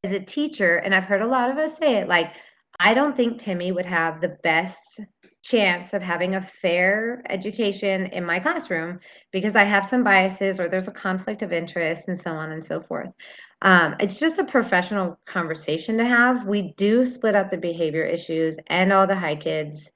as 0.05 0.13
a 0.13 0.21
teacher, 0.21 0.77
and 0.77 0.95
I've 0.95 1.05
heard 1.05 1.23
a 1.23 1.27
lot 1.27 1.51
of 1.51 1.59
us 1.59 1.77
say 1.77 1.97
it, 1.97 2.09
like 2.09 2.33
I 2.79 2.95
don't 2.95 3.17
think 3.17 3.39
Timmy 3.39 3.73
would 3.73 3.87
have 3.87 4.21
the 4.21 4.37
best 4.43 5.01
chance 5.43 5.93
of 5.93 6.03
having 6.03 6.37
a 6.37 6.47
fair 6.63 7.23
education 7.29 8.07
in 8.07 8.25
my 8.25 8.39
classroom 8.39 9.01
because 9.33 9.57
I 9.57 9.65
have 9.65 9.85
some 9.85 10.05
biases 10.05 10.61
or 10.61 10.69
there's 10.69 10.89
a 10.89 10.93
conflict 10.93 11.43
of 11.43 11.53
interest 11.53 12.09
and 12.09 12.19
so 12.19 12.31
on 12.31 12.53
and 12.53 12.65
so 12.65 12.81
forth. 12.81 13.11
Um, 13.63 13.97
it's 14.01 14.19
just 14.19 14.39
a 14.39 14.45
professional 14.45 15.19
conversation 15.27 15.99
to 15.99 16.05
have. 16.05 16.47
We 16.47 16.75
do 16.77 17.05
split 17.05 17.35
up 17.35 17.51
the 17.51 17.57
behavior 17.57 18.05
issues 18.05 18.57
and 18.69 18.93
all 18.93 19.07
the 19.07 19.17
high 19.17 19.37
kids, 19.37 19.91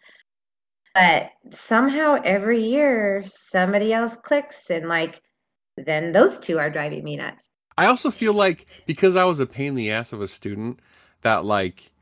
but 0.96 1.30
somehow 1.54 2.18
every 2.24 2.62
year 2.62 3.22
somebody 3.26 3.92
else 3.92 4.16
clicks 4.16 4.70
and 4.70 4.88
like 4.88 5.20
then 5.76 6.10
those 6.10 6.38
two 6.38 6.58
are 6.58 6.70
driving 6.70 7.04
me 7.04 7.16
nuts. 7.16 7.50
I 7.76 7.84
also 7.86 8.10
feel 8.10 8.32
like 8.32 8.64
because 8.86 9.14
I 9.14 9.24
was 9.24 9.38
a 9.38 9.46
pain 9.46 9.68
in 9.68 9.74
the 9.74 9.90
ass 9.90 10.14
of 10.14 10.22
a 10.22 10.28
student, 10.28 10.80
that 11.20 11.44
like 11.44 11.92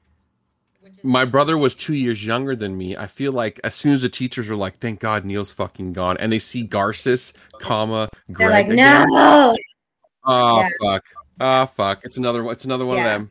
my 1.02 1.24
brother 1.24 1.58
was 1.58 1.74
two 1.74 1.94
years 1.94 2.24
younger 2.24 2.54
than 2.54 2.76
me. 2.76 2.96
I 2.96 3.08
feel 3.08 3.32
like 3.32 3.60
as 3.64 3.74
soon 3.74 3.92
as 3.92 4.02
the 4.02 4.08
teachers 4.08 4.48
are 4.48 4.54
like, 4.54 4.78
"Thank 4.78 5.00
God 5.00 5.24
Neil's 5.24 5.50
fucking 5.50 5.92
gone," 5.92 6.16
and 6.18 6.30
they 6.30 6.38
see 6.38 6.62
Garces, 6.62 7.34
comma 7.60 8.08
They're 8.28 8.48
Greg 8.48 8.68
like, 8.68 8.78
again, 8.78 9.08
no. 9.08 9.56
oh 9.56 9.56
ah, 10.24 10.60
Yeah. 10.60 10.68
fuck, 10.80 11.04
oh 11.40 11.66
fuck, 11.66 12.00
it's 12.04 12.18
another 12.18 12.44
one. 12.44 12.52
It's 12.52 12.64
another 12.64 12.86
one 12.86 12.98
Yeah. 12.98 13.14
of 13.14 13.20
them. 13.22 13.30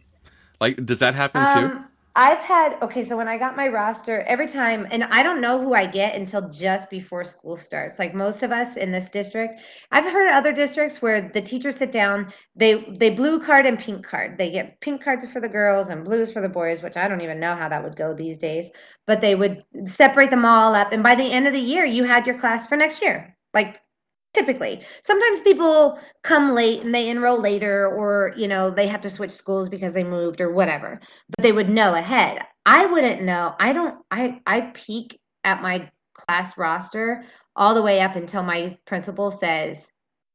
Like, 0.59 0.85
does 0.85 0.99
that 0.99 1.15
happen 1.15 1.45
too? 1.53 1.65
Um, 1.67 1.85
I've 2.15 2.39
had 2.39 2.77
okay, 2.83 3.03
so 3.03 3.17
when 3.17 3.27
I 3.27 3.39
got 3.39 3.55
my 3.55 3.67
roster, 3.67 4.21
every 4.21 4.47
time, 4.47 4.87
and 4.91 5.03
I 5.05 5.23
don't 5.23 5.41
know 5.41 5.59
who 5.59 5.73
I 5.73 5.87
get 5.87 6.13
until 6.13 6.47
just 6.49 6.87
before 6.91 7.23
school 7.23 7.57
starts. 7.57 7.97
Like 7.97 8.13
most 8.13 8.43
of 8.43 8.51
us 8.51 8.77
in 8.77 8.91
this 8.91 9.09
district, 9.09 9.55
I've 9.91 10.11
heard 10.11 10.29
other 10.29 10.51
districts 10.53 11.01
where 11.01 11.31
the 11.33 11.41
teachers 11.41 11.77
sit 11.77 11.91
down, 11.91 12.31
they 12.55 12.85
they 12.99 13.09
blue 13.09 13.41
card 13.43 13.65
and 13.65 13.79
pink 13.79 14.05
card. 14.05 14.37
They 14.37 14.51
get 14.51 14.79
pink 14.79 15.03
cards 15.03 15.25
for 15.25 15.41
the 15.41 15.49
girls 15.49 15.89
and 15.89 16.05
blues 16.05 16.31
for 16.31 16.41
the 16.41 16.49
boys, 16.49 16.83
which 16.83 16.97
I 16.97 17.07
don't 17.07 17.21
even 17.21 17.39
know 17.39 17.55
how 17.55 17.67
that 17.69 17.83
would 17.83 17.95
go 17.95 18.13
these 18.13 18.37
days. 18.37 18.69
But 19.07 19.21
they 19.21 19.33
would 19.33 19.63
separate 19.85 20.29
them 20.29 20.45
all 20.45 20.75
up, 20.75 20.91
and 20.91 21.01
by 21.01 21.15
the 21.15 21.23
end 21.23 21.47
of 21.47 21.53
the 21.53 21.59
year, 21.59 21.83
you 21.83 22.03
had 22.03 22.27
your 22.27 22.37
class 22.39 22.67
for 22.67 22.77
next 22.77 23.01
year. 23.01 23.35
Like 23.55 23.79
typically. 24.33 24.81
Sometimes 25.03 25.41
people 25.41 25.99
come 26.23 26.53
late 26.53 26.81
and 26.81 26.93
they 26.93 27.09
enroll 27.09 27.39
later 27.39 27.87
or 27.87 28.33
you 28.35 28.47
know 28.47 28.71
they 28.71 28.87
have 28.87 29.01
to 29.01 29.09
switch 29.09 29.31
schools 29.31 29.69
because 29.69 29.93
they 29.93 30.03
moved 30.03 30.41
or 30.41 30.51
whatever 30.51 30.99
but 31.29 31.43
they 31.43 31.51
would 31.51 31.69
know 31.69 31.95
ahead. 31.95 32.39
I 32.65 32.85
wouldn't 32.85 33.21
know. 33.21 33.55
I 33.59 33.73
don't 33.73 33.97
i 34.11 34.39
i 34.45 34.61
peek 34.73 35.19
at 35.43 35.61
my 35.61 35.89
class 36.13 36.57
roster 36.57 37.23
all 37.55 37.73
the 37.73 37.81
way 37.81 38.01
up 38.01 38.15
until 38.15 38.43
my 38.43 38.77
principal 38.85 39.31
says 39.31 39.87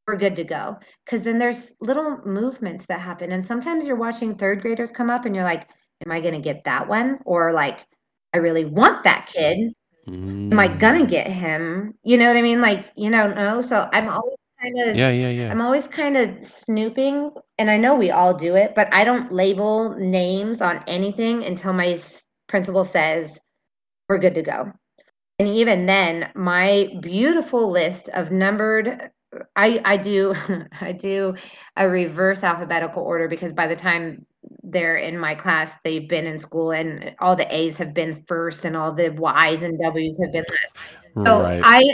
we're 0.06 0.16
good 0.16 0.36
to 0.36 0.44
go. 0.44 0.76
Because 1.04 1.22
then 1.22 1.38
there's 1.38 1.72
little 1.80 2.18
movements 2.24 2.86
that 2.86 3.00
happen. 3.00 3.32
And 3.32 3.44
sometimes 3.46 3.84
you're 3.86 3.96
watching 3.96 4.34
third 4.36 4.62
graders 4.62 4.90
come 4.90 5.10
up 5.10 5.24
and 5.26 5.34
you're 5.34 5.44
like 5.44 5.68
am 6.06 6.12
i 6.12 6.20
going 6.20 6.34
to 6.34 6.40
get 6.40 6.62
that 6.64 6.88
one? 6.88 7.18
Or 7.24 7.52
like 7.52 7.86
i 8.34 8.38
really 8.38 8.64
want 8.64 9.04
that 9.04 9.28
kid 9.32 9.72
am 10.50 10.58
I 10.60 10.68
Mm. 10.68 10.78
gonna 10.78 11.06
get 11.06 11.26
him? 11.28 11.94
You 12.02 12.16
know 12.18 12.26
what 12.28 12.36
I 12.36 12.42
mean? 12.42 12.60
Like, 12.60 12.86
you 12.96 13.10
know, 13.10 13.28
no. 13.28 13.60
So 13.60 13.88
I'm 13.92 14.08
always 14.08 14.36
kind 14.60 14.74
of 14.90 15.00
Yeah, 15.00 15.10
yeah, 15.10 15.30
yeah. 15.30 15.52
I'm 15.52 15.60
always 15.60 15.86
kind 15.88 16.16
of 16.16 16.44
snooping, 16.44 17.30
and 17.58 17.70
I 17.70 17.76
know 17.78 17.94
we 17.96 18.10
all 18.10 18.34
do 18.34 18.54
it, 18.56 18.74
but 18.74 18.92
I 18.92 19.04
don't 19.04 19.32
label 19.32 19.96
names 19.98 20.60
on 20.60 20.82
anything 20.86 21.44
until 21.44 21.72
my 21.72 21.98
principal 22.48 22.84
says 22.84 23.38
we're 24.08 24.18
good 24.18 24.34
to 24.34 24.42
go. 24.42 24.72
And 25.38 25.48
even 25.48 25.86
then, 25.86 26.30
my 26.34 26.88
beautiful 27.00 27.70
list 27.70 28.08
of 28.10 28.30
numbered 28.30 29.10
I 29.56 29.80
I 29.84 29.96
do 29.96 30.34
I 30.80 30.92
do 30.92 31.34
a 31.76 31.88
reverse 31.88 32.42
alphabetical 32.42 33.02
order 33.02 33.28
because 33.28 33.52
by 33.52 33.66
the 33.68 33.76
time 33.76 34.26
they're 34.62 34.96
in 34.96 35.18
my 35.18 35.34
class, 35.34 35.72
they've 35.84 36.08
been 36.08 36.26
in 36.26 36.38
school 36.38 36.72
and 36.72 37.14
all 37.20 37.36
the 37.36 37.52
A's 37.54 37.76
have 37.76 37.94
been 37.94 38.24
first 38.26 38.64
and 38.64 38.76
all 38.76 38.92
the 38.92 39.10
Y's 39.10 39.62
and 39.62 39.78
W's 39.78 40.18
have 40.20 40.32
been 40.32 40.44
last. 40.50 41.26
So 41.26 41.42
Right. 41.42 41.62
I 41.64 41.84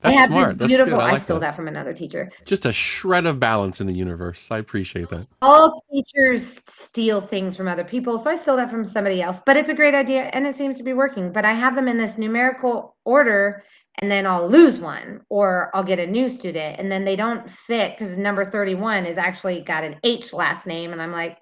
That's 0.00 0.16
I 0.16 0.20
have 0.20 0.28
smart. 0.30 0.58
That's 0.58 0.68
beautiful. 0.68 0.98
good. 0.98 1.04
I 1.04 1.12
I, 1.12 1.18
stole 1.18 1.38
that. 1.40 1.48
that. 1.48 1.56
from 1.56 1.68
another 1.68 1.92
teacher. 1.92 2.30
Just 2.46 2.64
a 2.66 2.72
shred 2.72 3.26
of 3.26 3.38
balance 3.38 3.80
in 3.80 3.86
the 3.86 3.92
universe. 3.92 4.48
I 4.50 4.58
appreciate 4.58 5.08
that. 5.10 5.26
All 5.42 5.82
teachers 5.92 6.60
steal 6.68 7.20
things 7.26 7.56
from 7.56 7.68
other 7.68 7.84
people, 7.84 8.16
so 8.16 8.30
I 8.30 8.36
stole 8.36 8.56
that 8.56 8.70
from 8.70 8.84
somebody 8.84 9.20
else. 9.20 9.40
But 9.44 9.56
it's 9.58 9.68
a 9.70 9.74
great 9.74 9.94
idea, 9.94 10.30
and 10.32 10.46
it 10.46 10.56
seems 10.56 10.76
to 10.76 10.82
be 10.82 10.92
working. 10.94 11.32
But 11.32 11.44
I 11.44 11.52
have 11.52 11.74
them 11.74 11.86
in 11.88 11.98
this 11.98 12.16
numerical 12.16 12.96
order, 13.04 13.62
and 13.98 14.10
then 14.10 14.26
I'll 14.26 14.48
lose 14.48 14.78
one, 14.78 15.20
or 15.28 15.70
I'll 15.74 15.84
get 15.84 15.98
a 15.98 16.06
new 16.06 16.28
student, 16.30 16.78
and 16.78 16.90
then 16.90 17.04
they 17.04 17.16
don't 17.16 17.50
fit 17.66 17.98
because 17.98 18.16
number 18.16 18.44
thirty-one 18.44 19.04
is 19.04 19.18
actually 19.18 19.60
got 19.60 19.84
an 19.84 19.96
H 20.02 20.32
last 20.32 20.64
name, 20.66 20.92
and 20.92 21.02
I'm 21.02 21.12
like, 21.12 21.36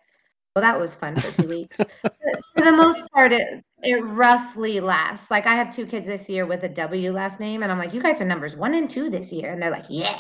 well, 0.59 0.73
that 0.73 0.81
was 0.81 0.93
fun 0.93 1.15
for 1.15 1.41
two 1.41 1.49
weeks. 1.49 1.77
For 2.57 2.65
the 2.65 2.73
most 2.73 3.09
part, 3.13 3.33
it 3.33 3.65
it 3.85 4.05
roughly 4.05 4.81
lasts. 4.81 5.31
Like 5.31 5.47
I 5.47 5.55
have 5.55 5.73
two 5.73 5.87
kids 5.87 6.09
this 6.09 6.29
year 6.29 6.47
with 6.47 6.65
a 6.65 6.69
W 6.69 7.13
last 7.13 7.39
name, 7.39 7.63
and 7.63 7.71
I'm 7.71 7.79
like, 7.79 7.95
you 7.95 8.03
guys 8.03 8.21
are 8.21 8.25
numbers 8.25 8.57
one 8.57 8.75
and 8.75 8.91
two 8.91 9.09
this 9.09 9.31
year, 9.31 9.53
and 9.53 9.63
they're 9.63 9.71
like, 9.71 9.85
yeah. 9.89 10.19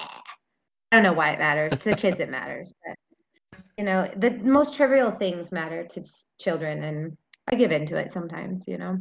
I 0.93 0.97
don't 0.97 1.03
know 1.03 1.13
why 1.13 1.33
it 1.33 1.41
matters 1.41 1.77
to 1.81 1.97
kids. 1.97 2.21
It 2.21 2.31
matters, 2.31 2.73
but 2.87 3.63
you 3.77 3.85
know, 3.85 4.09
the 4.17 4.31
most 4.31 4.75
trivial 4.75 5.11
things 5.11 5.51
matter 5.51 5.85
to 5.89 6.05
children, 6.39 6.85
and 6.85 7.17
I 7.51 7.57
give 7.57 7.73
into 7.73 7.97
it 7.97 8.13
sometimes. 8.13 8.69
You 8.69 8.79
know. 8.79 8.99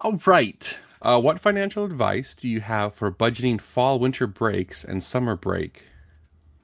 All 0.00 0.20
right. 0.24 0.78
Uh, 1.02 1.20
what 1.20 1.40
financial 1.40 1.84
advice 1.84 2.36
do 2.36 2.48
you 2.48 2.60
have 2.60 2.94
for 2.94 3.10
budgeting 3.10 3.60
fall, 3.60 3.98
winter 3.98 4.28
breaks, 4.28 4.84
and 4.84 5.02
summer 5.02 5.34
break? 5.34 5.86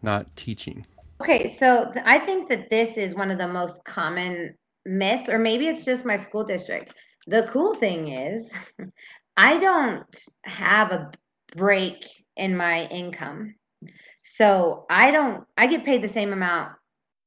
Not 0.02 0.36
teaching. 0.36 0.86
Okay, 1.20 1.48
so 1.48 1.90
th- 1.92 2.04
I 2.06 2.18
think 2.20 2.48
that 2.48 2.70
this 2.70 2.96
is 2.96 3.14
one 3.14 3.30
of 3.30 3.38
the 3.38 3.48
most 3.48 3.84
common 3.84 4.54
myths, 4.84 5.28
or 5.28 5.38
maybe 5.38 5.66
it's 5.66 5.84
just 5.84 6.04
my 6.04 6.16
school 6.16 6.44
district. 6.44 6.94
The 7.26 7.48
cool 7.52 7.74
thing 7.74 8.08
is, 8.12 8.50
I 9.36 9.58
don't 9.58 10.18
have 10.44 10.92
a 10.92 11.10
break 11.56 12.04
in 12.36 12.56
my 12.56 12.86
income. 12.86 13.54
So 14.36 14.86
I 14.90 15.10
don't, 15.10 15.44
I 15.56 15.66
get 15.66 15.84
paid 15.84 16.02
the 16.02 16.08
same 16.08 16.32
amount 16.32 16.72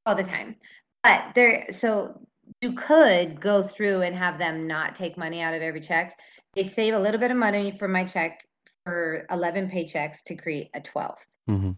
all 0.06 0.14
the 0.14 0.22
time. 0.22 0.56
But 1.02 1.32
there, 1.34 1.66
so 1.70 2.20
you 2.60 2.72
could 2.72 3.40
go 3.40 3.66
through 3.66 4.02
and 4.02 4.16
have 4.16 4.38
them 4.38 4.66
not 4.66 4.94
take 4.94 5.18
money 5.18 5.40
out 5.42 5.54
of 5.54 5.62
every 5.62 5.80
check. 5.80 6.18
They 6.54 6.62
save 6.62 6.94
a 6.94 6.98
little 6.98 7.20
bit 7.20 7.30
of 7.30 7.36
money 7.36 7.76
for 7.78 7.88
my 7.88 8.04
check 8.04 8.40
for 8.84 9.26
11 9.30 9.70
paychecks 9.70 10.22
to 10.26 10.34
create 10.34 10.70
a 10.74 10.80
12th. 10.80 11.16
hmm 11.46 11.72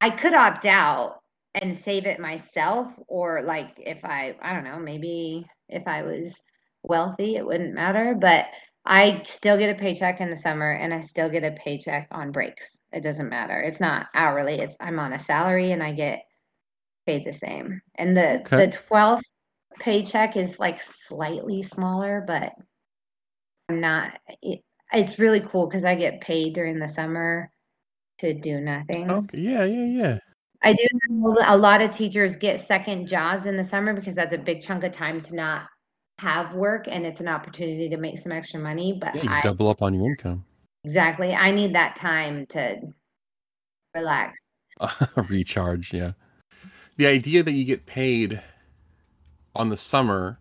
I 0.00 0.10
could 0.10 0.34
opt 0.34 0.66
out 0.66 1.22
and 1.54 1.76
save 1.76 2.06
it 2.06 2.20
myself, 2.20 2.88
or 3.08 3.42
like 3.42 3.68
if 3.78 4.04
I, 4.04 4.36
I 4.42 4.54
don't 4.54 4.64
know, 4.64 4.78
maybe 4.78 5.46
if 5.68 5.86
I 5.86 6.02
was 6.02 6.40
wealthy, 6.82 7.36
it 7.36 7.46
wouldn't 7.46 7.74
matter. 7.74 8.14
But 8.18 8.46
I 8.84 9.22
still 9.26 9.56
get 9.58 9.74
a 9.74 9.78
paycheck 9.78 10.20
in 10.20 10.30
the 10.30 10.36
summer 10.36 10.72
and 10.72 10.92
I 10.92 11.00
still 11.00 11.28
get 11.30 11.44
a 11.44 11.52
paycheck 11.52 12.08
on 12.10 12.32
breaks. 12.32 12.78
It 12.92 13.02
doesn't 13.02 13.28
matter. 13.30 13.60
It's 13.60 13.80
not 13.80 14.06
hourly. 14.14 14.60
It's 14.60 14.76
I'm 14.80 14.98
on 14.98 15.12
a 15.14 15.18
salary 15.18 15.72
and 15.72 15.82
I 15.82 15.92
get 15.92 16.20
paid 17.06 17.24
the 17.26 17.32
same. 17.32 17.80
And 17.96 18.16
the 18.16 18.46
Okay. 18.46 18.56
the 18.56 18.68
12th 18.88 19.24
paycheck 19.80 20.36
is 20.36 20.58
like 20.58 20.80
slightly 20.80 21.62
smaller, 21.62 22.24
but 22.26 22.52
I'm 23.68 23.80
not 23.80 24.18
it, 24.42 24.60
it's 24.92 25.18
really 25.18 25.40
cool 25.40 25.66
because 25.66 25.84
I 25.84 25.94
get 25.94 26.20
paid 26.20 26.54
during 26.54 26.78
the 26.78 26.88
summer 26.88 27.50
to 28.18 28.34
do 28.34 28.60
nothing. 28.60 29.28
Okay. 29.28 29.38
Yeah. 29.40 29.64
Yeah. 29.64 29.84
Yeah. 29.84 30.18
I 30.64 30.72
do 30.72 30.86
know 31.10 31.36
a 31.46 31.56
lot 31.56 31.82
of 31.82 31.90
teachers 31.90 32.36
get 32.36 32.58
second 32.58 33.06
jobs 33.06 33.46
in 33.46 33.56
the 33.56 33.64
summer 33.64 33.92
because 33.92 34.14
that's 34.14 34.32
a 34.32 34.38
big 34.38 34.62
chunk 34.62 34.82
of 34.82 34.92
time 34.92 35.20
to 35.22 35.34
not 35.34 35.66
have 36.18 36.54
work 36.54 36.86
and 36.88 37.04
it's 37.04 37.20
an 37.20 37.28
opportunity 37.28 37.88
to 37.90 37.96
make 37.96 38.18
some 38.18 38.32
extra 38.32 38.58
money. 38.58 38.98
But 39.00 39.14
Yeah. 39.14 39.22
You 39.24 39.28
I 39.30 39.40
double 39.42 39.68
up 39.68 39.82
on 39.82 39.94
your 39.94 40.06
income. 40.06 40.44
exactly 40.84 41.34
I 41.34 41.50
need 41.50 41.74
that 41.74 41.96
time 41.96 42.46
to 42.46 42.76
relax. 43.94 44.52
Recharge. 45.28 45.92
Yeah. 45.92 46.12
The 46.96 47.06
idea 47.06 47.42
that 47.42 47.52
you 47.52 47.64
get 47.64 47.86
paid 47.86 48.40
on 49.54 49.68
the 49.68 49.76
summer, 49.76 50.38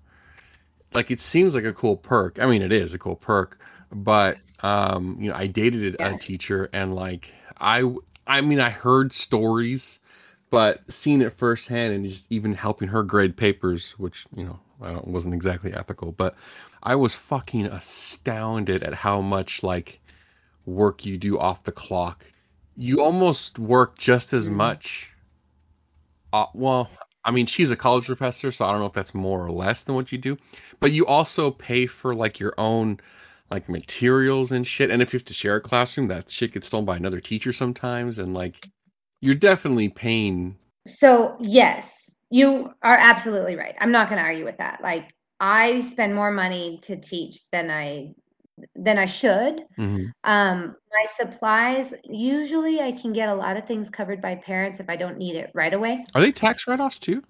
like 0.94 1.12
it 1.12 1.20
seems 1.20 1.54
like 1.56 1.66
a 1.66 1.74
cool 1.74 1.98
perk. 1.98 2.40
I 2.40 2.46
mean, 2.46 2.62
it 2.62 2.72
is 2.72 2.94
a 2.94 3.00
cool 3.00 3.16
perk, 3.16 3.60
but 3.92 4.38
um, 4.62 5.18
you 5.20 5.30
know, 5.30 5.36
I 5.36 5.48
dated 5.48 5.96
a 5.96 5.98
Yeah. 6.00 6.18
teacher 6.18 6.70
and 6.72 6.94
like 6.96 7.34
I, 7.60 7.84
I 8.26 8.42
mean, 8.42 8.60
I 8.60 8.70
heard 8.70 9.12
stories, 9.14 10.00
but 10.54 10.84
seeing 10.88 11.20
it 11.20 11.34
firsthand 11.34 11.96
and 11.96 12.06
just 12.06 12.32
even 12.32 12.54
helping 12.54 12.90
her 12.90 13.02
grade 13.02 13.36
papers, 13.36 13.94
which 13.94 14.28
you 14.36 14.44
know, 14.44 14.60
wasn't 15.04 15.34
exactly 15.34 15.74
ethical, 15.74 16.12
but 16.12 16.36
I 16.84 16.94
was 16.94 17.16
fucking 17.16 17.66
astounded 17.66 18.84
at 18.84 18.94
how 18.94 19.20
much 19.20 19.64
like 19.64 20.00
work 20.68 21.08
you 21.08 21.18
do 21.18 21.40
off 21.40 21.64
the 21.64 21.72
clock. 21.72 22.32
You 22.78 23.02
almost 23.02 23.58
work 23.58 23.98
just 23.98 24.32
as 24.32 24.48
Mhm. 24.48 24.54
much. 24.54 25.12
Uh, 26.32 26.46
well, 26.54 26.92
I 27.26 27.32
mean, 27.32 27.48
she's 27.48 27.72
a 27.72 27.76
college 27.76 28.06
professor, 28.06 28.52
so 28.52 28.64
I 28.66 28.72
don't 28.72 28.80
know 28.80 28.86
if 28.86 28.94
that's 28.94 29.16
more 29.16 29.44
or 29.44 29.52
less 29.52 29.84
than 29.84 29.96
what 29.96 30.12
you 30.12 30.20
do. 30.20 30.38
But 30.80 30.92
you 30.92 31.08
also 31.08 31.50
pay 31.50 31.88
for 31.88 32.14
like 32.14 32.40
your 32.40 32.54
own 32.60 33.00
like 33.50 33.68
materials 33.70 34.52
and 34.52 34.68
shit. 34.68 34.92
And 34.92 35.02
if 35.02 35.14
you 35.14 35.18
have 35.18 35.26
to 35.26 35.34
share 35.34 35.56
a 35.56 35.62
classroom, 35.62 36.10
that 36.10 36.30
shit 36.30 36.54
gets 36.54 36.68
stolen 36.68 36.86
by 36.86 36.98
another 36.98 37.20
teacher 37.20 37.52
sometimes. 37.52 38.20
And 38.20 38.36
like, 38.36 38.70
you're 39.24 39.36
definitely 39.36 39.88
paying. 39.88 40.58
So 40.86 41.38
yes, 41.40 42.12
you 42.30 42.74
are 42.84 42.98
absolutely 43.00 43.56
right. 43.56 43.74
I'm 43.80 43.92
not 43.92 44.10
going 44.10 44.20
to 44.20 44.26
argue 44.26 44.44
with 44.44 44.58
that. 44.58 44.82
Like 44.84 45.14
I 45.40 45.80
spend 45.80 46.14
more 46.14 46.30
money 46.30 46.82
to 46.84 46.98
teach 46.98 47.40
than 47.54 47.72
I 47.72 48.14
than 48.76 48.98
I 48.98 49.06
should. 49.06 49.62
Mhm. 49.80 50.12
Um, 50.26 50.76
my 50.92 51.06
supplies, 51.18 51.94
usually 52.04 52.82
I 52.82 52.92
can 52.92 53.14
get 53.14 53.30
a 53.30 53.34
lot 53.34 53.56
of 53.56 53.66
things 53.66 53.90
covered 53.90 54.22
by 54.22 54.36
parents 54.36 54.82
if 54.82 54.90
I 54.90 54.98
don't 54.98 55.18
need 55.18 55.38
it 55.38 55.52
right 55.54 55.74
away. 55.74 56.04
Are 56.14 56.22
they 56.22 56.34
tax 56.34 56.68
write 56.68 56.82
offs 56.82 57.00
too? 57.00 57.24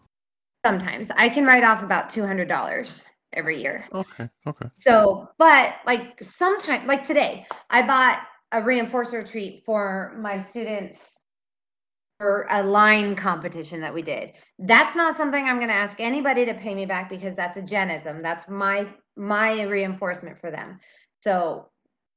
Sometimes 0.66 1.12
I 1.16 1.30
can 1.30 1.46
write 1.46 1.64
off 1.64 1.84
about 1.84 2.10
$200 2.10 3.04
every 3.34 3.62
year. 3.62 3.88
Okay. 3.94 4.28
Okay. 4.48 4.68
So, 4.80 5.30
but 5.38 5.76
like 5.86 6.24
sometimes, 6.24 6.88
like 6.88 7.06
today, 7.06 7.46
I 7.70 7.86
bought 7.86 8.20
a 8.52 8.62
reinforcer 8.62 9.30
treat 9.30 9.64
for 9.66 10.18
my 10.20 10.42
students 10.42 11.00
for 12.18 12.48
a 12.50 12.64
line 12.64 13.16
competition 13.16 13.82
that 13.82 13.94
we 13.94 14.02
did. 14.02 14.32
That's 14.60 14.96
not 14.96 15.18
something 15.18 15.44
I'm 15.46 15.58
going 15.58 15.70
to 15.70 15.74
ask 15.74 16.00
anybody 16.00 16.46
to 16.46 16.54
pay 16.54 16.74
me 16.76 16.86
back 16.86 17.10
because 17.10 17.36
that's 17.36 17.58
a 17.58 17.62
genism. 17.62 18.22
That's 18.22 18.48
my 18.48 18.88
my 19.16 19.62
reinforcement 19.64 20.40
for 20.40 20.50
them. 20.50 20.80
So, 21.22 21.70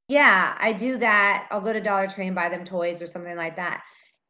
yeah, 0.09 0.57
I 0.59 0.72
do 0.72 0.99
that. 0.99 1.47
I'll 1.51 1.61
go 1.61 1.72
to 1.72 1.80
Dollar 1.80 2.09
Tree 2.09 2.26
and 2.26 2.34
buy 2.34 2.49
them 2.49 2.64
toys 2.64 3.03
or 3.03 3.07
something 3.07 3.36
like 3.36 3.57
that. 3.57 3.82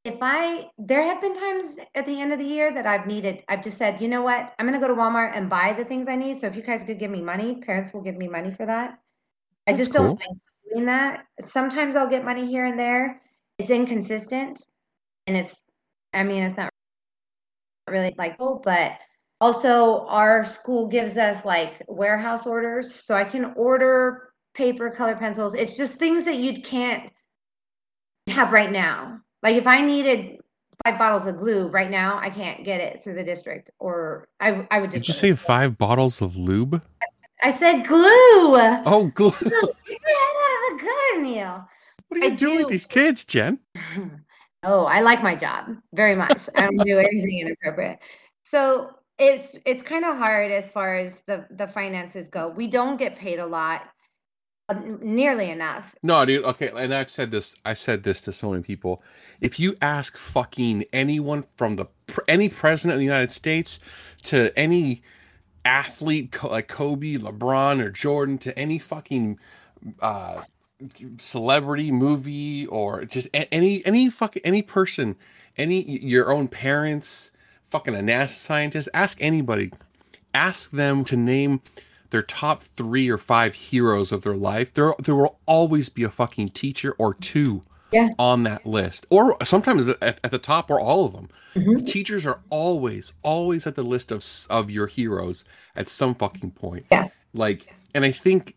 If 0.04 0.18
I 0.22 0.68
there 0.78 1.02
have 1.02 1.20
been 1.20 1.34
times 1.34 1.76
at 1.94 2.06
the 2.06 2.20
end 2.20 2.32
of 2.32 2.38
the 2.38 2.44
year 2.44 2.72
that 2.72 2.86
I've 2.86 3.06
needed, 3.06 3.42
I've 3.48 3.62
just 3.62 3.76
said, 3.76 4.00
you 4.00 4.08
know 4.08 4.22
what, 4.22 4.52
I'm 4.58 4.66
gonna 4.66 4.80
go 4.80 4.88
to 4.88 4.94
Walmart 4.94 5.36
and 5.36 5.50
buy 5.50 5.74
the 5.76 5.84
things 5.84 6.06
I 6.08 6.16
need. 6.16 6.40
So 6.40 6.46
if 6.46 6.56
you 6.56 6.62
guys 6.62 6.84
could 6.84 6.98
give 6.98 7.10
me 7.10 7.20
money, 7.20 7.56
parents 7.56 7.92
will 7.92 8.02
give 8.02 8.16
me 8.16 8.28
money 8.28 8.54
for 8.54 8.66
that. 8.66 8.98
I 9.66 9.72
That's 9.72 9.78
just 9.78 9.92
don't 9.92 10.18
like 10.18 10.28
doing 10.72 10.86
that. 10.86 11.24
Sometimes 11.48 11.96
I'll 11.96 12.08
get 12.08 12.24
money 12.24 12.46
here 12.46 12.66
and 12.66 12.78
there. 12.78 13.20
It's 13.58 13.70
inconsistent 13.70 14.60
and 15.26 15.36
it's 15.36 15.54
I 16.12 16.22
mean 16.22 16.42
it's 16.42 16.56
not 16.56 16.70
really 17.88 18.14
like 18.16 18.36
oh, 18.40 18.60
but 18.64 18.92
also 19.40 20.06
our 20.06 20.44
school 20.44 20.88
gives 20.88 21.16
us 21.18 21.44
like 21.44 21.82
warehouse 21.88 22.46
orders. 22.46 22.94
So 22.94 23.14
I 23.14 23.24
can 23.24 23.52
order 23.56 24.30
paper, 24.54 24.90
color 24.90 25.16
pencils. 25.16 25.54
It's 25.54 25.76
just 25.76 25.94
things 25.94 26.24
that 26.24 26.36
you 26.36 26.62
can't 26.62 27.10
have 28.28 28.52
right 28.52 28.72
now. 28.72 29.20
Like 29.42 29.56
if 29.56 29.66
I 29.66 29.82
needed 29.82 30.38
five 30.84 30.98
bottles 30.98 31.26
of 31.26 31.38
glue 31.38 31.68
right 31.68 31.90
now, 31.90 32.18
I 32.18 32.30
can't 32.30 32.64
get 32.64 32.80
it 32.80 33.04
through 33.04 33.14
the 33.14 33.24
district, 33.24 33.70
or 33.78 34.28
I 34.40 34.66
I 34.70 34.80
would 34.80 34.90
just. 34.90 35.02
Did 35.02 35.08
you 35.08 35.14
say 35.14 35.34
five 35.34 35.78
bottles 35.78 36.20
of 36.20 36.36
lube? 36.36 36.82
I 37.42 37.56
said 37.58 37.86
glue. 37.86 38.56
Oh, 38.86 39.10
glue. 39.14 39.30
Get 39.40 39.50
the 39.50 39.50
head 39.50 39.60
out 39.60 40.72
of 40.72 40.78
the 40.78 40.84
gutter, 40.84 41.22
Neil. 41.22 41.68
What 42.08 42.20
are 42.20 42.24
you 42.24 42.32
I 42.32 42.34
doing 42.34 42.58
with 42.58 42.68
these 42.68 42.86
kids, 42.86 43.24
Jen? 43.24 43.60
Oh, 44.66 44.84
I 44.84 45.00
like 45.00 45.22
my 45.22 45.36
job 45.36 45.76
very 45.94 46.16
much. 46.24 46.48
I 46.56 46.62
don't 46.62 46.84
do 46.84 46.98
anything 46.98 47.38
inappropriate. 47.40 48.00
So 48.50 48.90
it's 49.18 49.56
it's 49.64 49.82
kind 49.82 50.04
of 50.04 50.16
hard 50.16 50.50
as 50.50 50.70
far 50.70 50.96
as 50.96 51.14
the 51.26 51.46
the 51.50 51.68
finances 51.68 52.28
go. 52.28 52.48
We 52.48 52.66
don't 52.66 52.98
get 52.98 53.16
paid 53.16 53.38
a 53.38 53.46
lot, 53.46 53.82
uh, 54.68 54.74
nearly 55.00 55.50
enough. 55.50 55.94
No, 56.02 56.24
dude. 56.24 56.44
Okay, 56.44 56.70
and 56.76 56.92
I've 56.92 57.10
said 57.10 57.30
this. 57.30 57.56
I've 57.64 57.78
said 57.78 58.02
this 58.02 58.20
to 58.22 58.32
so 58.32 58.50
many 58.50 58.62
people. 58.62 59.02
If 59.40 59.60
you 59.60 59.76
ask 59.80 60.16
fucking 60.16 60.84
anyone 60.92 61.44
from 61.56 61.76
the 61.76 61.86
any 62.28 62.48
president 62.48 62.94
of 62.94 62.98
the 62.98 63.04
United 63.04 63.30
States 63.30 63.78
to 64.24 64.56
any 64.58 65.02
athlete 65.64 66.42
like 66.42 66.68
Kobe, 66.68 67.16
LeBron, 67.16 67.80
or 67.80 67.90
Jordan, 67.90 68.38
to 68.38 68.56
any 68.58 68.78
fucking 68.78 69.38
uh, 70.00 70.42
celebrity 71.18 71.90
movie 71.90 72.66
or 72.66 73.04
just 73.04 73.28
any 73.34 73.84
any 73.86 74.10
fucking 74.10 74.42
any 74.44 74.62
person, 74.62 75.16
any 75.56 75.82
your 75.82 76.32
own 76.32 76.48
parents, 76.48 77.32
fucking 77.68 77.94
a 77.94 77.98
NASA 77.98 78.28
scientist, 78.36 78.88
ask 78.94 79.22
anybody. 79.22 79.72
Ask 80.34 80.70
them 80.70 81.02
to 81.04 81.16
name 81.16 81.62
their 82.10 82.22
top 82.22 82.62
3 82.62 83.08
or 83.08 83.16
5 83.18 83.54
heroes 83.54 84.12
of 84.12 84.22
their 84.22 84.36
life. 84.36 84.74
There 84.74 84.94
there 85.02 85.14
will 85.14 85.38
always 85.46 85.88
be 85.88 86.02
a 86.02 86.10
fucking 86.10 86.50
teacher 86.50 86.94
or 86.98 87.14
two 87.14 87.62
yeah. 87.92 88.10
on 88.18 88.42
that 88.42 88.66
list 88.66 89.06
or 89.10 89.36
sometimes 89.44 89.88
at, 89.88 90.00
at 90.02 90.30
the 90.30 90.38
top 90.38 90.70
or 90.70 90.80
all 90.80 91.04
of 91.04 91.12
them 91.12 91.28
mm-hmm. 91.54 91.84
teachers 91.84 92.26
are 92.26 92.40
always 92.50 93.12
always 93.22 93.66
at 93.66 93.76
the 93.76 93.82
list 93.82 94.10
of 94.10 94.24
of 94.50 94.70
your 94.70 94.86
heroes 94.86 95.44
at 95.76 95.88
some 95.88 96.14
fucking 96.14 96.50
point 96.50 96.84
yeah 96.90 97.08
like 97.32 97.72
and 97.94 98.04
i 98.04 98.10
think 98.10 98.56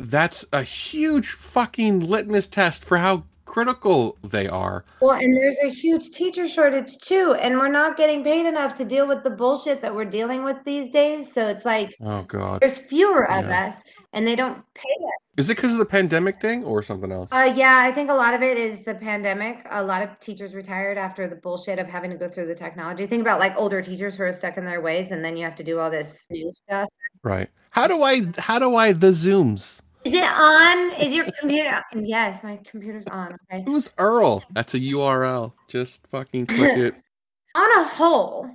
that's 0.00 0.44
a 0.52 0.62
huge 0.62 1.28
fucking 1.28 2.00
litmus 2.00 2.46
test 2.46 2.84
for 2.84 2.98
how 2.98 3.24
critical 3.50 4.16
they 4.22 4.46
are. 4.46 4.84
Well, 5.00 5.18
and 5.18 5.36
there's 5.36 5.58
a 5.64 5.70
huge 5.70 6.12
teacher 6.12 6.46
shortage 6.46 6.98
too, 6.98 7.34
and 7.34 7.58
we're 7.58 7.68
not 7.68 7.96
getting 7.96 8.22
paid 8.22 8.46
enough 8.46 8.74
to 8.74 8.84
deal 8.84 9.08
with 9.08 9.24
the 9.24 9.30
bullshit 9.30 9.82
that 9.82 9.92
we're 9.92 10.04
dealing 10.04 10.44
with 10.44 10.56
these 10.64 10.90
days. 10.90 11.32
So 11.32 11.48
it's 11.48 11.64
like, 11.64 11.94
oh 12.00 12.22
god, 12.22 12.60
there's 12.60 12.78
fewer 12.78 13.26
yeah. 13.28 13.40
of 13.40 13.46
us, 13.46 13.82
and 14.12 14.24
they 14.24 14.36
don't 14.36 14.62
pay 14.74 14.88
us. 14.88 15.30
Is 15.36 15.50
it 15.50 15.56
because 15.56 15.72
of 15.72 15.80
the 15.80 15.84
pandemic 15.84 16.40
thing 16.40 16.62
or 16.62 16.80
something 16.82 17.10
else? 17.10 17.32
Uh, 17.32 17.52
yeah, 17.54 17.80
I 17.82 17.90
think 17.92 18.08
a 18.08 18.14
lot 18.14 18.34
of 18.34 18.42
it 18.42 18.56
is 18.56 18.84
the 18.84 18.94
pandemic. 18.94 19.66
A 19.72 19.82
lot 19.82 20.02
of 20.02 20.18
teachers 20.20 20.54
retired 20.54 20.96
after 20.96 21.26
the 21.26 21.36
bullshit 21.36 21.80
of 21.80 21.88
having 21.88 22.10
to 22.12 22.16
go 22.16 22.28
through 22.28 22.46
the 22.46 22.54
technology. 22.54 23.04
Think 23.08 23.22
about 23.22 23.40
like 23.40 23.54
older 23.56 23.82
teachers 23.82 24.14
who 24.14 24.22
are 24.22 24.32
stuck 24.32 24.58
in 24.58 24.64
their 24.64 24.80
ways, 24.80 25.10
and 25.10 25.24
then 25.24 25.36
you 25.36 25.44
have 25.44 25.56
to 25.56 25.64
do 25.64 25.80
all 25.80 25.90
this 25.90 26.24
new 26.30 26.52
stuff. 26.52 26.88
Right. 27.24 27.50
How 27.70 27.88
do 27.88 28.04
I? 28.04 28.22
How 28.38 28.60
do 28.60 28.76
I 28.76 28.92
the 28.92 29.08
zooms? 29.10 29.82
Is 30.04 30.14
it 30.14 30.24
on? 30.24 30.92
Is 31.00 31.14
your 31.14 31.26
computer? 31.40 31.82
Yes, 31.94 32.42
my 32.42 32.58
computer's 32.64 33.06
on. 33.06 33.36
Okay. 33.52 33.62
Who's 33.64 33.92
Earl? 33.98 34.42
That's 34.50 34.74
a 34.74 34.80
URL. 34.80 35.52
Just 35.68 36.06
fucking 36.08 36.46
click 36.46 36.78
it. 36.78 36.94
on 37.54 37.80
a 37.80 37.84
whole, 37.84 38.48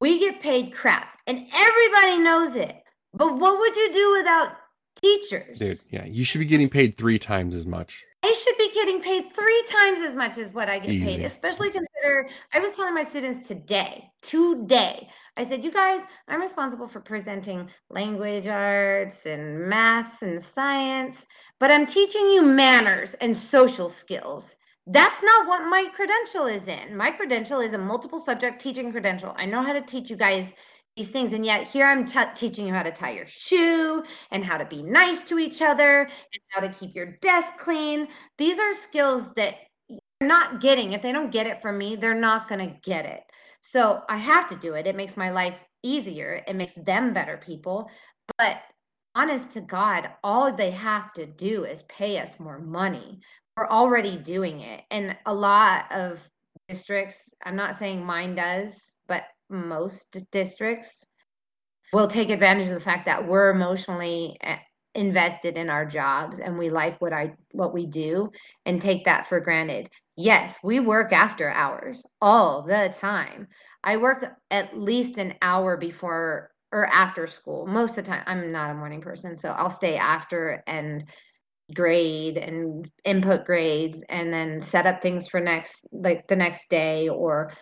we 0.00 0.18
get 0.18 0.40
paid 0.40 0.72
crap, 0.74 1.18
and 1.26 1.46
everybody 1.54 2.18
knows 2.18 2.56
it. 2.56 2.76
But 3.14 3.38
what 3.38 3.58
would 3.58 3.76
you 3.76 3.92
do 3.92 4.12
without 4.12 4.52
teachers? 5.00 5.58
Dude, 5.58 5.80
yeah, 5.90 6.04
you 6.06 6.24
should 6.24 6.38
be 6.38 6.46
getting 6.46 6.68
paid 6.68 6.96
three 6.96 7.18
times 7.18 7.54
as 7.54 7.66
much. 7.66 8.02
I 8.24 8.32
should 8.32 8.56
be 8.56 8.70
getting 8.72 9.02
paid 9.02 9.34
three 9.34 9.64
times 9.68 10.00
as 10.00 10.14
much 10.14 10.38
as 10.38 10.52
what 10.52 10.68
I 10.68 10.78
get 10.78 10.90
Easy. 10.90 11.04
paid, 11.04 11.24
especially 11.24 11.70
I 12.04 12.58
was 12.60 12.72
telling 12.72 12.94
my 12.94 13.02
students 13.02 13.46
today, 13.46 14.10
today, 14.22 15.08
I 15.36 15.44
said, 15.44 15.62
You 15.62 15.70
guys, 15.72 16.00
I'm 16.28 16.40
responsible 16.40 16.88
for 16.88 17.00
presenting 17.00 17.70
language 17.90 18.46
arts 18.46 19.24
and 19.26 19.68
math 19.68 20.22
and 20.22 20.42
science, 20.42 21.26
but 21.60 21.70
I'm 21.70 21.86
teaching 21.86 22.28
you 22.30 22.42
manners 22.42 23.14
and 23.14 23.36
social 23.36 23.88
skills. 23.88 24.56
That's 24.86 25.22
not 25.22 25.46
what 25.46 25.68
my 25.68 25.86
credential 25.94 26.46
is 26.46 26.66
in. 26.66 26.96
My 26.96 27.12
credential 27.12 27.60
is 27.60 27.72
a 27.72 27.78
multiple 27.78 28.18
subject 28.18 28.60
teaching 28.60 28.90
credential. 28.90 29.32
I 29.36 29.46
know 29.46 29.62
how 29.62 29.72
to 29.72 29.82
teach 29.82 30.10
you 30.10 30.16
guys 30.16 30.52
these 30.96 31.08
things, 31.08 31.32
and 31.32 31.46
yet 31.46 31.68
here 31.68 31.86
I'm 31.86 32.04
t- 32.04 32.18
teaching 32.34 32.66
you 32.66 32.74
how 32.74 32.82
to 32.82 32.90
tie 32.90 33.12
your 33.12 33.26
shoe 33.26 34.02
and 34.30 34.44
how 34.44 34.58
to 34.58 34.64
be 34.64 34.82
nice 34.82 35.22
to 35.24 35.38
each 35.38 35.62
other 35.62 36.00
and 36.02 36.42
how 36.48 36.60
to 36.60 36.72
keep 36.74 36.94
your 36.96 37.06
desk 37.22 37.46
clean. 37.58 38.08
These 38.38 38.58
are 38.58 38.74
skills 38.74 39.22
that 39.36 39.54
not 40.22 40.60
getting. 40.60 40.92
If 40.92 41.02
they 41.02 41.12
don't 41.12 41.30
get 41.30 41.46
it 41.46 41.62
from 41.62 41.78
me, 41.78 41.96
they're 41.96 42.14
not 42.14 42.48
going 42.48 42.66
to 42.66 42.76
get 42.82 43.06
it. 43.06 43.22
So 43.60 44.02
I 44.08 44.16
have 44.16 44.48
to 44.48 44.56
do 44.56 44.74
it. 44.74 44.86
It 44.86 44.96
makes 44.96 45.16
my 45.16 45.30
life 45.30 45.54
easier. 45.82 46.42
It 46.46 46.56
makes 46.56 46.72
them 46.74 47.12
better 47.12 47.36
people. 47.36 47.88
But 48.38 48.58
honest 49.14 49.50
to 49.50 49.60
God, 49.60 50.10
all 50.24 50.52
they 50.52 50.70
have 50.70 51.12
to 51.14 51.26
do 51.26 51.64
is 51.64 51.82
pay 51.84 52.18
us 52.18 52.38
more 52.38 52.58
money. 52.58 53.20
We're 53.56 53.68
already 53.68 54.16
doing 54.16 54.60
it. 54.60 54.82
And 54.90 55.16
a 55.26 55.34
lot 55.34 55.90
of 55.92 56.18
districts, 56.68 57.30
I'm 57.44 57.56
not 57.56 57.76
saying 57.76 58.04
mine 58.04 58.34
does, 58.34 58.92
but 59.06 59.24
most 59.50 60.16
districts 60.32 61.04
will 61.92 62.08
take 62.08 62.30
advantage 62.30 62.68
of 62.68 62.74
the 62.74 62.80
fact 62.80 63.06
that 63.06 63.26
we're 63.26 63.50
emotionally 63.50 64.38
eh, 64.42 64.56
invested 64.94 65.56
in 65.56 65.70
our 65.70 65.86
jobs 65.86 66.38
and 66.38 66.58
we 66.58 66.70
like 66.70 67.00
what 67.00 67.12
I 67.12 67.34
what 67.52 67.72
we 67.72 67.86
do 67.86 68.30
and 68.66 68.80
take 68.80 69.04
that 69.04 69.26
for 69.26 69.40
granted. 69.40 69.88
Yes, 70.16 70.58
we 70.62 70.80
work 70.80 71.12
after 71.12 71.48
hours 71.50 72.04
all 72.20 72.62
the 72.62 72.94
time. 72.98 73.48
I 73.82 73.96
work 73.96 74.24
at 74.50 74.78
least 74.78 75.16
an 75.18 75.34
hour 75.42 75.76
before 75.76 76.50
or 76.70 76.86
after 76.86 77.26
school. 77.26 77.66
Most 77.66 77.90
of 77.98 78.04
the 78.04 78.10
time, 78.10 78.22
I'm 78.26 78.52
not 78.52 78.70
a 78.70 78.74
morning 78.74 79.00
person, 79.00 79.36
so 79.36 79.50
I'll 79.50 79.70
stay 79.70 79.96
after 79.96 80.62
and 80.66 81.04
grade 81.74 82.38
and 82.38 82.90
input 83.04 83.44
grades 83.46 84.02
and 84.08 84.32
then 84.32 84.62
set 84.62 84.86
up 84.86 85.02
things 85.02 85.28
for 85.28 85.40
next 85.40 85.80
like 85.92 86.26
the 86.28 86.36
next 86.36 86.68
day 86.70 87.08
or 87.08 87.52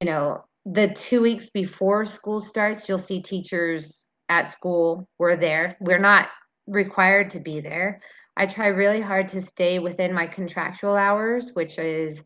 you 0.00 0.06
know 0.06 0.44
the 0.66 0.88
two 0.88 1.20
weeks 1.22 1.48
before 1.50 2.04
school 2.04 2.40
starts 2.40 2.88
you'll 2.88 2.98
see 2.98 3.22
teachers 3.22 4.04
at 4.28 4.42
school 4.50 5.08
we're 5.18 5.36
there 5.36 5.76
we're 5.80 5.98
not 5.98 6.28
required 6.66 7.30
to 7.30 7.40
be 7.40 7.60
there 7.60 8.00
I 8.36 8.46
try 8.46 8.66
really 8.66 9.00
hard 9.00 9.28
to 9.28 9.40
stay 9.40 9.78
within 9.78 10.12
my 10.12 10.26
contractual 10.26 10.96
hours, 10.96 11.50
which 11.54 11.78
is 11.78 12.22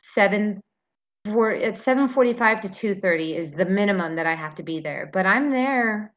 seven 0.00 0.60
for 1.24 1.52
it's 1.52 1.82
7:45 1.84 2.60
to 2.62 2.68
2:30 2.68 3.36
is 3.36 3.52
the 3.52 3.64
minimum 3.64 4.16
that 4.16 4.26
I 4.26 4.34
have 4.34 4.56
to 4.56 4.62
be 4.62 4.80
there. 4.80 5.08
But 5.12 5.26
I'm 5.26 5.50
there 5.50 6.12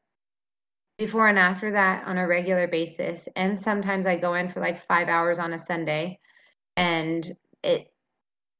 before 0.98 1.28
and 1.28 1.38
after 1.38 1.70
that 1.72 2.06
on 2.06 2.18
a 2.18 2.26
regular 2.26 2.66
basis 2.66 3.28
and 3.36 3.58
sometimes 3.58 4.06
I 4.06 4.16
go 4.16 4.34
in 4.34 4.50
for 4.50 4.60
like 4.60 4.84
5 4.86 5.08
hours 5.08 5.38
on 5.38 5.52
a 5.52 5.58
Sunday 5.58 6.18
and 6.76 7.36
it 7.62 7.92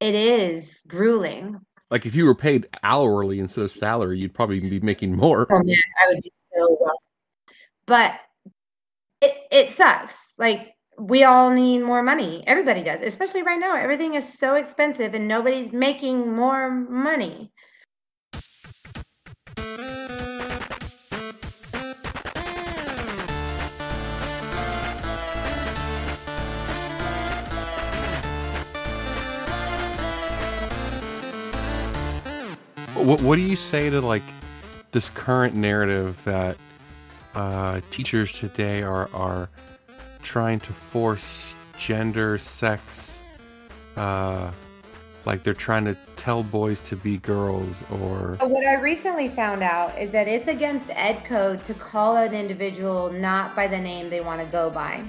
it 0.00 0.14
is 0.14 0.82
grueling. 0.86 1.58
Like 1.90 2.06
if 2.06 2.14
you 2.14 2.26
were 2.26 2.34
paid 2.34 2.68
hourly 2.82 3.40
instead 3.40 3.64
of 3.64 3.70
salary, 3.70 4.18
you'd 4.18 4.34
probably 4.34 4.60
be 4.60 4.80
making 4.80 5.16
more. 5.16 5.46
Oh 5.50 5.62
man, 5.62 5.76
I 6.04 6.08
would 6.08 6.22
do 6.22 6.30
so 6.54 6.76
well. 6.80 7.00
But 7.86 8.12
it 9.20 9.34
it 9.50 9.72
sucks. 9.72 10.14
Like 10.38 10.74
we 10.98 11.24
all 11.24 11.50
need 11.50 11.80
more 11.80 12.02
money. 12.02 12.42
Everybody 12.46 12.82
does, 12.82 13.00
especially 13.02 13.42
right 13.42 13.58
now. 13.58 13.76
Everything 13.76 14.14
is 14.14 14.38
so 14.38 14.54
expensive 14.54 15.14
and 15.14 15.28
nobody's 15.28 15.72
making 15.72 16.34
more 16.34 16.70
money. 16.70 17.52
What, 32.94 33.20
what 33.20 33.36
do 33.36 33.42
you 33.42 33.54
say 33.54 33.88
to 33.90 34.00
like 34.00 34.22
this 34.90 35.10
current 35.10 35.54
narrative 35.54 36.20
that 36.24 36.56
uh, 37.36 37.80
teachers 37.90 38.38
today 38.38 38.82
are 38.82 39.08
are 39.14 39.48
trying 40.22 40.58
to 40.58 40.72
force 40.72 41.54
gender, 41.78 42.38
sex, 42.38 43.22
uh, 43.96 44.50
like 45.26 45.42
they're 45.42 45.54
trying 45.54 45.84
to 45.84 45.96
tell 46.16 46.42
boys 46.42 46.80
to 46.80 46.96
be 46.96 47.18
girls 47.18 47.82
or 47.90 48.38
what 48.40 48.64
i 48.64 48.80
recently 48.80 49.28
found 49.28 49.62
out 49.62 49.96
is 49.98 50.10
that 50.12 50.28
it's 50.28 50.48
against 50.48 50.88
ed 50.90 51.22
code 51.24 51.62
to 51.64 51.74
call 51.74 52.16
an 52.16 52.32
individual 52.32 53.10
not 53.10 53.54
by 53.54 53.66
the 53.66 53.78
name 53.78 54.08
they 54.08 54.20
want 54.20 54.40
to 54.40 54.46
go 54.46 54.70
by. 54.70 55.02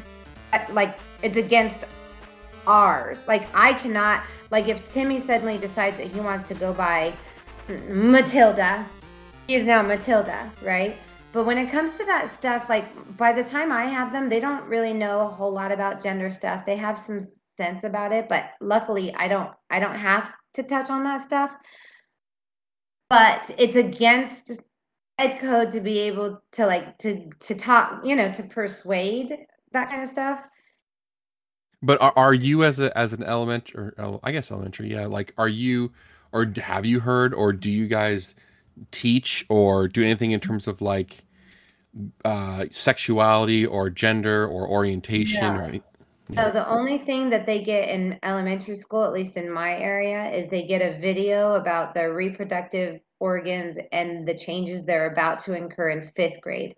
Like 0.72 0.98
it's 1.22 1.38
against 1.38 1.80
ours. 2.66 3.20
Like 3.28 3.48
i 3.56 3.74
cannot 3.74 4.24
like 4.52 4.68
if 4.68 4.91
timmy 4.91 5.20
suddenly 5.20 5.58
decides 5.58 5.98
that 5.98 6.08
he 6.08 6.20
wants 6.20 6.48
to 6.48 6.56
go 6.56 6.74
by 6.74 7.14
matilda 7.90 8.86
he 9.45 9.56
is 9.56 9.66
now 9.66 9.82
matilda 9.82 10.49
right 10.64 10.98
but 11.38 11.45
when 11.45 11.59
it 11.59 11.69
comes 11.69 11.95
to 11.99 12.05
that 12.05 12.34
stuff, 12.34 12.68
like 12.68 12.88
by 13.15 13.31
the 13.31 13.43
time 13.43 13.72
I 13.72 13.85
have 13.85 14.11
them, 14.11 14.27
they 14.27 14.39
don't 14.39 14.65
really 14.65 14.91
know 14.91 15.19
a 15.19 15.27
whole 15.27 15.53
lot 15.53 15.72
about 15.72 16.01
gender 16.01 16.31
stuff. 16.31 16.65
They 16.65 16.76
have 16.77 16.97
some 16.97 17.27
sense 17.55 17.84
about 17.84 18.11
it, 18.11 18.27
but 18.27 18.45
luckily 18.59 19.14
I 19.14 19.27
don't 19.27 19.51
I 19.69 19.80
don't 19.80 19.99
have 19.99 20.31
to 20.55 20.64
touch 20.64 20.89
on 20.89 21.03
that 21.03 21.22
stuff. 21.22 21.51
But 23.11 23.53
it's 23.59 23.76
against 23.76 24.59
ed 25.19 25.38
code 25.39 25.72
to 25.73 25.80
be 25.80 25.99
able 25.99 26.41
to 26.53 26.65
like 26.65 26.97
to 27.01 27.30
to 27.41 27.53
talk, 27.53 28.01
you 28.03 28.15
know, 28.15 28.34
to 28.34 28.41
persuade 28.41 29.38
that 29.73 29.91
kind 29.91 30.01
of 30.01 30.09
stuff. 30.09 30.41
But 31.84 32.01
are, 32.01 32.14
are 32.15 32.34
you 32.34 32.64
as 32.64 32.80
a 32.80 32.97
as 32.97 33.14
an 33.14 33.22
elementary 33.22 33.91
or 33.99 34.19
I 34.23 34.31
guess 34.31 34.51
elementary, 34.51 34.89
yeah, 34.89 35.05
like 35.05 35.35
are 35.38 35.47
you 35.47 35.91
or 36.31 36.51
have 36.57 36.88
you 36.88 36.99
heard 36.99 37.35
or 37.35 37.53
do 37.53 37.69
you 37.69 37.85
guys 37.85 38.34
teach 38.89 39.45
or 39.49 39.88
do 39.88 40.03
anything 40.03 40.31
in 40.31 40.39
terms 40.39 40.68
of 40.68 40.81
like 40.81 41.23
uh, 42.26 42.65
sexuality 42.72 43.65
or 43.65 43.90
gender 43.90 44.48
or 44.48 44.68
orientation 44.68 45.53
no. 45.53 45.60
right 45.60 45.84
yeah. 46.30 46.45
so 46.45 46.52
the 46.52 46.68
only 46.69 46.98
thing 46.99 47.30
that 47.30 47.45
they 47.45 47.64
get 47.64 47.90
in 47.90 48.19
elementary 48.24 48.76
school 48.76 49.03
at 49.03 49.14
least 49.14 49.38
in 49.38 49.52
my 49.52 49.78
area 49.78 50.30
is 50.32 50.49
they 50.49 50.65
get 50.65 50.82
a 50.82 50.99
video 50.99 51.56
about 51.56 51.94
their 51.94 52.14
reproductive 52.14 52.99
organs 53.19 53.78
and 53.91 54.28
the 54.28 54.38
changes 54.38 54.84
they're 54.84 55.11
about 55.11 55.44
to 55.44 55.53
incur 55.53 55.90
in 55.90 56.11
fifth 56.15 56.40
grade 56.41 56.76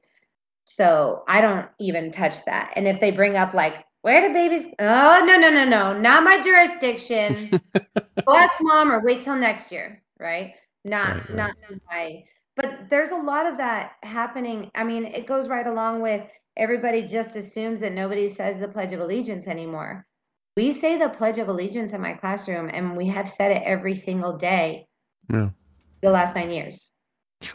so 0.66 1.24
i 1.28 1.42
don't 1.42 1.68
even 1.80 2.12
touch 2.12 2.44
that 2.46 2.72
and 2.76 2.88
if 2.88 3.00
they 3.00 3.12
bring 3.12 3.36
up 3.36 3.54
like 3.54 3.86
Where 4.02 4.26
do 4.26 4.34
babies? 4.34 4.74
Oh 4.80 5.24
no 5.26 5.38
no 5.38 5.50
no 5.50 5.66
no! 5.66 6.00
Not 6.00 6.24
my 6.24 6.42
jurisdiction. 6.42 7.60
Go 8.26 8.34
ask 8.34 8.54
mom 8.62 8.92
or 8.92 9.04
wait 9.04 9.24
till 9.24 9.36
next 9.36 9.72
year. 9.72 10.02
Right? 10.18 10.54
Not 10.86 11.10
Right, 11.10 11.30
right. 11.30 11.36
not 11.36 11.56
my. 11.90 12.24
But 12.60 12.90
there's 12.90 13.12
a 13.12 13.16
lot 13.16 13.46
of 13.46 13.58
that 13.58 13.94
happening. 14.04 14.70
I 14.76 14.84
mean, 14.84 15.06
it 15.06 15.26
goes 15.26 15.48
right 15.48 15.66
along 15.66 16.02
with 16.02 16.24
everybody 16.58 17.08
just 17.08 17.38
assumes 17.38 17.80
that 17.80 17.94
nobody 17.94 18.28
says 18.28 18.60
the 18.60 18.68
Pledge 18.68 18.92
of 18.92 19.00
Allegiance 19.00 19.48
anymore. 19.48 20.06
We 20.58 20.74
say 20.74 20.98
the 20.98 21.08
Pledge 21.08 21.38
of 21.38 21.48
Allegiance 21.48 21.94
in 21.94 22.02
my 22.02 22.14
classroom, 22.14 22.70
and 22.74 22.98
we 22.98 23.08
have 23.08 23.30
said 23.30 23.52
it 23.52 23.64
every 23.66 23.96
single 23.96 24.38
day 24.38 24.88
Yeah. 25.32 25.52
the 26.02 26.10
last 26.10 26.36
nine 26.36 26.52
years. 26.52 26.92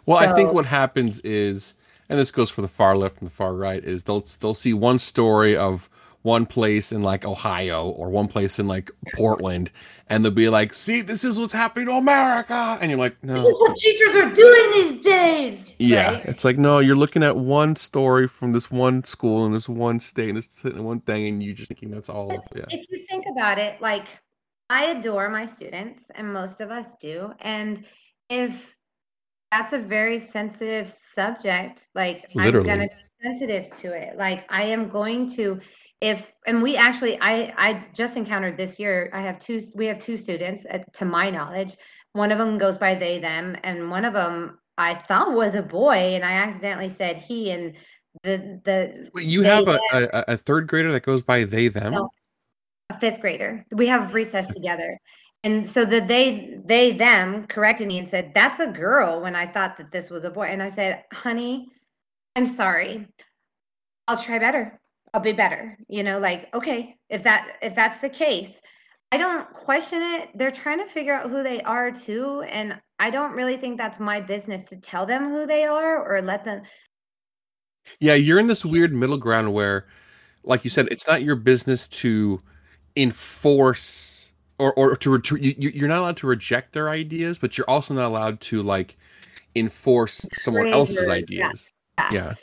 Well, 0.06 0.16
I 0.16 0.34
think 0.34 0.54
what 0.54 0.64
happens 0.64 1.20
is, 1.20 1.74
and 2.08 2.18
this 2.18 2.30
goes 2.30 2.50
for 2.50 2.62
the 2.62 2.68
far 2.68 2.96
left 2.96 3.18
and 3.18 3.26
the 3.26 3.34
far 3.34 3.52
right, 3.52 3.84
is 3.84 4.04
they'll 4.04 4.24
they'll 4.40 4.54
see 4.54 4.72
one 4.72 4.98
story 4.98 5.54
of 5.54 5.90
one 6.24 6.46
place 6.46 6.90
in 6.90 7.02
like 7.02 7.26
Ohio 7.26 7.90
or 7.90 8.08
one 8.08 8.28
place 8.28 8.58
in 8.58 8.66
like 8.66 8.90
Portland, 9.14 9.70
and 10.08 10.24
they'll 10.24 10.32
be 10.32 10.48
like, 10.48 10.72
"See, 10.72 11.02
this 11.02 11.22
is 11.22 11.38
what's 11.38 11.52
happening 11.52 11.86
to 11.86 11.92
America," 11.92 12.78
and 12.80 12.90
you're 12.90 12.98
like, 12.98 13.20
This 13.20 13.36
is 13.36 13.44
"No, 13.44 13.50
what 13.50 13.76
teachers 13.76 14.14
are 14.16 14.34
doing 14.34 14.70
these 14.72 15.04
days. 15.04 15.60
yeah." 15.78 16.14
right? 16.14 16.24
It's 16.24 16.42
like, 16.42 16.56
no, 16.56 16.78
you're 16.78 16.96
looking 16.96 17.22
at 17.22 17.36
one 17.36 17.76
story 17.76 18.26
from 18.26 18.52
this 18.52 18.70
one 18.70 19.04
school 19.04 19.44
in 19.44 19.52
this 19.52 19.68
one 19.68 20.00
state 20.00 20.30
and 20.30 20.38
this 20.38 20.64
one 20.64 21.00
thing, 21.00 21.26
and 21.26 21.42
you're 21.42 21.54
just 21.54 21.68
thinking 21.68 21.90
that's 21.90 22.08
all. 22.08 22.32
Yeah, 22.56 22.64
if 22.70 22.86
you 22.90 23.04
think 23.10 23.26
about 23.30 23.58
it, 23.58 23.82
like 23.82 24.06
I 24.70 24.86
adore 24.86 25.28
my 25.28 25.44
students, 25.44 26.10
and 26.14 26.32
most 26.32 26.62
of 26.62 26.70
us 26.70 26.94
do. 27.02 27.32
And 27.40 27.84
if 28.30 28.74
that's 29.52 29.74
a 29.74 29.78
very 29.78 30.18
sensitive 30.18 30.88
subject, 31.14 31.88
like 31.94 32.28
Literally. 32.34 32.70
I'm 32.70 32.78
gonna 32.78 32.88
be 32.88 33.28
sensitive 33.28 33.68
to 33.80 33.92
it. 33.92 34.16
Like 34.16 34.46
I 34.48 34.62
am 34.62 34.88
going 34.88 35.28
to 35.32 35.60
if 36.04 36.30
and 36.46 36.62
we 36.62 36.76
actually 36.76 37.18
I 37.22 37.54
I 37.56 37.86
just 37.94 38.16
encountered 38.16 38.58
this 38.58 38.78
year, 38.78 39.10
I 39.14 39.22
have 39.22 39.38
two 39.38 39.62
we 39.74 39.86
have 39.86 39.98
two 39.98 40.18
students 40.18 40.66
uh, 40.70 40.80
to 40.92 41.06
my 41.06 41.30
knowledge. 41.30 41.76
One 42.12 42.30
of 42.30 42.36
them 42.36 42.58
goes 42.58 42.76
by 42.76 42.94
they 42.94 43.18
them, 43.18 43.56
and 43.64 43.90
one 43.90 44.04
of 44.04 44.12
them 44.12 44.58
I 44.76 44.94
thought 44.94 45.32
was 45.32 45.54
a 45.54 45.62
boy, 45.62 46.14
and 46.14 46.22
I 46.22 46.32
accidentally 46.32 46.90
said 46.90 47.16
he 47.16 47.52
and 47.52 47.72
the 48.22 48.60
the 48.64 49.08
Wait, 49.14 49.26
you 49.26 49.42
have 49.42 49.66
a, 49.66 49.80
a, 49.92 50.24
a 50.34 50.36
third 50.36 50.66
grader 50.66 50.92
that 50.92 51.04
goes 51.04 51.22
by 51.22 51.44
they 51.44 51.68
them. 51.68 51.94
No. 51.94 52.10
a 52.90 52.98
fifth 53.00 53.22
grader. 53.22 53.64
We 53.72 53.86
have 53.86 54.12
recess 54.12 54.46
together. 54.48 54.98
And 55.42 55.66
so 55.66 55.86
the 55.86 56.00
they 56.00 56.58
they 56.66 56.92
them 56.92 57.46
corrected 57.46 57.88
me 57.88 57.98
and 57.98 58.08
said, 58.08 58.32
That's 58.34 58.60
a 58.60 58.66
girl 58.66 59.22
when 59.22 59.34
I 59.34 59.46
thought 59.50 59.78
that 59.78 59.90
this 59.90 60.10
was 60.10 60.24
a 60.24 60.30
boy. 60.30 60.48
And 60.48 60.62
I 60.62 60.68
said, 60.68 61.04
Honey, 61.14 61.68
I'm 62.36 62.46
sorry. 62.46 63.08
I'll 64.06 64.22
try 64.22 64.38
better. 64.38 64.78
I'll 65.14 65.20
be 65.20 65.32
better. 65.32 65.78
You 65.88 66.02
know, 66.02 66.18
like, 66.18 66.52
okay, 66.54 66.96
if 67.08 67.22
that 67.22 67.56
if 67.62 67.74
that's 67.74 68.00
the 68.00 68.08
case, 68.08 68.60
I 69.12 69.16
don't 69.16 69.48
question 69.54 70.02
it. 70.02 70.30
They're 70.34 70.50
trying 70.50 70.80
to 70.80 70.86
figure 70.92 71.14
out 71.14 71.30
who 71.30 71.42
they 71.44 71.62
are 71.62 71.92
too. 71.92 72.42
And 72.42 72.78
I 72.98 73.10
don't 73.10 73.32
really 73.32 73.56
think 73.56 73.78
that's 73.78 74.00
my 74.00 74.20
business 74.20 74.62
to 74.70 74.76
tell 74.76 75.06
them 75.06 75.30
who 75.30 75.46
they 75.46 75.64
are 75.64 76.04
or 76.04 76.20
let 76.20 76.44
them 76.44 76.62
Yeah, 78.00 78.14
you're 78.14 78.40
in 78.40 78.48
this 78.48 78.64
weird 78.64 78.92
middle 78.92 79.18
ground 79.18 79.52
where, 79.54 79.86
like 80.42 80.64
you 80.64 80.70
said, 80.70 80.88
it's 80.90 81.06
not 81.06 81.22
your 81.22 81.36
business 81.36 81.86
to 81.88 82.40
enforce 82.96 84.32
or 84.58 84.72
or 84.74 84.96
to 84.96 85.10
ret- 85.12 85.30
you, 85.30 85.54
you- 85.58 85.70
you're 85.70 85.88
not 85.88 86.00
allowed 86.00 86.16
to 86.18 86.26
reject 86.26 86.72
their 86.72 86.88
ideas, 86.90 87.38
but 87.38 87.56
you're 87.56 87.70
also 87.70 87.94
not 87.94 88.06
allowed 88.08 88.40
to 88.40 88.62
like 88.62 88.96
enforce 89.54 90.26
someone 90.32 90.68
else's 90.72 90.96
Trigger, 90.96 91.10
yeah, 91.10 91.16
ideas. 91.46 91.72
yeah. 91.98 92.08
Yeah, 92.12 92.34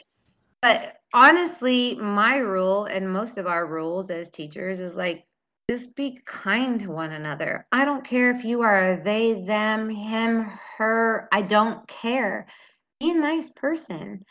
But 0.61 1.00
honestly, 1.13 1.95
my 1.95 2.37
rule 2.37 2.85
and 2.85 3.11
most 3.11 3.37
of 3.37 3.47
our 3.47 3.67
rules 3.67 4.09
as 4.09 4.29
teachers 4.29 4.79
is 4.79 4.95
like 4.95 5.25
just 5.69 5.95
be 5.95 6.19
kind 6.25 6.79
to 6.81 6.91
one 6.91 7.11
another. 7.11 7.65
I 7.71 7.85
don't 7.85 8.05
care 8.05 8.31
if 8.31 8.43
you 8.43 8.61
are 8.61 9.01
they, 9.03 9.43
them, 9.45 9.89
him, 9.89 10.51
her. 10.77 11.27
I 11.31 11.41
don't 11.41 11.87
care. 11.87 12.47
Be 12.99 13.11
a 13.11 13.15
nice 13.15 13.49
person. 13.49 14.23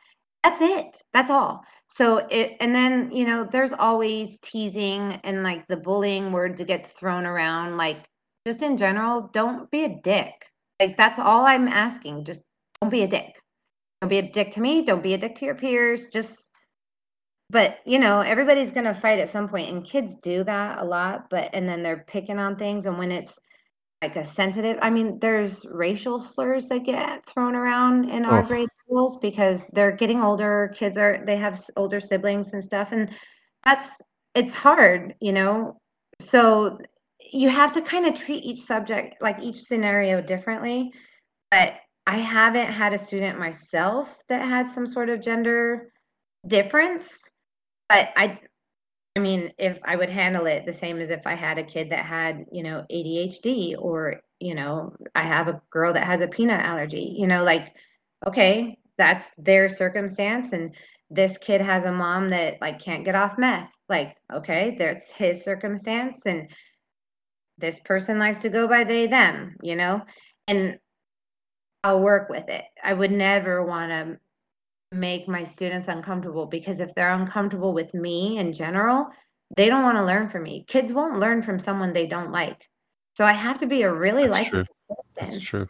That's 0.44 0.60
it. 0.60 1.02
That's 1.12 1.30
all. 1.30 1.62
So 1.88 2.18
it 2.30 2.56
and 2.60 2.74
then, 2.74 3.10
you 3.12 3.26
know, 3.26 3.48
there's 3.50 3.72
always 3.72 4.36
teasing 4.42 5.20
and 5.24 5.42
like 5.42 5.66
the 5.68 5.76
bullying 5.76 6.32
word 6.32 6.56
that 6.58 6.66
gets 6.66 6.88
thrown 6.90 7.26
around 7.26 7.76
like 7.76 8.08
just 8.46 8.62
in 8.62 8.76
general, 8.76 9.30
don't 9.32 9.70
be 9.70 9.84
a 9.84 10.00
dick. 10.02 10.32
Like 10.80 10.96
that's 10.96 11.18
all 11.18 11.44
I'm 11.44 11.68
asking. 11.68 12.24
Just 12.24 12.40
don't 12.80 12.90
be 12.90 13.02
a 13.02 13.08
dick 13.08 13.40
don't 14.00 14.08
be 14.08 14.18
a 14.18 14.30
dick 14.30 14.52
to 14.52 14.60
me 14.60 14.84
don't 14.84 15.02
be 15.02 15.14
a 15.14 15.18
dick 15.18 15.36
to 15.36 15.44
your 15.44 15.54
peers 15.54 16.06
just 16.12 16.48
but 17.50 17.78
you 17.84 17.98
know 17.98 18.20
everybody's 18.20 18.70
going 18.70 18.86
to 18.86 18.94
fight 18.94 19.18
at 19.18 19.28
some 19.28 19.48
point 19.48 19.68
and 19.68 19.84
kids 19.84 20.14
do 20.22 20.44
that 20.44 20.78
a 20.78 20.84
lot 20.84 21.28
but 21.30 21.50
and 21.52 21.68
then 21.68 21.82
they're 21.82 22.04
picking 22.06 22.38
on 22.38 22.56
things 22.56 22.86
and 22.86 22.98
when 22.98 23.10
it's 23.10 23.36
like 24.02 24.16
a 24.16 24.24
sensitive 24.24 24.78
i 24.80 24.88
mean 24.88 25.18
there's 25.20 25.66
racial 25.70 26.20
slurs 26.20 26.68
that 26.68 26.84
get 26.84 27.26
thrown 27.26 27.54
around 27.54 28.08
in 28.08 28.24
our 28.24 28.42
grade 28.42 28.68
schools 28.84 29.18
because 29.20 29.60
they're 29.72 29.92
getting 29.92 30.22
older 30.22 30.72
kids 30.76 30.96
are 30.96 31.22
they 31.26 31.36
have 31.36 31.60
older 31.76 32.00
siblings 32.00 32.52
and 32.52 32.62
stuff 32.62 32.92
and 32.92 33.10
that's 33.64 33.88
it's 34.34 34.54
hard 34.54 35.14
you 35.20 35.32
know? 35.32 35.76
So 36.20 36.78
you 37.32 37.48
have 37.48 37.72
to 37.72 37.82
kind 37.82 38.06
of 38.06 38.14
treat 38.14 38.44
each 38.44 38.60
subject 38.60 39.16
like 39.20 39.38
each 39.40 39.58
scenario 39.58 40.20
differently 40.20 40.92
but 41.50 41.74
I 42.06 42.18
haven't 42.18 42.66
had 42.66 42.92
a 42.92 42.98
student 42.98 43.38
myself 43.38 44.08
that 44.28 44.44
had 44.44 44.68
some 44.68 44.86
sort 44.86 45.10
of 45.10 45.20
gender 45.20 45.92
difference, 46.46 47.04
but 47.90 48.10
I 48.16 48.38
I 49.16 49.20
mean, 49.20 49.52
if 49.58 49.76
I 49.84 49.96
would 49.96 50.08
handle 50.08 50.46
it 50.46 50.64
the 50.64 50.72
same 50.72 51.00
as 51.00 51.10
if 51.10 51.26
I 51.26 51.34
had 51.34 51.58
a 51.58 51.64
kid 51.64 51.90
that 51.90 52.06
had, 52.06 52.46
you 52.52 52.62
know, 52.62 52.86
ADHD 52.92 53.74
or, 53.76 54.20
you 54.38 54.54
know, 54.54 54.94
I 55.16 55.24
have 55.24 55.48
a 55.48 55.60
girl 55.70 55.92
that 55.94 56.06
has 56.06 56.20
a 56.20 56.28
peanut 56.28 56.64
allergy, 56.64 57.16
you 57.18 57.26
know, 57.26 57.42
like 57.42 57.74
okay, 58.26 58.78
that's 58.96 59.26
their 59.38 59.68
circumstance 59.68 60.52
and 60.52 60.74
this 61.10 61.36
kid 61.38 61.60
has 61.60 61.84
a 61.84 61.92
mom 61.92 62.30
that 62.30 62.60
like 62.60 62.80
can't 62.80 63.04
get 63.04 63.16
off 63.16 63.36
meth. 63.38 63.72
Like, 63.88 64.16
okay, 64.32 64.76
that's 64.78 65.10
his 65.10 65.42
circumstance 65.42 66.24
and 66.26 66.48
this 67.58 67.80
person 67.80 68.18
likes 68.18 68.38
to 68.40 68.48
go 68.48 68.68
by 68.68 68.84
they 68.84 69.08
them, 69.08 69.56
you 69.62 69.74
know? 69.74 70.02
And 70.46 70.78
I'll 71.82 72.00
work 72.00 72.28
with 72.28 72.48
it. 72.48 72.64
I 72.82 72.92
would 72.92 73.10
never 73.10 73.64
want 73.64 73.90
to 73.90 74.20
make 74.92 75.28
my 75.28 75.44
students 75.44 75.88
uncomfortable 75.88 76.46
because 76.46 76.80
if 76.80 76.94
they're 76.94 77.12
uncomfortable 77.12 77.72
with 77.72 77.92
me 77.94 78.38
in 78.38 78.52
general, 78.52 79.08
they 79.56 79.68
don't 79.68 79.82
want 79.82 79.96
to 79.96 80.04
learn 80.04 80.28
from 80.28 80.44
me. 80.44 80.64
Kids 80.68 80.92
won't 80.92 81.20
learn 81.20 81.42
from 81.42 81.58
someone 81.58 81.92
they 81.92 82.06
don't 82.06 82.32
like. 82.32 82.68
So 83.14 83.24
I 83.24 83.32
have 83.32 83.58
to 83.58 83.66
be 83.66 83.82
a 83.82 83.92
really 83.92 84.28
That's 84.28 84.48
true. 84.48 84.58
likable 84.60 85.04
that's 85.14 85.40
true. 85.40 85.68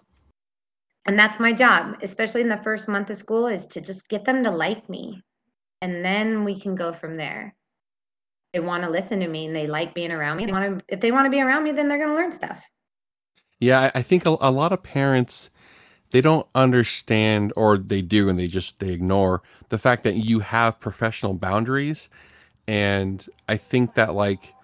And 1.07 1.19
that's 1.19 1.41
my 1.41 1.53
job, 1.53 1.97
especially 2.03 2.43
in 2.43 2.49
the 2.49 2.61
first 2.63 2.89
month 2.89 3.11
of 3.11 3.17
school, 3.17 3.47
is 3.47 3.67
to 3.67 3.81
just 3.81 4.09
get 4.09 4.25
them 4.25 4.45
to 4.45 4.51
like 4.51 4.89
me. 4.89 5.23
And 5.83 6.05
then 6.05 6.45
we 6.45 6.61
can 6.61 6.75
go 6.75 6.93
from 6.93 7.17
there. 7.17 7.55
They 8.53 8.61
want 8.61 8.85
to 8.85 8.91
listen 8.91 9.21
to 9.21 9.29
me 9.29 9.47
and 9.47 9.57
they 9.57 9.67
like 9.67 9.95
being 9.95 10.13
around 10.13 10.37
me. 10.37 10.47
They 10.47 10.53
want 10.53 10.79
to, 10.79 10.85
if 10.89 11.01
they 11.01 11.11
want 11.11 11.27
to 11.27 11.31
be 11.31 11.41
around 11.41 11.65
me, 11.65 11.73
then 11.73 11.89
they're 11.89 11.99
going 11.99 12.11
to 12.11 12.15
learn 12.15 12.33
stuff. 12.33 12.63
Yeah, 13.59 13.81
I, 13.81 13.99
I 13.99 14.03
think 14.03 14.27
a, 14.27 14.37
a 14.41 14.51
lot 14.51 14.73
of 14.73 14.83
parents 14.83 15.51
they 16.11 16.21
don't 16.21 16.47
understand, 16.55 17.53
or 17.57 17.79
they 17.79 18.03
do, 18.03 18.29
and 18.29 18.39
they 18.39 18.49
just 18.49 18.79
they 18.81 18.91
ignore 18.91 19.43
the 19.69 19.79
fact 19.79 20.03
that 20.05 20.15
you 20.17 20.41
have 20.41 20.81
professional 20.81 21.35
boundaries. 21.35 22.09
And 22.67 23.25
I 23.49 23.57
think 23.57 23.95
that 23.95 24.15
like 24.15 24.55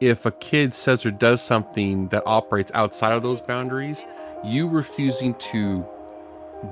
if 0.00 0.26
a 0.26 0.30
kid 0.32 0.74
says 0.74 1.06
or 1.06 1.10
does 1.10 1.42
something 1.42 2.08
that 2.08 2.22
operates 2.26 2.70
outside 2.74 3.12
of 3.12 3.22
those 3.22 3.40
boundaries, 3.40 4.04
you 4.44 4.68
refusing 4.68 5.34
to 5.34 5.84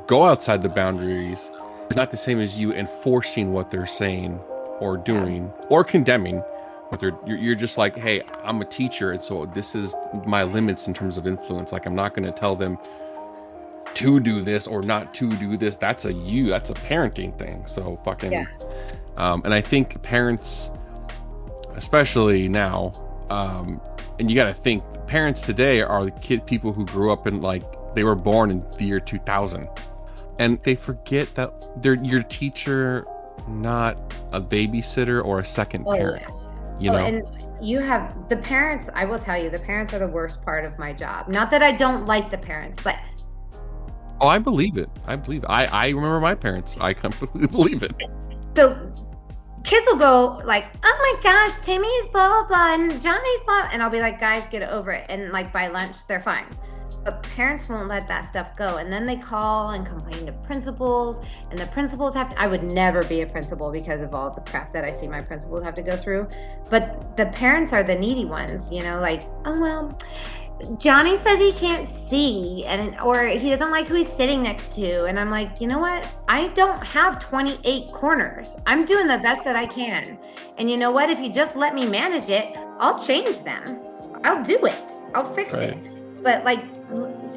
go 0.06 0.24
outside 0.24 0.62
the 0.62 0.68
boundaries 0.68 1.51
is 1.90 1.97
not 1.97 2.10
the 2.10 2.16
same 2.16 2.40
as 2.40 2.60
you 2.60 2.72
enforcing 2.72 3.52
what 3.52 3.70
they're 3.70 3.86
saying 3.86 4.39
or 4.81 4.97
doing 4.97 5.52
or 5.68 5.85
condemning 5.85 6.39
what 6.89 7.01
they're 7.01 7.16
you're, 7.26 7.39
you're 7.39 7.55
just 7.55 7.78
like 7.78 7.97
hey 7.97 8.22
i'm 8.43 8.60
a 8.60 8.64
teacher 8.64 9.12
and 9.12 9.22
so 9.22 9.47
this 9.47 9.74
is 9.74 9.94
my 10.26 10.43
limits 10.43 10.86
in 10.86 10.94
terms 10.94 11.18
of 11.18 11.26
influence 11.26 11.72
like 11.72 11.86
i'm 11.86 11.94
not 11.94 12.14
going 12.14 12.24
to 12.24 12.32
tell 12.32 12.56
them 12.56 12.78
to 13.95 14.21
do 14.21 14.41
this 14.43 14.66
or 14.66 14.83
not 14.83 15.15
to 15.15 15.37
do 15.37 15.57
this 15.57 15.77
that's 15.77 16.05
a 16.05 16.12
you 16.12 16.49
that's 16.49 16.71
a 16.71 16.75
parenting 16.75 17.37
thing 17.39 17.65
so 17.66 17.99
fucking 18.05 18.33
Yeah. 18.33 18.47
um 19.16 19.43
and 19.45 19.55
i 19.55 19.61
think 19.61 20.01
parents 20.03 20.71
especially 21.77 22.49
now 22.49 22.93
um 23.31 23.81
and 24.19 24.31
you 24.31 24.37
got 24.37 24.45
to 24.47 24.55
think 24.55 24.83
parents 25.07 25.43
today 25.43 25.81
are 25.83 26.05
the 26.05 26.11
kid 26.12 26.47
people 26.47 26.73
who 26.73 26.85
grew 26.87 27.11
up 27.12 27.27
in 27.27 27.41
like 27.43 27.62
they 27.95 28.05
were 28.05 28.15
born 28.15 28.51
in 28.51 28.65
the 28.79 28.85
year 28.85 29.01
2000 29.01 29.69
and 30.39 30.61
they 30.65 30.75
forget 30.75 31.33
that 31.35 31.53
they're 31.83 31.95
your 31.95 32.23
teacher 32.25 33.07
not 33.49 33.97
a 34.33 34.41
babysitter 34.41 35.25
or 35.25 35.41
a 35.41 35.45
second 35.45 35.85
Oh, 35.87 35.93
parent 35.93 36.23
you 36.79 36.91
Oh, 36.91 36.99
know 36.99 37.05
and 37.05 37.45
you 37.61 37.79
have 37.79 38.29
the 38.29 38.37
parents, 38.37 38.91
I 38.95 39.05
will 39.07 39.19
tell 39.19 39.41
you, 39.41 39.49
the 39.49 39.61
parents 39.61 39.95
are 39.95 39.99
the 39.99 40.09
worst 40.09 40.45
part 40.45 40.66
of 40.66 40.77
my 40.79 40.93
job. 40.93 41.29
Not 41.29 41.51
that 41.53 41.62
I 41.62 41.73
don't 41.73 42.05
like 42.05 42.31
the 42.31 42.37
parents, 42.37 42.77
but 42.83 42.97
oh 44.20 44.28
i 44.28 44.39
believe 44.39 44.77
it 44.77 44.89
i 45.07 45.16
believe 45.16 45.43
it. 45.43 45.51
i 45.51 45.66
i 45.66 45.89
remember 45.89 46.20
my 46.20 46.35
parents 46.35 46.77
i 46.81 46.93
completely 47.05 47.47
believe 47.47 47.82
it 47.82 47.93
so 48.57 48.93
kids 49.65 49.86
will 49.86 49.97
go 49.97 50.41
like, 50.45 50.66
"Oh 50.85 50.97
my 50.99 51.23
gosh, 51.23 51.65
Timmy's 51.65 52.07
blah 52.09 52.28
blah 52.28 52.49
blah 52.49 52.74
and 52.74 53.03
Johnny's 53.03 53.41
blah," 53.47 53.69
and 53.73 53.82
I'll 53.82 53.91
be 53.91 54.01
like, 54.01 54.20
"Guys, 54.20 54.47
get 54.49 54.62
over 54.62 54.93
it." 54.93 55.07
And 55.09 55.32
like 55.32 55.53
by 55.53 55.69
lunch, 55.69 55.97
they're 56.07 56.23
fine. 56.23 56.47
But 57.03 57.23
parents 57.23 57.69
won't 57.69 57.89
let 57.89 58.09
that 58.09 58.24
stuff 58.24 58.57
go, 58.57 58.77
and 58.77 58.91
then 58.91 59.05
they 59.05 59.16
call 59.16 59.70
and 59.70 59.86
complain 59.86 60.24
to 60.27 60.32
principals, 60.32 61.20
and 61.51 61.59
the 61.59 61.66
principals 61.66 62.15
have 62.15 62.31
to. 62.31 62.41
I 62.41 62.47
would 62.47 62.62
never 62.62 63.03
be 63.03 63.23
a 63.23 63.27
principal 63.27 63.70
because 63.70 64.01
of 64.03 64.15
all 64.15 64.31
the 64.31 64.41
crap 64.43 64.73
that 64.73 64.85
I 64.85 64.91
see 64.91 65.09
my 65.09 65.20
principals 65.20 65.62
have 65.65 65.74
to 65.74 65.82
go 65.82 65.97
through. 65.97 66.28
But 66.70 67.16
the 67.16 67.27
parents 67.27 67.73
are 67.73 67.82
the 67.82 67.95
needy 67.95 68.24
ones, 68.24 68.70
you 68.70 68.82
know, 68.82 69.01
like, 69.01 69.23
oh 69.45 69.61
well, 69.61 69.99
Johnny 70.78 71.16
says 71.16 71.39
he 71.39 71.53
can't 71.53 71.89
see 72.09 72.65
and 72.66 72.99
or 73.01 73.27
he 73.27 73.51
doesn't 73.51 73.70
like 73.70 73.86
who 73.86 73.97
he's 73.97 74.12
sitting 74.12 74.43
next 74.43 74.73
to 74.74 75.05
and 75.05 75.19
I'm 75.19 75.31
like, 75.31 75.61
"You 75.61 75.69
know 75.69 75.78
what? 75.78 76.07
I 76.28 76.49
don't 76.49 76.85
have 76.85 77.19
28 77.19 77.93
corners. 77.93 78.57
I'm 78.66 78.85
doing 78.85 79.07
the 79.07 79.19
best 79.19 79.45
that 79.45 79.57
I 79.57 79.66
can. 79.66 80.19
And 80.59 80.70
you 80.70 80.77
know 80.77 80.91
what? 80.91 81.11
If 81.11 81.19
you 81.20 81.32
just 81.32 81.57
let 81.57 81.74
me 81.74 81.86
manage 81.86 82.28
it, 82.28 82.57
I'll 82.78 82.99
change 82.99 83.39
them. 83.45 83.81
I'll 84.24 84.43
do 84.45 84.65
it. 84.66 84.93
I'll 85.15 85.35
fix 85.35 85.53
right. 85.53 85.70
it. 85.70 86.23
But 86.23 86.45
like 86.45 86.65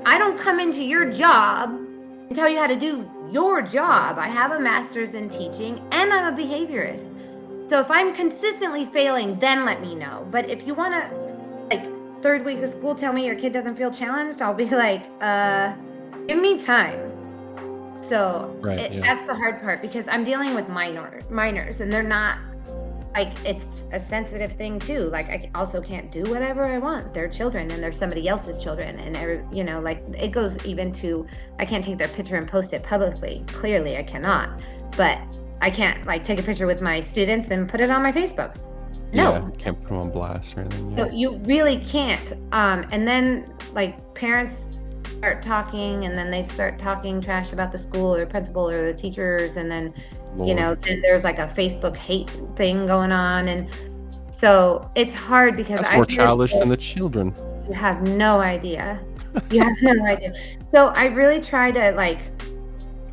I 0.06 0.18
don't 0.18 0.40
come 0.40 0.60
into 0.60 0.84
your 0.84 1.10
job 1.12 1.70
and 1.70 2.36
tell 2.36 2.50
you 2.50 2.58
how 2.58 2.68
to 2.68 2.80
do 2.80 3.10
your 3.32 3.62
job. 3.62 4.18
I 4.18 4.28
have 4.28 4.52
a 4.52 4.60
master's 4.60 5.10
in 5.10 5.30
teaching 5.30 5.86
and 5.92 6.14
I'm 6.14 6.34
a 6.34 6.38
behaviorist. 6.38 7.14
So 7.70 7.82
if 7.82 7.92
I'm 7.92 8.16
consistently 8.16 8.86
failing, 8.86 9.38
then 9.40 9.66
let 9.66 9.82
me 9.82 9.96
know. 9.96 10.26
But 10.32 10.50
if 10.50 10.66
you 10.66 10.74
want 10.74 10.94
to 10.94 11.27
third 12.22 12.46
week 12.46 12.60
of 12.60 12.70
school 12.70 12.96
tell 12.96 13.14
me 13.14 13.26
your 13.26 13.36
kid 13.36 13.54
doesn't 13.54 13.76
feel 13.76 13.92
challenged, 13.92 14.42
I'll 14.42 14.54
be 14.54 14.66
like, 14.70 15.04
uh, 15.22 15.74
give 16.28 16.40
me 16.40 16.60
time. 16.60 17.14
So 18.02 18.56
right, 18.62 18.80
it, 18.80 18.94
yeah. 18.94 19.02
that's 19.02 19.26
the 19.26 19.36
hard 19.36 19.62
part 19.62 19.82
because 19.82 20.08
I'm 20.08 20.24
dealing 20.24 20.54
with 20.54 20.70
minor 20.70 21.22
minors 21.30 21.82
and 21.82 21.92
they're 21.92 22.04
not 22.04 22.38
like 23.14 23.34
it's 23.44 23.66
a 23.92 24.00
sensitive 24.00 24.54
thing 24.54 24.80
too. 24.80 25.10
Like 25.10 25.28
I 25.28 25.50
also 25.56 25.82
can't 25.82 26.12
do 26.12 26.24
whatever 26.24 26.64
I 26.64 26.78
want. 26.78 27.14
They're 27.14 27.28
children 27.28 27.70
and 27.72 27.82
they're 27.82 27.92
somebody 27.92 28.28
else's 28.28 28.64
children 28.64 29.00
and 29.00 29.18
every, 29.18 29.44
you 29.52 29.64
know 29.64 29.82
like 29.82 30.04
it 30.18 30.30
goes 30.30 30.64
even 30.66 30.92
to 30.94 31.26
I 31.60 31.66
can't 31.66 31.84
take 31.84 31.98
their 31.98 32.08
picture 32.08 32.36
and 32.36 32.48
post 32.48 32.74
it 32.74 32.84
publicly. 32.84 33.44
Clearly 33.48 33.98
I 33.98 34.04
cannot. 34.04 34.62
But 34.96 35.20
I 35.62 35.72
can't 35.72 36.06
like 36.06 36.24
take 36.24 36.40
a 36.40 36.44
picture 36.44 36.68
with 36.68 36.82
my 36.82 37.02
students 37.02 37.50
and 37.50 37.68
put 37.68 37.82
it 37.82 37.90
on 37.90 38.04
my 38.04 38.12
Facebook. 38.12 38.56
No, 39.14 39.32
yeah, 39.32 39.50
can't 39.58 39.80
put 39.80 39.90
them 39.90 39.98
on 39.98 40.12
blast 40.12 40.58
or 40.58 40.62
anything. 40.62 40.92
Yeah. 40.92 41.06
No, 41.06 41.12
you 41.12 41.38
really 41.40 41.80
can't. 41.80 42.34
Um, 42.52 42.86
and 42.92 43.08
then 43.08 43.54
like 43.74 44.14
parents 44.16 44.64
start 45.18 45.42
talking, 45.42 46.06
and 46.06 46.18
then 46.18 46.30
they 46.30 46.44
start 46.44 46.78
talking 46.78 47.22
trash 47.22 47.54
about 47.54 47.72
the 47.72 47.78
school 47.78 48.14
or 48.16 48.26
principal 48.26 48.70
or 48.70 48.86
the 48.86 48.98
teachers, 48.98 49.58
and 49.58 49.70
then 49.72 49.94
Lord. 50.36 50.50
you 50.50 50.56
know 50.56 50.76
then 50.76 51.02
there's 51.02 51.24
like 51.24 51.40
a 51.40 51.48
Facebook 51.48 51.96
hate 51.96 52.30
thing 52.56 52.86
going 52.86 53.12
on, 53.12 53.48
and 53.48 53.70
so 54.32 54.90
it's 54.96 55.14
hard 55.14 55.56
because 55.56 55.80
that's 55.80 55.94
more 55.94 56.06
childish 56.06 56.54
than 56.58 56.70
the 56.70 56.78
children. 56.78 57.34
You 57.68 57.74
have 57.74 58.02
no 58.04 58.40
idea. 58.40 59.00
You 59.50 59.62
have 59.62 59.76
no 59.82 60.06
idea. 60.06 60.34
So 60.74 60.88
I 60.88 61.06
really 61.06 61.42
try 61.42 61.72
to 61.72 61.92
like 61.92 62.20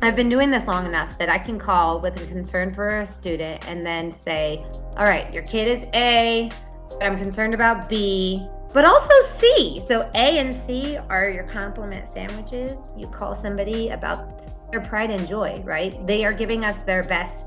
I've 0.05 0.15
been 0.15 0.29
doing 0.29 0.51
this 0.51 0.65
long 0.67 0.85
enough 0.85 1.17
that 1.17 1.29
I 1.29 1.39
can 1.39 1.57
call 1.57 1.99
with 1.99 2.21
a 2.21 2.25
concern 2.27 2.73
for 2.73 3.01
a 3.01 3.05
student 3.05 3.67
and 3.67 3.85
then 3.85 4.17
say, 4.17 4.63
all 4.97 5.05
right, 5.05 5.33
your 5.33 5.43
kid 5.43 5.67
is 5.67 5.85
A, 5.93 6.51
but 6.89 7.03
I'm 7.03 7.17
concerned 7.17 7.53
about 7.53 7.89
B, 7.89 8.47
but 8.73 8.85
also 8.85 9.13
C. 9.37 9.81
So 9.87 10.09
A 10.13 10.37
and 10.37 10.53
C 10.53 10.97
are 11.09 11.29
your 11.29 11.45
compliment 11.45 12.07
sandwiches. 12.13 12.77
You 12.97 13.07
call 13.07 13.33
somebody 13.33 13.89
about 13.89 14.71
their 14.71 14.81
pride 14.81 15.11
and 15.11 15.27
joy, 15.27 15.61
right? 15.63 16.05
They 16.05 16.23
are 16.23 16.33
giving 16.33 16.65
us 16.65 16.79
their 16.79 17.03
best 17.03 17.39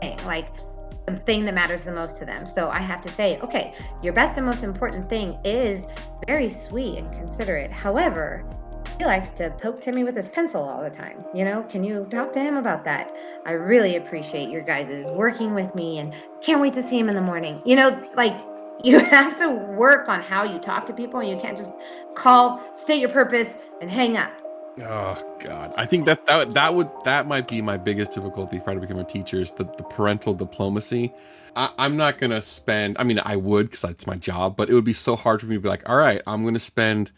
thing, 0.00 0.18
like 0.24 0.48
the 1.06 1.16
thing 1.18 1.44
that 1.44 1.54
matters 1.54 1.84
the 1.84 1.92
most 1.92 2.18
to 2.18 2.24
them. 2.24 2.48
So 2.48 2.68
I 2.68 2.80
have 2.80 3.00
to 3.02 3.08
say, 3.08 3.38
okay, 3.40 3.74
your 4.02 4.12
best 4.12 4.36
and 4.36 4.46
most 4.46 4.62
important 4.62 5.08
thing 5.08 5.38
is 5.44 5.86
very 6.26 6.50
sweet 6.50 6.98
and 6.98 7.12
considerate. 7.12 7.70
However, 7.70 8.44
he 8.98 9.04
likes 9.04 9.30
to 9.30 9.50
poke 9.60 9.80
Timmy 9.80 10.04
with 10.04 10.16
his 10.16 10.28
pencil 10.28 10.62
all 10.62 10.82
the 10.82 10.90
time. 10.90 11.24
You 11.34 11.44
know, 11.44 11.62
can 11.64 11.84
you 11.84 12.06
talk 12.10 12.32
to 12.32 12.40
him 12.40 12.56
about 12.56 12.84
that? 12.84 13.14
I 13.44 13.52
really 13.52 13.96
appreciate 13.96 14.48
your 14.48 14.62
guys' 14.62 15.06
working 15.10 15.54
with 15.54 15.74
me 15.74 15.98
and 15.98 16.14
can't 16.42 16.60
wait 16.60 16.74
to 16.74 16.82
see 16.82 16.98
him 16.98 17.08
in 17.08 17.14
the 17.14 17.20
morning. 17.20 17.60
You 17.64 17.76
know, 17.76 18.10
like 18.16 18.34
you 18.84 18.98
have 18.98 19.36
to 19.38 19.48
work 19.48 20.08
on 20.08 20.20
how 20.20 20.44
you 20.44 20.58
talk 20.58 20.86
to 20.86 20.92
people. 20.92 21.22
You 21.22 21.38
can't 21.38 21.56
just 21.56 21.72
call, 22.14 22.62
state 22.76 23.00
your 23.00 23.10
purpose, 23.10 23.58
and 23.80 23.90
hang 23.90 24.16
up. 24.16 24.32
Oh 24.82 25.38
God, 25.40 25.72
I 25.76 25.86
think 25.86 26.04
that 26.04 26.26
that 26.26 26.52
that 26.52 26.74
would 26.74 26.90
that 27.04 27.26
might 27.26 27.48
be 27.48 27.62
my 27.62 27.78
biggest 27.78 28.12
difficulty 28.12 28.58
if 28.58 28.68
I 28.68 28.74
to 28.74 28.80
become 28.80 28.98
a 28.98 29.04
teacher 29.04 29.40
is 29.40 29.52
the, 29.52 29.64
the 29.64 29.82
parental 29.82 30.34
diplomacy. 30.34 31.14
I, 31.54 31.70
am 31.78 31.96
not 31.96 32.18
gonna 32.18 32.42
spend. 32.42 32.98
I 32.98 33.04
mean, 33.04 33.18
I 33.24 33.36
would 33.36 33.66
because 33.66 33.80
that's 33.80 34.06
my 34.06 34.16
job, 34.16 34.54
but 34.56 34.68
it 34.68 34.74
would 34.74 34.84
be 34.84 34.92
so 34.92 35.16
hard 35.16 35.40
for 35.40 35.46
me 35.46 35.56
to 35.56 35.60
be 35.60 35.68
like, 35.68 35.88
all 35.88 35.96
right, 35.96 36.20
I'm 36.26 36.44
gonna 36.44 36.58
spend 36.58 37.10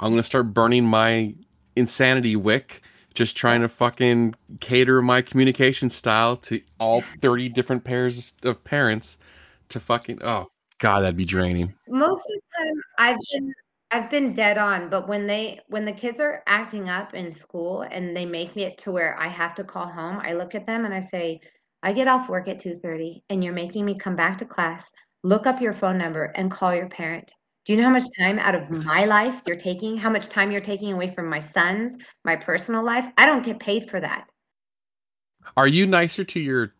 I'm 0.00 0.12
gonna 0.12 0.22
start 0.22 0.54
burning 0.54 0.84
my 0.84 1.34
insanity 1.76 2.34
wick, 2.34 2.82
just 3.14 3.36
trying 3.36 3.60
to 3.60 3.68
fucking 3.68 4.34
cater 4.60 5.02
my 5.02 5.20
communication 5.20 5.90
style 5.90 6.36
to 6.38 6.60
all 6.78 7.04
30 7.20 7.50
different 7.50 7.84
pairs 7.84 8.34
of 8.42 8.64
parents 8.64 9.18
to 9.68 9.78
fucking 9.78 10.20
oh 10.24 10.46
god, 10.78 11.00
that'd 11.00 11.16
be 11.16 11.24
draining. 11.24 11.74
Most 11.86 12.22
of 12.22 12.40
the 12.40 12.64
time 12.64 12.82
I've 12.98 13.18
been 13.30 13.54
I've 13.92 14.08
been 14.08 14.32
dead 14.32 14.56
on, 14.56 14.88
but 14.88 15.06
when 15.06 15.26
they 15.26 15.60
when 15.68 15.84
the 15.84 15.92
kids 15.92 16.18
are 16.18 16.42
acting 16.46 16.88
up 16.88 17.12
in 17.12 17.32
school 17.32 17.82
and 17.90 18.16
they 18.16 18.24
make 18.24 18.56
me 18.56 18.64
it 18.64 18.78
to 18.78 18.92
where 18.92 19.18
I 19.18 19.28
have 19.28 19.54
to 19.56 19.64
call 19.64 19.86
home, 19.86 20.18
I 20.22 20.32
look 20.32 20.54
at 20.54 20.66
them 20.66 20.84
and 20.84 20.94
I 20.94 21.00
say, 21.00 21.40
I 21.82 21.92
get 21.92 22.08
off 22.08 22.28
work 22.28 22.48
at 22.48 22.60
2:30 22.60 23.22
and 23.28 23.44
you're 23.44 23.52
making 23.52 23.84
me 23.84 23.98
come 23.98 24.16
back 24.16 24.38
to 24.38 24.44
class, 24.44 24.90
look 25.24 25.46
up 25.46 25.60
your 25.60 25.74
phone 25.74 25.98
number 25.98 26.24
and 26.36 26.50
call 26.50 26.74
your 26.74 26.88
parent. 26.88 27.32
Do 27.70 27.76
you 27.76 27.82
know 27.82 27.86
how 27.86 27.94
much 27.94 28.08
time 28.18 28.40
out 28.40 28.56
of 28.56 28.62
mm-hmm. 28.62 28.82
my 28.82 29.04
life 29.04 29.42
you're 29.46 29.54
taking? 29.54 29.96
How 29.96 30.10
much 30.10 30.26
time 30.26 30.50
you're 30.50 30.60
taking 30.60 30.92
away 30.92 31.14
from 31.14 31.28
my 31.28 31.38
son's, 31.38 31.96
my 32.24 32.34
personal 32.34 32.84
life? 32.84 33.06
I 33.16 33.26
don't 33.26 33.44
get 33.44 33.60
paid 33.60 33.88
for 33.88 34.00
that. 34.00 34.26
Are 35.56 35.68
you 35.68 35.86
nicer 35.86 36.24
to 36.24 36.40
your 36.40 36.74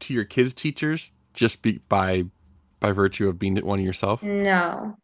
to 0.00 0.12
your 0.12 0.26
kids' 0.26 0.52
teachers 0.52 1.12
just 1.32 1.62
be, 1.62 1.78
by 1.88 2.24
by 2.78 2.92
virtue 2.92 3.26
of 3.26 3.38
being 3.38 3.56
one 3.56 3.80
yourself? 3.80 4.22
No. 4.22 4.98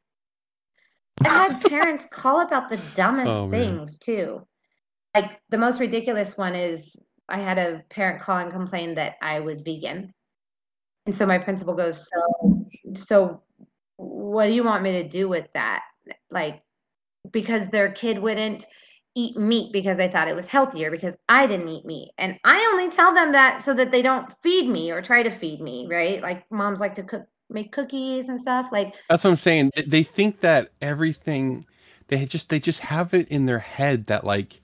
I 1.24 1.28
had 1.28 1.64
parents 1.64 2.04
call 2.12 2.42
about 2.42 2.68
the 2.68 2.78
dumbest 2.94 3.30
oh, 3.30 3.50
things 3.50 3.96
too. 3.96 4.46
Like 5.14 5.40
the 5.48 5.56
most 5.56 5.80
ridiculous 5.80 6.36
one 6.36 6.54
is 6.54 6.94
I 7.30 7.38
had 7.38 7.56
a 7.56 7.82
parent 7.88 8.20
call 8.20 8.36
and 8.36 8.52
complain 8.52 8.94
that 8.96 9.14
I 9.22 9.40
was 9.40 9.62
vegan. 9.62 10.12
And 11.06 11.16
so 11.16 11.24
my 11.24 11.38
principal 11.38 11.72
goes, 11.72 12.06
So 12.06 12.66
so 12.94 13.42
what 14.00 14.46
do 14.46 14.52
you 14.52 14.64
want 14.64 14.82
me 14.82 14.92
to 14.92 15.08
do 15.08 15.28
with 15.28 15.46
that? 15.52 15.82
Like, 16.30 16.62
because 17.30 17.66
their 17.68 17.92
kid 17.92 18.18
wouldn't 18.18 18.66
eat 19.14 19.36
meat 19.36 19.72
because 19.72 19.96
they 19.96 20.08
thought 20.08 20.28
it 20.28 20.36
was 20.36 20.46
healthier 20.46 20.90
because 20.90 21.14
I 21.28 21.46
didn't 21.46 21.68
eat 21.68 21.84
meat. 21.84 22.12
And 22.16 22.38
I 22.44 22.70
only 22.72 22.90
tell 22.90 23.12
them 23.12 23.32
that 23.32 23.62
so 23.62 23.74
that 23.74 23.90
they 23.90 24.02
don't 24.02 24.32
feed 24.42 24.68
me 24.68 24.90
or 24.90 25.02
try 25.02 25.22
to 25.22 25.30
feed 25.30 25.60
me, 25.60 25.86
right? 25.90 26.22
Like 26.22 26.50
moms 26.50 26.80
like 26.80 26.94
to 26.94 27.02
cook 27.02 27.26
make 27.52 27.72
cookies 27.72 28.28
and 28.28 28.38
stuff 28.38 28.66
like 28.70 28.94
That's 29.08 29.24
what 29.24 29.30
I'm 29.30 29.36
saying. 29.36 29.72
They 29.86 30.04
think 30.04 30.40
that 30.40 30.70
everything 30.80 31.64
they 32.06 32.24
just 32.24 32.48
they 32.48 32.60
just 32.60 32.80
have 32.80 33.12
it 33.12 33.28
in 33.28 33.46
their 33.46 33.58
head 33.58 34.06
that 34.06 34.24
like 34.24 34.62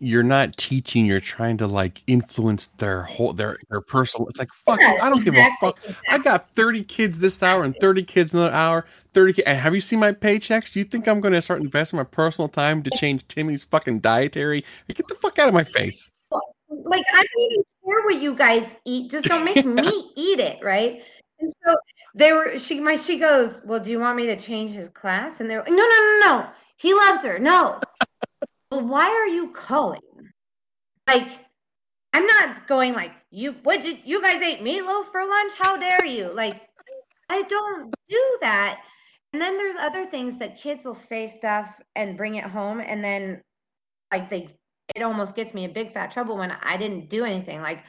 you're 0.00 0.22
not 0.22 0.56
teaching 0.56 1.04
you're 1.04 1.20
trying 1.20 1.58
to 1.58 1.66
like 1.66 2.02
influence 2.06 2.68
their 2.78 3.02
whole 3.02 3.34
their 3.34 3.58
their 3.68 3.82
personal 3.82 4.26
it's 4.28 4.38
like 4.38 4.52
fuck 4.52 4.80
yeah, 4.80 4.96
i 5.02 5.10
don't 5.10 5.18
exactly, 5.18 5.24
give 5.24 5.34
a 5.36 5.56
fuck. 5.60 5.78
Exactly. 5.84 6.06
i 6.08 6.18
got 6.18 6.50
30 6.54 6.84
kids 6.84 7.18
this 7.18 7.42
hour 7.42 7.62
and 7.62 7.76
30 7.80 8.02
kids 8.04 8.32
another 8.32 8.50
hour 8.50 8.86
30 9.12 9.44
and 9.44 9.58
have 9.58 9.74
you 9.74 9.80
seen 9.80 9.98
my 9.98 10.12
paychecks? 10.12 10.72
Do 10.72 10.78
you 10.78 10.84
think 10.84 11.06
i'm 11.06 11.20
going 11.20 11.34
to 11.34 11.42
start 11.42 11.60
investing 11.60 11.98
my 11.98 12.04
personal 12.04 12.48
time 12.48 12.82
to 12.82 12.90
change 12.96 13.26
timmy's 13.28 13.64
fucking 13.64 14.00
dietary? 14.00 14.64
Get 14.88 15.06
the 15.08 15.14
fuck 15.14 15.38
out 15.38 15.48
of 15.48 15.54
my 15.54 15.64
face. 15.64 16.10
Like 16.70 17.04
i 17.12 17.16
don't 17.16 17.50
even 17.50 17.64
care 17.84 18.04
what 18.04 18.22
you 18.22 18.34
guys 18.34 18.66
eat 18.84 19.10
just 19.10 19.28
don't 19.28 19.44
make 19.44 19.64
me 19.64 20.12
eat 20.16 20.40
it 20.40 20.58
right? 20.62 21.02
And 21.40 21.52
so 21.64 21.76
they 22.14 22.32
were 22.32 22.58
she 22.58 22.80
my 22.80 22.96
she 22.96 23.18
goes 23.18 23.60
well 23.64 23.80
do 23.80 23.90
you 23.90 24.00
want 24.00 24.16
me 24.16 24.26
to 24.26 24.36
change 24.36 24.70
his 24.70 24.88
class? 24.88 25.40
And 25.40 25.50
they're 25.50 25.60
like 25.60 25.70
no 25.70 25.76
no 25.76 25.84
no 25.84 26.18
no 26.22 26.46
he 26.76 26.94
loves 26.94 27.22
her 27.24 27.38
no 27.38 27.80
well, 28.70 28.86
why 28.86 29.06
are 29.06 29.26
you 29.26 29.52
calling? 29.52 30.00
Like, 31.08 31.28
I'm 32.12 32.26
not 32.26 32.68
going 32.68 32.94
like, 32.94 33.12
you, 33.30 33.54
what 33.62 33.82
did 33.82 33.98
you 34.04 34.22
guys 34.22 34.42
ate 34.42 34.60
meatloaf 34.60 35.10
for 35.10 35.26
lunch? 35.26 35.52
How 35.58 35.76
dare 35.76 36.04
you? 36.04 36.32
Like, 36.34 36.60
I 37.28 37.42
don't 37.42 37.92
do 38.08 38.38
that. 38.40 38.78
And 39.32 39.40
then 39.40 39.56
there's 39.56 39.76
other 39.76 40.06
things 40.06 40.38
that 40.38 40.60
kids 40.60 40.84
will 40.84 40.94
say 40.94 41.28
stuff 41.28 41.68
and 41.94 42.16
bring 42.16 42.36
it 42.36 42.44
home. 42.44 42.80
And 42.80 43.02
then, 43.02 43.40
like, 44.12 44.28
they, 44.28 44.56
it 44.96 45.02
almost 45.02 45.36
gets 45.36 45.54
me 45.54 45.64
in 45.64 45.72
big 45.72 45.92
fat 45.92 46.10
trouble 46.10 46.36
when 46.36 46.50
I 46.50 46.76
didn't 46.76 47.08
do 47.08 47.24
anything. 47.24 47.60
Like, 47.62 47.80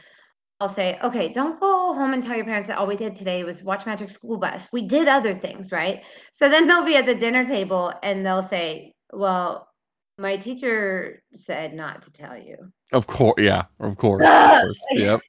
I'll 0.60 0.68
say, 0.68 1.00
okay, 1.04 1.34
don't 1.34 1.60
go 1.60 1.96
home 1.96 2.14
and 2.14 2.22
tell 2.22 2.36
your 2.36 2.46
parents 2.46 2.68
that 2.68 2.78
all 2.78 2.86
we 2.86 2.96
did 2.96 3.16
today 3.16 3.44
was 3.44 3.64
watch 3.64 3.88
Magic 3.88 4.12
School 4.12 4.38
Bus. 4.38 4.68
We 4.72 4.88
did 4.88 5.08
other 5.08 5.34
things, 5.34 5.72
right? 5.72 6.04
So 6.34 6.50
then 6.50 6.68
they'll 6.68 6.86
be 6.86 6.96
at 6.98 7.08
the 7.08 7.16
dinner 7.16 7.44
table 7.44 7.92
and 8.04 8.24
they'll 8.24 8.48
say, 8.48 8.94
well, 9.12 9.71
my 10.18 10.38
teacher 10.38 11.24
said 11.34 11.74
not 11.74 12.04
to 12.04 12.12
tell 12.12 12.38
you. 12.38 12.58
Of 12.92 13.08
course, 13.08 13.36
yeah, 13.42 13.64
of 13.80 13.98
course, 13.98 14.26
of 14.26 14.50
course. 14.62 14.80
yep. 14.92 15.22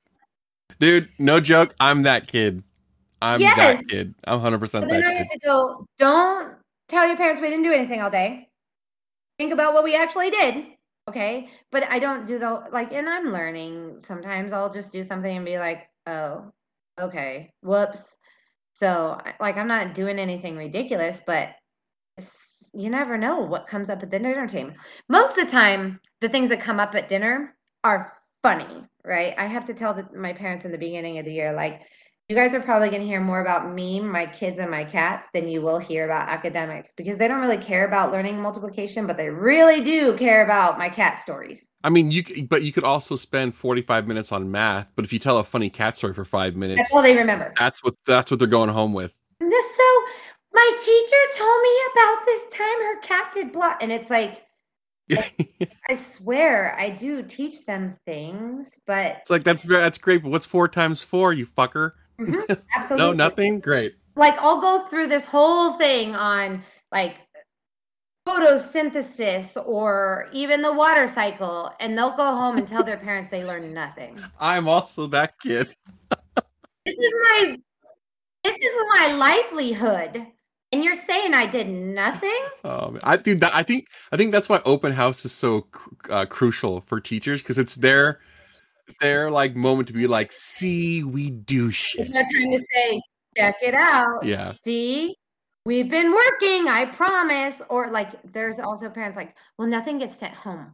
Dude, 0.79 1.09
no 1.19 1.41
joke. 1.41 1.75
I'm 1.81 2.03
that 2.03 2.27
kid. 2.27 2.63
I'm 3.21 3.41
Yes. 3.41 3.57
that 3.57 3.85
kid. 3.89 4.15
I'm 4.25 4.41
100% 4.41 4.69
So 4.69 4.81
that 4.81 4.89
then 4.89 5.05
I 5.05 5.13
have 5.13 5.29
to 5.31 5.39
go, 5.45 5.87
don't 5.99 6.57
tell 6.89 7.07
your 7.07 7.17
parents 7.17 7.41
we 7.41 7.49
didn't 7.49 7.63
do 7.65 7.73
anything 7.73 8.01
all 8.03 8.11
day. 8.11 8.49
Think 9.39 9.53
about 9.53 9.75
what 9.75 9.85
we 9.85 9.95
actually 9.95 10.31
did. 10.31 10.67
Okay. 11.09 11.49
But 11.71 11.85
I 11.85 11.99
don't 12.01 12.27
do 12.27 12.39
the 12.39 12.65
like, 12.73 12.93
and 12.93 13.09
I'm 13.09 13.33
learning. 13.33 14.01
Sometimes 14.07 14.53
I'll 14.53 14.73
just 14.73 14.91
do 14.93 15.05
something 15.05 15.37
and 15.37 15.45
be 15.47 15.59
like, 15.59 15.89
oh, 16.07 16.53
okay, 17.01 17.53
whoops. 17.63 18.05
So, 18.75 19.21
like, 19.39 19.57
I'm 19.57 19.69
not 19.69 19.95
doing 19.95 20.19
anything 20.19 20.57
ridiculous, 20.57 21.21
but 21.27 21.51
you 22.75 22.91
never 22.91 23.19
know 23.19 23.41
what 23.41 23.69
comes 23.69 23.89
up 23.91 24.03
at 24.03 24.11
the 24.11 24.19
dinner 24.19 24.47
table. 24.47 24.73
Most 25.09 25.37
of 25.37 25.45
the 25.45 25.51
time, 25.51 26.01
the 26.21 26.29
things 26.29 26.49
that 26.49 26.61
come 26.61 26.81
up 26.81 26.95
at 26.95 27.09
dinner 27.09 27.55
are 27.85 28.15
funny, 28.43 28.85
right? 29.05 29.35
I 29.39 29.47
have 29.47 29.65
to 29.67 29.75
tell 29.75 29.95
the, 29.95 30.07
my 30.17 30.33
parents 30.33 30.65
in 30.65 30.73
the 30.73 30.79
beginning 30.79 31.19
of 31.19 31.25
the 31.25 31.33
year, 31.33 31.53
like, 31.53 31.83
you 32.29 32.37
guys 32.37 32.55
are 32.55 32.61
probably 32.61 32.89
going 32.89 33.03
to 33.03 33.07
hear 33.07 33.21
more 33.21 33.43
about 33.43 33.75
me, 33.75 34.01
my 34.01 34.25
kids, 34.25 34.59
and 34.59 34.71
my 34.71 34.85
cats 34.85 35.27
than 35.35 35.49
you 35.49 35.61
will 35.61 35.79
hear 35.79 36.07
about 36.07 36.29
academics 36.31 36.93
because 36.97 37.19
they 37.19 37.29
don't 37.29 37.41
really 37.41 37.63
care 37.63 37.87
about 37.87 38.11
learning 38.11 38.41
multiplication, 38.41 39.07
but 39.07 39.19
they 39.19 39.29
really 39.29 39.83
do 39.83 40.17
care 40.17 40.43
about 40.45 40.79
my 40.79 40.89
cat 40.89 41.19
stories. 41.19 41.67
I 41.85 41.91
mean, 41.91 42.11
you 42.11 42.23
but 42.49 42.63
you 42.63 42.73
could 42.73 42.85
also 42.85 43.17
spend 43.17 43.55
45 43.55 44.07
minutes 44.07 44.33
on 44.33 44.51
math, 44.51 44.93
but 44.95 45.05
if 45.05 45.13
you 45.13 45.19
tell 45.19 45.39
a 45.39 45.45
funny 45.45 45.69
cat 45.69 45.97
story 45.97 46.15
for 46.15 46.25
5 46.25 46.57
minutes, 46.57 46.79
That's 46.79 46.95
all 46.95 47.03
they 47.03 47.17
remember. 47.17 47.53
that's 47.59 47.83
what 47.85 47.97
that's 48.07 48.31
what 48.31 48.39
they're 48.39 48.49
going 48.49 48.71
home 48.71 48.95
with. 48.95 49.15
And 49.41 49.51
this, 49.53 49.67
so 49.77 50.03
my 50.55 50.79
teacher 50.83 51.39
told 51.39 51.63
me 51.63 51.81
about 51.93 52.27
this 52.27 52.43
time 52.53 52.83
her 52.85 53.01
cat 53.01 53.33
did 53.33 53.53
blah, 53.53 53.77
and 53.81 53.91
it's 53.93 54.11
like 54.11 54.43
I 55.89 55.95
swear 55.95 56.79
I 56.79 56.91
do 56.91 57.23
teach 57.23 57.67
them 57.67 57.97
things, 58.07 58.69
but 58.87 59.19
it's 59.21 59.31
like 59.31 59.45
that's 59.45 59.65
that's 59.65 59.99
great, 59.99 60.23
but 60.23 60.31
what's 60.31 60.47
4 60.47 60.69
times 60.69 61.03
4, 61.03 61.33
you 61.33 61.47
fucker? 61.47 61.93
Mhm, 62.21 62.63
absolutely 62.77 63.09
No, 63.09 63.13
nothing. 63.13 63.59
Great. 63.59 63.95
like 64.17 64.35
I'll 64.39 64.61
go 64.61 64.87
through 64.89 65.09
this 65.09 65.25
whole 65.25 65.79
thing 65.79 66.15
on 66.15 66.63
like 66.93 67.17
photosynthesis 68.29 69.57
or 69.67 70.29
even 70.33 70.63
the 70.63 70.73
water 70.73 71.09
cycle 71.09 71.73
and 71.81 71.97
they'll 71.99 72.17
go 72.17 72.35
home 72.37 72.59
and 72.59 72.69
tell 72.69 72.85
their 72.85 72.97
parents 73.09 73.31
they 73.31 73.45
learned 73.45 73.73
nothing. 73.75 74.23
I'm 74.39 74.69
also 74.69 75.07
that 75.09 75.39
kid. 75.41 75.75
This 76.85 76.99
is 76.99 77.15
my 77.31 77.57
this 78.45 78.57
is 78.57 78.75
my 78.91 79.13
livelihood. 79.15 80.27
And 80.73 80.83
you're 80.83 80.95
saying 80.95 81.35
I 81.35 81.47
did 81.47 81.69
nothing? 81.69 82.31
Um, 82.65 83.01
I 83.03 83.17
do 83.17 83.35
that. 83.35 83.53
I 83.53 83.65
think 83.65 83.89
I 84.13 84.17
think 84.17 84.31
that's 84.31 84.49
why 84.49 84.61
open 84.65 84.93
house 84.93 85.25
is 85.25 85.33
so 85.33 85.63
cr- 85.63 85.91
uh, 86.11 86.27
crucial 86.27 86.81
for 86.81 87.01
teachers 87.01 87.43
because 87.43 87.59
it's 87.59 87.75
their 87.75 88.21
their 89.01 89.33
like 89.33 89.57
moment 89.57 89.89
to 89.89 89.93
be 89.95 90.07
like, 90.07 90.31
see, 90.31 91.03
we 91.03 91.31
do 91.31 91.73
shit. 91.73 92.07
It's 92.07 92.15
not 92.15 92.27
trying 92.33 92.57
to 92.57 92.65
say, 92.73 93.03
check 93.37 93.57
it 93.63 93.75
out. 93.75 94.25
Yeah. 94.25 94.53
See, 94.65 95.17
we've 95.67 95.89
been 95.89 96.13
working, 96.13 96.69
I 96.69 96.85
promise. 96.87 97.61
Or 97.69 97.91
like 97.91 98.11
there's 98.33 98.61
also 98.61 98.89
parents 98.89 99.17
like, 99.17 99.35
well, 99.59 99.67
nothing 99.67 99.99
gets 99.99 100.17
sent 100.17 100.35
home. 100.35 100.73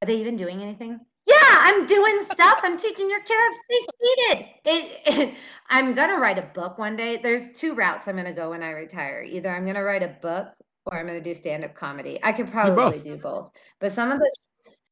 Are 0.00 0.06
they 0.06 0.16
even 0.16 0.38
doing 0.38 0.62
anything? 0.62 0.98
Yeah, 1.28 1.34
I'm 1.40 1.84
doing 1.84 2.24
stuff. 2.32 2.60
I'm 2.62 2.78
teaching 2.78 3.10
your 3.10 3.20
kids. 3.20 3.58
Stay 3.64 4.46
seated. 4.64 5.34
I'm 5.68 5.94
gonna 5.94 6.18
write 6.18 6.38
a 6.38 6.50
book 6.54 6.78
one 6.78 6.96
day. 6.96 7.20
There's 7.22 7.42
two 7.54 7.74
routes 7.74 8.08
I'm 8.08 8.16
gonna 8.16 8.32
go 8.32 8.50
when 8.50 8.62
I 8.62 8.70
retire. 8.70 9.22
Either 9.22 9.54
I'm 9.54 9.66
gonna 9.66 9.82
write 9.82 10.02
a 10.02 10.16
book 10.22 10.48
or 10.86 10.98
I'm 10.98 11.06
gonna 11.06 11.20
do 11.20 11.34
stand-up 11.34 11.74
comedy. 11.74 12.18
I 12.22 12.32
could 12.32 12.50
probably 12.50 12.74
both. 12.74 13.04
do 13.04 13.16
both. 13.16 13.50
But 13.78 13.92
some 13.92 14.10
of 14.10 14.18
the 14.18 14.30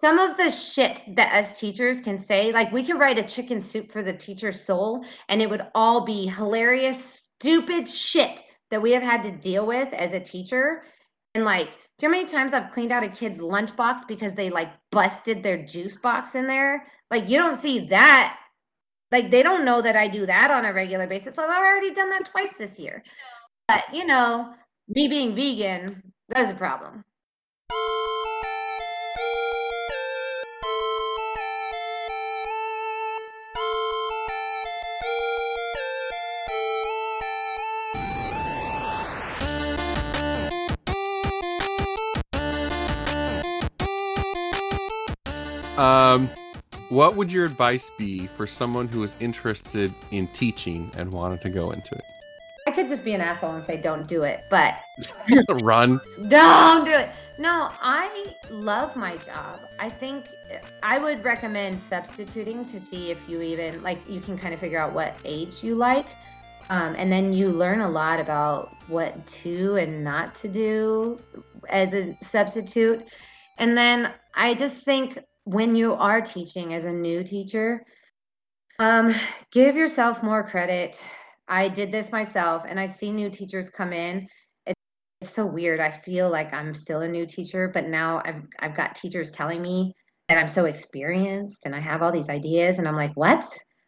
some 0.03 0.19
of 0.19 0.37
the 0.37 0.51
shit 0.51 1.01
that 1.17 1.33
as 1.33 1.59
teachers 1.59 2.03
can 2.03 2.19
say, 2.19 2.53
like 2.53 2.71
we 2.71 2.85
could 2.85 2.99
write 2.99 3.19
a 3.19 3.27
chicken 3.27 3.63
soup 3.63 3.91
for 3.91 4.03
the 4.03 4.13
teacher's 4.13 4.63
soul, 4.63 5.07
and 5.31 5.41
it 5.41 5.49
would 5.49 5.67
all 5.75 6.05
be 6.05 6.27
hilarious, 6.27 7.23
stupid 7.41 7.89
shit 7.89 8.43
that 8.71 8.83
we 8.83 8.93
have 8.93 9.03
had 9.03 9.23
to 9.23 9.31
deal 9.31 9.67
with 9.67 9.93
as 9.95 10.13
a 10.13 10.21
teacher. 10.21 10.85
And 11.35 11.45
like, 11.45 11.69
do 11.99 12.05
you 12.05 12.11
know 12.11 12.17
how 12.17 12.21
many 12.23 12.31
times 12.31 12.53
I've 12.53 12.73
cleaned 12.73 12.93
out 12.93 13.05
a 13.05 13.09
kid's 13.09 13.39
lunchbox 13.39 14.07
because 14.07 14.35
they 14.35 14.51
like 14.51 14.69
busted 14.93 15.43
their 15.43 15.65
juice 15.65 15.97
box 15.97 16.35
in 16.35 16.47
there? 16.47 16.87
Like, 17.11 17.29
you 17.29 17.39
don't 17.39 17.61
see 17.61 17.87
that. 17.89 18.37
Like, 19.11 19.31
they 19.31 19.43
don't 19.43 19.65
know 19.65 19.81
that 19.81 19.97
I 19.97 20.09
do 20.09 20.27
that 20.27 20.51
on 20.51 20.67
a 20.67 20.73
regular 20.73 21.07
basis. 21.07 21.39
I've 21.39 21.49
already 21.49 21.95
done 21.95 22.11
that 22.11 22.27
twice 22.27 22.53
this 22.59 22.79
year. 22.79 23.03
But, 23.69 23.85
you 23.95 24.07
know, 24.07 24.53
me 24.89 25.09
being 25.09 25.35
vegan, 25.35 26.03
that's 26.29 26.51
a 26.51 26.55
problem. 26.55 27.05
Um, 45.79 46.31
what 46.89 47.17
would 47.17 47.33
your 47.33 47.45
advice 47.45 47.91
be 47.99 48.27
for 48.29 48.47
someone 48.47 48.89
who 48.89 49.03
is 49.03 49.17
interested 49.21 49.93
in 50.11 50.27
teaching 50.29 50.91
and 50.97 51.13
wanted 51.13 51.41
to 51.43 51.51
go 51.51 51.71
into 51.71 51.95
it? 51.95 52.05
I 52.67 52.73
could 52.73 52.89
just 52.89 53.05
be 53.05 53.15
an 53.15 53.21
asshole 53.21 53.51
and 53.51 53.65
say, 53.65 53.81
don't 53.81 54.09
do 54.09 54.23
it. 54.23 54.45
But? 54.51 54.81
Run. 55.63 56.01
Don't 56.29 56.85
do 56.85 56.93
it. 56.93 57.11
No, 57.39 57.71
I 57.81 58.33
love 58.51 58.97
my 58.97 59.17
job. 59.19 59.61
I 59.79 59.89
think 59.89 60.25
I 60.83 60.99
would 60.99 61.23
recommend 61.25 61.81
substituting 61.89 62.65
to 62.67 62.81
see 62.81 63.11
if 63.11 63.19
you 63.29 63.43
even 63.43 63.83
like 63.83 64.09
you 64.09 64.21
can 64.21 64.39
kind 64.39 64.55
of 64.55 64.61
figure 64.61 64.79
out 64.79 64.93
what 64.93 65.17
age 65.25 65.63
you 65.63 65.75
like. 65.75 66.07
Um, 66.69 66.97
and 66.99 67.13
then 67.13 67.33
you 67.33 67.51
learn 67.51 67.81
a 67.81 67.89
lot 67.89 68.19
about 68.19 68.71
what 68.89 69.25
to 69.27 69.77
and 69.77 70.03
not 70.03 70.35
to 70.37 70.49
do 70.49 71.21
as 71.69 71.93
a 71.93 72.17
substitute. 72.23 73.05
And 73.59 73.77
then 73.77 74.13
I 74.35 74.55
just 74.55 74.77
think 74.77 75.19
when 75.47 75.75
you 75.75 75.95
are 75.95 76.21
teaching 76.21 76.75
as 76.75 76.85
a 76.85 76.93
new 76.93 77.25
teacher, 77.25 77.85
um, 78.79 79.15
give 79.53 79.75
yourself 79.75 80.23
more 80.23 80.47
credit. 80.47 81.01
I 81.49 81.69
did 81.69 81.91
this 81.91 82.13
myself, 82.13 82.65
and 82.69 82.79
I 82.79 82.87
see 82.87 83.11
new 83.11 83.31
teachers 83.31 83.71
come 83.71 83.93
in 83.93 84.29
it's 85.21 85.35
so 85.35 85.47
weird. 85.47 85.81
I 85.81 85.91
feel 85.91 86.31
like 86.31 86.53
I'm 86.53 86.75
still 86.75 87.01
a 87.01 87.09
new 87.09 87.27
teacher, 87.27 87.71
but 87.73 87.89
now 87.89 88.23
I've 88.25 88.43
I've 88.59 88.77
got 88.77 88.95
teachers 88.95 89.31
telling 89.31 89.63
me 89.63 89.95
that 90.29 90.39
I'm 90.39 90.49
so 90.49 90.65
experienced 90.67 91.59
and 91.65 91.75
I 91.75 91.81
have 91.81 92.03
all 92.03 92.13
these 92.13 92.29
ideas, 92.29 92.79
and 92.79 92.87
I'm 92.87 92.97
like, 92.97 93.13
what? 93.15 93.45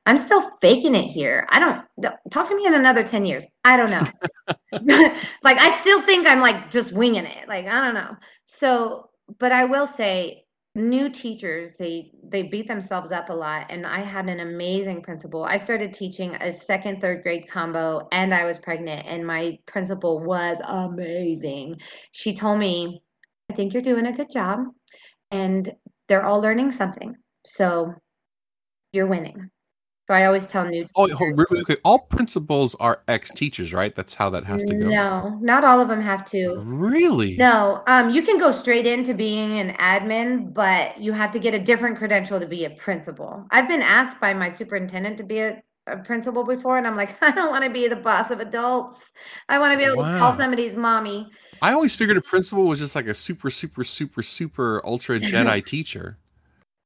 I'm 0.07 0.17
still 0.17 0.51
faking 0.63 0.95
it 0.95 1.07
here. 1.07 1.47
I 1.51 1.59
don't 1.59 2.17
talk 2.31 2.49
to 2.49 2.57
me 2.57 2.65
in 2.65 2.73
another 2.73 3.05
10 3.05 3.27
years. 3.27 3.45
I 3.63 3.77
don't 3.77 3.91
know. 3.91 4.07
like 5.43 5.59
I 5.59 5.79
still 5.81 6.01
think 6.03 6.27
I'm 6.27 6.41
like 6.41 6.71
just 6.71 6.93
winging 6.93 7.27
it. 7.27 7.47
Like 7.47 7.67
I 7.67 7.85
don't 7.85 7.95
know. 7.95 8.17
So, 8.47 9.11
but 9.39 9.53
I 9.53 9.65
will 9.65 9.87
say 9.87 10.45
new 10.79 11.11
teachers 11.11 11.71
they 11.79 12.11
they 12.29 12.45
beat 12.45 12.69
themselves 12.69 13.11
up 13.11 13.29
a 13.31 13.33
lot 13.33 13.67
and 13.71 13.85
i 13.85 14.01
had 14.01 14.29
an 14.29 14.41
amazing 14.41 15.03
principal. 15.03 15.45
I 15.45 15.57
started 15.57 15.93
teaching 15.93 16.35
a 16.37 16.53
second 16.53 17.01
third 17.01 17.23
grade 17.23 17.49
combo 17.51 18.09
and 18.13 18.33
i 18.33 18.45
was 18.45 18.59
pregnant 18.59 19.07
and 19.07 19.27
my 19.27 19.59
principal 19.67 20.21
was 20.21 20.59
amazing. 20.65 21.77
She 22.13 22.35
told 22.35 22.59
me 22.59 23.03
i 23.51 23.55
think 23.55 23.75
you're 23.75 23.83
doing 23.83 24.07
a 24.07 24.13
good 24.13 24.31
job 24.31 24.61
and 25.31 25.71
they're 26.09 26.25
all 26.25 26.41
learning 26.41 26.71
something 26.73 27.15
so 27.45 27.93
you're 28.93 29.07
winning 29.07 29.51
so 30.09 30.15
i 30.15 30.25
always 30.25 30.47
tell 30.47 30.65
new 30.65 30.89
Oh, 30.97 31.09
oh, 31.21 31.27
really 31.27 31.65
quick. 31.65 31.81
All 31.85 31.99
principals 31.99 32.75
are 32.77 33.03
ex 33.09 33.31
teachers, 33.31 33.73
right? 33.73 33.95
That's 33.95 34.15
how 34.15 34.31
that 34.31 34.45
has 34.45 34.65
to 34.65 34.75
go. 34.75 34.89
no 34.89 35.39
not 35.41 35.65
all 35.65 35.81
of 35.81 35.89
them 35.89 36.01
have 36.01 36.25
to 36.31 36.57
Really? 36.57 37.37
No, 37.37 37.83
um, 37.87 38.11
you 38.11 38.23
can 38.23 38.39
go 38.39 38.51
straight 38.51 38.87
into 38.87 39.15
being 39.15 39.59
an 39.59 39.75
admin, 39.77 40.55
but 40.55 40.99
you 40.99 41.13
have 41.13 41.31
to 41.33 41.39
get 41.39 41.55
a 41.55 41.59
different 41.59 41.99
credential 41.99 42.41
to 42.41 42.47
be 42.47 42.65
a 42.65 42.71
principal. 42.71 43.47
I've 43.51 43.69
been 43.69 43.83
asked 43.83 44.21
by 44.21 44.33
my 44.33 44.49
superintendent 44.49 45.19
to 45.19 45.25
be 45.25 45.41
a, 45.41 45.63
a 45.87 45.99
principal 45.99 46.45
before, 46.45 46.79
and 46.79 46.87
I'm 46.87 46.97
like, 46.97 47.23
I 47.23 47.31
don't 47.31 47.51
want 47.51 47.65
to 47.65 47.71
be 47.71 47.89
the 47.89 47.97
boss 47.97 48.31
of 48.31 48.41
adults. 48.41 48.97
I 49.49 49.59
want 49.59 49.73
to 49.73 49.79
be 49.79 49.85
able 49.85 50.05
to 50.05 50.19
call 50.19 50.37
somebody's 50.37 50.77
mommy. 50.77 51.31
I 51.61 51.73
always 51.73 51.95
figured 51.95 52.17
a 52.17 52.23
principal 52.23 52.65
was 52.65 52.79
just 52.79 52.95
like 52.95 53.07
a 53.07 53.15
super, 53.15 53.51
super, 53.51 53.85
super, 53.85 54.23
super 54.23 54.81
ultra 54.85 55.19
Jedi 55.21 55.65
teacher. 55.65 56.19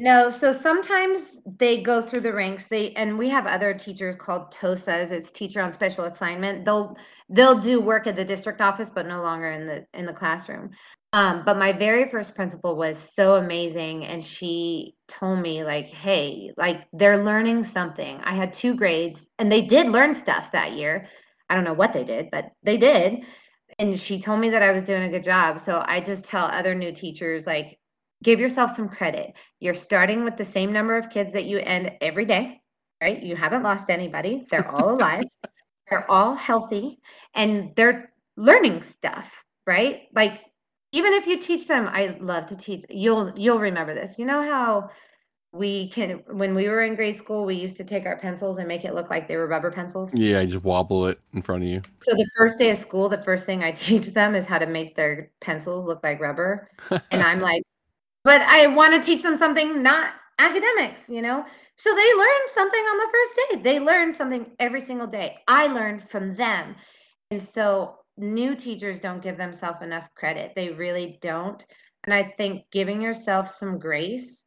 No, 0.03 0.31
so 0.31 0.53
sometimes 0.53 1.37
they 1.47 1.81
go 1.81 2.03
through 2.03 2.23
the 2.23 2.33
ranks. 2.33 2.65
They 2.65 2.93
and 2.95 3.17
we 3.17 3.29
have 3.29 3.47
other 3.47 3.73
teachers 3.73 4.17
called 4.17 4.53
TOSAs. 4.53 5.13
It's 5.13 5.31
teacher 5.31 5.61
on 5.63 5.71
special 5.71 6.07
assignment. 6.07 6.65
They'll 6.65 6.97
they'll 7.29 7.61
do 7.61 7.81
work 7.81 8.09
at 8.09 8.17
the 8.17 8.25
district 8.25 8.61
office, 8.61 8.91
but 8.91 9.07
no 9.07 9.23
longer 9.23 9.53
in 9.53 9.65
the 9.69 9.87
in 9.95 10.05
the 10.05 10.13
classroom. 10.13 10.71
Um, 11.13 11.45
but 11.47 11.57
my 11.57 11.73
very 11.73 12.11
first 12.11 12.35
principal 12.35 12.75
was 12.75 12.99
so 12.99 13.37
amazing, 13.37 14.05
and 14.05 14.25
she 14.25 14.97
told 15.07 15.39
me 15.39 15.63
like, 15.63 15.87
"Hey, 15.87 16.51
like 16.57 16.89
they're 16.93 17.23
learning 17.23 17.63
something." 17.63 18.19
I 18.25 18.35
had 18.35 18.55
two 18.55 18.75
grades, 18.75 19.25
and 19.39 19.53
they 19.53 19.63
did 19.63 19.87
learn 19.89 20.15
stuff 20.15 20.51
that 20.51 20.73
year. 20.73 21.07
I 21.49 21.55
don't 21.55 21.65
know 21.65 21.75
what 21.75 21.93
they 21.93 22.03
did, 22.03 22.29
but 22.33 22.47
they 22.65 22.77
did. 22.77 23.25
And 23.79 23.99
she 24.01 24.21
told 24.21 24.41
me 24.41 24.51
that 24.51 24.63
I 24.63 24.73
was 24.73 24.83
doing 24.83 25.05
a 25.05 25.11
good 25.11 25.23
job. 25.23 25.61
So 25.61 25.81
I 25.87 26.01
just 26.01 26.25
tell 26.25 26.47
other 26.47 26.75
new 26.75 26.93
teachers 26.93 27.47
like, 27.47 27.79
give 28.23 28.41
yourself 28.41 28.75
some 28.75 28.89
credit. 28.89 29.35
You're 29.61 29.75
starting 29.75 30.25
with 30.25 30.37
the 30.37 30.45
same 30.45 30.73
number 30.73 30.97
of 30.97 31.11
kids 31.11 31.33
that 31.33 31.45
you 31.45 31.59
end 31.59 31.93
every 32.01 32.25
day, 32.25 32.61
right? 33.03 33.23
You 33.23 33.37
haven't 33.37 33.63
lost 33.63 33.91
anybody. 33.91 34.47
They're 34.51 34.71
all 34.71 34.91
alive. 34.95 35.25
they're 35.91 36.11
all 36.11 36.35
healthy 36.35 37.01
and 37.35 37.73
they're 37.77 38.13
learning 38.37 38.83
stuff, 38.83 39.31
right? 39.67 40.03
Like 40.15 40.41
even 40.93 41.13
if 41.15 41.27
you 41.27 41.39
teach 41.41 41.67
them, 41.67 41.89
I 41.89 42.17
love 42.21 42.47
to 42.47 42.57
teach. 42.57 42.85
You'll 42.89 43.33
you'll 43.37 43.59
remember 43.59 43.95
this. 43.95 44.19
You 44.19 44.27
know 44.27 44.43
how 44.43 44.91
we 45.53 45.91
can 45.91 46.23
when 46.31 46.55
we 46.55 46.69
were 46.69 46.83
in 46.83 46.95
grade 46.95 47.17
school, 47.17 47.45
we 47.45 47.55
used 47.55 47.77
to 47.77 47.85
take 47.85 48.07
our 48.07 48.19
pencils 48.19 48.59
and 48.59 48.67
make 48.69 48.85
it 48.85 48.95
look 48.95 49.11
like 49.11 49.29
they 49.29 49.37
were 49.37 49.47
rubber 49.47 49.71
pencils. 49.71 50.13
Yeah, 50.15 50.41
you 50.41 50.49
just 50.49 50.65
wobble 50.65 51.07
it 51.07 51.21
in 51.35 51.43
front 51.43 51.63
of 51.63 51.69
you. 51.69 51.83
So 52.03 52.15
the 52.15 52.29
first 52.37 52.59
day 52.59 52.71
of 52.71 52.79
school, 52.79 53.09
the 53.09 53.23
first 53.23 53.45
thing 53.47 53.63
I 53.63 53.73
teach 53.73 54.09
them 54.09 54.35
is 54.35 54.45
how 54.45 54.59
to 54.59 54.67
make 54.67 54.97
their 54.97 55.31
pencils 55.41 55.87
look 55.87 56.03
like 56.03 56.21
rubber. 56.21 56.71
and 57.11 57.23
I'm 57.23 57.41
like, 57.41 57.63
but 58.25 58.41
I 58.43 58.67
want 58.69 58.95
to 58.95 59.03
teach 59.03 59.23
them 59.23 59.37
something 59.37 59.83
not 59.83 60.13
academics, 60.39 61.09
you 61.09 61.23
know? 61.23 61.45
So 61.77 61.95
they 61.95 62.15
learn 62.15 62.43
something 62.55 62.81
on 62.81 62.99
the 62.99 63.13
first 63.13 63.35
day. 63.37 63.63
They 63.63 63.81
learn 63.81 64.13
something 64.13 64.53
every 64.59 64.81
single 64.81 65.07
day. 65.07 65.39
I 65.49 65.67
learned 65.67 66.09
from 66.11 66.35
them. 66.35 66.77
And 67.31 67.43
so 67.43 67.97
new 68.17 68.55
teachers 68.55 69.01
don't 69.01 69.23
give 69.23 69.37
themselves 69.37 69.83
enough 69.83 70.09
credit. 70.15 70.53
They 70.55 70.71
really 70.71 71.19
don't. 71.23 71.65
And 72.05 72.13
I 72.13 72.35
think 72.37 72.65
giving 72.73 73.01
yourself 73.01 73.55
some 73.55 73.79
grace, 73.79 74.45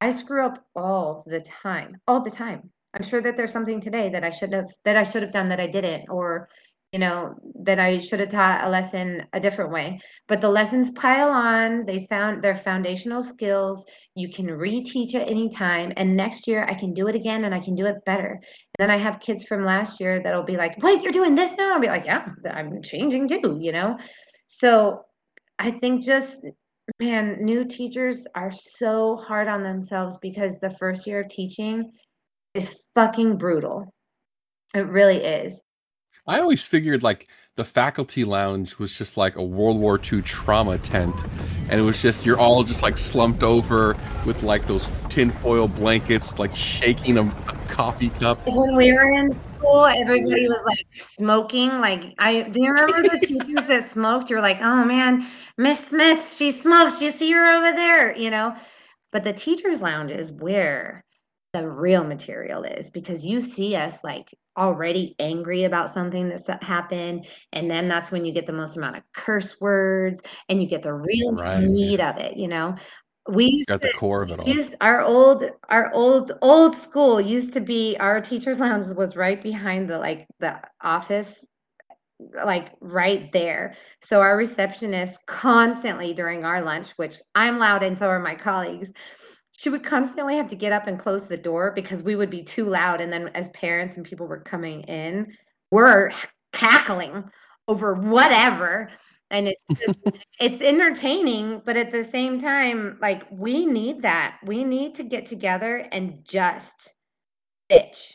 I 0.00 0.10
screw 0.10 0.44
up 0.44 0.64
all 0.74 1.24
the 1.26 1.40
time, 1.40 2.00
all 2.06 2.22
the 2.22 2.30
time. 2.30 2.70
I'm 2.94 3.06
sure 3.06 3.20
that 3.22 3.36
there's 3.36 3.52
something 3.52 3.80
today 3.80 4.08
that 4.10 4.24
I 4.24 4.30
should 4.30 4.52
have 4.54 4.70
that 4.84 4.96
I 4.96 5.02
should 5.02 5.22
have 5.22 5.32
done 5.32 5.50
that 5.50 5.60
I 5.60 5.66
didn't, 5.66 6.08
or 6.08 6.48
you 6.96 7.00
know, 7.00 7.34
that 7.64 7.78
I 7.78 7.98
should 7.98 8.20
have 8.20 8.30
taught 8.30 8.64
a 8.64 8.70
lesson 8.70 9.26
a 9.34 9.38
different 9.38 9.70
way. 9.70 10.00
But 10.28 10.40
the 10.40 10.48
lessons 10.48 10.90
pile 10.92 11.28
on. 11.28 11.84
They 11.84 12.06
found 12.08 12.42
their 12.42 12.56
foundational 12.56 13.22
skills. 13.22 13.84
You 14.14 14.30
can 14.30 14.46
reteach 14.46 15.14
at 15.14 15.28
any 15.28 15.50
time. 15.50 15.92
And 15.98 16.16
next 16.16 16.48
year 16.48 16.64
I 16.64 16.72
can 16.72 16.94
do 16.94 17.06
it 17.08 17.14
again 17.14 17.44
and 17.44 17.54
I 17.54 17.60
can 17.60 17.74
do 17.74 17.84
it 17.84 18.02
better. 18.06 18.40
And 18.40 18.78
then 18.78 18.90
I 18.90 18.96
have 18.96 19.20
kids 19.20 19.44
from 19.44 19.62
last 19.62 20.00
year 20.00 20.22
that'll 20.22 20.42
be 20.42 20.56
like, 20.56 20.82
wait, 20.82 21.02
you're 21.02 21.12
doing 21.12 21.34
this 21.34 21.52
now? 21.58 21.74
I'll 21.74 21.82
be 21.82 21.88
like, 21.88 22.06
yeah, 22.06 22.28
I'm 22.50 22.82
changing 22.82 23.28
too, 23.28 23.58
you 23.60 23.72
know? 23.72 23.98
So 24.46 25.02
I 25.58 25.72
think 25.72 26.02
just 26.02 26.46
man, 26.98 27.36
new 27.40 27.66
teachers 27.66 28.26
are 28.34 28.52
so 28.52 29.16
hard 29.16 29.48
on 29.48 29.62
themselves 29.62 30.16
because 30.22 30.58
the 30.60 30.74
first 30.78 31.06
year 31.06 31.24
of 31.24 31.28
teaching 31.28 31.92
is 32.54 32.80
fucking 32.94 33.36
brutal. 33.36 33.92
It 34.74 34.86
really 34.86 35.18
is. 35.18 35.60
I 36.26 36.40
always 36.40 36.66
figured 36.66 37.02
like 37.02 37.28
the 37.54 37.64
faculty 37.64 38.24
lounge 38.24 38.78
was 38.78 38.96
just 38.96 39.16
like 39.16 39.36
a 39.36 39.42
World 39.42 39.78
War 39.78 39.98
II 40.12 40.22
trauma 40.22 40.76
tent, 40.78 41.14
and 41.70 41.80
it 41.80 41.84
was 41.84 42.02
just 42.02 42.26
you're 42.26 42.38
all 42.38 42.64
just 42.64 42.82
like 42.82 42.98
slumped 42.98 43.42
over 43.42 43.96
with 44.26 44.42
like 44.42 44.66
those 44.66 44.86
tinfoil 45.08 45.68
blankets, 45.68 46.38
like 46.38 46.54
shaking 46.54 47.16
a, 47.16 47.22
a 47.22 47.58
coffee 47.68 48.10
cup. 48.10 48.44
When 48.46 48.76
we 48.76 48.92
were 48.92 49.10
in 49.12 49.34
school, 49.56 49.86
everybody 49.86 50.48
was 50.48 50.62
like 50.66 50.86
smoking. 50.96 51.68
Like 51.80 52.12
I 52.18 52.42
do 52.42 52.62
you 52.62 52.72
remember 52.72 53.08
the 53.08 53.24
teachers 53.24 53.64
that 53.66 53.88
smoked? 53.88 54.28
You're 54.28 54.42
like, 54.42 54.60
oh 54.60 54.84
man, 54.84 55.26
Miss 55.56 55.78
Smith, 55.78 56.28
she 56.36 56.52
smokes. 56.52 57.00
You 57.00 57.10
see 57.10 57.30
her 57.30 57.56
over 57.56 57.72
there, 57.72 58.14
you 58.16 58.30
know. 58.30 58.54
But 59.12 59.24
the 59.24 59.32
teachers' 59.32 59.80
lounge 59.80 60.10
is 60.10 60.30
where 60.32 61.05
the 61.52 61.68
real 61.68 62.04
material 62.04 62.64
is 62.64 62.90
because 62.90 63.24
you 63.24 63.40
see 63.40 63.74
us 63.74 63.96
like 64.04 64.34
already 64.58 65.14
angry 65.18 65.64
about 65.64 65.92
something 65.92 66.28
that's 66.28 66.48
happened 66.62 67.26
and 67.52 67.70
then 67.70 67.88
that's 67.88 68.10
when 68.10 68.24
you 68.24 68.32
get 68.32 68.46
the 68.46 68.52
most 68.52 68.76
amount 68.76 68.96
of 68.96 69.02
curse 69.14 69.60
words 69.60 70.20
and 70.48 70.62
you 70.62 70.68
get 70.68 70.82
the 70.82 70.92
real 70.92 71.32
right, 71.32 71.62
meat 71.64 71.98
yeah. 71.98 72.10
of 72.10 72.16
it 72.16 72.36
you 72.36 72.48
know 72.48 72.74
we 73.28 73.64
got 73.66 73.80
the 73.80 73.92
core 73.96 74.22
of 74.22 74.30
it 74.30 74.38
all. 74.38 74.48
Used, 74.48 74.76
our 74.80 75.02
old 75.02 75.44
our 75.68 75.92
old 75.92 76.32
old 76.42 76.76
school 76.76 77.20
used 77.20 77.52
to 77.54 77.60
be 77.60 77.96
our 77.98 78.20
teachers 78.20 78.58
lounge 78.58 78.86
was 78.96 79.16
right 79.16 79.42
behind 79.42 79.90
the 79.90 79.98
like 79.98 80.26
the 80.38 80.60
office 80.82 81.44
like 82.44 82.72
right 82.80 83.30
there 83.32 83.74
so 84.02 84.20
our 84.20 84.36
receptionist 84.38 85.18
constantly 85.26 86.14
during 86.14 86.46
our 86.46 86.62
lunch 86.62 86.88
which 86.96 87.18
i'm 87.34 87.58
loud 87.58 87.82
and 87.82 87.98
so 87.98 88.06
are 88.06 88.18
my 88.18 88.34
colleagues 88.34 88.88
she 89.56 89.70
would 89.70 89.84
constantly 89.84 90.36
have 90.36 90.48
to 90.48 90.56
get 90.56 90.72
up 90.72 90.86
and 90.86 90.98
close 90.98 91.24
the 91.24 91.36
door 91.36 91.72
because 91.74 92.02
we 92.02 92.16
would 92.16 92.30
be 92.30 92.42
too 92.42 92.66
loud 92.66 93.00
and 93.00 93.12
then 93.12 93.30
as 93.34 93.48
parents 93.48 93.96
and 93.96 94.04
people 94.04 94.26
were 94.26 94.40
coming 94.40 94.82
in 94.82 95.34
we're 95.70 96.10
cackling 96.52 97.24
over 97.68 97.94
whatever. 97.94 98.90
And 99.30 99.48
it's 99.48 99.80
just, 99.80 100.00
it's 100.40 100.62
entertaining 100.62 101.62
but 101.64 101.76
at 101.76 101.92
the 101.92 102.04
same 102.04 102.38
time 102.38 102.98
like 103.00 103.22
we 103.30 103.66
need 103.66 104.02
that. 104.02 104.38
We 104.44 104.64
need 104.64 104.94
to 104.96 105.02
get 105.02 105.26
together 105.26 105.86
and 105.92 106.20
just 106.24 106.92
bitch 107.70 108.12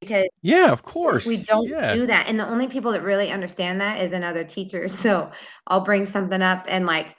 because 0.00 0.28
yeah 0.42 0.70
of 0.72 0.82
course. 0.82 1.26
we 1.26 1.38
don't 1.44 1.68
yeah. 1.68 1.94
do 1.94 2.06
that. 2.06 2.26
And 2.26 2.38
the 2.38 2.48
only 2.48 2.66
people 2.66 2.92
that 2.92 3.02
really 3.02 3.30
understand 3.30 3.80
that 3.80 4.00
is 4.02 4.12
another 4.12 4.44
teacher. 4.44 4.88
So 4.98 5.30
i'll 5.68 5.84
bring 5.84 6.06
something 6.06 6.42
up 6.42 6.64
and 6.68 6.86
like 6.86 7.14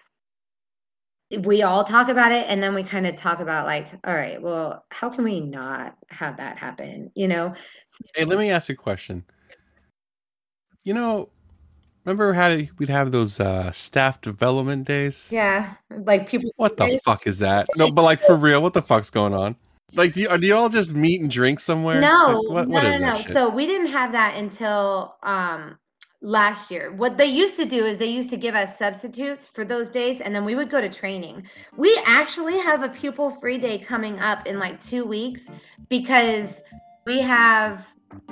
we 1.38 1.62
all 1.62 1.84
talk 1.84 2.10
about 2.10 2.32
it 2.32 2.46
and 2.48 2.62
then 2.62 2.74
we 2.74 2.84
kind 2.84 3.06
of 3.06 3.16
talk 3.16 3.40
about 3.40 3.66
like 3.66 3.88
all 4.04 4.16
right 4.16 4.42
well 4.42 4.84
how 4.90 5.10
can 5.10 5.24
we 5.24 5.40
not 5.40 5.96
have 6.08 6.38
that 6.38 6.58
happen? 6.58 7.12
You 7.16 7.28
know? 7.28 7.54
Hey 8.16 8.26
let 8.26 8.40
me 8.40 8.50
ask 8.50 8.70
a 8.70 8.76
question. 8.76 9.24
You 10.84 10.94
know 10.94 11.30
remember 12.06 12.34
how 12.34 12.58
we'd 12.78 12.90
have 12.90 13.12
those 13.12 13.40
uh 13.40 13.72
staff 13.72 14.22
development 14.22 14.86
days? 14.86 15.30
Yeah 15.32 15.76
like 15.90 16.28
people 16.28 16.52
what 16.56 16.78
the 16.78 17.00
fuck 17.06 17.28
is 17.28 17.40
that? 17.40 17.68
No 17.76 17.92
but 17.92 18.04
like 18.04 18.20
for 18.20 18.36
real 18.36 18.62
what 18.62 18.74
the 18.74 18.82
fuck's 18.82 19.12
going 19.12 19.34
on? 19.34 19.56
Like 19.94 20.14
do 20.14 20.22
you, 20.22 20.38
do 20.38 20.48
you 20.48 20.56
all 20.56 20.70
just 20.70 20.94
meet 20.94 21.22
and 21.22 21.30
drink 21.30 21.60
somewhere? 21.60 22.02
No 22.02 22.42
like, 22.48 22.68
what, 22.68 22.84
no 22.84 22.98
no 22.98 22.98
no. 22.98 23.14
so 23.16 23.50
we 23.50 23.68
didn't 23.68 23.88
have 23.88 24.12
that 24.14 24.36
until 24.36 25.16
um 25.22 25.78
last 26.22 26.70
year. 26.70 26.92
What 26.92 27.18
they 27.18 27.26
used 27.26 27.56
to 27.58 27.66
do 27.66 27.86
is 27.86 27.98
they 27.98 28.08
used 28.08 28.30
to 28.32 28.38
give 28.38 28.56
us 28.56 28.78
substitutes 28.78 29.48
for 29.48 29.64
those 29.64 29.90
days 29.90 30.20
and 30.20 30.36
then 30.36 30.44
we 30.44 30.56
would 30.56 30.70
go 30.70 30.82
to 30.82 30.90
training. 30.90 31.48
We 31.78 32.00
actually 32.06 32.58
have 32.60 32.84
a 32.84 32.90
pupil 32.90 33.38
free 33.40 33.58
day 33.58 33.80
coming 33.80 34.20
up 34.20 34.46
in 34.46 34.60
like 34.60 34.82
2 34.82 35.06
weeks 35.06 35.44
because 35.88 36.62
we 37.06 37.22
have 37.22 37.86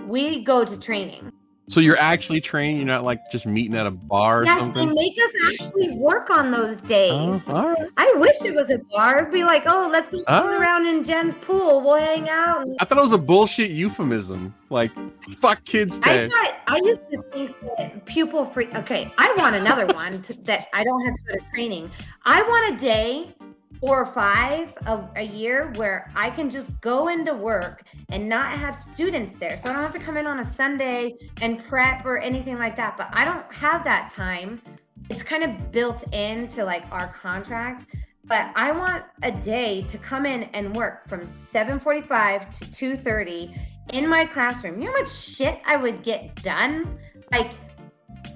we 0.05 0.43
go 0.43 0.65
to 0.65 0.77
training. 0.77 1.31
So 1.69 1.81
you're 1.81 1.98
actually 1.98 2.39
training. 2.39 2.77
You're 2.77 2.85
not 2.85 3.03
like 3.03 3.30
just 3.30 3.45
meeting 3.45 3.76
at 3.76 3.85
a 3.85 3.91
bar 3.91 4.41
or 4.41 4.45
yes, 4.45 4.57
something. 4.57 4.88
they 4.88 4.94
make 4.94 5.18
us 5.18 5.31
actually 5.53 5.89
work 5.98 6.30
on 6.30 6.49
those 6.49 6.80
days. 6.81 7.41
Oh, 7.48 7.76
I 7.98 8.14
wish 8.15 8.41
it 8.45 8.56
was 8.56 8.69
a 8.69 8.77
bar. 8.91 9.19
It'd 9.19 9.34
be 9.34 9.44
like, 9.44 9.64
oh, 9.65 9.89
let's 9.91 10.07
go 10.07 10.23
right. 10.30 10.45
around 10.45 10.88
in 10.88 11.03
Jen's 11.03 11.34
pool. 11.35 11.81
We'll 11.81 11.95
hang 11.95 12.30
out. 12.30 12.65
I 12.80 12.85
thought 12.85 12.98
it 12.98 13.02
was 13.02 13.11
a 13.11 13.18
bullshit 13.18 13.72
euphemism. 13.72 14.56
Like, 14.69 14.91
fuck 15.38 15.64
kids 15.65 15.99
day. 15.99 16.26
I 16.26 16.30
thought 16.30 16.56
I 16.68 16.77
used 16.77 17.02
to 17.11 17.22
think 17.34 17.56
that 17.77 18.06
pupil 18.06 18.45
free. 18.45 18.68
Okay, 18.73 19.11
I 19.18 19.34
want 19.38 19.57
another 19.57 19.88
one 19.88 20.22
to, 20.22 20.34
that 20.44 20.68
I 20.73 20.85
don't 20.85 21.06
have 21.06 21.15
to 21.15 21.22
go 21.27 21.34
to 21.34 21.52
training. 21.52 21.91
I 22.23 22.41
want 22.44 22.76
a 22.76 22.77
day 22.80 23.35
four 23.80 24.02
or 24.02 24.14
five 24.14 24.73
a, 24.85 25.07
a 25.15 25.23
year 25.23 25.72
where 25.76 26.11
I 26.15 26.30
can 26.30 26.49
just 26.49 26.80
go 26.81 27.10
into 27.10 27.34
work 27.34 27.84
and 28.10 28.27
not 28.27 28.57
have 28.57 28.77
students 28.94 29.38
there. 29.39 29.57
So 29.57 29.69
I 29.69 29.73
don't 29.73 29.81
have 29.81 29.94
to 29.94 29.99
come 29.99 30.18
in 30.18 30.26
on 30.26 30.39
a 30.39 30.56
Sunday 30.56 31.15
and 31.41 31.64
prep 31.64 32.06
or 32.06 32.18
anything 32.18 32.57
like 32.57 32.76
that. 32.77 32.98
But 32.98 33.10
I 33.14 33.23
don't 33.23 33.52
have 33.53 33.84
that 33.84 34.11
time. 34.11 34.61
It's 35.10 35.23
kind 35.23 35.44
of 35.44 35.72
built 35.72 36.11
into 36.14 36.65
like 36.65 36.85
our 36.91 37.07
contract. 37.07 37.85
But 38.26 38.52
I 38.56 38.72
want 38.72 39.06
a 39.23 39.31
day 39.31 39.84
to 39.84 39.98
come 39.98 40.26
in 40.26 40.44
and 40.44 40.76
work 40.76 41.07
from 41.07 41.22
7:45 41.53 42.60
to 42.60 42.65
2:30 42.65 43.57
in 43.94 44.07
my 44.10 44.26
classroom. 44.26 44.81
You 44.81 44.88
know 44.88 44.94
how 44.94 45.02
much 45.02 45.14
shit 45.14 45.60
I 45.65 45.77
would 45.77 46.03
get 46.03 46.44
done? 46.44 46.99
Like 47.31 47.52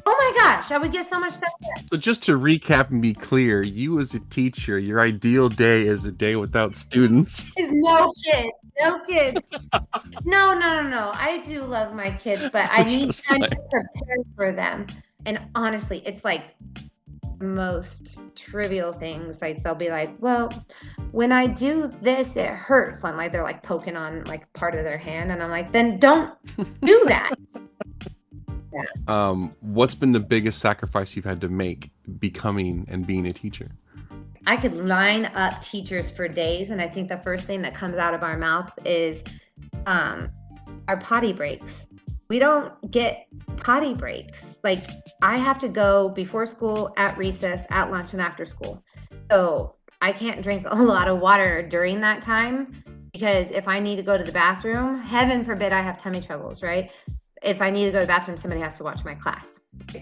Oh 0.06 0.34
my 0.34 0.42
gosh, 0.42 0.72
I 0.72 0.78
would 0.78 0.92
get 0.92 1.10
so 1.10 1.20
much 1.20 1.34
stuff 1.34 1.52
done. 1.62 1.88
So 1.88 1.98
just 1.98 2.24
to 2.24 2.38
recap 2.38 2.90
and 2.90 3.02
be 3.02 3.14
clear, 3.14 3.62
you 3.62 4.00
as 4.00 4.14
a 4.14 4.20
teacher, 4.20 4.80
your 4.80 5.00
ideal 5.00 5.50
day 5.50 5.84
is 5.84 6.06
a 6.06 6.12
day 6.12 6.36
without 6.36 6.76
students. 6.76 7.52
Is 7.58 7.70
no 7.72 8.14
kids. 8.24 8.50
No 8.80 9.00
kids. 9.08 9.40
no, 10.26 10.54
no, 10.54 10.82
no, 10.82 10.84
no. 10.84 11.12
I 11.14 11.44
do 11.46 11.62
love 11.64 11.94
my 11.94 12.12
kids, 12.12 12.42
but 12.52 12.70
I 12.72 12.84
need 12.84 13.12
time 13.12 13.42
to 13.42 13.56
prepare 13.70 14.18
for 14.36 14.52
them. 14.52 14.88
And 15.26 15.40
honestly, 15.54 16.02
it's 16.06 16.24
like 16.24 16.56
most 17.42 18.20
trivial 18.36 18.94
things. 18.94 19.42
Like 19.42 19.64
they'll 19.64 19.76
be 19.76 19.90
like, 19.90 20.12
well, 20.20 20.52
when 21.12 21.32
I 21.32 21.48
do 21.48 21.92
this, 22.02 22.36
it 22.36 22.50
hurts. 22.50 23.04
I'm 23.04 23.18
like 23.18 23.32
they're 23.32 23.44
like 23.44 23.64
poking 23.64 23.96
on 23.96 24.24
like 24.26 24.52
part 24.54 24.76
of 24.76 24.84
their 24.84 24.98
hand, 24.98 25.32
and 25.32 25.44
I'm 25.44 25.50
like, 25.50 25.72
then 25.72 26.00
don't 26.00 26.34
do 26.82 27.04
that. 27.08 27.36
Yeah. 28.74 28.84
Um, 29.08 29.56
what's 29.60 29.96
been 29.96 30.12
the 30.12 30.20
biggest 30.20 30.60
sacrifice 30.60 31.16
you've 31.16 31.26
had 31.26 31.42
to 31.42 31.50
make 31.50 31.92
becoming 32.20 32.86
and 32.90 33.06
being 33.06 33.28
a 33.28 33.34
teacher? 33.34 33.68
I 34.48 34.58
could 34.58 34.74
line 34.74 35.26
up 35.28 35.62
teachers 35.62 36.10
for 36.10 36.28
days, 36.28 36.72
and 36.72 36.82
I 36.82 36.88
think 36.88 37.10
the 37.10 37.20
first 37.20 37.46
thing 37.46 37.62
that 37.62 37.76
comes 37.76 37.98
out 37.98 38.14
of 38.14 38.24
our 38.24 38.38
mouth 38.38 38.72
is 38.86 39.24
um, 39.86 40.32
our 40.88 40.98
potty 40.98 41.34
breaks. 41.34 41.86
We 42.28 42.40
don't 42.40 42.74
get 42.92 43.28
potty 43.58 43.94
breaks. 43.94 44.58
Like 44.64 44.90
I 45.22 45.38
have 45.38 45.60
to 45.60 45.70
go 45.70 46.10
before 46.10 46.46
school, 46.46 46.94
at 46.98 47.18
recess, 47.18 47.66
at 47.70 47.92
lunch, 47.92 48.14
and 48.14 48.22
after 48.22 48.46
school. 48.46 48.84
So 49.30 49.76
I 50.02 50.12
can't 50.12 50.42
drink 50.42 50.66
a 50.70 50.76
lot 50.82 51.08
of 51.08 51.20
water 51.20 51.62
during 51.62 52.02
that 52.02 52.22
time 52.22 52.84
because 53.14 53.52
if 53.52 53.68
I 53.68 53.80
need 53.80 53.98
to 53.98 54.04
go 54.04 54.18
to 54.18 54.24
the 54.24 54.32
bathroom, 54.32 55.02
heaven 55.02 55.44
forbid 55.44 55.74
I 55.74 55.82
have 55.82 55.98
tummy 55.98 56.22
troubles, 56.22 56.64
right? 56.64 56.90
If 57.42 57.62
I 57.62 57.72
need 57.72 57.86
to 57.86 57.92
go 57.92 58.00
to 58.00 58.04
the 58.04 58.08
bathroom, 58.08 58.38
somebody 58.38 58.62
has 58.62 58.76
to 58.76 58.84
watch 58.84 59.04
my 59.04 59.16
class. 59.16 59.48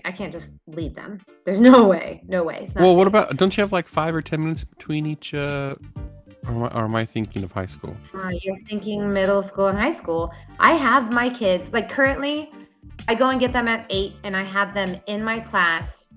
I 0.03 0.11
can't 0.11 0.31
just 0.31 0.49
leave 0.67 0.93
them. 0.93 1.21
There's 1.45 1.61
no 1.61 1.87
way, 1.87 2.21
no 2.27 2.43
way. 2.43 2.61
It's 2.63 2.75
not 2.75 2.83
Well, 2.83 2.95
what 2.95 3.07
about? 3.07 3.37
Don't 3.37 3.55
you 3.55 3.61
have 3.61 3.71
like 3.71 3.87
five 3.87 4.13
or 4.13 4.21
ten 4.21 4.41
minutes 4.41 4.63
between 4.63 5.05
each? 5.05 5.33
Uh, 5.33 5.75
or, 6.45 6.51
am 6.51 6.63
I, 6.63 6.67
or 6.67 6.83
am 6.85 6.95
I 6.95 7.05
thinking 7.05 7.43
of 7.43 7.51
high 7.51 7.65
school? 7.65 7.95
Uh, 8.13 8.31
you're 8.41 8.57
thinking 8.67 9.13
middle 9.13 9.41
school 9.41 9.67
and 9.67 9.77
high 9.77 9.91
school. 9.91 10.33
I 10.59 10.73
have 10.73 11.13
my 11.13 11.29
kids 11.29 11.71
like 11.71 11.89
currently. 11.89 12.51
I 13.07 13.15
go 13.15 13.29
and 13.29 13.39
get 13.39 13.53
them 13.53 13.67
at 13.67 13.85
eight, 13.89 14.15
and 14.23 14.35
I 14.35 14.43
have 14.43 14.73
them 14.73 14.99
in 15.07 15.23
my 15.23 15.39
class 15.39 16.07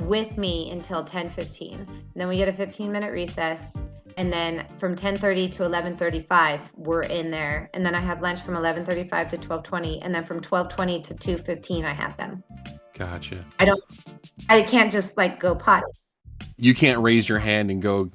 with 0.00 0.36
me 0.36 0.70
until 0.72 1.04
ten 1.04 1.30
fifteen. 1.30 1.86
Then 2.16 2.26
we 2.28 2.38
get 2.38 2.48
a 2.48 2.52
fifteen 2.52 2.90
minute 2.90 3.12
recess, 3.12 3.60
and 4.18 4.32
then 4.32 4.66
from 4.78 4.96
ten 4.96 5.16
thirty 5.16 5.48
to 5.48 5.64
eleven 5.64 5.96
thirty 5.96 6.26
five, 6.28 6.60
we're 6.74 7.02
in 7.02 7.30
there, 7.30 7.70
and 7.72 7.86
then 7.86 7.94
I 7.94 8.00
have 8.00 8.20
lunch 8.20 8.40
from 8.42 8.56
eleven 8.56 8.84
thirty 8.84 9.08
five 9.08 9.30
to 9.30 9.38
twelve 9.38 9.62
twenty, 9.62 10.02
and 10.02 10.12
then 10.14 10.26
from 10.26 10.40
twelve 10.40 10.68
twenty 10.68 11.00
to 11.02 11.14
two 11.14 11.38
fifteen, 11.38 11.84
I 11.84 11.94
have 11.94 12.16
them. 12.16 12.42
Gotcha. 12.98 13.44
I 13.60 13.64
don't 13.64 13.82
I 14.48 14.62
can't 14.62 14.92
just 14.92 15.16
like 15.16 15.38
go 15.38 15.54
potty. 15.54 15.86
You 16.56 16.74
can't 16.74 17.00
raise 17.00 17.28
your 17.28 17.38
hand 17.38 17.70
and 17.70 17.80
go. 17.80 18.10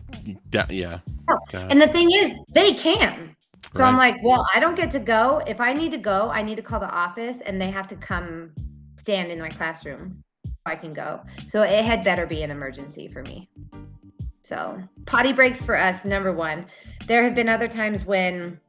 Yeah. 0.69 0.99
No. 1.29 1.39
And 1.53 1.81
the 1.81 1.87
thing 1.87 2.11
is, 2.11 2.33
they 2.53 2.73
can. 2.73 3.33
So 3.73 3.83
I'm 3.83 3.97
like, 3.97 4.17
well, 4.21 4.45
I 4.53 4.59
don't 4.59 4.75
get 4.75 4.91
to 4.91 4.99
go. 4.99 5.41
If 5.47 5.59
I 5.61 5.73
need 5.73 5.91
to 5.91 5.97
go, 5.97 6.29
I 6.29 6.43
need 6.43 6.57
to 6.57 6.61
call 6.61 6.79
the 6.79 6.91
office 6.91 7.37
and 7.45 7.59
they 7.59 7.71
have 7.71 7.87
to 7.87 7.95
come 7.95 8.51
stand 8.99 9.31
in 9.31 9.39
my 9.39 9.49
classroom 9.49 10.21
so 10.45 10.51
I 10.65 10.75
can 10.75 10.93
go. 10.93 11.21
So 11.47 11.63
it 11.63 11.83
had 11.83 12.03
better 12.03 12.27
be 12.27 12.43
an 12.43 12.51
emergency 12.51 13.07
for 13.07 13.23
me. 13.23 13.49
So 14.43 14.81
potty 15.05 15.31
breaks 15.31 15.61
for 15.61 15.77
us, 15.77 16.03
number 16.03 16.33
one. 16.33 16.65
There 17.07 17.23
have 17.23 17.33
been 17.33 17.49
other 17.49 17.67
times 17.67 18.05
when, 18.05 18.59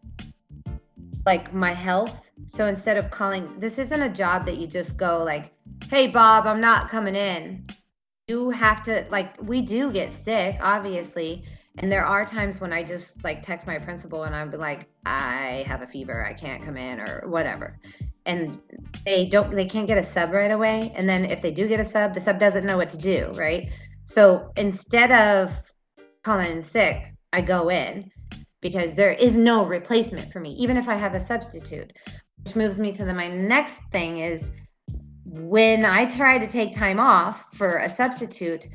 like, 1.27 1.53
my 1.53 1.75
health. 1.75 2.17
So 2.47 2.67
instead 2.67 2.97
of 2.97 3.11
calling, 3.11 3.59
this 3.59 3.79
isn't 3.79 4.03
a 4.03 4.09
job 4.09 4.47
that 4.47 4.57
you 4.57 4.67
just 4.67 4.97
go, 4.97 5.23
like, 5.25 5.53
hey, 5.91 6.07
Bob, 6.07 6.47
I'm 6.47 6.61
not 6.61 6.91
coming 6.91 7.17
in. 7.17 7.67
You 8.29 8.51
have 8.51 8.83
to, 8.85 9.05
like, 9.11 9.41
we 9.43 9.63
do 9.63 9.93
get 9.93 10.13
sick, 10.13 10.57
obviously. 10.61 11.45
And 11.79 11.91
there 11.91 12.07
are 12.07 12.25
times 12.25 12.61
when 12.61 12.73
I 12.73 12.85
just 12.85 13.23
like 13.25 13.43
text 13.43 13.67
my 13.67 13.79
principal 13.79 14.25
and 14.25 14.35
I'm 14.35 14.53
like, 14.53 14.87
I 15.07 15.65
have 15.67 15.83
a 15.83 15.87
fever, 15.87 16.25
I 16.25 16.33
can't 16.33 16.65
come 16.65 16.77
in 16.77 17.01
or 17.01 17.25
whatever. 17.27 17.81
And 18.27 18.61
they 19.05 19.27
don't, 19.29 19.51
they 19.51 19.67
can't 19.67 19.87
get 19.87 19.99
a 19.99 20.03
sub 20.03 20.31
right 20.31 20.53
away. 20.53 20.93
And 20.95 21.09
then 21.09 21.25
if 21.25 21.43
they 21.43 21.51
do 21.51 21.67
get 21.67 21.81
a 21.81 21.85
sub, 21.85 22.15
the 22.15 22.21
sub 22.21 22.39
doesn't 22.39 22.65
know 22.65 22.77
what 22.77 22.89
to 22.91 22.97
do, 22.97 23.33
right? 23.35 23.69
So 24.05 24.53
instead 24.57 25.11
of 25.13 25.53
calling 26.23 26.51
in 26.51 26.63
sick, 26.63 27.13
I 27.33 27.41
go 27.41 27.71
in 27.71 28.11
because 28.61 28.95
there 28.95 29.13
is 29.13 29.37
no 29.37 29.67
replacement 29.67 30.33
for 30.33 30.41
me, 30.41 30.53
even 30.53 30.77
if 30.77 30.89
I 30.89 30.97
have 30.97 31.15
a 31.15 31.21
substitute. 31.21 31.93
Which 32.45 32.57
moves 32.57 32.79
me 32.79 32.93
to 32.93 33.05
the, 33.05 33.15
my 33.15 33.29
next 33.29 33.79
thing 33.91 34.19
is 34.19 34.51
when 35.25 35.85
I 35.85 36.05
try 36.05 36.39
to 36.39 36.47
take 36.47 36.77
time 36.77 37.01
off 37.01 37.45
for 37.55 37.79
a 37.79 37.89
substitute, 37.89 38.69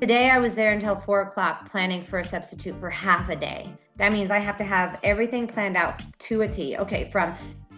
Today 0.00 0.28
I 0.28 0.38
was 0.38 0.54
there 0.54 0.72
until 0.72 0.96
four 0.96 1.22
o'clock 1.22 1.70
planning 1.70 2.04
for 2.04 2.18
a 2.18 2.24
substitute 2.24 2.78
for 2.78 2.90
half 2.90 3.30
a 3.30 3.36
day. 3.36 3.72
That 3.96 4.12
means 4.12 4.30
I 4.30 4.38
have 4.38 4.58
to 4.58 4.64
have 4.64 4.98
everything 5.02 5.46
planned 5.46 5.76
out 5.76 6.02
to 6.18 6.42
a 6.42 6.48
T. 6.48 6.76
Okay, 6.76 7.08
from 7.10 7.34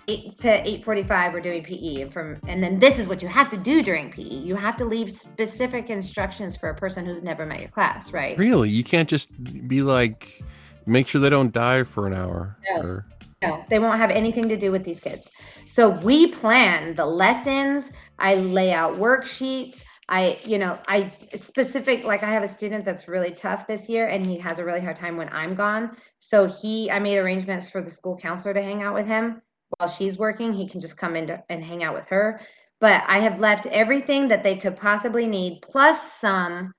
eight 0.08 0.38
to 0.38 0.68
eight 0.68 0.84
forty-five 0.84 1.32
we're 1.32 1.40
doing 1.40 1.62
PE, 1.62 2.02
and 2.02 2.12
from 2.12 2.38
and 2.46 2.62
then 2.62 2.78
this 2.78 2.98
is 2.98 3.06
what 3.06 3.22
you 3.22 3.28
have 3.28 3.50
to 3.50 3.56
do 3.56 3.82
during 3.82 4.10
PE. 4.10 4.22
You 4.22 4.56
have 4.56 4.76
to 4.76 4.84
leave 4.84 5.12
specific 5.12 5.90
instructions 5.90 6.56
for 6.56 6.70
a 6.70 6.74
person 6.74 7.04
who's 7.04 7.22
never 7.22 7.44
met 7.46 7.60
your 7.60 7.70
class, 7.70 8.12
right? 8.12 8.36
Really? 8.38 8.70
You 8.70 8.84
can't 8.84 9.08
just 9.08 9.32
be 9.68 9.82
like, 9.82 10.42
make 10.86 11.08
sure 11.08 11.20
they 11.20 11.30
don't 11.30 11.52
die 11.52 11.82
for 11.82 12.06
an 12.06 12.14
hour. 12.14 12.56
No. 12.70 12.82
Or, 12.82 13.06
No, 13.42 13.64
they 13.68 13.78
won't 13.78 13.98
have 13.98 14.10
anything 14.10 14.48
to 14.48 14.56
do 14.56 14.70
with 14.72 14.84
these 14.84 15.00
kids. 15.00 15.28
So 15.66 15.90
we 15.90 16.28
plan 16.28 16.94
the 16.94 17.06
lessons. 17.06 17.84
I 18.18 18.36
lay 18.36 18.72
out 18.72 18.94
worksheets. 18.94 19.82
I, 20.08 20.38
you 20.44 20.58
know, 20.58 20.78
I 20.86 21.12
specific 21.34 22.04
like 22.04 22.22
I 22.22 22.30
have 22.30 22.44
a 22.44 22.48
student 22.48 22.84
that's 22.84 23.08
really 23.08 23.32
tough 23.32 23.66
this 23.66 23.88
year 23.88 24.06
and 24.06 24.24
he 24.24 24.38
has 24.38 24.60
a 24.60 24.64
really 24.64 24.80
hard 24.80 24.94
time 24.94 25.16
when 25.16 25.28
I'm 25.30 25.56
gone. 25.56 25.96
So 26.20 26.46
he 26.46 26.88
I 26.92 27.00
made 27.00 27.18
arrangements 27.18 27.68
for 27.68 27.82
the 27.82 27.90
school 27.90 28.16
counselor 28.16 28.54
to 28.54 28.62
hang 28.62 28.84
out 28.84 28.94
with 28.94 29.06
him 29.06 29.42
while 29.76 29.88
she's 29.88 30.18
working. 30.18 30.52
He 30.52 30.68
can 30.68 30.80
just 30.80 30.96
come 30.96 31.16
in 31.16 31.26
to, 31.28 31.42
and 31.48 31.64
hang 31.64 31.82
out 31.82 31.94
with 31.94 32.06
her. 32.08 32.40
But 32.80 33.04
I 33.06 33.20
have 33.20 33.40
left 33.40 33.66
everything 33.66 34.28
that 34.28 34.42
they 34.42 34.56
could 34.56 34.76
possibly 34.76 35.26
need 35.26 35.62
plus 35.62 36.14
some 36.14 36.72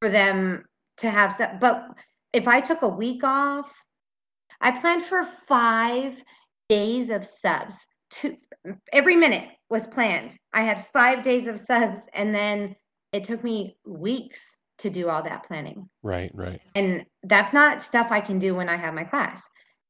for 0.00 0.08
them 0.08 0.64
to 0.98 1.10
have 1.10 1.32
stuff. 1.32 1.60
But 1.60 1.86
if 2.32 2.48
I 2.48 2.60
took 2.60 2.82
a 2.82 2.88
week 2.88 3.22
off, 3.22 3.72
I 4.60 4.72
planned 4.72 5.04
for 5.04 5.24
five 5.46 6.22
days 6.68 7.10
of 7.10 7.24
subs. 7.24 7.76
Two 8.10 8.36
every 8.92 9.16
minute 9.16 9.48
was 9.70 9.86
planned. 9.86 10.36
I 10.52 10.62
had 10.62 10.86
five 10.92 11.22
days 11.22 11.46
of 11.46 11.58
subs, 11.58 12.00
and 12.12 12.34
then 12.34 12.74
it 13.12 13.24
took 13.24 13.42
me 13.44 13.76
weeks 13.86 14.40
to 14.78 14.90
do 14.90 15.08
all 15.08 15.22
that 15.22 15.46
planning. 15.46 15.88
right, 16.02 16.30
right. 16.34 16.60
And 16.74 17.06
that's 17.22 17.52
not 17.52 17.82
stuff 17.82 18.08
I 18.10 18.20
can 18.20 18.38
do 18.38 18.54
when 18.54 18.68
I 18.68 18.76
have 18.76 18.94
my 18.94 19.04
class. 19.04 19.42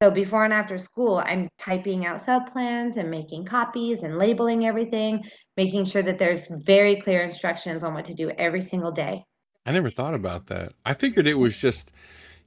So 0.02 0.10
before 0.10 0.44
and 0.44 0.52
after 0.52 0.76
school, 0.76 1.22
I'm 1.24 1.48
typing 1.56 2.04
out 2.04 2.20
sub 2.20 2.52
plans 2.52 2.98
and 2.98 3.10
making 3.10 3.46
copies 3.46 4.02
and 4.02 4.18
labeling 4.18 4.66
everything, 4.66 5.24
making 5.56 5.86
sure 5.86 6.02
that 6.02 6.18
there's 6.18 6.48
very 6.48 7.00
clear 7.00 7.22
instructions 7.22 7.82
on 7.82 7.94
what 7.94 8.04
to 8.04 8.14
do 8.14 8.30
every 8.30 8.60
single 8.60 8.92
day. 8.92 9.24
I 9.64 9.72
never 9.72 9.90
thought 9.90 10.12
about 10.12 10.46
that. 10.48 10.74
I 10.84 10.92
figured 10.92 11.26
it 11.26 11.34
was 11.34 11.58
just 11.58 11.92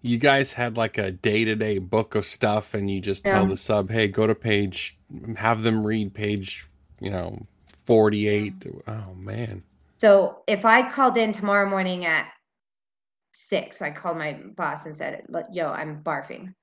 you 0.04 0.18
guys 0.18 0.54
had 0.54 0.78
like 0.78 1.00
a 1.00 1.12
day 1.12 1.44
to 1.44 1.56
day 1.56 1.80
book 1.80 2.14
of 2.14 2.26
stuff, 2.26 2.76
and 2.76 2.90
you 2.90 3.02
just 3.02 3.26
tell 3.26 3.48
the 3.48 3.58
sub, 3.58 3.90
hey, 3.90 4.08
go 4.08 4.28
to 4.28 4.36
page, 4.36 4.96
have 5.36 5.64
them 5.64 5.86
read 5.86 6.14
page, 6.14 6.68
you 7.02 7.10
know, 7.10 7.46
48. 7.86 8.54
Oh, 8.88 9.14
man. 9.16 9.64
So 9.98 10.44
if 10.48 10.66
I 10.66 10.90
called 10.90 11.18
in 11.18 11.34
tomorrow 11.34 11.68
morning 11.68 12.06
at 12.06 12.28
six, 13.34 13.82
I 13.82 13.90
called 13.90 14.18
my 14.18 14.34
boss 14.56 14.86
and 14.86 14.96
said, 14.96 15.26
"Yo, 15.52 15.68
I'm 15.68 16.04
barfing." 16.04 16.54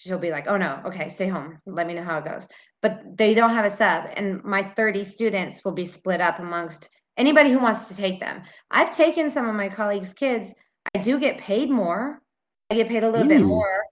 She'll 0.00 0.18
be 0.18 0.30
like, 0.30 0.46
"Oh 0.48 0.56
no, 0.56 0.80
okay, 0.86 1.08
stay 1.08 1.28
home. 1.28 1.58
Let 1.66 1.86
me 1.86 1.94
know 1.94 2.04
how 2.04 2.18
it 2.18 2.24
goes." 2.24 2.46
But 2.82 3.02
they 3.16 3.34
don't 3.34 3.54
have 3.54 3.64
a 3.64 3.70
sub, 3.70 4.04
and 4.16 4.42
my 4.44 4.62
30 4.76 5.04
students 5.04 5.64
will 5.64 5.72
be 5.72 5.86
split 5.86 6.20
up 6.20 6.38
amongst 6.38 6.88
anybody 7.16 7.50
who 7.50 7.58
wants 7.58 7.84
to 7.86 7.96
take 7.96 8.20
them. 8.20 8.42
I've 8.70 8.94
taken 8.96 9.30
some 9.30 9.48
of 9.48 9.54
my 9.54 9.68
colleagues' 9.68 10.12
kids. 10.14 10.50
I 10.94 10.98
do 10.98 11.18
get 11.18 11.38
paid 11.38 11.70
more. 11.70 12.20
I 12.70 12.74
get 12.74 12.88
paid 12.88 13.04
a 13.04 13.10
little 13.10 13.28
bit 13.28 13.42
more. 13.42 13.82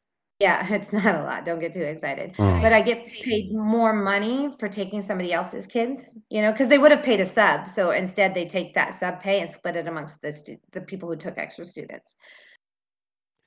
Yeah, 0.41 0.67
it's 0.75 0.93
not 0.93 1.15
a 1.15 1.23
lot. 1.23 1.45
Don't 1.45 1.61
get 1.61 1.73
too 1.75 1.83
excited 1.83 2.35
Oh, 2.39 2.61
but 2.61 2.73
I 2.73 2.83
get 2.83 3.07
paid 3.07 3.53
more 3.53 3.93
money 3.93 4.55
for 4.59 4.69
taking 4.69 5.01
somebody 5.01 5.33
else's 5.33 5.67
kids, 5.67 6.01
you 6.29 6.43
know, 6.43 6.53
because 6.53 6.69
they 6.69 6.79
would 6.79 6.91
have 6.91 7.03
paid 7.03 7.21
a 7.21 7.27
sub. 7.27 7.71
So 7.71 7.93
instead, 7.93 8.35
they 8.35 8.47
take 8.47 8.75
that 8.75 8.99
sub 8.99 9.21
pay 9.21 9.41
and 9.41 9.51
split 9.51 9.77
it 9.77 9.87
amongst 9.87 10.21
the 10.23 10.33
stu- 10.33 10.59
the 10.73 10.81
people 10.81 11.09
who 11.09 11.17
took 11.17 11.39
extra 11.39 11.65
students. 11.65 12.15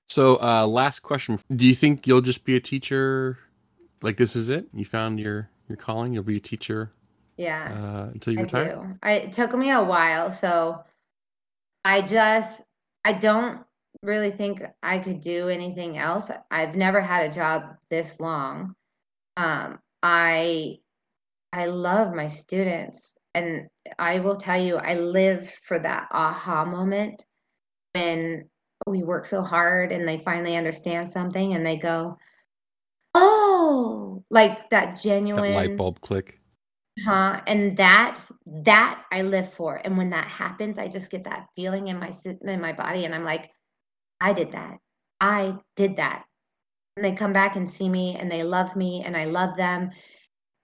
So, 0.08 0.38
uh, 0.42 0.66
last 0.66 1.02
question. 1.02 1.40
Do 1.56 1.68
you 1.68 1.76
think 1.76 2.08
you'll 2.08 2.22
just 2.22 2.46
be 2.46 2.56
a 2.56 2.60
teacher? 2.60 3.38
Like, 4.02 4.18
this 4.18 4.36
is 4.36 4.50
it? 4.50 4.68
You 4.74 4.86
found 4.86 5.20
your, 5.20 5.50
your 5.68 5.78
calling? 5.78 6.14
You'll 6.14 6.24
be 6.24 6.38
a 6.38 6.42
teacher 6.42 6.92
Yeah, 7.38 7.72
uh, 7.74 8.10
until 8.14 8.34
you 8.34 8.40
I 8.40 8.44
retire? 8.44 9.00
I, 9.04 9.12
it 9.14 9.34
took 9.34 9.56
me 9.56 9.72
a 9.72 9.84
while, 9.84 10.32
so 10.32 10.84
I 11.84 12.02
just 12.02 12.62
I 13.06 13.14
don't 13.14 13.62
really 14.02 14.32
think 14.32 14.62
I 14.84 15.00
could 15.00 15.22
do 15.22 15.50
anything 15.50 15.98
else. 15.98 16.30
I've 16.52 16.76
never 16.76 17.02
had 17.02 17.30
a 17.30 17.34
job 17.34 17.78
this 17.90 18.20
long. 18.20 18.76
Um, 19.36 19.80
I 20.04 20.80
I 21.54 21.68
love 21.68 22.14
my 22.14 22.28
students, 22.28 23.02
and 23.34 23.68
I 23.98 24.20
will 24.20 24.36
tell 24.36 24.62
you, 24.62 24.78
I 24.78 24.96
live 24.96 25.52
for 25.68 25.80
that 25.80 26.08
aha 26.12 26.66
moment 26.66 27.24
when 27.94 28.50
we 28.88 29.04
work 29.04 29.26
so 29.28 29.42
hard 29.44 29.92
and 29.92 30.08
they 30.08 30.20
finally 30.20 30.56
understand 30.56 31.12
something 31.12 31.54
and 31.54 31.66
they 31.66 31.78
go, 31.78 32.18
"Oh!" 33.16 34.24
Like 34.30 34.70
that 34.72 34.96
That 34.96 35.02
genuine 35.02 35.54
light 35.54 35.78
bulb 35.78 36.02
click. 36.02 36.40
huh 37.06 37.42
and 37.46 37.78
that 37.78 38.20
that 38.46 39.04
i 39.12 39.22
live 39.22 39.54
for 39.54 39.76
and 39.84 39.98
when 39.98 40.10
that 40.10 40.28
happens 40.28 40.80
i 40.80 40.88
just 40.88 41.12
get 41.12 41.24
that 41.26 41.48
feeling 41.56 41.90
in 41.90 42.00
my 42.00 42.12
in 42.42 42.60
my 42.62 42.74
body 42.74 43.06
and 43.06 43.14
i'm 43.14 43.24
like 43.24 43.52
i 44.20 44.34
did 44.34 44.52
that 44.52 44.78
i 45.22 45.56
did 45.76 45.98
that 45.98 46.26
and 46.96 47.06
they 47.06 47.12
come 47.14 47.34
back 47.34 47.56
and 47.56 47.70
see 47.70 47.88
me 47.88 48.16
and 48.20 48.32
they 48.32 48.44
love 48.44 48.76
me 48.76 49.04
and 49.06 49.16
i 49.16 49.26
love 49.26 49.56
them 49.58 49.92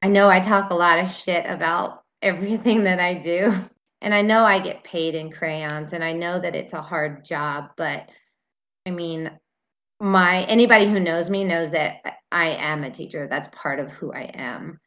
i 0.01 0.07
know 0.07 0.27
i 0.27 0.39
talk 0.39 0.71
a 0.71 0.75
lot 0.75 0.99
of 0.99 1.11
shit 1.11 1.45
about 1.47 2.03
everything 2.23 2.83
that 2.85 2.99
i 2.99 3.13
do 3.13 3.53
and 4.03 4.13
i 4.13 4.21
know 4.21 4.45
i 4.45 4.59
get 4.59 4.83
paid 4.83 5.15
in 5.15 5.31
crayons 5.31 5.93
and 5.93 6.03
i 6.03 6.13
know 6.13 6.39
that 6.39 6.55
it's 6.55 6.73
a 6.73 6.81
hard 6.81 7.25
job 7.25 7.69
but 7.77 8.09
i 8.85 8.91
mean 8.91 9.31
my 9.99 10.43
anybody 10.43 10.89
who 10.89 10.99
knows 10.99 11.29
me 11.29 11.43
knows 11.43 11.71
that 11.71 11.95
i 12.31 12.49
am 12.49 12.83
a 12.83 12.91
teacher 12.91 13.27
that's 13.27 13.49
part 13.51 13.79
of 13.79 13.89
who 13.89 14.13
i 14.13 14.29
am 14.35 14.79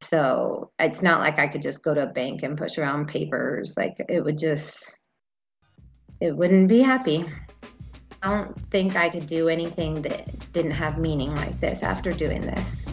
so 0.00 0.70
it's 0.78 1.02
not 1.02 1.20
like 1.20 1.38
I 1.38 1.48
could 1.48 1.62
just 1.62 1.82
go 1.82 1.94
to 1.94 2.04
a 2.04 2.12
bank 2.12 2.42
and 2.42 2.58
push 2.58 2.78
around 2.78 3.08
papers. 3.08 3.74
Like 3.76 3.96
it 4.08 4.22
would 4.22 4.38
just, 4.38 4.98
it 6.20 6.36
wouldn't 6.36 6.68
be 6.68 6.80
happy. 6.80 7.24
I 8.22 8.30
don't 8.30 8.70
think 8.70 8.96
I 8.96 9.08
could 9.08 9.26
do 9.26 9.48
anything 9.48 10.02
that 10.02 10.52
didn't 10.52 10.72
have 10.72 10.98
meaning 10.98 11.34
like 11.34 11.60
this 11.60 11.82
after 11.82 12.12
doing 12.12 12.42
this. 12.42 12.85